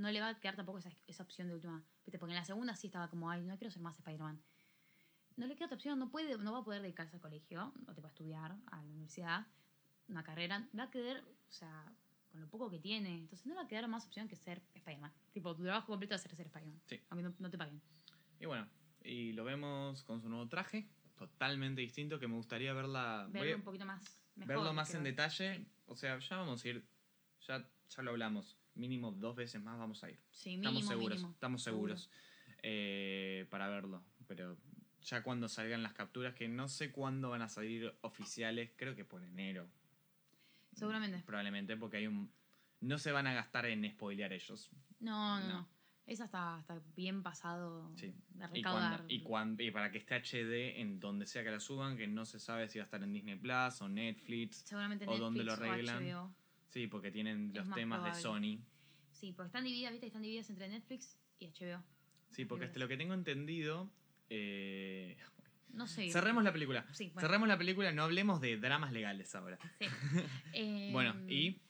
[0.00, 1.84] No le va a quedar tampoco esa, esa opción de última.
[2.04, 4.40] Porque en la segunda sí estaba como, ay, no quiero ser más Spider-Man.
[5.36, 7.94] No le queda otra opción, no, puede, no va a poder dedicarse al colegio, no
[7.94, 9.46] te va a estudiar, a la universidad,
[10.08, 10.66] una carrera.
[10.78, 11.84] Va a quedar, o sea,
[12.32, 13.14] con lo poco que tiene.
[13.14, 15.12] Entonces no le va a quedar más opción que ser Spider-Man.
[15.32, 16.80] Tipo, tu trabajo completo va a ser ser Spider-Man.
[16.86, 17.00] Sí.
[17.10, 17.80] Aunque no, no te paguen.
[18.38, 18.66] Y bueno,
[19.04, 23.26] y lo vemos con su nuevo traje, totalmente distinto, que me gustaría verla.
[23.30, 24.02] Verlo a- un poquito más.
[24.34, 25.56] Mejor, verlo más en detalle.
[25.58, 25.66] Sí.
[25.86, 26.86] O sea, ya vamos a ir.
[27.46, 28.56] Ya, ya lo hablamos.
[28.80, 30.18] Mínimo dos veces más vamos a ir.
[30.30, 31.16] Sí, mínimo, estamos seguros.
[31.18, 31.32] mínimo.
[31.34, 31.96] Estamos Seguro.
[31.98, 32.10] seguros.
[32.62, 34.02] eh, para verlo.
[34.26, 34.56] Pero
[35.02, 39.04] ya cuando salgan las capturas, que no sé cuándo van a salir oficiales, creo que
[39.04, 39.68] por enero.
[40.74, 41.22] Seguramente.
[41.26, 42.30] Probablemente, porque hay un.
[42.80, 44.70] No se van a gastar en spoilear ellos.
[45.00, 45.52] No, no, No.
[45.60, 45.68] no.
[46.06, 48.06] Esa está, está bien pasado Sí.
[48.30, 48.96] de Y, recaudar.
[48.98, 52.08] cuando, y, cuan- y para que esté HD en donde sea que la suban, que
[52.08, 54.62] no se sabe si va a estar en Disney Plus o Netflix.
[54.66, 56.34] Seguramente o Netflix dónde lo arreglan.
[56.70, 58.14] Sí, porque tienen Es los temas de.
[58.20, 58.58] Sony.
[59.20, 60.06] Sí, porque están divididas, ¿viste?
[60.06, 61.82] Están divididas entre Netflix y HBO.
[62.30, 63.90] Sí, porque hasta lo que tengo entendido.
[64.30, 65.16] eh,
[65.72, 66.10] No sé.
[66.10, 66.86] Cerremos la película.
[66.92, 67.20] Sí, bueno.
[67.20, 69.58] Cerremos la película, no hablemos de dramas legales ahora.
[69.78, 69.86] Sí.
[70.54, 71.60] Eh, Bueno, y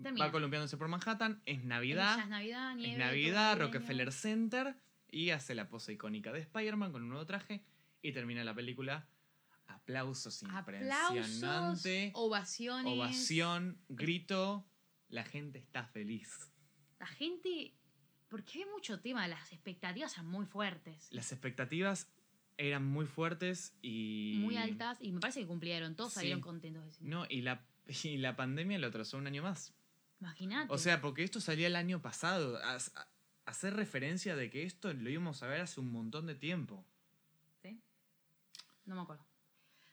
[0.00, 0.26] termina.
[0.26, 2.92] va columpiándose por Manhattan, es Navidad, es Navidad, nieve.
[2.92, 3.66] es todo Navidad, navideño.
[3.72, 4.76] Rockefeller Center,
[5.10, 7.62] y hace la pose icónica de Spider-Man con un nuevo traje,
[8.00, 9.06] y termina la película.
[9.66, 12.92] Aplausos Aplausos, impresionante, ovaciones.
[12.92, 14.66] ovación, grito,
[15.08, 16.51] la gente está feliz.
[17.02, 17.74] La gente.
[18.28, 21.08] Porque hay mucho tema, las expectativas son muy fuertes.
[21.10, 22.08] Las expectativas
[22.56, 24.38] eran muy fuertes y...
[24.40, 25.96] Muy altas y me parece que cumplieron.
[25.96, 26.20] Todos Sí.
[26.20, 27.08] salieron contentos de.
[27.08, 27.66] No, y la,
[28.04, 29.74] y la pandemia lo atrasó un año más.
[30.20, 30.72] Imagínate.
[30.72, 32.56] O sea, porque esto salía el año pasado.
[32.64, 33.08] A- a-
[33.46, 36.86] hacer referencia de que esto lo íbamos a ver hace un montón de tiempo.
[37.62, 37.80] ¿Sí?
[38.86, 39.26] No me acuerdo.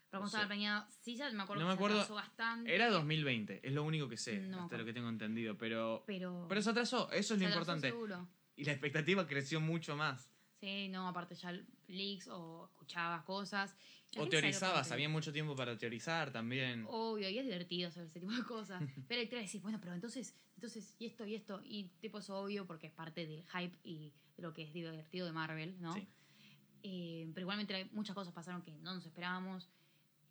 [0.10, 0.38] Pero No sé.
[0.38, 1.98] estaba planeado, sí, ya me acuerdo No que me acuerdo.
[1.98, 2.74] se atrasó bastante.
[2.74, 5.58] Era 2020, es lo único que sé, No hasta lo que tengo entendido.
[5.58, 6.46] Pero, Pero.
[6.50, 7.90] pero se atrasó, eso es lo importante.
[7.92, 8.28] seguro.
[8.56, 10.32] Y la expectativa creció mucho más.
[10.60, 11.58] Sí, no, aparte ya
[11.88, 13.76] leaks o escuchabas cosas.
[14.12, 16.86] La O teorizabas, había mucho tiempo para teorizar también.
[16.90, 18.82] Obvio, y es divertido saber ese tipo de cosas.
[19.08, 21.62] Pero el decís, bueno, pero entonces, entonces, y esto, y esto.
[21.64, 25.28] Y tipo es obvio porque es parte del hype y de lo que es divertido
[25.28, 25.94] de Marvel, ¿no?
[25.94, 26.08] Sí.
[26.84, 29.70] Eh, pero igualmente muchas cosas pasaron que no nos esperábamos.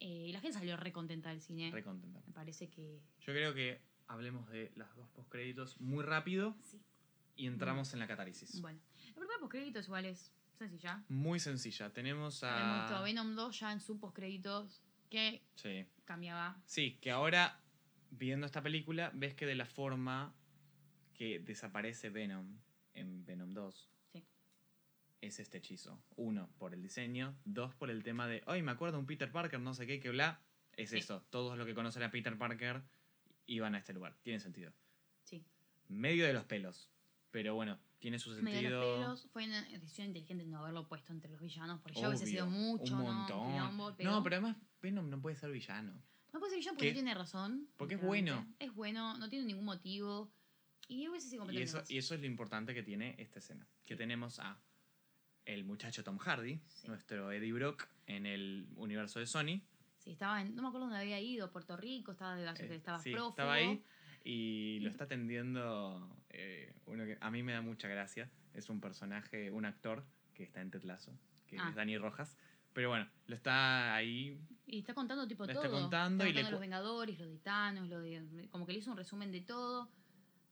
[0.00, 1.70] Eh, y la gente salió re contenta del cine.
[1.72, 2.20] Re contenta.
[2.26, 6.80] Me parece que Yo creo que hablemos de las dos postcréditos muy rápido sí.
[7.36, 8.60] y entramos en la catálisis.
[8.60, 11.04] Bueno, la primera postcréditos igual es sencilla.
[11.08, 11.92] Muy sencilla.
[11.92, 12.80] Tenemos a.
[12.86, 15.86] visto Venom 2 ya en su postcréditos que Sí.
[16.04, 16.60] cambiaba.
[16.66, 17.60] Sí, que ahora,
[18.10, 20.34] viendo esta película, ves que de la forma
[21.14, 22.56] que desaparece Venom
[22.94, 23.88] en Venom 2 Sí.
[25.20, 26.00] Es este hechizo.
[26.16, 27.36] Uno, por el diseño.
[27.44, 30.10] Dos, por el tema de, ay, me acuerdo un Peter Parker, no sé qué, que
[30.10, 30.40] bla.
[30.76, 30.98] Es Sí.
[30.98, 31.24] eso.
[31.30, 32.82] Todos los que conocen a Peter Parker
[33.46, 34.16] iban a este lugar.
[34.22, 34.72] Tiene sentido.
[35.24, 35.44] Sí.
[35.88, 36.90] Medio de los pelos.
[37.30, 38.80] Pero bueno, tiene su Medio de sentido.
[38.80, 39.26] los pelos.
[39.32, 42.94] Fue una decisión inteligente no haberlo puesto entre los villanos, porque ya hubiese sido mucho,
[42.96, 43.12] un ¿no?
[43.12, 43.96] montón.
[44.04, 45.92] No, pero además Venom no puede ser villano.
[46.32, 46.92] No puede ser villano porque ¿Qué?
[46.92, 47.68] no tiene razón.
[47.76, 48.46] Porque es bueno.
[48.60, 50.30] Es bueno, no tiene ningún motivo.
[50.86, 53.66] Y hubiese sido Y eso, y eso es lo importante que tiene esta escena.
[53.84, 54.58] Que tenemos a
[55.48, 56.86] el muchacho Tom Hardy, Sí.
[56.88, 59.60] nuestro Eddie Brock, en el universo de Sony.
[59.96, 62.98] Sí, estaba en, no me acuerdo dónde había ido, Puerto Rico, estaba de Eh, estaba
[62.98, 63.30] sí, prófugo.
[63.30, 63.82] estaba ahí
[64.24, 68.30] y lo está atendiendo eh, uno que a mí me da mucha gracia.
[68.52, 70.04] Es un personaje, un actor
[70.34, 71.12] que está en Tetlazo,
[71.46, 71.68] que Ah.
[71.70, 72.36] es Dani Rojas.
[72.74, 74.38] Pero bueno, lo está ahí.
[74.66, 75.64] Y está contando tipo Le todo.
[75.64, 78.90] está contando y le los Vengadores, los de Thanos, lo de, como que le hizo
[78.90, 79.90] un resumen de todo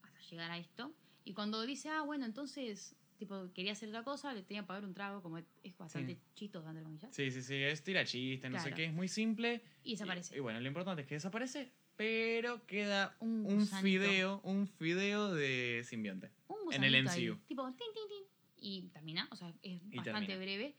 [0.01, 0.93] hasta llegar a esto.
[1.23, 4.85] Y cuando dice, ah, bueno, entonces, tipo, quería hacer otra cosa, le tenía que pagar
[4.85, 5.45] un trago, como es
[5.77, 6.21] bastante Sí.
[6.35, 7.13] chisto, entre comillas.
[7.15, 8.75] Sí, sí, sí, es tira chiste, no sé Claro.
[8.75, 9.61] qué, es muy simple.
[9.83, 10.35] Y desaparece.
[10.35, 15.81] Y, y bueno, lo importante es que desaparece, pero queda un fideo, un fideo de
[15.85, 16.31] simbionte.
[16.47, 17.37] Un en el ahí, MCU.
[17.47, 18.23] tipo, tin, tin, tin.
[18.59, 20.37] Y termina, o sea, es Y bastante termina.
[20.37, 20.75] breve.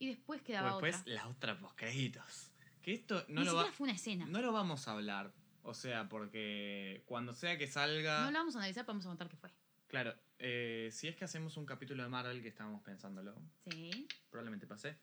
[0.00, 1.12] Y después quedaba O después otra.
[1.14, 2.52] la otra postcréditos.
[2.82, 4.24] Que esto no Ni lo, va, fue una escena.
[4.26, 5.32] No, no lo vamos a hablar.
[5.62, 8.30] O sea, porque cuando sea que salga.
[8.30, 9.50] lo vamos a analizar, podemos contar qué fue.
[9.88, 13.34] Claro, eh, si es que hacemos un capítulo de Marvel que estábamos pensándolo,
[13.70, 14.06] Sí.
[14.30, 14.96] probablemente pase.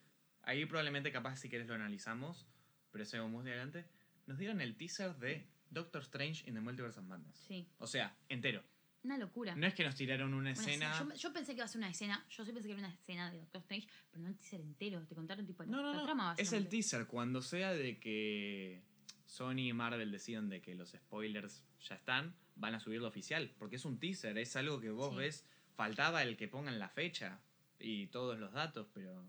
[0.44, 2.48] Ahí probablemente capaz si quieres lo analizamos,
[2.92, 3.86] pero eso vamos de adelante.
[4.28, 7.36] Nos dieron el teaser de Doctor Strange in the Multiverse of Madness.
[7.48, 7.68] Sí.
[7.80, 8.64] O sea, entero.
[9.04, 9.56] Una locura.
[9.56, 10.98] No es que nos tiraron una Una escena.
[10.98, 12.94] Yo, yo pensé que iba a ser una escena, yo sí pensé que era una
[12.94, 15.92] escena de Doctor Strange, pero no el teaser entero, te contaron tipo la, No, no,
[15.92, 16.04] la no.
[16.06, 17.06] trama Es el teaser.
[17.06, 18.82] Cuando sea de que
[19.26, 23.52] Sony y Marvel deciden de que los spoilers ya están, van a subirlo oficial.
[23.58, 25.18] Porque es un teaser, es algo que vos Sí.
[25.18, 25.46] ves.
[25.76, 27.40] Faltaba el que pongan la fecha
[27.80, 29.24] y todos los datos, pero.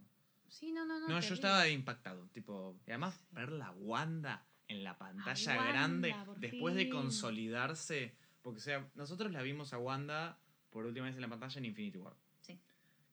[0.48, 1.09] Sí, no, no, no.
[1.09, 2.28] No, yo estaba impactado.
[2.32, 3.27] Tipo, y además, Sí.
[3.32, 8.15] ver la Wanda en la pantalla Wanda, grande después de consolidarse.
[8.43, 10.39] Porque, o sea, nosotros la vimos a Wanda
[10.70, 12.15] por última vez en la pantalla en Infinity War.
[12.40, 12.61] Sí.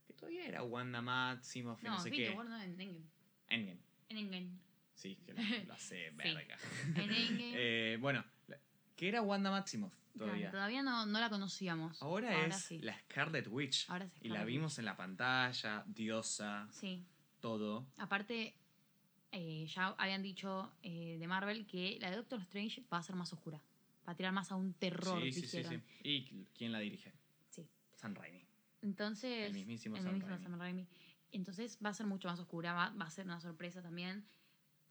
[0.06, 2.38] Que todavía era Wanda Maximoff no, No, sé Infinity qué.
[2.38, 3.02] War no, en Endgame.
[3.49, 3.80] Endgame.
[4.10, 4.49] En Endgame.
[4.94, 6.56] Sí, que lo, lo hace verga.
[6.95, 7.52] En Endgame.
[7.56, 8.23] Eh, bueno,
[8.95, 10.38] que era Wanda Maximoff todavía.
[10.49, 12.02] Claro, todavía no, no la conocíamos.
[12.02, 12.80] Ahora, es sí.
[12.80, 13.90] la Scarlet Witch.
[13.90, 17.03] Ahora es y la vimos en la pantalla, diosa, Sí.
[17.40, 17.85] todo.
[17.98, 18.56] Aparte,
[19.31, 23.15] eh, ya habían dicho eh, de Marvel que la de Doctor Strange va a ser
[23.15, 23.60] más oscura.
[24.07, 25.81] Va a tirar más a un terror, sí, sí, sí.
[26.03, 27.14] ¿Y quién la dirige?
[27.49, 27.65] Sí.
[27.95, 28.45] Sam Raimi.
[28.81, 29.48] Entonces.
[29.48, 30.44] El mismísimo el Raimi.
[30.44, 30.88] Sam Raimi.
[31.31, 34.26] Entonces va a ser mucho más oscura, va, va a ser una sorpresa también.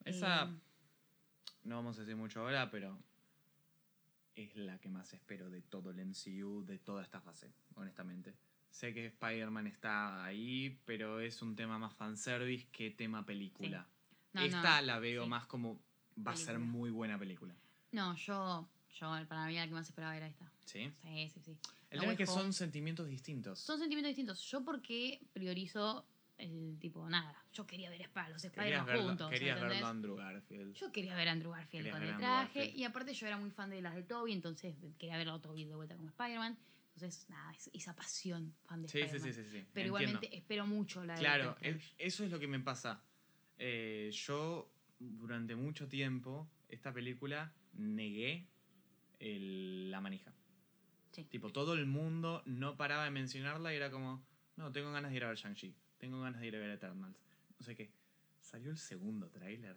[0.05, 0.57] Esa, Eh,
[1.65, 2.99] no vamos a decir mucho ahora, pero
[4.35, 8.35] es la que más espero de todo el MCU, de toda esta fase, honestamente.
[8.71, 13.87] Sé que Spider-Man está ahí, pero es un tema más fanservice que tema película.
[14.33, 15.29] no, Esta no, la veo sí.
[15.29, 15.79] más como
[16.27, 17.55] va a ser muy buena película.
[17.93, 18.67] No, yo,
[18.99, 20.51] yo para mí la que más esperaba era esta.
[20.65, 20.91] ¿Sí?
[21.03, 21.57] Sí, sí, sí.
[21.91, 23.59] El tema es que son sentimientos distintos.
[23.59, 24.41] Son sentimientos distintos.
[24.51, 26.07] Yo porque priorizo
[26.43, 29.31] el tipo, nada, yo quería ver a los Querías Spider-Man verlo, juntos.
[29.31, 29.77] querías ¿entendés?
[29.77, 30.74] verlo a Andrew Garfield.
[30.74, 32.70] Yo quería ver a Andrew Garfield Querías con ver el traje.
[32.77, 35.64] Y aparte yo era muy fan de las de Toby, entonces quería verlo a Toby
[35.64, 36.59] de vuelta como Spider-Man.
[36.94, 39.32] Entonces, nada, es- esa pasión fan de Sí, sí, Spider-Man.
[39.35, 39.51] sí, sí, sí.
[39.51, 39.86] Pero entiendo.
[39.86, 43.02] igualmente espero mucho la de Claro, Doctor es- eso es lo que me pasa.
[43.59, 48.47] Eh, yo, durante mucho tiempo, esta película negué
[49.20, 50.32] el- la manija.
[51.12, 51.24] Sí.
[51.24, 54.24] Tipo, todo el mundo no paraba de mencionarla y era como,
[54.56, 57.16] no, tengo ganas de ir a ver Shang-Chi, tengo ganas de ir a ver Eternals.
[57.61, 57.89] No sé qué.
[58.41, 59.77] Salió el segundo tráiler.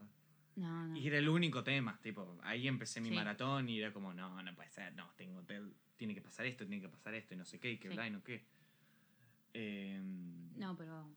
[0.55, 0.97] No, no.
[0.97, 1.99] Y era el único tema.
[2.01, 3.15] Tipo, ahí empecé mi Sí.
[3.15, 5.61] maratón y era como, no, no puede ser, no, tengo, te-
[5.97, 7.93] tiene que pasar esto, tiene que pasar esto, y no sé qué, y que Sí.
[7.93, 8.43] bla, y no qué.
[9.53, 11.07] Em, No, pero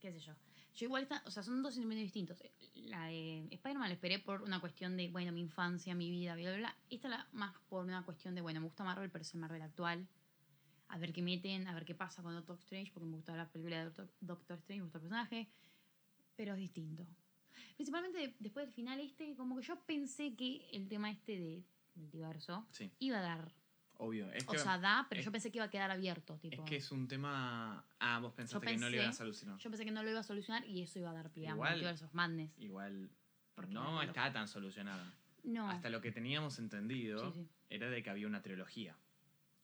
[0.00, 0.34] qué sé yo.
[0.74, 2.42] Yo igual, está, o sea, son dos sentimientos distintos.
[2.74, 6.48] La de Spider-Man la esperé por una cuestión de, bueno, mi infancia, mi vida, bla,
[6.50, 6.76] bla, bla.
[6.90, 9.62] Esta la más por una cuestión de, bueno, me gusta Marvel, pero es el Marvel
[9.62, 10.08] actual.
[10.92, 13.48] A ver qué meten, a ver qué pasa con Doctor Strange, porque me gusta la
[13.50, 15.48] película de Doctor, Doctor Strange, me gusta el personaje,
[16.36, 17.06] pero es distinto.
[17.76, 21.64] Principalmente de- después del final este, como que yo pensé que el tema este de
[21.94, 23.52] multiverso sí, iba a dar,
[23.96, 24.30] obvio.
[24.32, 26.40] Es o que, sea, da, pero es- yo pensé que iba a quedar abierto, es
[26.40, 26.64] tipo.
[26.66, 27.86] que es un tema...
[27.98, 29.58] Ah, vos pensaste que no pensé- iban a solucionar.
[29.58, 31.54] Yo pensé que no lo iba a solucionar y eso iba a dar pie a
[31.54, 32.52] multiversos madness.
[32.58, 33.08] Igual
[33.54, 35.10] Porque no la está tan solucionada.
[35.42, 35.70] No.
[35.70, 37.48] Hasta lo que teníamos entendido Sí, sí.
[37.70, 38.96] era de que había una trilogía.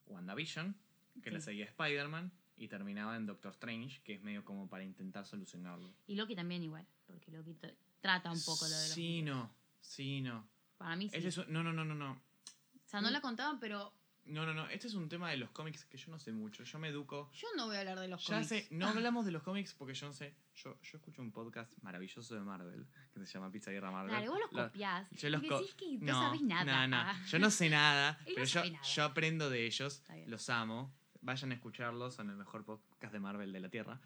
[0.06, 0.74] WandaVision,
[1.22, 1.40] que Sí.
[1.40, 5.94] seguía a Spider-Man, y terminaba en Doctor Strange, que es medio como para intentar solucionarlo.
[6.06, 9.42] Y Loki también igual, porque Loki tra- trata un poco lo de los Sí, multiversos.
[9.48, 9.54] no.
[9.80, 10.48] Sí, no.
[10.76, 11.16] Para mí sí.
[11.16, 12.12] Este es un- no, no, no, no, no.
[12.12, 13.92] O sea, no la contaban, pero
[14.24, 14.68] No, no, no.
[14.68, 16.62] Este es un tema de los cómics que yo no sé mucho.
[16.62, 17.30] Yo me educo.
[17.32, 18.48] yo no voy a hablar de los Ya cómics.
[18.48, 20.34] sé, no hablamos de los cómics porque yo no sé.
[20.54, 24.10] Yo, yo escucho un podcast maravilloso de Marvel que se llama Pizza Guerra Marvel.
[24.14, 25.08] Claro, vos los Lo- copiás.
[25.12, 26.86] yo los co- decís que no, sabes nada.
[26.86, 27.02] No, no.
[27.10, 27.18] Ah.
[27.26, 28.82] Yo no sé nada, Él no pero yo, nada.
[28.84, 30.02] yo aprendo de ellos.
[30.26, 30.92] Los amo.
[31.28, 34.00] Vayan a escucharlos, son el mejor podcast de Marvel de la Tierra.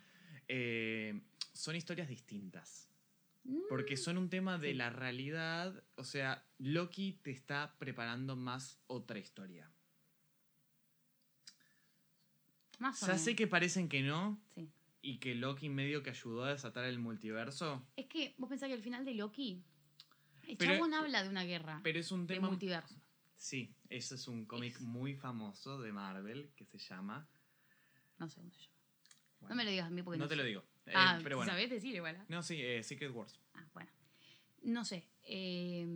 [0.48, 1.20] Eh,
[1.52, 2.88] son historias distintas.
[3.44, 5.84] Mm, Porque son un tema de la realidad.
[5.94, 9.70] O sea, Loki te está preparando más otra historia.
[12.80, 13.22] más o Ya menos.
[13.22, 14.68] sé que parecen que no, Sí.
[15.02, 18.74] y que Loki medio que ayudó a desatar el multiverso, Es que vos pensás que
[18.74, 19.62] al final de Loki,
[20.48, 22.48] el Pero- chabón habla de una guerra, pero es un de tema...
[22.48, 22.96] multiverso.
[23.36, 27.28] Sí, ese es un cómic muy famoso de Marvel que se llama...
[28.18, 28.72] No sé cómo se llama.
[29.40, 30.40] bueno, no me lo digas a mí porque no, no te sé.
[30.40, 30.64] lo digo.
[30.86, 31.50] eh, Ah, pero bueno.
[31.52, 32.16] ¿sabés decir igual?
[32.20, 32.24] ah?
[32.28, 33.38] No, sí, eh, Secret Wars.
[33.54, 33.90] Ah, bueno.
[34.62, 35.86] No sé, eh,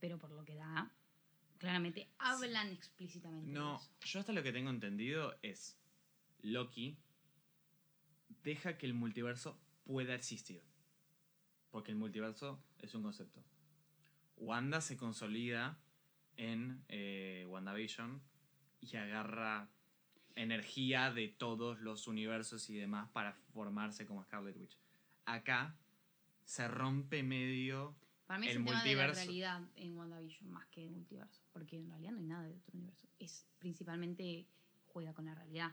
[0.00, 0.90] pero por lo que da,
[1.58, 3.46] claramente hablan explícitamente.
[3.48, 3.90] de No, eso.
[4.04, 5.78] yo hasta lo que tengo entendido es
[6.42, 6.98] Loki
[8.42, 10.62] deja que el multiverso pueda existir.
[11.70, 13.44] Porque el multiverso es un concepto.
[14.36, 15.78] Wanda se consolida
[16.36, 18.22] en eh, WandaVision
[18.80, 19.68] y agarra
[20.34, 24.78] energía de todos los universos y demás para formarse como Scarlet Witch.
[25.24, 25.74] Acá
[26.44, 27.96] se rompe medio
[28.26, 31.42] Para mí es el un tema de la realidad en WandaVision más que de multiverso.
[31.52, 33.08] Porque en realidad no hay nada de otro universo.
[33.18, 34.46] Es principalmente
[34.86, 35.72] juega con la realidad.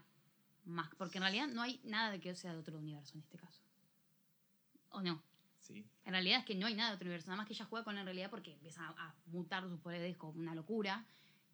[0.65, 3.38] Más, porque en realidad no hay nada de que sea de otro universo en este
[3.38, 3.61] caso.
[4.90, 5.22] ¿O no?
[5.64, 5.84] Sí.
[6.06, 7.27] En realidad es que no hay nada de otro universo.
[7.27, 10.15] Nada más que ella juega con la realidad porque empieza a, a mutar sus poderes
[10.18, 11.06] como una locura.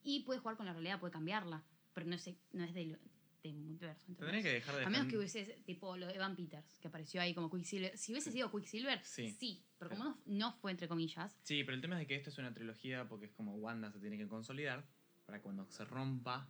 [0.03, 1.63] Y puede jugar con la realidad, puede cambiarla.
[1.93, 2.97] Pero no es, no es del,
[3.43, 4.13] del multiverso.
[4.15, 7.21] Tendría que dejar de A menos que hubiese, tipo, lo de Evan Peters, que apareció
[7.21, 7.97] ahí como Quicksilver.
[7.97, 9.31] Si hubiese sido Quicksilver, Sí.
[9.31, 9.63] sí.
[9.77, 12.29] Pero como no, no fue, entre comillas, Sí, pero el tema es de que esto
[12.31, 14.85] es una trilogía porque es como Wanda se tiene que consolidar
[15.25, 16.49] para cuando se rompa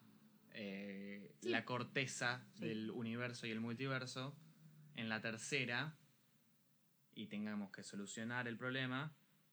[0.54, 1.50] eh, Sí.
[1.50, 2.66] la corteza Sí.
[2.66, 4.36] del universo y el multiverso
[4.96, 5.96] en la tercera
[7.20, 9.12] y tengamos que solucionar el problema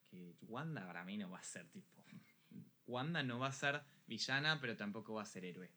[0.09, 2.05] que Wanda para mí no va a ser tipo
[2.87, 5.69] Wanda no va a ser villana pero tampoco va a ser héroe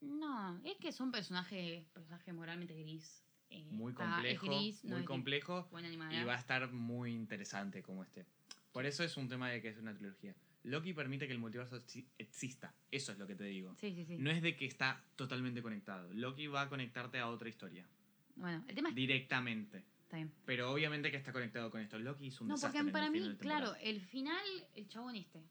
[0.00, 3.22] no, es que son personajes personaje moralmente gris.
[3.50, 5.68] eh, muy es complejo gris, muy es complejo
[6.10, 8.26] y va a estar muy interesante como este.
[8.72, 10.34] Por eso es un tema de que es una trilogía.
[10.64, 12.74] Loki permite que el multiverso exi- exista.
[12.90, 13.74] Eso es lo que te digo.
[13.80, 14.18] Sí, sí, sí.
[14.18, 16.12] No es de que está totalmente conectado.
[16.12, 17.86] Loki va a conectarte a otra historia.
[18.34, 19.84] Bueno, el tema es Directamente.
[20.06, 20.32] Está bien.
[20.44, 21.98] Pero obviamente que está conectado con esto.
[21.98, 23.88] Loki hizo un No, desastre porque en para el mí, final de claro, temporada.
[23.90, 25.42] el final, el chabón este,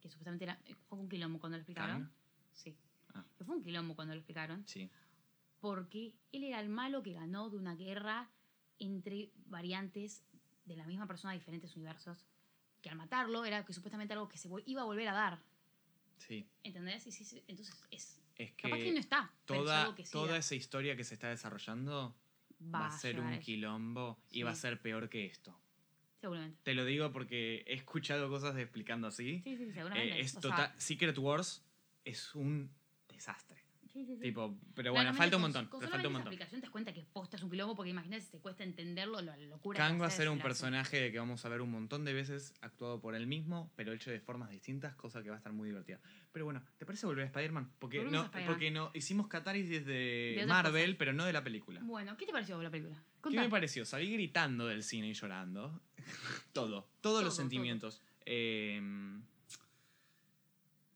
[0.00, 2.02] que supuestamente era, eh, fue un quilombo cuando lo explicaron.
[2.04, 2.10] Kang.
[2.52, 2.76] Sí.
[3.14, 3.24] Ah.
[3.36, 4.66] Que fue un quilombo cuando lo explicaron.
[4.66, 4.88] Sí.
[5.60, 8.30] Porque él era el malo que ganó de una guerra
[8.78, 10.24] entre variantes
[10.64, 12.24] de la misma persona de diferentes universos.
[12.80, 15.42] Que al matarlo era que supuestamente algo que se iba a volver a dar.
[16.16, 16.48] Sí.
[16.62, 17.06] ¿Entendés?
[17.06, 18.22] Y sí, sí, entonces es.
[18.36, 19.30] Es Capaz que que no está.
[19.44, 20.38] pero es toda, algo que sí toda da.
[20.38, 22.16] esa historia que se está desarrollando
[22.60, 25.58] va, a ser un quilombo y va a ser peor que esto.
[26.20, 26.60] Seguramente.
[26.62, 29.40] Te lo digo porque he escuchado cosas explicando así.
[29.42, 30.18] Sí, sí, sí, seguramente.
[30.18, 30.74] Eh, es O sea.
[30.78, 31.64] Secret Wars
[32.04, 32.70] es un
[33.08, 33.59] desastre.
[34.00, 34.22] Sí, sí, sí.
[34.22, 35.68] Tipo, pero bueno, falta un montón.
[35.78, 36.28] Pero falta un montón.
[36.28, 39.20] aplicación te das cuenta que posta es un quilombo porque imagínate si te cuesta entenderlo,
[39.20, 39.78] la locura.
[39.78, 42.54] Kang va a ser un personaje de que vamos a ver un montón de veces
[42.60, 45.68] actuado por él mismo, pero hecho de formas distintas, cosa que va a estar muy
[45.68, 46.00] divertida.
[46.32, 47.72] Pero bueno, ¿te parece volver a Spider-Man?
[47.78, 48.54] Porque Volvemos no, Spider-Man.
[48.54, 50.96] porque no hicimos catálisis de, De Marvel, cosas.
[50.98, 51.80] pero no de la película.
[51.82, 52.96] Bueno, ¿qué te pareció la película?
[52.96, 53.42] ¿Qué Contá.
[53.42, 53.84] me pareció?
[53.84, 55.80] Salí gritando del cine y llorando.
[56.52, 58.02] todo, todos Todo, los sentimientos.
[58.24, 58.80] Eh,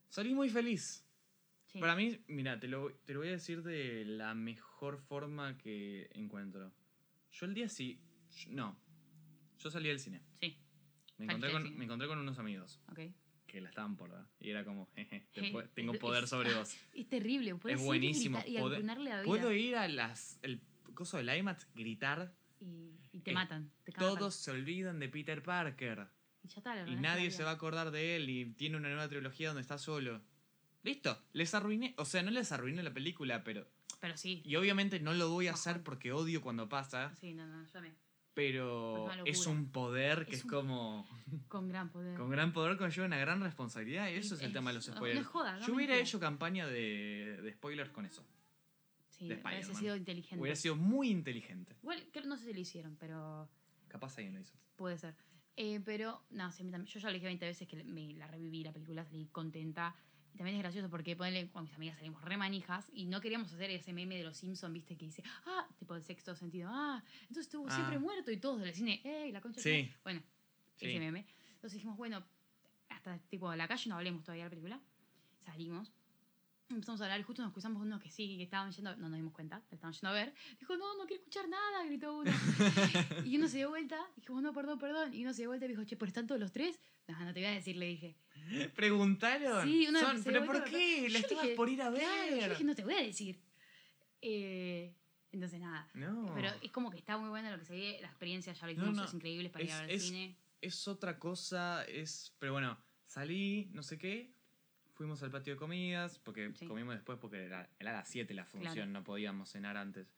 [0.08, 1.03] salí muy feliz.
[1.74, 1.80] Sí.
[1.80, 6.08] Para mí, mira, te lo, te lo voy a decir de la mejor forma que
[6.14, 6.72] encuentro.
[7.32, 8.00] Yo el día sí.
[8.48, 8.78] No.
[9.58, 10.22] Yo salí del cine.
[10.40, 10.56] Sí,
[11.18, 11.76] Me encontré, con, cine.
[11.76, 13.00] me encontré con unos amigos ok.
[13.48, 14.24] que la estaban por dar.
[14.38, 16.76] Y era como, jeje, te Je, tengo poder es- sobre vos.
[16.94, 17.52] Es terrible.
[17.56, 18.40] podés Es buenísimo.
[18.46, 19.24] Y arruinarle la vida.
[19.24, 20.60] Puedo ir a las el
[20.94, 22.32] coso del IMAX, gritar.
[22.60, 23.72] Y, y te Eh, matan.
[23.82, 26.06] Te Todos se olvidan de Peter Parker.
[26.44, 29.08] Y ya está, Y nadie se va a acordar de él y tiene una nueva
[29.08, 30.22] trilogía donde está solo.
[30.84, 33.66] Listo, les arruiné, o sea, no les arruiné la película, pero...
[34.00, 34.42] Pero sí.
[34.44, 37.70] Y obviamente no lo voy a hacer porque odio cuando pasa, Sí, no, no, yo
[37.72, 37.96] también.
[38.34, 41.08] pero Es un poder que Es es, un- como...
[41.48, 42.18] Con gran poder.
[42.18, 44.94] Con gran poder conlleva una gran responsabilidad y eso es, el tema de los no-
[44.94, 45.20] no spoilers.
[45.22, 48.22] es joda, no Yo hubiera hecho campaña de, de spoilers con eso.
[49.08, 50.38] sí, hubiese sido inteligente.
[50.40, 51.74] Hubiera sido muy inteligente.
[51.82, 53.48] Igual, creo, no sé si lo hicieron, pero
[53.88, 54.54] Capaz alguien lo hizo.
[54.76, 55.14] puede ser.
[55.56, 58.72] Eh, pero, no, sí, yo ya lo dije 20 veces que me la reviví la
[58.72, 59.94] película, salí contenta.
[60.34, 63.52] Y también es gracioso porque ponele, con mis amigas salimos re manijas y no queríamos
[63.52, 67.02] hacer ese meme de los Simpsons, viste, que dice, ah, tipo el sexto sentido, ah,
[67.22, 67.74] entonces estuvo Ah.
[67.74, 69.60] siempre muerto y todos del cine, ey, la concha.
[69.60, 69.90] Sí.
[69.92, 70.00] tu-".
[70.02, 70.22] Bueno,
[70.74, 70.86] Sí.
[70.86, 71.24] ese meme.
[71.54, 72.24] Entonces dijimos, bueno,
[72.88, 74.80] hasta tipo de la calle no hablemos todavía de la película.
[75.44, 75.92] Salimos.
[76.70, 79.16] Empezamos a hablar y justo nos cruzamos unos que sí, que estaban yendo, no nos
[79.18, 80.34] dimos cuenta, que estaban yendo a ver.
[80.58, 82.30] Dijo, no, no quiero escuchar nada, gritó uno.
[83.26, 85.12] y uno se dio vuelta, dijo, no, perdón, perdón.
[85.14, 86.80] Y uno se dio vuelta y dijo, che, ¿pero están todos los tres?
[87.06, 88.16] No, no te voy a decir, le dije.
[88.74, 89.66] ¿Preguntaron?
[89.68, 91.06] Sí, una Son- se ¿Pero por qué?
[91.10, 92.00] La estabas por ir a ver.
[92.00, 93.40] Claro, yo dije, no te voy a decir.
[94.22, 94.94] Eh,
[95.32, 95.88] entonces, nada.
[95.94, 96.32] No.
[96.34, 98.72] Pero es como que está muy buena lo que se ve, la experiencia, ya lo
[98.72, 99.04] No, dijimos, no.
[99.04, 100.38] es increíble para ir a ver es- cine.
[100.60, 102.34] es otra cosa, es...
[102.38, 104.33] Pero bueno, salí, no sé qué,
[104.94, 106.66] fuimos al patio de comidas, porque Sí.
[106.66, 108.90] comimos después porque era, era a las 7 la función, Claro.
[108.90, 110.14] no podíamos cenar antes.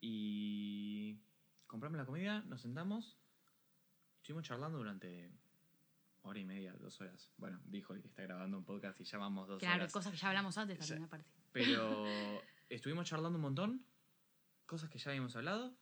[0.00, 1.18] Y
[1.66, 3.18] compramos la comida, nos sentamos,
[4.16, 5.30] estuvimos charlando durante
[6.22, 7.30] hora y media, dos horas.
[7.38, 9.92] Bueno, dijo que está grabando un podcast y ya vamos dos Claro, horas.
[9.92, 11.28] cosas que ya hablamos antes también, aparte.
[11.52, 11.62] Pero
[12.68, 13.84] estuvimos charlando un montón,
[14.66, 15.74] cosas que ya habíamos hablado.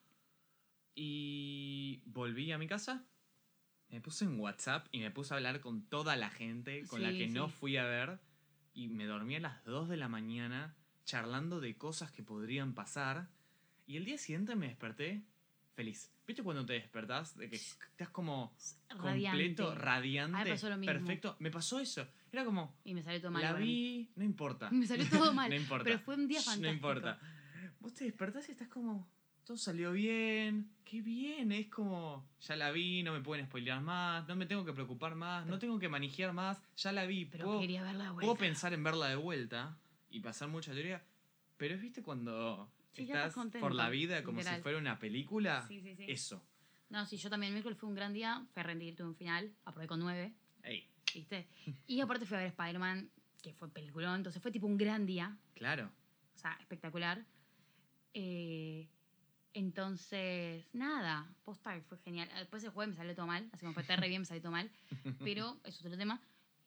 [0.94, 3.04] Y volví a mi casa,
[3.88, 7.10] me puse en WhatsApp y me puse a hablar con toda la gente con la
[7.12, 7.54] Sí, que no sí.
[7.54, 8.18] fui a ver.
[8.78, 10.72] Y me dormí a las 2 de la mañana
[11.04, 13.28] charlando de cosas que podrían pasar.
[13.88, 15.24] Y el día siguiente me desperté
[15.74, 16.12] feliz.
[16.24, 17.36] ¿Viste cuando te despertás?
[17.36, 18.54] De que estás como
[18.88, 19.74] completo, Radiante.
[19.74, 20.92] radiante, A mí me pasó lo mismo.
[20.92, 21.36] perfecto.
[21.40, 22.06] Me pasó eso.
[22.30, 23.42] Era como, Y me salió todo mal.
[23.42, 24.70] la vi, no importa.
[24.70, 25.50] Me salió todo mal.
[25.50, 25.82] no importa.
[25.82, 26.68] Pero fue un día fantástico.
[26.68, 27.18] No importa.
[27.80, 29.08] Vos te despertás y estás como,
[29.48, 34.28] todo salió bien, qué bien, es como, ya la vi, no me pueden spoilear más,
[34.28, 37.46] no me tengo que preocupar más, no tengo que manejar más, ya la vi, Pero
[37.46, 38.26] puedo, quería verla de vuelta.
[38.26, 39.78] puedo pensar en verla de vuelta
[40.10, 41.02] y pasar mucha teoría,
[41.56, 44.58] pero es, viste, cuando Sí, estás contento, por la vida como literal.
[44.58, 46.04] si fuera una película, Sí, sí, sí.
[46.08, 46.42] eso.
[46.90, 47.48] No, sí, yo también.
[47.50, 48.44] El miércoles fue un gran día.
[48.52, 49.50] Fui a rendir, tuve un final.
[49.64, 51.46] Aprobé con nueve, Ey, ¿viste?
[51.86, 53.10] Y aparte fui a ver Spider-Man,
[53.42, 54.16] que fue peliculón.
[54.16, 55.38] Entonces fue tipo un gran día.
[55.54, 55.90] claro.
[56.34, 57.24] O sea, espectacular.
[58.14, 58.88] Eh,
[59.54, 62.28] entonces, nada, posta fue genial.
[62.36, 64.52] Después el jueves me salió todo mal, así como fue re bien, me salió todo
[64.52, 64.70] mal.
[65.20, 66.20] Pero eso es otro tema.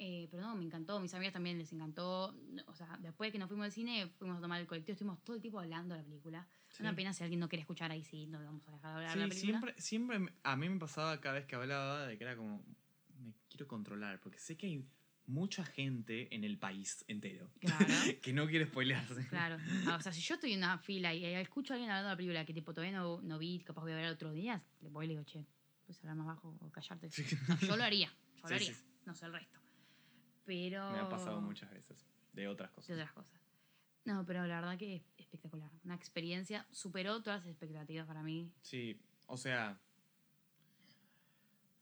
[0.03, 0.99] Eh, pero no, me encantó.
[0.99, 2.35] Mis amigas también les encantó.
[2.65, 5.23] O sea, después de que nos fuimos al cine, fuimos a tomar el colectivo, estuvimos
[5.23, 6.47] todo el tiempo hablando de la película.
[6.69, 6.81] Sí.
[6.81, 8.95] Una pena si alguien no quiere escuchar ahí, sí, no le vamos a dejar de
[8.95, 9.59] hablar de la Sí, película.
[9.59, 12.63] siempre, siempre a mí me pasaba cada vez que hablaba de que era como,
[13.19, 14.83] me quiero controlar, porque sé que hay
[15.27, 17.85] mucha gente en el país entero Claro.
[18.21, 19.27] que no quiere spoilearse.
[19.27, 19.57] Claro.
[19.87, 22.09] Ah, o sea, si yo estoy en una fila y eh, escucho a alguien hablando
[22.09, 24.61] de la película que tipo todavía no, no vi, capaz voy a ver otros días,
[24.81, 25.45] le voy y le digo, che,
[25.85, 27.09] puedes hablar más bajo o callarte.
[27.11, 27.23] Sí.
[27.47, 28.73] No, yo lo haría, yo lo Sí, haría.
[28.73, 28.83] sí.
[29.05, 29.59] No sé el resto.
[30.45, 30.91] Pero.
[30.91, 32.91] Me ha pasado muchas veces, de otras de cosas.
[32.91, 33.41] otras cosas.
[34.03, 35.69] No, pero la verdad que es espectacular.
[35.85, 38.51] Una experiencia, superó todas las expectativas para mí.
[38.61, 39.79] Sí, o sea,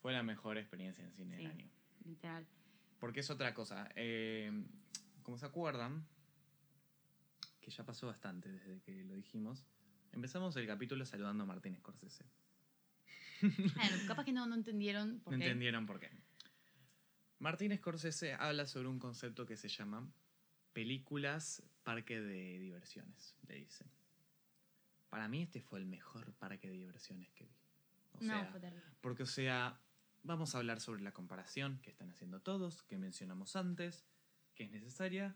[0.01, 1.69] fue la mejor experiencia en cine del año.
[2.05, 2.45] Literal.
[2.99, 3.89] Porque es otra cosa.
[3.95, 4.51] eh,
[5.23, 6.05] como se acuerdan,
[7.61, 9.65] que ya pasó bastante desde que lo dijimos,
[10.11, 12.25] empezamos el capítulo saludando a Martín Scorsese.
[13.41, 15.45] Bueno, capaz que no, no entendieron por No qué.
[15.45, 16.09] entendieron por qué.
[17.39, 20.11] Martín Scorsese habla sobre un concepto que se llama
[20.73, 23.85] películas parque de diversiones, le dice.
[25.09, 27.55] Para mí este fue el mejor parque de diversiones que vi.
[28.13, 28.83] O no, sea, fue terrible.
[29.01, 29.79] porque o sea,
[30.23, 34.05] vamos a hablar sobre la comparación que están haciendo todos, que mencionamos antes,
[34.55, 35.35] que es necesaria.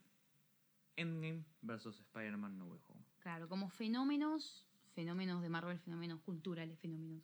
[0.95, 3.01] Endgame versus Spider-Man No Way Home.
[3.19, 7.23] Claro, como fenómenos, fenómenos de Marvel, fenómenos culturales, fenómenos.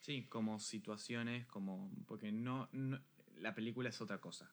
[0.00, 1.90] Sí, como situaciones, como.
[2.06, 3.00] Porque no, no-
[3.36, 4.48] La película es otra cosa.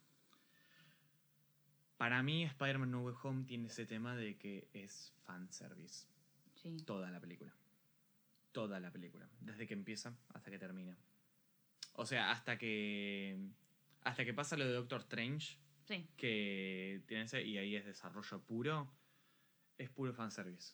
[1.97, 6.07] Para mí, Spider-Man No Way Home tiene ese tema de que es fanservice.
[6.55, 6.77] Sí.
[6.85, 7.53] Toda la película.
[8.51, 9.29] Toda la película.
[9.39, 10.97] Desde que empieza hasta que termina.
[11.97, 13.37] O sea, hasta que.
[14.03, 16.07] Hasta que pasa lo de Doctor Strange, Sí.
[16.17, 17.43] que tiene ese.
[17.43, 18.91] Y ahí es desarrollo puro.
[19.77, 20.73] Es puro fanservice.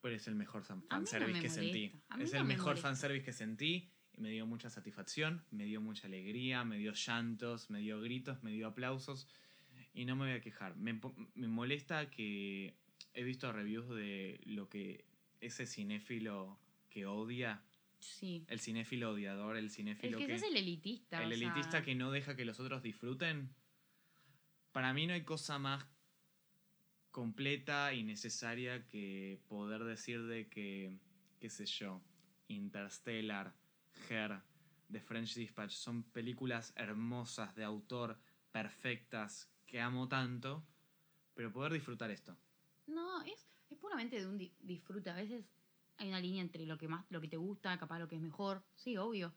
[0.00, 1.88] Pero es el mejor no fanservice me que sentí.
[1.88, 2.22] molesta.
[2.24, 2.88] Es no el me mejor molesta.
[2.88, 3.90] fanservice que sentí.
[4.16, 8.42] Y me dio mucha satisfacción, me dio mucha alegría, me dio llantos, me dio gritos,
[8.44, 9.26] me dio aplausos.
[9.92, 10.76] Y no me voy a quejar.
[10.76, 11.00] Me,
[11.34, 12.76] me molesta que
[13.12, 15.04] he visto reviews de lo que
[15.40, 16.60] ese cinéfilo
[16.90, 17.62] que odia,
[18.04, 18.44] Sí.
[18.48, 21.22] el cinéfilo odiador, el cinéfilo que que, se hace el elitista.
[21.22, 23.54] el o sea, elitista que no deja que los otros disfruten.
[24.72, 25.86] Para mí no hay cosa más
[27.10, 30.98] completa y necesaria que poder decir de que,
[31.40, 32.02] qué sé yo,
[32.48, 33.54] Interstellar,
[34.10, 34.42] Her,
[34.90, 38.18] The French Dispatch son películas hermosas de autor,
[38.52, 40.66] perfectas, que amo tanto,
[41.34, 42.36] pero poder disfrutar esto.
[42.86, 45.08] No, es, es puramente de un di- disfrute.
[45.10, 45.46] A veces
[45.98, 48.22] hay una línea entre lo que más, lo que te gusta, capaz lo que es
[48.22, 48.62] mejor.
[48.74, 49.32] Sí, obvio.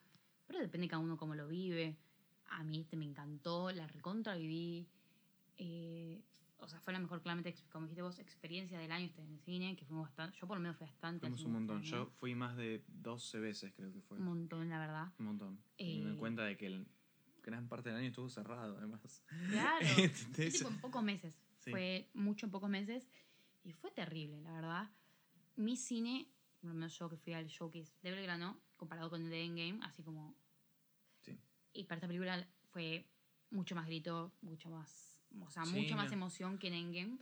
[0.48, 1.98] Pero depende cada uno cómo lo vive.
[2.50, 4.88] A mí este me encantó, la recontra viví.
[5.58, 6.22] Eh,
[6.60, 9.40] o sea, fue la mejor, claramente, como dijiste vos, experiencia del año este en el
[9.42, 10.38] cine, que fuimos bastante.
[10.40, 11.22] Yo por lo menos fui bastante.
[11.22, 11.82] Fuimos un montón.
[11.84, 14.18] Yo fui más de 12 veces, creo que fue.
[14.18, 15.12] Un montón, la verdad.
[15.20, 15.60] Un montón.
[15.78, 16.88] Teniendo en Eh, cuenta de que el-
[17.44, 19.24] gran parte del año estuvo cerrado, además.
[19.52, 19.80] Claro.
[20.36, 21.40] Tipo en pocos meses.
[21.60, 21.72] Sí.
[21.72, 23.08] Fue mucho en pocos meses.
[23.64, 24.90] Y fue terrible, la verdad.
[25.56, 26.28] Mi cine,
[26.60, 29.80] por lo menos yo que fui al showcase de Belgrano, comparado con el de Endgame,
[29.84, 30.36] así como.
[31.22, 31.38] Sí.
[31.74, 33.06] Y para esta película fue
[33.52, 35.20] mucho más grito, mucho más.
[35.42, 37.18] O sea, Sí, mucha más emoción que en Endgame.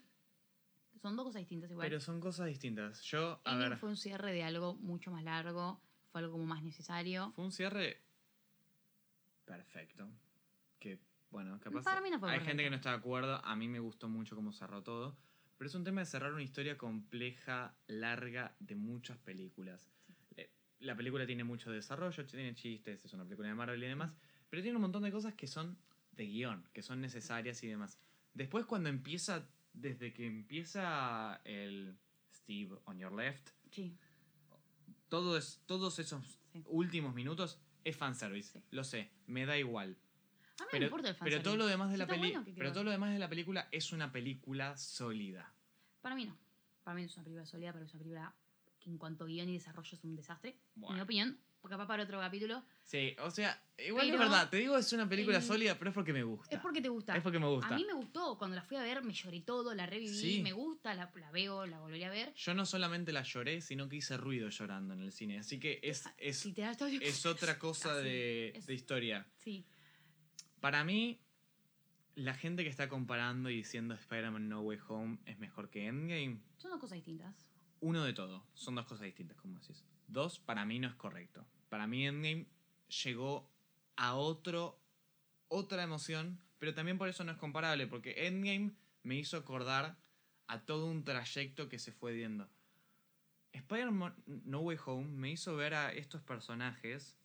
[1.02, 1.88] Son dos cosas distintas igual.
[1.88, 3.02] Pero son cosas distintas.
[3.02, 5.82] Yo, a Endgame ver, fue un cierre de algo mucho más largo,
[6.12, 7.32] fue algo como más necesario.
[7.36, 8.02] fue un cierre
[9.46, 10.08] perfecto.
[10.80, 11.00] Que,
[11.30, 11.84] bueno, capaz.
[11.84, 12.50] Para mí no fue hay perfecto.
[12.50, 13.44] gente que no está de acuerdo.
[13.44, 15.18] A mí me gustó mucho cómo cerró todo.
[15.58, 19.90] Pero es un tema de cerrar una historia compleja, larga, de muchas películas.
[20.36, 20.50] Eh,
[20.80, 24.14] La película tiene mucho desarrollo, tiene chistes, es una película de Marvel y demás.
[24.50, 25.78] Pero tiene un montón de cosas que son
[26.12, 28.00] de guion, que son necesarias y demás.
[28.34, 31.98] Después, cuando empieza, desde que empieza el
[32.34, 33.98] Steve on your left, Sí.
[35.10, 36.64] todo es, todos esos Sí.
[36.68, 38.62] últimos minutos es fanservice.
[38.72, 39.98] Lo sé, me da igual.
[40.60, 42.54] A mí Pero, me importa el pero todo lo demás de la peli- bueno, que
[42.54, 45.54] pero todo lo demás de la película es una película sólida.
[46.02, 46.38] Para mí no.
[46.84, 48.36] Para mí no es una película sólida, pero es una película
[48.80, 50.52] que en cuanto a guion y desarrollo es un desastre.
[50.52, 51.04] En mi Bueno.
[51.04, 52.64] opinión, porque capaz para otro capítulo.
[52.84, 55.90] Sí, o sea, igual Pero, es verdad, te digo es una película eh, sólida, pero
[55.90, 56.56] es porque me gusta.
[56.56, 57.18] Es porque te gusta.
[57.18, 57.74] Es porque me gusta.
[57.74, 58.38] A mí me gustó.
[58.38, 60.42] Cuando la fui a ver, me lloré todo, la reviví, Sí.
[60.44, 62.34] me gusta, la, la veo, la volvería a ver.
[62.36, 65.40] Yo no solamente la lloré, sino que hice ruido llorando en el cine.
[65.40, 66.64] Así que es, es, Si te
[67.02, 69.26] es otra cosa de, es- de historia.
[69.40, 69.66] Sí.
[70.66, 71.22] Para mí,
[72.16, 76.42] la gente que está comparando y diciendo Spider-Man No Way Home es mejor que Endgame,
[76.58, 77.36] Son dos cosas distintas.
[77.82, 78.44] uno de todo.
[78.56, 79.86] Son dos cosas distintas, como decís.
[80.08, 81.46] Dos, para mí no es correcto.
[81.70, 82.48] Para mí Endgame
[83.04, 83.48] llegó
[83.96, 84.82] a otro,
[85.50, 88.74] otra emoción, pero también por eso no es comparable, porque Endgame
[89.04, 90.00] me hizo acordar
[90.48, 92.50] a todo un trayecto que se fue viendo.
[93.54, 97.16] Spider-Man No Way Home me hizo ver a estos personajes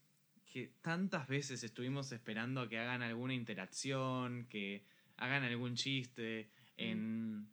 [0.50, 4.84] que tantas veces estuvimos esperando a que hagan alguna interacción, que
[5.16, 6.50] hagan algún chiste.
[6.76, 7.48] En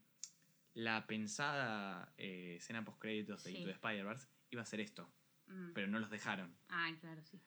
[0.74, 3.58] la pensada eh, escena post-créditos de Sí.
[3.58, 5.10] Into the Spider-Verse iba a ser esto,
[5.48, 5.72] Mm.
[5.74, 6.54] pero no los dejaron.
[6.70, 7.40] Ay, claro, sí.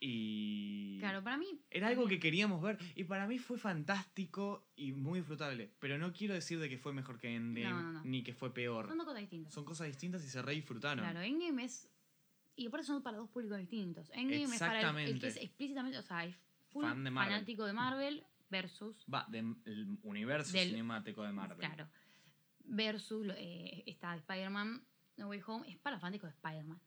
[0.00, 0.98] Y.
[1.00, 1.60] Claro, para mí.
[1.70, 5.70] Era algo que queríamos ver y para mí fue fantástico y muy disfrutable.
[5.80, 8.04] Pero no quiero decir de que fue mejor que Endgame No, no, no.
[8.04, 8.86] ni que fue peor.
[8.88, 9.52] Son dos cosas distintas.
[9.52, 11.04] Son cosas distintas y se re disfrutaron.
[11.04, 11.88] Claro, Endgame es.
[12.58, 14.10] Y aparte son para dos públicos distintos.
[14.12, 16.34] Endgame es para el, el que es explícitamente, o sea, es
[16.70, 17.34] full Fan de Marvel.
[17.34, 19.04] fanático de Marvel versus.
[19.12, 19.54] Va, del
[20.02, 21.58] universo Del- cinemático de Marvel.
[21.58, 21.88] Claro.
[22.64, 24.82] Versus eh, está Spider-Man
[25.16, 25.70] No Way Home.
[25.70, 26.80] Es para fanáticos de Spider-Man.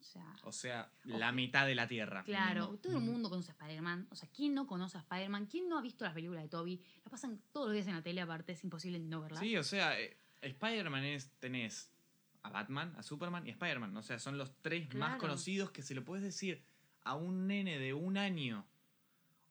[0.00, 0.36] O sea.
[0.44, 2.22] O sea, la mitad de la Tierra.
[2.22, 4.06] Claro, todo el mundo conoce a Spider-Man.
[4.10, 5.46] O sea, ¿quién no conoce a Spider-Man?
[5.46, 6.80] ¿Quién no ha visto las películas de Toby?
[7.04, 9.40] La pasan todos los días en la tele, aparte, es imposible no verlas.
[9.40, 11.90] Sí, o sea, eh, Spider-Man es, tenés
[12.42, 13.96] a Batman, a Superman y a Spider-Man.
[13.96, 16.62] O sea, son los tres más conocidos que se lo puedes decir
[17.02, 18.66] a un nene de un año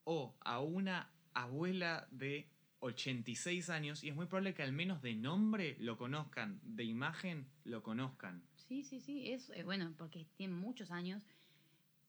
[0.04, 2.50] o a una abuela de
[2.80, 7.48] 86 años y es muy probable que al menos de nombre lo conozcan, de imagen
[7.64, 8.44] lo conozcan.
[8.56, 11.24] Sí, sí, sí, es eh, bueno, porque tiene muchos años.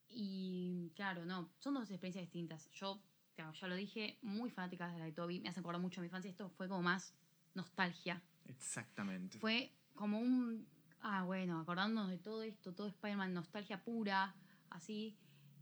[0.09, 2.71] Y claro, no, son dos experiencias distintas.
[2.73, 3.01] Yo,
[3.35, 6.03] claro, ya lo dije, muy fanática de la de Toby, me hace acordar mucho a
[6.03, 6.31] mi infancia.
[6.31, 7.15] Esto fue como más
[7.55, 8.23] nostalgia.
[8.47, 9.39] Exactamente.
[9.39, 10.67] Fue como un.
[11.01, 14.35] Ah, bueno, acordándonos de todo esto, todo Spider-Man, nostalgia pura,
[14.71, 15.17] así.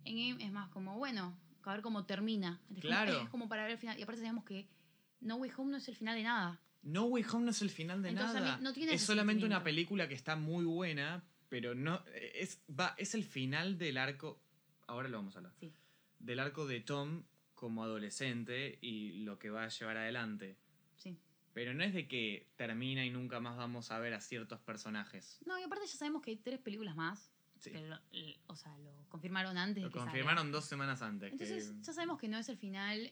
[0.05, 2.61] En Game es más como, bueno, a ver cómo termina.
[2.65, 3.21] Es como- Claro.
[3.23, 3.99] es como para ver el final.
[3.99, 4.69] Y aparte sabemos que
[5.21, 6.61] No Way Home no es el final de nada.
[6.83, 8.59] No Way Home no es el final de Entonces, nada.
[8.59, 12.03] no tiene es solamente una película que está muy buena, pero no
[12.33, 14.41] es va es el final del arco.
[14.87, 15.55] Ahora lo vamos a hablar.
[15.59, 15.73] Sí.
[16.21, 20.57] Del arco de Tom como adolescente y lo que va a llevar adelante.
[20.97, 21.19] Sí.
[21.57, 25.39] Pero no es de que termina y nunca más vamos a ver a ciertos personajes.
[25.47, 27.33] No, y aparte ya sabemos que hay tres películas más.
[27.59, 27.73] Sí.
[28.49, 30.13] o sea, lo confirmaron antes Lo de que salga.
[30.13, 31.31] confirmaron dos semanas antes.
[31.31, 33.11] que- Entonces, ya sabemos que no es el final.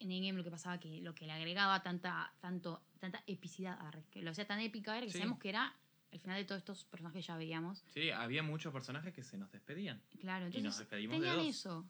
[0.00, 4.02] En Endgame lo que pasaba que lo que le agregaba tanta, tanto, tanta epicidad, arre,
[4.10, 5.18] que lo hacía tan épica, era que Sí.
[5.18, 5.72] sabemos que era
[6.10, 7.84] el final de todos estos personajes que ya veíamos.
[7.94, 10.02] Sí, había muchos personajes que se nos despedían.
[10.20, 11.46] Claro, Y nos entonces despedimos de tenían dos.
[11.56, 11.88] eso.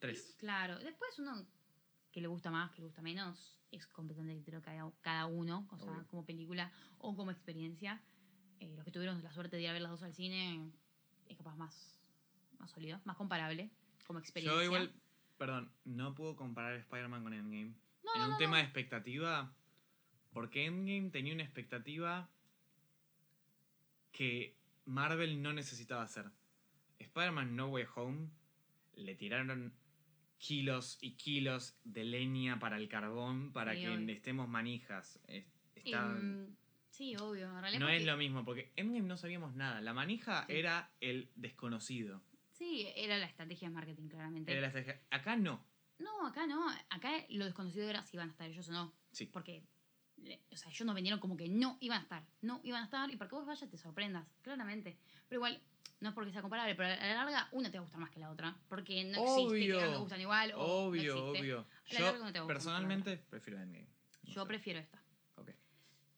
[0.00, 0.34] Tres.
[0.40, 1.46] Claro, después uno
[2.16, 5.78] que le gusta más, que le gusta menos, es completamente criterio cada, cada uno, o
[5.78, 6.06] sea, Obvio.
[6.06, 8.00] como película o como experiencia.
[8.58, 10.72] Eh, los que tuvieron la suerte de ir a ver las dos al cine
[11.28, 12.00] es capaz más,
[12.58, 13.70] más sólido, más comparable
[14.06, 14.58] como experiencia.
[14.58, 14.94] Yo igual,
[15.36, 17.74] perdón, no puedo comparar Spider-Man con Endgame.
[18.02, 19.52] No, en no, un no, tema de expectativa,
[20.32, 22.30] porque Endgame tenía una expectativa
[24.12, 26.30] que Marvel no necesitaba hacer.
[26.98, 28.30] Spider-Man No Way Home
[28.94, 29.74] le tiraron
[30.38, 34.12] kilos y kilos de leña para el carbón para Sí, que obvio.
[34.14, 35.20] estemos manijas.
[35.28, 36.54] Es- está- Em,
[36.90, 37.46] sí, obvio.
[37.66, 39.80] En no es lo mismo, porque Endgame no sabíamos nada.
[39.80, 40.52] La manija Sí.
[40.54, 42.22] era el desconocido.
[42.52, 44.50] Sí, era la estrategia de marketing, claramente.
[44.52, 45.02] Era la estrategia.
[45.10, 45.64] Acá no.
[45.98, 46.66] No, acá no.
[46.90, 48.94] Acá lo desconocido era si iban a estar ellos o no.
[49.12, 49.26] Sí.
[49.26, 49.62] Porque,
[50.16, 52.24] le- o sea, ellos nos vendieron como que no iban a estar.
[52.42, 54.98] No iban a estar y para que vos vayas te sorprendas, claramente.
[55.28, 55.60] Pero igual,
[56.00, 58.10] no es porque sea comparable, pero a la larga una te va a gustar más
[58.10, 58.56] que la otra.
[58.68, 59.78] Porque no existe Obvio.
[59.78, 61.40] que no te gustan igual o no Obvio, existe.
[61.40, 61.58] obvio.
[61.60, 63.88] A la Yo larga no te gusta personalmente prefiero Endgame.
[64.22, 64.46] No Yo sé.
[64.48, 65.02] prefiero esta.
[65.36, 65.50] Ok.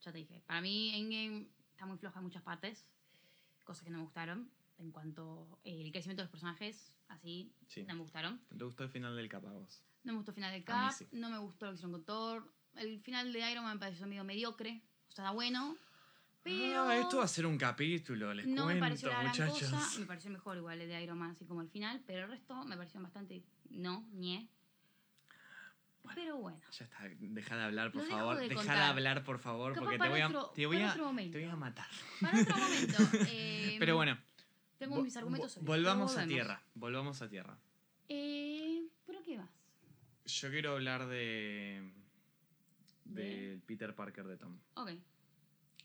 [0.01, 0.41] Ya te dije.
[0.47, 2.85] Para mí, Endgame está muy floja en muchas partes.
[3.63, 4.49] Cosas que no me gustaron.
[4.79, 7.83] En cuanto el crecimiento de los personajes, así, Sí.
[7.83, 8.39] no me gustaron.
[8.57, 9.83] ¿Te gustó el final del cap a vos?
[10.05, 11.07] No me gustó el final de A mí Cap, sí.
[11.11, 12.53] no me gustó lo que hicieron con Thor.
[12.79, 14.81] El final de Iron Man me pareció medio mediocre.
[15.09, 15.75] O sea, está bueno.
[16.43, 19.27] Pero Ah, esto va a ser un capítulo, les no me cuento, pareció la gran
[19.31, 19.69] muchachos.
[19.69, 19.99] cosa.
[19.99, 22.01] Me pareció mejor igual el de Iron Man, así como el final.
[22.07, 24.47] Pero el resto me pareció bastante no, ñe.
[26.15, 26.59] Pero bueno.
[26.71, 28.35] Ya está, deja de hablar, por Lo favor.
[28.37, 28.81] de deja de contar.
[28.89, 31.01] hablar, por favor, Capaz porque te voy, a, otro- te, voy a, te
[31.39, 31.87] voy a matar.
[32.21, 32.97] Para otro momento.
[33.29, 34.17] eh, Pero bueno,
[34.79, 36.63] Tengo mis argumentos sobre volvamos a tierra.
[36.73, 37.57] Volvamos a tierra.
[38.07, 39.49] Eh, ¿Pero qué más?
[40.25, 41.93] Yo quiero hablar de.
[43.13, 44.57] De- del Peter Parker de Tom.
[44.75, 44.91] Ok,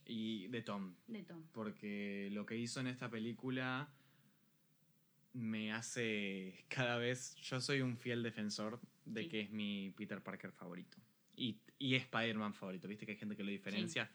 [0.06, 0.94] Y de Tom.
[1.06, 1.42] de Tom.
[1.52, 3.88] Porque lo que hizo en esta película
[5.32, 7.34] me hace cada vez.
[7.36, 9.28] Yo soy un fiel defensor de Sí.
[9.28, 10.98] que es mi Peter Parker favorito.
[11.36, 12.86] Y, y Spider-Man favorito.
[12.86, 14.10] Viste que hay gente que lo diferencia.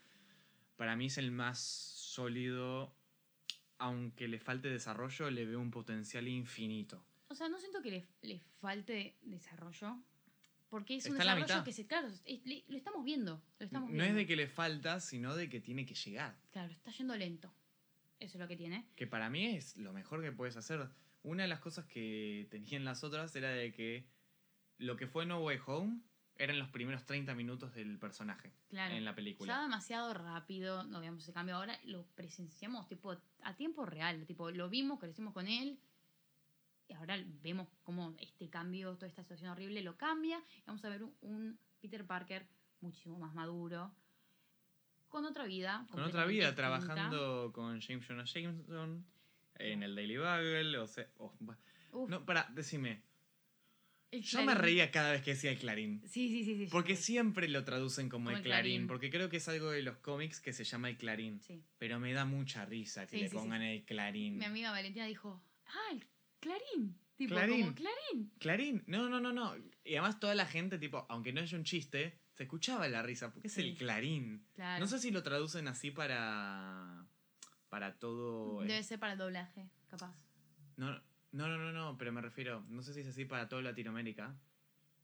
[0.76, 2.94] Para mí es el más sólido.
[3.78, 7.04] Aunque le falte desarrollo, le veo un potencial infinito.
[7.28, 10.02] O sea, no siento que le, le falte desarrollo.
[10.70, 11.64] Porque es un Está en la desarrollo mitad.
[11.64, 13.42] que se, claro, es- le- lo estamos viendo.
[13.58, 14.10] Lo estamos No viendo.
[14.12, 16.38] es de que le falta, sino de que tiene que llegar.
[16.52, 17.52] Claro, está yendo lento.
[18.20, 18.86] Eso es lo que tiene.
[18.96, 20.88] Que para mí es lo mejor que puedes hacer.
[21.22, 24.06] Una de las cosas que tenían las otras era de que
[24.78, 26.00] lo que fue No Way Home
[26.36, 28.94] eran los primeros 30 minutos del personaje Claro.
[28.94, 29.60] en la película.
[29.60, 31.56] demasiado rápido, no veíamos ese cambio.
[31.56, 34.24] Ahora lo presenciamos tipo a tiempo real.
[34.26, 35.78] Tipo, lo vimos, crecimos con él.
[36.90, 40.42] Y ahora vemos cómo este cambio, toda esta situación horrible lo cambia.
[40.58, 42.44] Y vamos a ver un, un Peter Parker
[42.80, 43.94] muchísimo más maduro.
[45.08, 45.86] Con otra vida.
[45.92, 46.56] Con otra vida, distinta.
[46.56, 49.06] trabajando con James Jonah Jameson
[49.54, 50.78] en el Daily Bugle.
[50.78, 51.32] O sea, oh,
[52.08, 53.02] no, para, decime.
[54.10, 56.02] Yo me reía cada vez que decía el Clarín.
[56.08, 56.56] Sí, sí, sí.
[56.56, 57.04] sí Porque sí.
[57.04, 58.86] siempre lo traducen como, Como el clarín, Clarín.
[58.88, 61.40] porque creo que es algo de los cómics que se llama el clarín.
[61.40, 61.62] Sí.
[61.78, 64.38] Pero me da mucha risa que le pongan el clarín.
[64.38, 66.04] Mi amiga Valentina dijo, ah, el
[66.40, 66.96] Clarín.
[67.16, 67.60] Tipo, Clarín.
[67.60, 68.32] como Clarín.
[68.38, 69.54] Clarín, no, no, no, no.
[69.84, 73.30] Y además toda la gente, tipo, aunque no haya un chiste, se escuchaba la risa,
[73.32, 73.60] porque es Sí.
[73.60, 74.46] el clarín.
[74.54, 74.80] Claro.
[74.80, 77.04] No sé si lo traducen así para.
[77.68, 78.60] para todo.
[78.62, 80.16] Debe ser para el doblaje, capaz.
[80.76, 80.92] No,
[81.32, 84.34] no, no, no, no, pero me refiero, no sé si es así para toda Latinoamérica,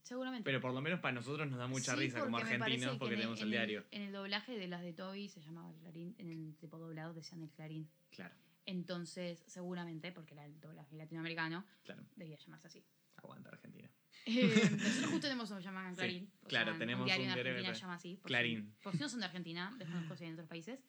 [0.02, 0.42] Seguramente.
[0.44, 3.14] pero por lo menos para nosotros nos da mucha Sí, risa como argentinos que porque
[3.14, 3.84] en tenemos el diario.
[3.90, 7.12] En el doblaje de las de Toby se llamaba el Clarín, en el tipo doblado
[7.14, 7.88] decían el Clarín.
[8.10, 8.34] Claro,
[8.66, 12.04] Entonces, seguramente, porque era el doblaje latinoamericano, claro.
[12.16, 12.84] debía llamarse así.
[13.16, 13.88] Aguanta Argentina.
[14.26, 16.32] Eh, nosotros justo tenemos un llaman Sí, Clarín.
[16.42, 18.16] o claro, sea, tenemos un diario un en Argentina llama así.
[18.16, 18.74] por Clarín.
[18.76, 20.80] Si, por si no son de Argentina, desconozco si hay en otros países.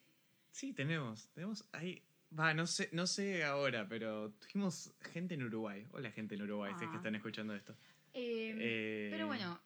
[0.51, 1.29] Sí, tenemos.
[1.29, 2.03] Tenemos ahí.
[2.37, 5.85] Va, no sé, no sé ahora, pero tuvimos gente en Uruguay.
[5.91, 6.99] Hola, gente en Uruguay, si es que Ah.
[6.99, 7.73] están escuchando esto.
[8.13, 9.61] Eh, Eh, Pero bueno,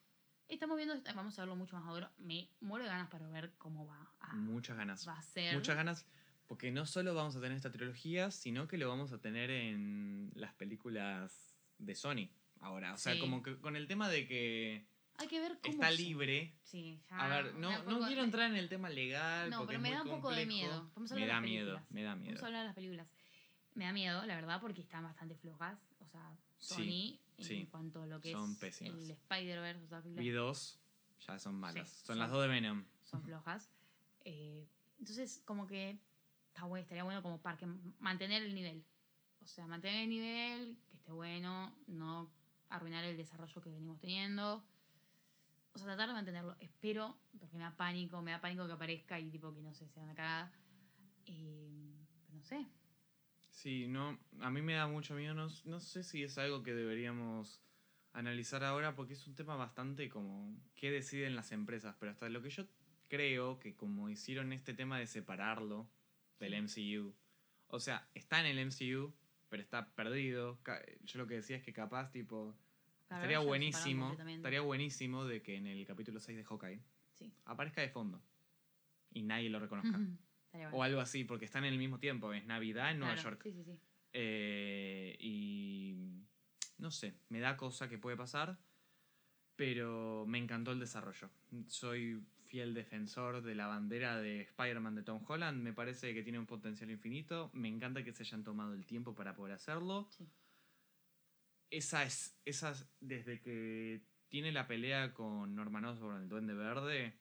[0.50, 2.10] estamos viendo, vamos a verlo mucho más maduro.
[2.20, 5.08] Me muero de ganas para ver cómo va a, Muchas ganas.
[5.08, 5.56] va a ser.
[5.56, 6.06] Muchas ganas.
[6.52, 10.34] Porque no solo vamos a tener esta trilogía, sino que lo vamos a tener en
[10.36, 12.28] las películas de Sony
[12.60, 12.94] ahora.
[12.94, 13.22] O sea, Sí.
[13.22, 16.54] como que con el tema de que Hay que ver cómo está libre.
[16.64, 19.50] Sí, ya, A ver, no, no poco- quiero entrar en el tema legal.
[19.50, 20.48] No, porque pero es me muy da un poco de complejo.
[20.68, 20.92] miedo.
[20.94, 22.28] Vamos a me de da miedo, me da miedo.
[22.32, 23.08] Vamos a hablar de las películas.
[23.76, 25.80] Me da miedo, la verdad, porque están bastante flojas.
[26.02, 27.68] O sea, Sony, Sí, en sí.
[27.72, 29.00] cuanto a lo que Son es pésimas.
[29.00, 30.78] el Spider-Verse, o sea, Vi dos,
[31.26, 31.90] ya son malas.
[32.06, 32.84] Son- las dos de Venom.
[33.06, 33.70] son flojas.
[34.26, 34.68] Eh,
[35.00, 35.98] entonces, como que
[36.80, 37.66] estaría bueno como para que
[38.00, 38.84] mantener el nivel.
[39.42, 42.32] O sea, mantener el nivel, que esté bueno, no
[42.70, 44.64] arruinar el desarrollo que venimos teniendo.
[45.74, 46.56] O sea, tratar de mantenerlo.
[46.60, 49.88] Espero, porque me da pánico, me da pánico que aparezca y tipo que no sé,
[49.90, 50.52] sea una cagada.
[51.26, 51.96] Eh,
[52.32, 52.68] no sé.
[53.50, 55.34] Sí, no, a mí me da mucho miedo.
[55.34, 57.62] No, no sé si es algo que deberíamos
[58.14, 61.96] analizar ahora porque es un tema bastante como qué deciden las empresas.
[62.00, 62.66] Pero hasta lo que yo
[63.08, 65.90] creo que como hicieron este tema de separarlo
[66.46, 67.14] del MCU.
[67.68, 69.14] O sea, está en el MCU,
[69.50, 70.60] pero está perdido.
[71.04, 72.56] Yo lo que decía es que capaz, tipo,
[73.08, 76.82] Claro, estaría buenísimo, estaría buenísimo de que en el capítulo 6 de Hawkeye
[77.14, 77.32] Sí.
[77.46, 78.22] aparezca de fondo
[79.14, 80.00] y nadie lo reconozca.
[80.54, 80.70] Bueno.
[80.74, 82.34] O algo así, porque están en el mismo tiempo.
[82.34, 83.42] Es Navidad en Nueva Claro, York.
[83.44, 83.80] Sí, sí, sí.
[84.14, 86.24] Eh, y
[86.78, 88.58] no sé, me da cosa que puede pasar,
[89.56, 91.30] pero me encantó el desarrollo.
[91.68, 92.22] Soy
[92.52, 96.46] fiel defensor de la bandera de Spider-Man de Tom Holland, me parece que tiene un
[96.46, 100.10] potencial infinito, me encanta que se hayan tomado el tiempo para poder hacerlo.
[100.10, 100.28] Sí.
[101.70, 107.14] Esa es, esas, desde que tiene la pelea con Norman Osborn, el Duende Verde,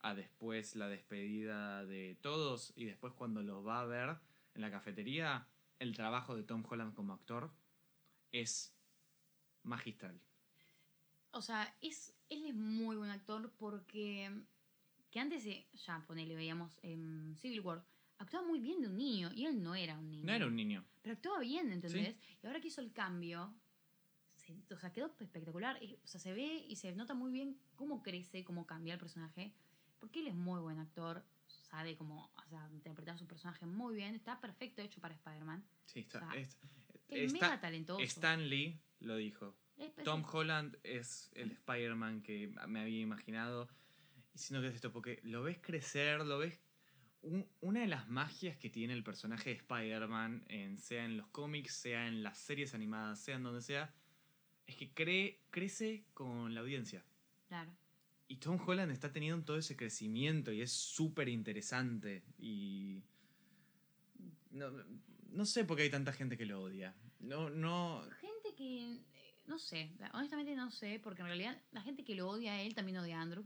[0.00, 4.16] a después la despedida de todos y después cuando los va a ver
[4.54, 5.46] en la cafetería,
[5.80, 7.50] el trabajo de Tom Holland como actor
[8.32, 8.74] es
[9.64, 10.18] magistral.
[11.32, 14.32] O sea, es, él es muy buen actor porque
[15.10, 17.84] que antes de, ya ponele, veíamos en Civil War,
[18.18, 20.24] actuaba muy bien de un niño y él no era un niño.
[20.26, 20.84] No era un niño.
[21.02, 22.16] Pero actuaba bien, ¿entendés?
[22.42, 23.54] Y ahora que hizo el cambio,
[24.36, 25.82] se- o sea, quedó espectacular.
[25.82, 29.00] y, o sea, se ve y se nota muy bien cómo crece, cómo cambia el
[29.00, 29.52] personaje.
[29.98, 34.14] Porque él es muy buen actor, sabe cómo o sea, interpretar su personaje muy bien.
[34.14, 35.64] Está perfecto hecho para Spider-Man.
[35.86, 36.56] Sí, está, O sea, es-
[37.08, 38.00] Es está- mega talentoso.
[38.02, 39.56] Stan Lee lo dijo.
[40.04, 40.24] Tom.
[40.30, 43.68] Holland es el Spider-Man que me había imaginado.
[44.38, 46.58] Y siento que es esto, porque lo ves crecer, lo ves.
[47.20, 50.44] un- una de las magias que tiene el personaje de Spider-Man,
[50.78, 53.92] sea en los cómics, sea en las series animadas, sea en donde sea,
[54.68, 57.04] es que cree, crece con la audiencia.
[57.48, 57.72] Claro.
[58.28, 62.22] Y Tom Holland está teniendo todo ese crecimiento y es súper interesante.
[62.38, 63.02] Y.
[64.52, 64.70] No,
[65.30, 66.94] no sé por qué hay tanta gente que lo odia.
[67.18, 68.02] No, no.
[68.20, 68.92] Gente que.
[68.94, 69.00] eh,
[69.46, 72.74] No sé, honestamente no sé, porque en realidad la gente que lo odia a él
[72.74, 73.44] también odia a Andrew.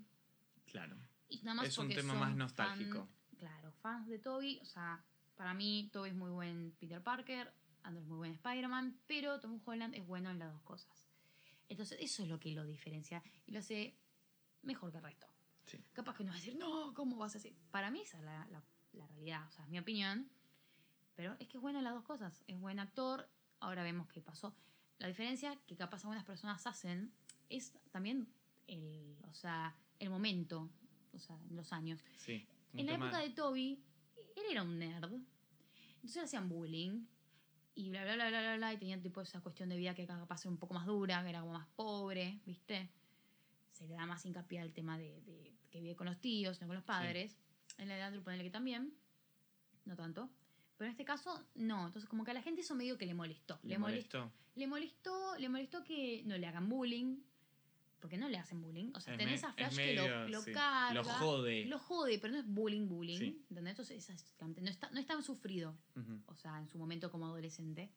[0.66, 0.97] Claro.
[1.28, 3.08] Y nada más Es un tema más fan- nostálgico.
[3.39, 4.58] claro, fans de Toby.
[4.60, 5.05] O sea,
[5.36, 9.60] para mí Toby es muy buen Peter Parker, Andrew es muy buen Spider-Man, pero Tom
[9.65, 11.08] Holland es bueno en las dos cosas.
[11.68, 13.97] Entonces, eso es lo que lo diferencia y lo hace
[14.62, 15.26] mejor que el resto.
[15.65, 15.78] Sí.
[15.92, 17.57] Capaz que no va a decir, no, ¿cómo vas a decir?
[17.70, 20.28] Para mí esa es la, la- la realidad, o sea, es mi opinión.
[21.15, 22.42] Pero es que es bueno en las dos cosas.
[22.47, 23.28] Es buen actor,
[23.60, 24.55] ahora vemos qué pasó.
[24.99, 27.12] La diferencia que capaz algunas personas hacen
[27.49, 28.28] es también
[28.66, 30.70] el, o sea, el momento,
[31.12, 32.05] o sea, en los años.
[32.16, 32.47] Sí.
[32.74, 33.82] En la época de Toby,
[34.36, 35.12] él era un nerd.
[35.94, 37.06] Entonces le hacían bullying.
[37.74, 38.72] Y bla, bla, bla, bla, bla, bla.
[38.74, 41.31] Y tenían tipo esa cuestión de vida que capaz era un poco más dura, que
[41.31, 42.90] era como más pobre, ¿viste?
[43.70, 46.66] Se le da más hincapié al tema de, de que vive con los tíos, no
[46.66, 47.36] con los padres.
[47.78, 48.92] En la de Andrew, ponele que también.
[49.84, 50.31] No tanto.
[50.76, 51.86] Pero en este caso, no.
[51.86, 53.58] Entonces, como que a la gente eso medio que le molestó.
[53.62, 54.31] ¿Le molestó?
[54.55, 57.22] Le molestó, le molestó que no le hagan bullying.
[58.02, 58.90] Porque no le hacen bullying.
[58.97, 60.50] O sea, Es tenés a Flash que lo, lo sí.
[60.52, 60.92] carga.
[60.92, 61.64] Lo jode.
[61.66, 63.18] Lo jode, pero no es bullying, bullying.
[63.18, 63.44] Sí.
[63.48, 63.70] ¿Entendés?
[63.70, 65.74] Entonces, es- no, está, no es tan sufrido.
[66.26, 67.89] O sea, en su momento como adolescente.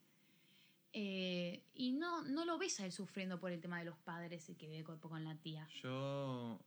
[0.92, 4.48] Eh, y no, no lo ves a él sufriendo por el tema de los padres
[4.48, 5.66] y que vive con, con la tía.
[5.82, 6.58] Yo,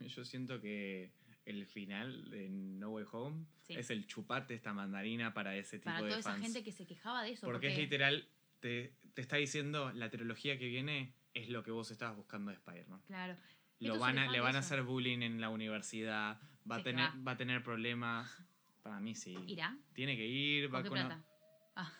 [0.00, 1.12] yo siento que
[1.46, 3.74] el final de No Way Home Sí.
[3.74, 6.42] es el chuparte esta mandarina para ese tipo Para de toda esa fans.
[6.44, 7.46] gente que se quejaba de eso.
[7.46, 8.26] porque, es literal,
[8.60, 12.56] te, te está diciendo la trilogía que viene es lo que vos estabas buscando de
[12.56, 13.02] Spider-Man.
[13.06, 13.36] Claro.
[13.80, 16.40] Lo van a, le van a hacer bullying en la universidad,
[16.70, 17.14] va, a tener, va.
[17.28, 18.30] va a tener problemas.
[18.82, 19.36] Para mí sí.
[19.46, 19.76] ¿Irá?
[19.94, 20.98] Tiene que ir, va ¿Con qué con...
[20.98, 21.24] plata?
[21.74, 21.92] Ah,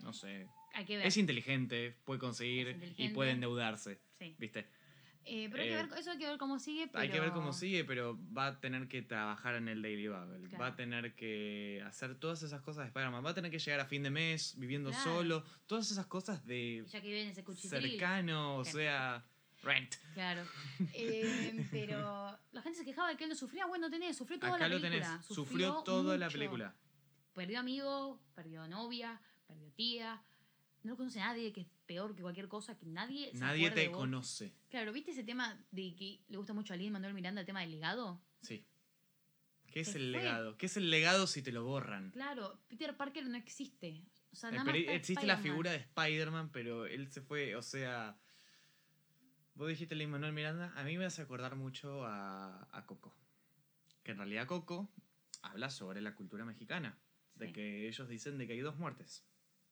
[0.00, 0.48] No sé.
[0.74, 1.06] hay que ver.
[1.06, 4.00] Es inteligente, puede conseguir y puede endeudarse.
[4.18, 4.36] Sí.
[4.38, 4.68] ¿Viste?
[5.26, 6.90] Eh, pero hay que Eh, ver, eso hay que ver cómo sigue.
[6.94, 10.08] Hay que ver cómo pero- sigue, pero va a tener que trabajar en el Daily
[10.08, 10.48] Bubble.
[10.48, 10.58] Claro.
[10.62, 13.24] Va a tener que hacer todas esas cosas de Spider-Man.
[13.24, 15.04] Va a tener que llegar a fin de mes viviendo Claro.
[15.04, 15.44] solo.
[15.66, 19.24] Todas esas cosas de Ya que viene ese cercano, o sea,
[19.62, 19.94] rent.
[20.12, 20.42] Claro.
[20.94, 23.64] Eh, pero la gente se quejaba de que él no sufría.
[23.66, 25.08] Bueno, tenés, sufrió toda Acá la lo película.
[25.10, 25.26] tenés.
[25.26, 26.74] Sufrió toda la película.
[27.32, 30.22] Perdió amigos, perdió novia, perdió tía.
[30.82, 33.98] No lo conoce nadie, que peor que cualquier cosa, que nadie se Nadie te vos.
[33.98, 34.54] conoce.
[34.68, 37.60] Claro, ¿viste ese tema de que le gusta mucho a Lin Manuel Miranda, el tema
[37.60, 38.20] del legado?
[38.42, 38.64] Sí.
[39.70, 40.22] ¿Qué es el fue.
[40.22, 40.56] legado?
[40.56, 42.10] ¿Qué es el legado si te lo borran?
[42.12, 44.02] Claro, Peter Parker no existe.
[44.32, 47.20] O sea, Eh, nada pero más está existe la figura de Spider-Man, pero él se
[47.20, 48.18] fue, o sea...
[49.56, 53.16] Vos dijiste Lin Manuel Miranda, a mí me hace acordar mucho a, a Coco.
[54.02, 54.90] Que en realidad Coco
[55.42, 56.98] habla sobre la cultura mexicana.
[57.36, 59.24] De que ellos dicen de que hay dos muertes.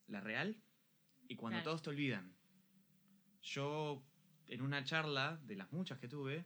[0.06, 0.60] La real
[1.32, 1.64] y cuando Claro.
[1.70, 2.32] todos te olvidan.
[3.42, 4.02] Yo,
[4.46, 6.44] en una charla de las muchas que tuve,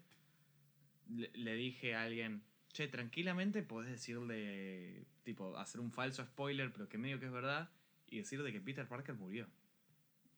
[1.08, 2.42] le, le dije a alguien,
[2.73, 7.70] che, tranquilamente podés decirle, tipo, hacer un falso spoiler, pero que medio que es verdad,
[8.08, 9.48] y decir de que Peter Parker murió.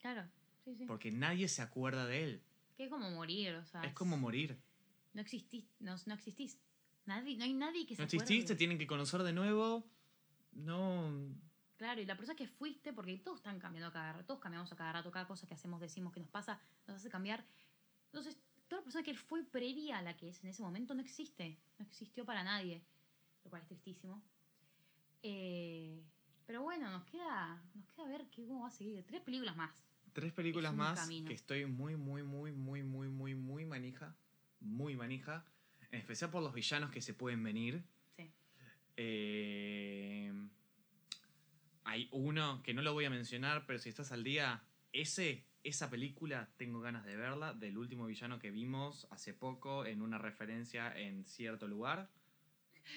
[0.00, 0.24] Claro,
[0.64, 0.84] sí, sí.
[0.86, 2.42] Porque nadie se acuerda de él.
[2.76, 3.82] Que es como morir, o sea.
[3.82, 4.56] Es como morir.
[5.14, 6.58] No existís, no, no existís.
[7.06, 8.24] Nadie, no hay nadie que se No acuerde.
[8.24, 9.88] exististe, tienen que conocer de nuevo.
[10.52, 11.34] No.
[11.78, 14.70] Claro, y la persona que fuiste, porque todos están cambiando a cada rato, todos cambiamos
[14.72, 17.46] a cada rato, cada cosa que hacemos, decimos que nos pasa, nos hace cambiar.
[18.06, 20.92] Entonces, toda la persona que él fue previa a la que es en ese momento
[20.92, 22.82] no existe, no existió para nadie,
[23.44, 24.20] lo cual es tristísimo.
[25.22, 26.02] Eh,
[26.46, 29.04] pero bueno, nos queda, nos queda ver qué, cómo va a seguir.
[29.06, 29.86] Tres películas más.
[30.12, 31.28] Tres películas más camino.
[31.28, 34.16] que estoy muy, muy, muy, muy, muy, muy, muy manija.
[34.58, 35.44] Muy manija.
[35.92, 37.84] En especial por los villanos que se pueden venir.
[38.16, 38.32] Sí.
[38.96, 40.32] Eh,
[41.88, 45.88] hay uno que no lo voy a mencionar, pero si estás al día, ese, esa
[45.88, 50.94] película tengo ganas de verla, del último villano que vimos hace poco en una referencia
[50.94, 52.10] en cierto lugar.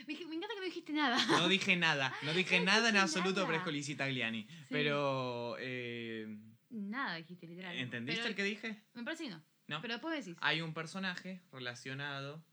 [0.08, 1.26] Me, me encanta que no dijiste nada.
[1.28, 3.64] No dije nada, no dije No nada en absoluto, pero es
[3.96, 4.44] Tagliani.
[4.44, 4.66] Sí.
[4.70, 6.38] Pero, eh,
[6.70, 7.78] Nada dijiste, literal.
[7.78, 8.84] ¿entendiste Pero el que dije?
[8.94, 9.42] Me parece que no.
[9.68, 9.82] No.
[9.82, 10.38] Pero después decís.
[10.42, 12.44] Hay un personaje relacionado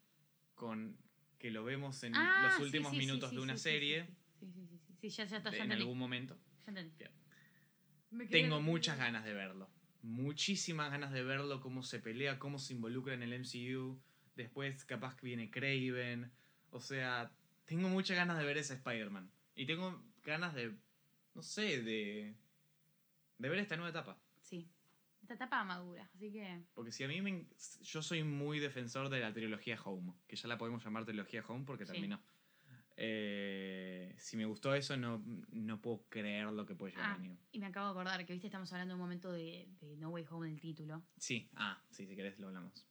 [0.54, 0.96] con
[1.38, 4.06] que lo vemos en Ah, los últimos sí, sí, minutos de una sí, sí, serie,
[4.38, 5.82] Sí, sí, sí, ya, ya está, ya en entendí.
[5.82, 6.36] algún momento.
[6.66, 6.94] Ya entendí.
[8.10, 8.30] Bien.
[8.30, 9.68] Tengo muchas ganas de verlo.
[10.02, 14.00] Muchísimas ganas de verlo, cómo se pelea, cómo se involucra en el MCU.
[14.36, 16.30] Después capaz que viene Craven.
[16.70, 17.30] O sea,
[17.66, 19.30] tengo muchas ganas de ver ese Spider-Man.
[19.54, 20.72] Y tengo ganas de,
[21.34, 22.34] no sé, de,
[23.38, 24.18] de ver esta nueva etapa.
[24.42, 24.68] Sí.
[25.20, 26.62] Esta etapa madura, así que.
[26.74, 27.44] Porque si a mí me...
[27.82, 31.64] Yo soy muy defensor de la trilogía Home, que ya la podemos llamar trilogía Home
[31.66, 31.92] porque Sí.
[31.92, 32.22] terminó.
[33.00, 37.18] Eh, si me gustó eso, no, no puedo creer lo que puede llegar Ah, a
[37.18, 37.38] venir.
[37.52, 40.24] y me acabo de acordar que, viste, estamos hablando un momento de, de No Way
[40.30, 41.04] Home el título.
[41.16, 42.84] Sí, ah, sí, si querés lo hablamos.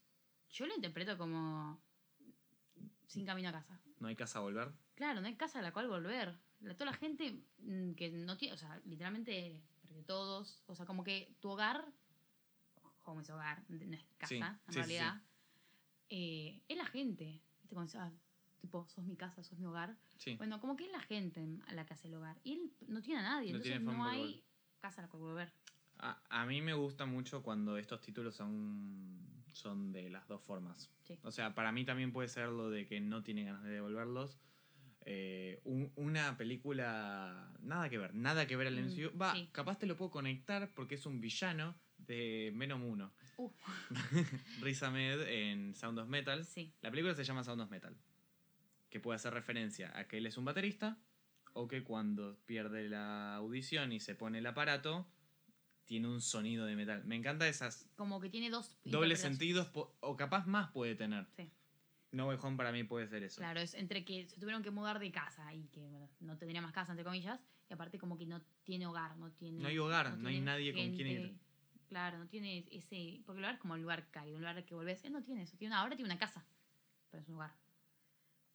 [0.50, 1.82] Yo lo interpreto como.
[3.08, 3.80] Sin camino a casa.
[4.00, 4.72] ¿No hay casa a volver?
[4.96, 6.34] Claro, no hay casa a la cual volver.
[6.62, 8.54] La, toda la gente mm, que no tiene.
[8.54, 10.64] O sea, literalmente, porque todos.
[10.68, 11.86] O sea, como que tu hogar.
[13.04, 15.22] Home es hogar, no es casa, Sí, en sí, sí, realidad.
[16.10, 17.42] eh, es la gente.
[17.96, 18.12] Ah,
[18.60, 19.98] tipo, sos mi casa, sos mi hogar.
[20.18, 20.36] Sí.
[20.36, 22.40] Bueno, como que es la gente a la que hace el hogar.
[22.44, 24.44] Y él no tiene a nadie, No entonces no hay volver.
[24.82, 25.54] casa a la cual volver.
[26.00, 30.92] A, a mí me gusta mucho cuando estos títulos son, son de las dos formas.
[31.04, 31.18] Sí.
[31.24, 34.40] O sea, para mí también puede ser lo de que no tiene ganas de devolverlos.
[35.10, 39.18] Eh, un- una película nada que ver, nada que ver al Mm, MCU.
[39.18, 39.50] Va, sí.
[39.54, 43.14] capaz te lo puedo conectar porque es un villano de Venom 1.
[43.38, 43.50] Uh,
[44.62, 46.44] Riz Ahmed en Sound of Metal.
[46.46, 46.74] sí.
[46.82, 47.96] La película se llama Sound of Metal.
[48.90, 50.98] Que puede hacer referencia a que él es un baterista
[51.54, 55.08] o que cuando pierde la audición y se pone el aparato,
[55.86, 57.04] tiene un sonido de metal.
[57.06, 58.78] Me encanta esas Como que tiene dos.
[58.84, 61.26] dobles sentidos o capaz más puede tener.
[61.36, 61.52] Sí.
[62.12, 63.42] No Way Home para mí puede ser eso.
[63.42, 66.62] Claro, es entre que se tuvieron que mudar de casa y que bueno, no tendría
[66.62, 69.60] más casa, entre comillas, y aparte como que no tiene hogar, no tiene...
[69.60, 71.38] No hay hogar, no hay tiene nadie con quien ir.
[71.88, 73.22] Claro, no tiene ese...
[73.26, 75.04] Porque el lugar es como el lugar cálido, un lugar que volvés...
[75.04, 76.46] Él no tiene eso, tiene una, ahora tiene una casa,
[77.10, 77.54] pero es un lugar.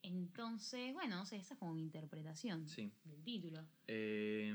[0.02, 2.92] Entonces, bueno, no sé, esa es como mi interpretación Sí.
[3.04, 3.64] del título.
[3.86, 4.54] Eh,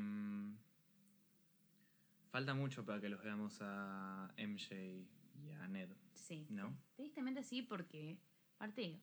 [2.30, 5.90] falta mucho para que los veamos a MJ y a Ned.
[6.14, 6.46] Sí.
[6.50, 6.76] ¿No?
[6.96, 8.18] Tristemente sí, porque
[8.56, 9.00] aparte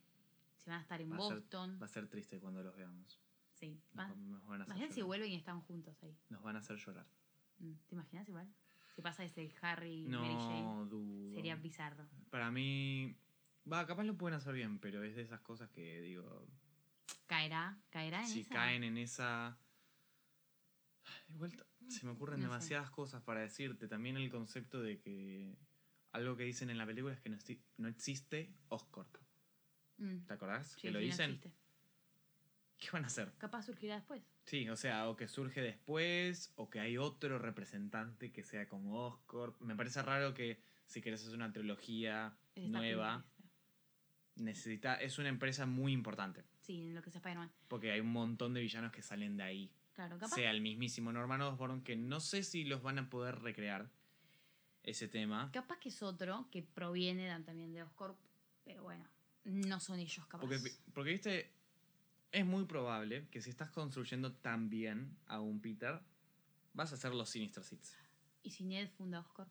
[0.56, 1.78] se van a estar en Va ser- Boston.
[1.80, 3.20] Va a ser triste cuando los veamos.
[3.54, 3.80] Sí.
[3.94, 6.16] Nos, va- nos van a hacer si vuelven y están juntos ahí.
[6.28, 7.06] Nos van a hacer llorar.
[7.58, 8.52] Mm, ¿Te imaginas igual?
[8.94, 10.62] Si pasa ese Harry y Mary Jane.
[10.62, 11.34] No dudo.
[11.34, 12.06] Sería bizarro.
[12.30, 13.16] Para mí.
[13.70, 16.46] Va, capaz lo pueden hacer bien, pero es de esas cosas que digo.
[17.26, 17.78] ¿Caerá?
[17.90, 18.54] ¿Caerá en Si esa?
[18.54, 19.58] caen en esa.
[21.28, 22.52] De vuelta, se me ocurren No sé.
[22.52, 23.88] demasiadas cosas para decirte.
[23.88, 25.56] También el concepto de que.
[26.12, 27.38] Algo que dicen en la película es que no,
[27.78, 29.16] no existe Oscorp.
[29.96, 30.68] Mm, ¿Te acordás?
[30.72, 31.30] sí, que lo sí, no dicen.
[31.30, 31.52] existe.
[32.78, 33.32] ¿Qué van a hacer?
[33.38, 34.22] Capaz surgirá después.
[34.44, 39.06] Sí, o sea, o que surge después, o que hay otro representante que sea como
[39.06, 39.58] Oscorp.
[39.62, 43.24] Me parece raro que si querés hacer una trilogía nueva.
[44.36, 46.44] Necesita, es una empresa muy importante.
[46.60, 47.50] Sí, en lo que es Spider-Man.
[47.68, 49.70] Porque hay un montón de villanos que salen de ahí.
[49.94, 50.34] Claro, capaz.
[50.34, 53.90] Sea el mismísimo Norman Osborn, que no sé si los van a poder recrear
[54.82, 55.50] ese tema.
[55.52, 58.18] Capaz que es otro que proviene también de Oscorp.
[58.64, 59.04] Pero bueno,
[59.44, 60.40] no son ellos capaz.
[60.40, 60.58] Porque,
[60.92, 61.50] porque, viste,
[62.32, 66.00] es muy probable que si estás construyendo tan bien a un Peter,
[66.72, 67.96] vas a hacer los Sinister Six.
[68.42, 69.50] ¿Y si Ned funda Oscorp?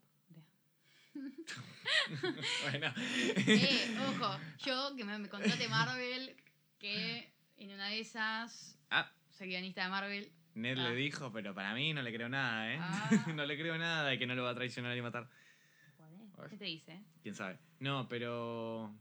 [2.69, 2.93] Bueno.
[2.97, 6.35] eh, ojo, yo que me, me contrate Marvel,
[6.79, 10.31] que en una de esas Ah, soy guionista de Marvel.
[10.55, 10.89] Ned Ah.
[10.89, 12.77] le dijo, pero para mí no le creo nada, ¿eh?
[12.79, 13.09] Ah.
[13.35, 15.29] no le creo nada de que no lo va a traicionar y matar.
[16.49, 17.01] ¿Qué te dice?
[17.21, 17.57] quién sabe.
[17.79, 18.93] No, pero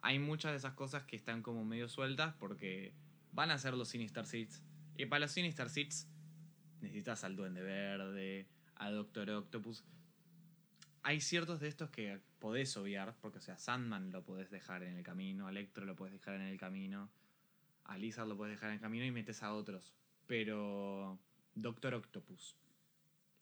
[0.00, 2.94] hay muchas de esas cosas que están como medio sueltas porque
[3.32, 4.62] van a ser los Sinister Seeds.
[4.96, 6.08] Y para los Sinister Seeds
[6.80, 9.84] necesitas al Duende Verde, a Doctor Octopus.
[11.02, 14.96] Hay ciertos de estos que podés obviar, porque o sea, Sandman lo podés dejar en
[14.96, 17.10] el camino, Electro lo podés dejar en el camino,
[17.84, 19.94] a Lizard lo podés dejar en el camino y metes a otros.
[20.26, 21.18] Pero
[21.54, 22.56] Doctor Octopus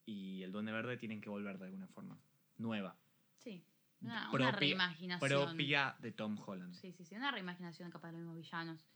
[0.05, 2.19] y el Duende Verde tienen que volver de alguna forma.
[2.59, 2.97] Nueva
[3.39, 3.65] Sí.
[4.01, 5.47] Una, reimaginación.
[5.49, 6.75] propia de Tom Holland.
[6.75, 7.15] Sí, sí, sí.
[7.15, 8.87] Una reimaginación capaz de los mismos villanos.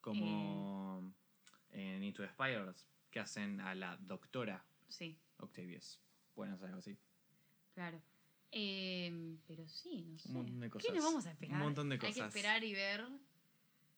[0.00, 1.12] Como
[1.70, 6.00] en Into the Spider-Verse, que hacen a la doctora Sí, Octavius.
[6.34, 6.96] Bueno, algo así.
[7.78, 8.02] Claro.
[8.50, 10.28] Eh, pero sí, no sé.
[10.30, 10.94] Un montón de ¿Qué cosas.
[10.94, 11.56] nos vamos a esperar?
[11.58, 12.26] Un montón de Hay que cosas.
[12.34, 13.06] esperar y ver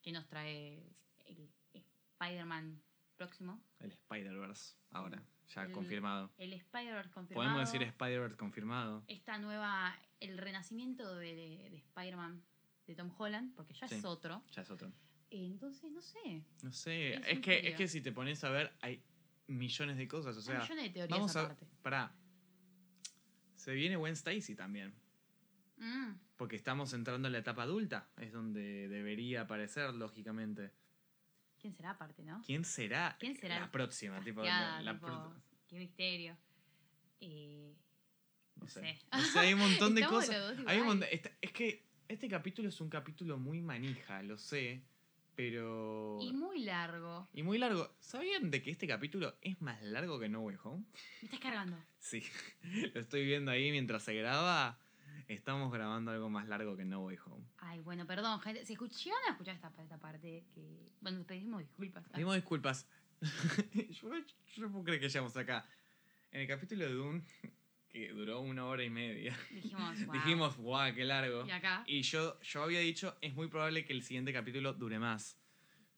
[0.03, 0.83] qué nos trae
[1.25, 2.79] el Spider-Man
[3.17, 3.59] próximo.
[3.79, 5.23] El Spider-Verse, ahora,
[5.55, 6.31] ya El- confirmado.
[6.37, 7.49] El Spider-Verse confirmado.
[7.49, 9.03] Podemos decir Spider-Verse confirmado.
[9.07, 12.43] Esta nueva, el renacimiento de, de- de Spider-Man
[12.85, 13.95] de Tom Holland, porque ya Sí.
[13.95, 14.43] es otro.
[14.51, 14.91] Ya es otro.
[15.31, 16.43] Entonces, no sé.
[16.61, 19.01] No sé, Es que, es que si te pones a ver, hay
[19.47, 20.35] millones de cosas.
[20.37, 21.41] O sea, Hay millones de teorías vamos a.
[21.45, 21.67] aparte.
[21.81, 22.13] Pará.
[23.61, 24.91] Se viene Gwen Stacy también.
[25.77, 28.09] Mm, Porque estamos entrando en la etapa adulta.
[28.17, 30.71] Es donde debería aparecer, lógicamente.
[31.59, 32.41] ¿Quién será aparte, no?
[32.43, 34.19] ¿Quién será, ¿Quién será la próxima?
[34.23, 35.35] Tipo, la- la tipo, pro-
[35.67, 36.35] qué misterio.
[37.19, 37.75] Eh,
[38.55, 38.81] no sé.
[38.81, 38.99] sé.
[39.11, 40.57] No sé, hay un montón de cosas.
[40.65, 44.81] Hay un montón- es que este capítulo es un capítulo muy manija, lo sé.
[45.35, 46.19] Pero.
[46.21, 47.27] y muy largo.
[47.33, 47.95] y muy largo.
[47.99, 50.83] ¿Sabían de que este capítulo es más largo que No Way Home?
[51.21, 51.77] Me estás cargando.
[51.99, 52.23] Sí.
[52.93, 54.77] lo estoy viendo ahí mientras se graba.
[55.27, 57.45] Estamos grabando algo más largo que No Way Home.
[57.57, 58.65] Ay, bueno, perdón, gente.
[58.65, 60.91] Si escucharon a escuchar esta, esta parte, que.
[60.99, 62.03] Bueno, pedimos disculpas.
[62.09, 62.87] Pedimos disculpas.
[63.21, 65.65] yo, yo no puedo creer que llegamos acá.
[66.31, 67.23] En el capítulo de Dune,
[67.91, 70.13] que duró una hora y media, Dijimos, wow.
[70.13, 71.45] dijimos, guau, qué largo.
[71.45, 71.83] Y acá.
[71.85, 75.37] Y yo, yo había dicho, es muy probable que el siguiente capítulo dure más.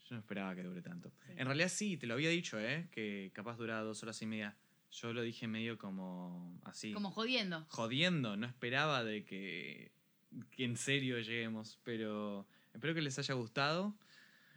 [0.10, 1.12] Yo no esperaba que dure tanto.
[1.26, 1.34] Sí.
[1.38, 2.88] En realidad sí, te lo había dicho, ¿eh?
[2.92, 4.58] Que capaz duraba dos horas y media.
[4.92, 6.94] Yo lo dije medio como así.
[6.94, 7.66] Como jodiendo.
[7.70, 9.92] Jodiendo, no esperaba de que,
[10.52, 11.80] que en serio lleguemos.
[11.84, 13.96] Pero espero que les haya gustado.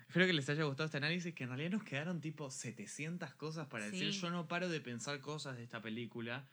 [0.08, 3.66] Espero que les haya gustado este análisis, que en realidad nos quedaron tipo 700 cosas
[3.66, 4.12] para decir.
[4.12, 4.20] Sí.
[4.20, 6.46] Yo no paro de pensar cosas de esta película.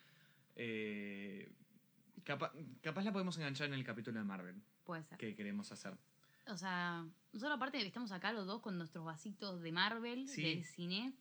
[0.55, 1.51] Eh,
[2.23, 5.17] capa- capaz la podemos enganchar en el capítulo de Marvel Puede ser.
[5.17, 5.97] que queremos hacer.
[6.47, 10.43] O sea, nosotros aparte estamos acá los dos con nuestros vasitos de Marvel, Sí.
[10.43, 11.13] del cine.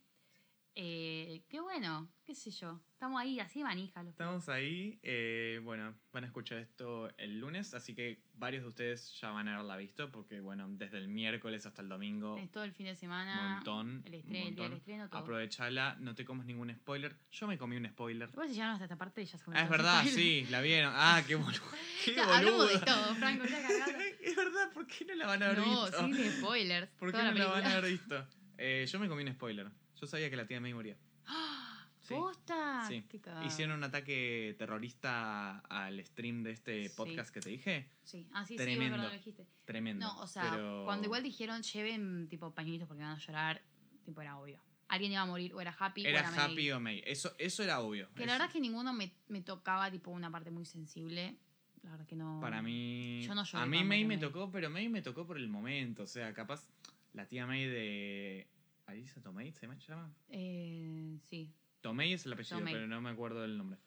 [0.74, 2.80] Eh, qué bueno, qué sé yo.
[2.94, 4.02] Estamos ahí, así manija.
[4.02, 4.98] Los Estamos ahí.
[5.02, 9.48] eh, bueno, van a escuchar esto el lunes, así que varios de ustedes ya van
[9.48, 12.86] a haberla visto, porque bueno, desde el miércoles hasta el domingo, Es todo el fin
[12.86, 13.56] de semana.
[13.56, 14.02] montón.
[14.06, 14.72] El estreno, el día del montón.
[14.78, 15.20] estreno, todo.
[15.20, 17.16] Aprovechala, no te comas ningún spoiler.
[17.32, 18.30] Yo me comí un spoiler.
[18.30, 20.92] Igual si llegaron hasta esta parte ya se Ah, es verdad, sí, la vieron.
[20.96, 21.60] Ah, qué boludo.
[22.04, 22.84] Qué Ya, hablamos de boludo.
[22.86, 23.58] todo, Franco, ya
[24.22, 25.98] es verdad, ¿por qué no la van a haber No, visto?
[26.06, 26.88] sin spoilers.
[26.98, 28.26] ¿Por qué no la la van a haber visto?
[28.58, 29.70] Eh, yo me comí un spoiler.
[30.02, 30.96] Yo sabía que la tía May moría.
[31.26, 31.58] ¡Ah!
[32.02, 32.14] Sí.
[32.14, 32.84] ¿Posta?
[32.88, 33.04] Sí.
[33.08, 33.20] Qué.
[33.46, 36.94] Hicieron un ataque terrorista al stream de este Sí.
[36.96, 37.88] podcast que te dije.
[38.02, 38.96] Sí, ah, sí, sí, Tremendo.
[38.96, 39.46] verdad, lo dijiste.
[39.64, 40.04] Tremendo.
[40.04, 43.62] No, o sea, pero- cuando igual dijeron lleven tipo pañuelitos porque van a llorar,
[44.04, 44.60] tipo era obvio.
[44.88, 46.70] Alguien iba a morir, o era Happy, Era o era Happy May.
[46.72, 47.02] o May.
[47.06, 48.08] Eso, eso era obvio.
[48.14, 51.36] Que Eso- la verdad es que ninguno me, me tocaba tipo una parte muy sensible.
[51.84, 52.40] La verdad que no.
[52.40, 53.22] Para mí.
[53.24, 54.18] Yo no lloré a mí May me May.
[54.18, 56.02] tocó, pero May me tocó por el momento.
[56.02, 56.68] O sea, capaz
[57.12, 58.48] la tía May de.
[58.86, 60.14] ¿Alisa Tomei se llama?
[60.28, 62.74] Eh, sí, Tomei es el apellido, Tomei.
[62.74, 63.78] pero no me acuerdo del nombre.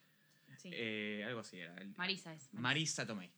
[0.58, 0.70] sí.
[0.74, 1.76] Eh, algo así era.
[1.78, 2.54] el- Marisa es.
[2.54, 3.30] Marisa Tomei.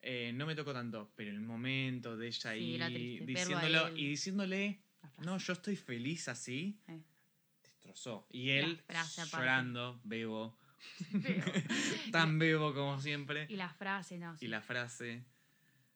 [0.00, 3.98] Eh, no me tocó tanto, pero el momento de ella Sí, ahí diciéndolo él.
[3.98, 4.80] y diciéndole,
[5.24, 7.02] no, yo estoy feliz así, Eh.
[7.64, 8.26] destrozó.
[8.30, 9.36] Y él frase aparte.
[9.38, 10.56] llorando, bebo,
[12.12, 13.46] tan bebo como siempre.
[13.48, 14.36] y la frase, no.
[14.36, 14.44] sí.
[14.44, 15.24] Y la frase.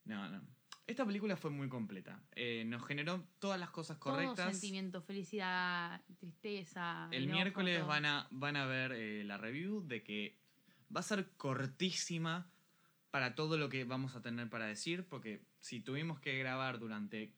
[0.04, 0.42] No, no.
[0.86, 2.20] Esta película fue muy completa.
[2.34, 4.50] Eh, nos generó todas las cosas Todo correctas.
[4.52, 7.08] sentimiento, felicidad, tristeza.
[7.12, 7.88] El enojo, miércoles todo.
[7.88, 10.36] van a, van a ver eh, la review de que
[10.94, 12.50] va a ser cortísima
[13.10, 17.32] para todo lo que vamos a tener para decir, porque si tuvimos que grabar durante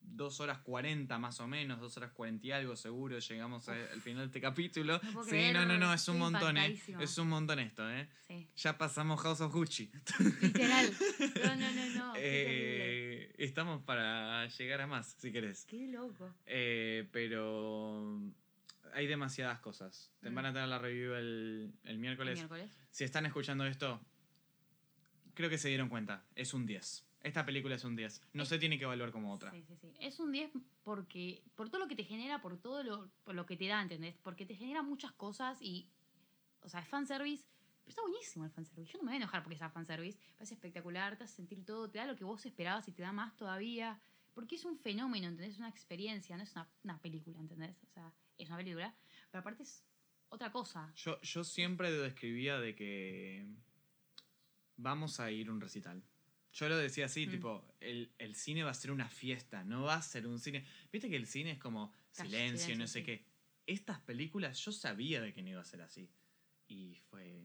[0.00, 4.22] dos horas 40 más o menos, dos horas 40 y algo seguro, llegamos al final
[4.22, 5.00] de este capítulo.
[5.12, 6.80] No sí, creer, no, no, no, es un montón, ¿eh?
[7.00, 8.08] Es un montón esto, ¿eh?
[8.26, 9.90] Sí, Ya pasamos House of Gucci.
[10.42, 10.90] literal.
[11.44, 12.12] No, no, no, no.
[12.16, 15.64] Eh, estamos para llegar a más, si querés.
[15.66, 16.34] Qué loco.
[16.46, 18.20] Eh, pero
[18.94, 20.10] hay demasiadas cosas.
[20.20, 20.34] Te Mm.
[20.34, 22.38] van a tener la review el, el El miércoles.
[22.38, 22.70] miércoles.
[22.90, 24.00] Si están escuchando esto,
[25.34, 26.24] creo que se dieron cuenta.
[26.34, 27.04] Es un 10.
[27.22, 28.22] Esta película es un 10.
[28.32, 29.50] No se tiene que evaluar como otra.
[29.50, 29.92] Sí, sí, sí.
[29.98, 30.52] Es un 10
[30.84, 33.82] porque por todo lo que te genera, por todo lo, por lo que te da,
[33.82, 34.16] ¿entendés?
[34.22, 35.88] Porque te genera muchas cosas y,
[36.62, 37.44] o sea, es fanservice,
[37.84, 38.92] pero está buenísimo el fanservice.
[38.92, 40.18] Yo no me voy a enojar porque sea fanservice.
[40.38, 43.12] Es espectacular, te hace sentir todo, te da lo que vos esperabas y te da
[43.12, 44.00] más todavía.
[44.34, 45.54] Porque es un fenómeno, ¿entendés?
[45.54, 47.82] Es una experiencia, no es una, una película, ¿entendés?
[47.82, 48.94] O sea, es una película,
[49.30, 49.82] pero aparte es
[50.28, 50.92] otra cosa.
[50.94, 53.48] Yo, yo siempre describía de que
[54.76, 56.02] vamos a ir a un recital.
[56.58, 57.30] Yo lo decía así, Mm.
[57.30, 60.64] tipo, el, el cine va a ser una fiesta, no va a ser un cine.
[60.92, 63.04] Viste que el cine es como silencio, silencio, no sé sí.
[63.04, 63.24] qué.
[63.66, 66.08] Estas películas yo sabía de que no iba a ser así.
[66.66, 67.44] Y fue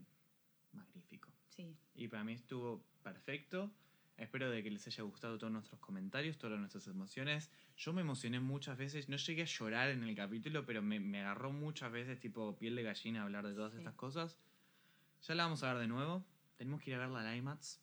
[0.72, 1.30] magnífico.
[1.50, 1.76] Sí.
[1.96, 3.72] Y para mí estuvo perfecto.
[4.18, 7.50] Espero de que les haya gustado todos nuestros comentarios, todas nuestras emociones.
[7.78, 11.22] Yo me emocioné muchas veces, no llegué a llorar en el capítulo, pero me, me
[11.22, 13.80] agarró muchas veces tipo piel de gallina hablar de todas Sí.
[13.80, 14.38] estas cosas.
[15.28, 16.24] Ya la vamos a ver de nuevo.
[16.58, 17.80] Tenemos que ir a ver la IMAX.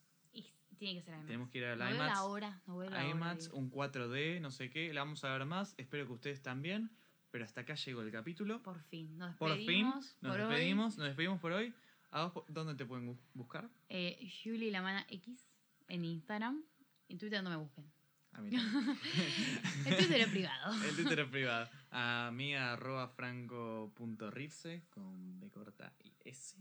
[0.81, 1.27] Tiene que ser IMAX.
[1.27, 2.15] Tenemos que ir a no IMAX.
[2.15, 3.09] la hora, no la hora.
[3.09, 3.59] IMAX, digo.
[3.59, 4.93] un 4D, no sé qué.
[4.93, 5.75] La vamos a ver más.
[5.79, 6.91] Espero que ustedes también.
[7.31, 8.61] Pero hasta acá llegó el capítulo.
[8.63, 10.17] Por fin, nos Por fin, despedimos.
[10.21, 10.49] nos por hoy.
[10.49, 10.97] despedimos.
[10.99, 11.73] Nos despedimos por hoy.
[12.11, 13.69] ¿A vos, ¿Dónde te pueden bu- buscar?
[13.89, 15.47] Eh, Julie Lamana X
[15.89, 16.65] en Instagram.
[17.09, 17.85] En Twitter no me busquen.
[18.33, 18.51] A mí.
[19.87, 20.75] En Twitter es privado.
[20.89, 21.69] El Twitter es privado.
[21.91, 26.57] A mí, arroba franco.ripse con B corta y S.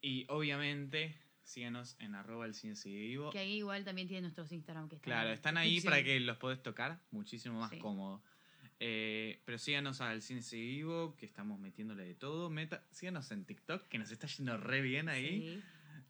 [0.00, 1.18] Y obviamente,
[1.48, 3.30] síganos en arroba el cine sigue vivo.
[3.30, 6.36] Que ahí igual también tiene nuestros Instagram que están Claro, están ahí para que los
[6.36, 7.78] podés tocar, muchísimo más Sí.
[7.78, 8.22] cómodo.
[8.80, 12.48] Eh, pero síganos al Cine Sigue Vivo, que estamos metiéndole de todo.
[12.48, 15.40] Meta, síganos en TikTok, que nos está yendo re bien ahí.
[15.40, 15.62] Sí.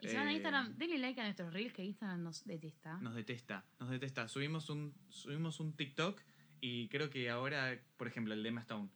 [0.02, 2.98] Y si van a Eh, Instagram, denle like a nuestros reels que Instagram nos detesta.
[3.00, 4.28] Nos detesta, nos detesta.
[4.28, 6.20] Subimos un, subimos un TikTok
[6.60, 8.90] y creo que ahora, por ejemplo, el de Emma Stone.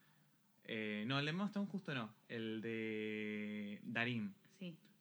[0.64, 2.14] Eh, no, el de Emma Stone justo no.
[2.28, 4.34] El de Darín.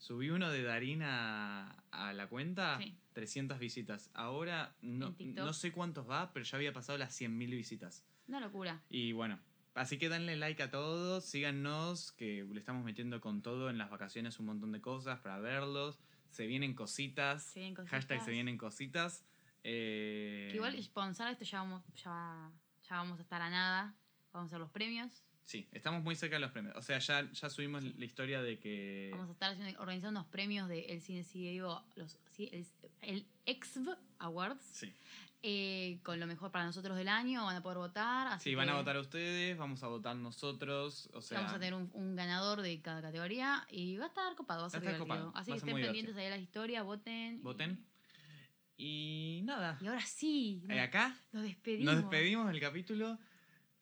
[0.02, 2.98] Subí uno de Darín a, a la cuenta, Sí.
[3.14, 4.10] 300 visitas.
[4.16, 8.04] Ahora no, no sé cuántos va, pero ya había pasado las 100.000 visitas.
[8.28, 8.82] Una locura.
[8.90, 9.40] Y bueno,
[9.76, 13.92] así que denle like a todos, síganos, que le estamos metiendo con todo en las
[13.92, 16.00] vacaciones un montón de cosas para verlos.
[16.32, 17.44] Se vienen cositas.
[17.44, 17.92] Se vienen cositas.
[17.92, 19.24] Hashtag se vienen cositas.
[19.64, 22.50] Eh, Que igual, avanzar esto ya vamos, ya,
[22.90, 23.94] ya vamos a estar a nada.
[24.34, 25.24] Vamos a hacer los premios.
[25.44, 26.76] Sí, estamos muy cerca de los premios.
[26.78, 29.10] O sea, ya, ya subimos la historia de que...
[29.12, 32.66] Vamos a estar haciendo- organizando unos premios de El Cine Vivo, los, sí, el,
[33.02, 33.90] el EXV
[34.20, 34.94] Awards, Sí,
[35.44, 37.44] eh, con lo mejor para nosotros del año.
[37.44, 38.28] Van a poder votar.
[38.28, 41.10] Así sí van a votar ustedes, vamos a votar nosotros.
[41.14, 44.34] O sea, Vamos a tener un, un ganador de cada categoría y va a estar
[44.36, 46.86] copado, va a ser Va copado, Así va que estén pendientes ahí de las historias,
[46.86, 47.42] voten.
[47.44, 47.84] voten.
[48.78, 49.78] Y nada.
[49.82, 51.94] Y ahora sí, Eh, acá nos despedimos.
[51.94, 53.20] nos despedimos del capítulo.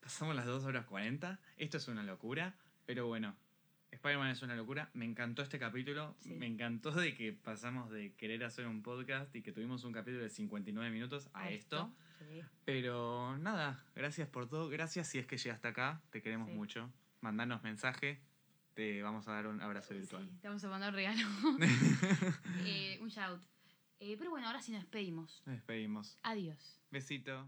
[0.09, 1.39] Pasamos las 2 horas 40.
[1.57, 2.55] Esto es una locura,
[2.87, 3.35] pero bueno.
[3.91, 4.89] Spider-Man es una locura.
[4.95, 6.15] Me encantó este capítulo.
[6.21, 6.31] Sí.
[6.33, 10.23] Me encantó de que pasamos de querer hacer un podcast y que tuvimos un capítulo
[10.23, 11.93] de 59 minutos a, esto.
[12.17, 12.41] Sí.
[12.65, 14.67] Pero nada, gracias por todo.
[14.67, 16.01] Gracias si es que llegaste acá.
[16.09, 16.55] Te queremos Sí.
[16.55, 16.91] mucho.
[17.21, 18.19] Mandanos mensaje.
[18.73, 20.27] Te vamos a dar un abrazo virtual.
[20.27, 21.21] Sí, te vamos a mandar regalo.
[22.65, 23.43] Eh, un shout.
[23.99, 25.43] Eh, pero bueno, ahora sí nos despedimos.
[25.45, 26.17] Nos despedimos.
[26.23, 26.81] Adiós.
[26.89, 27.47] Besito.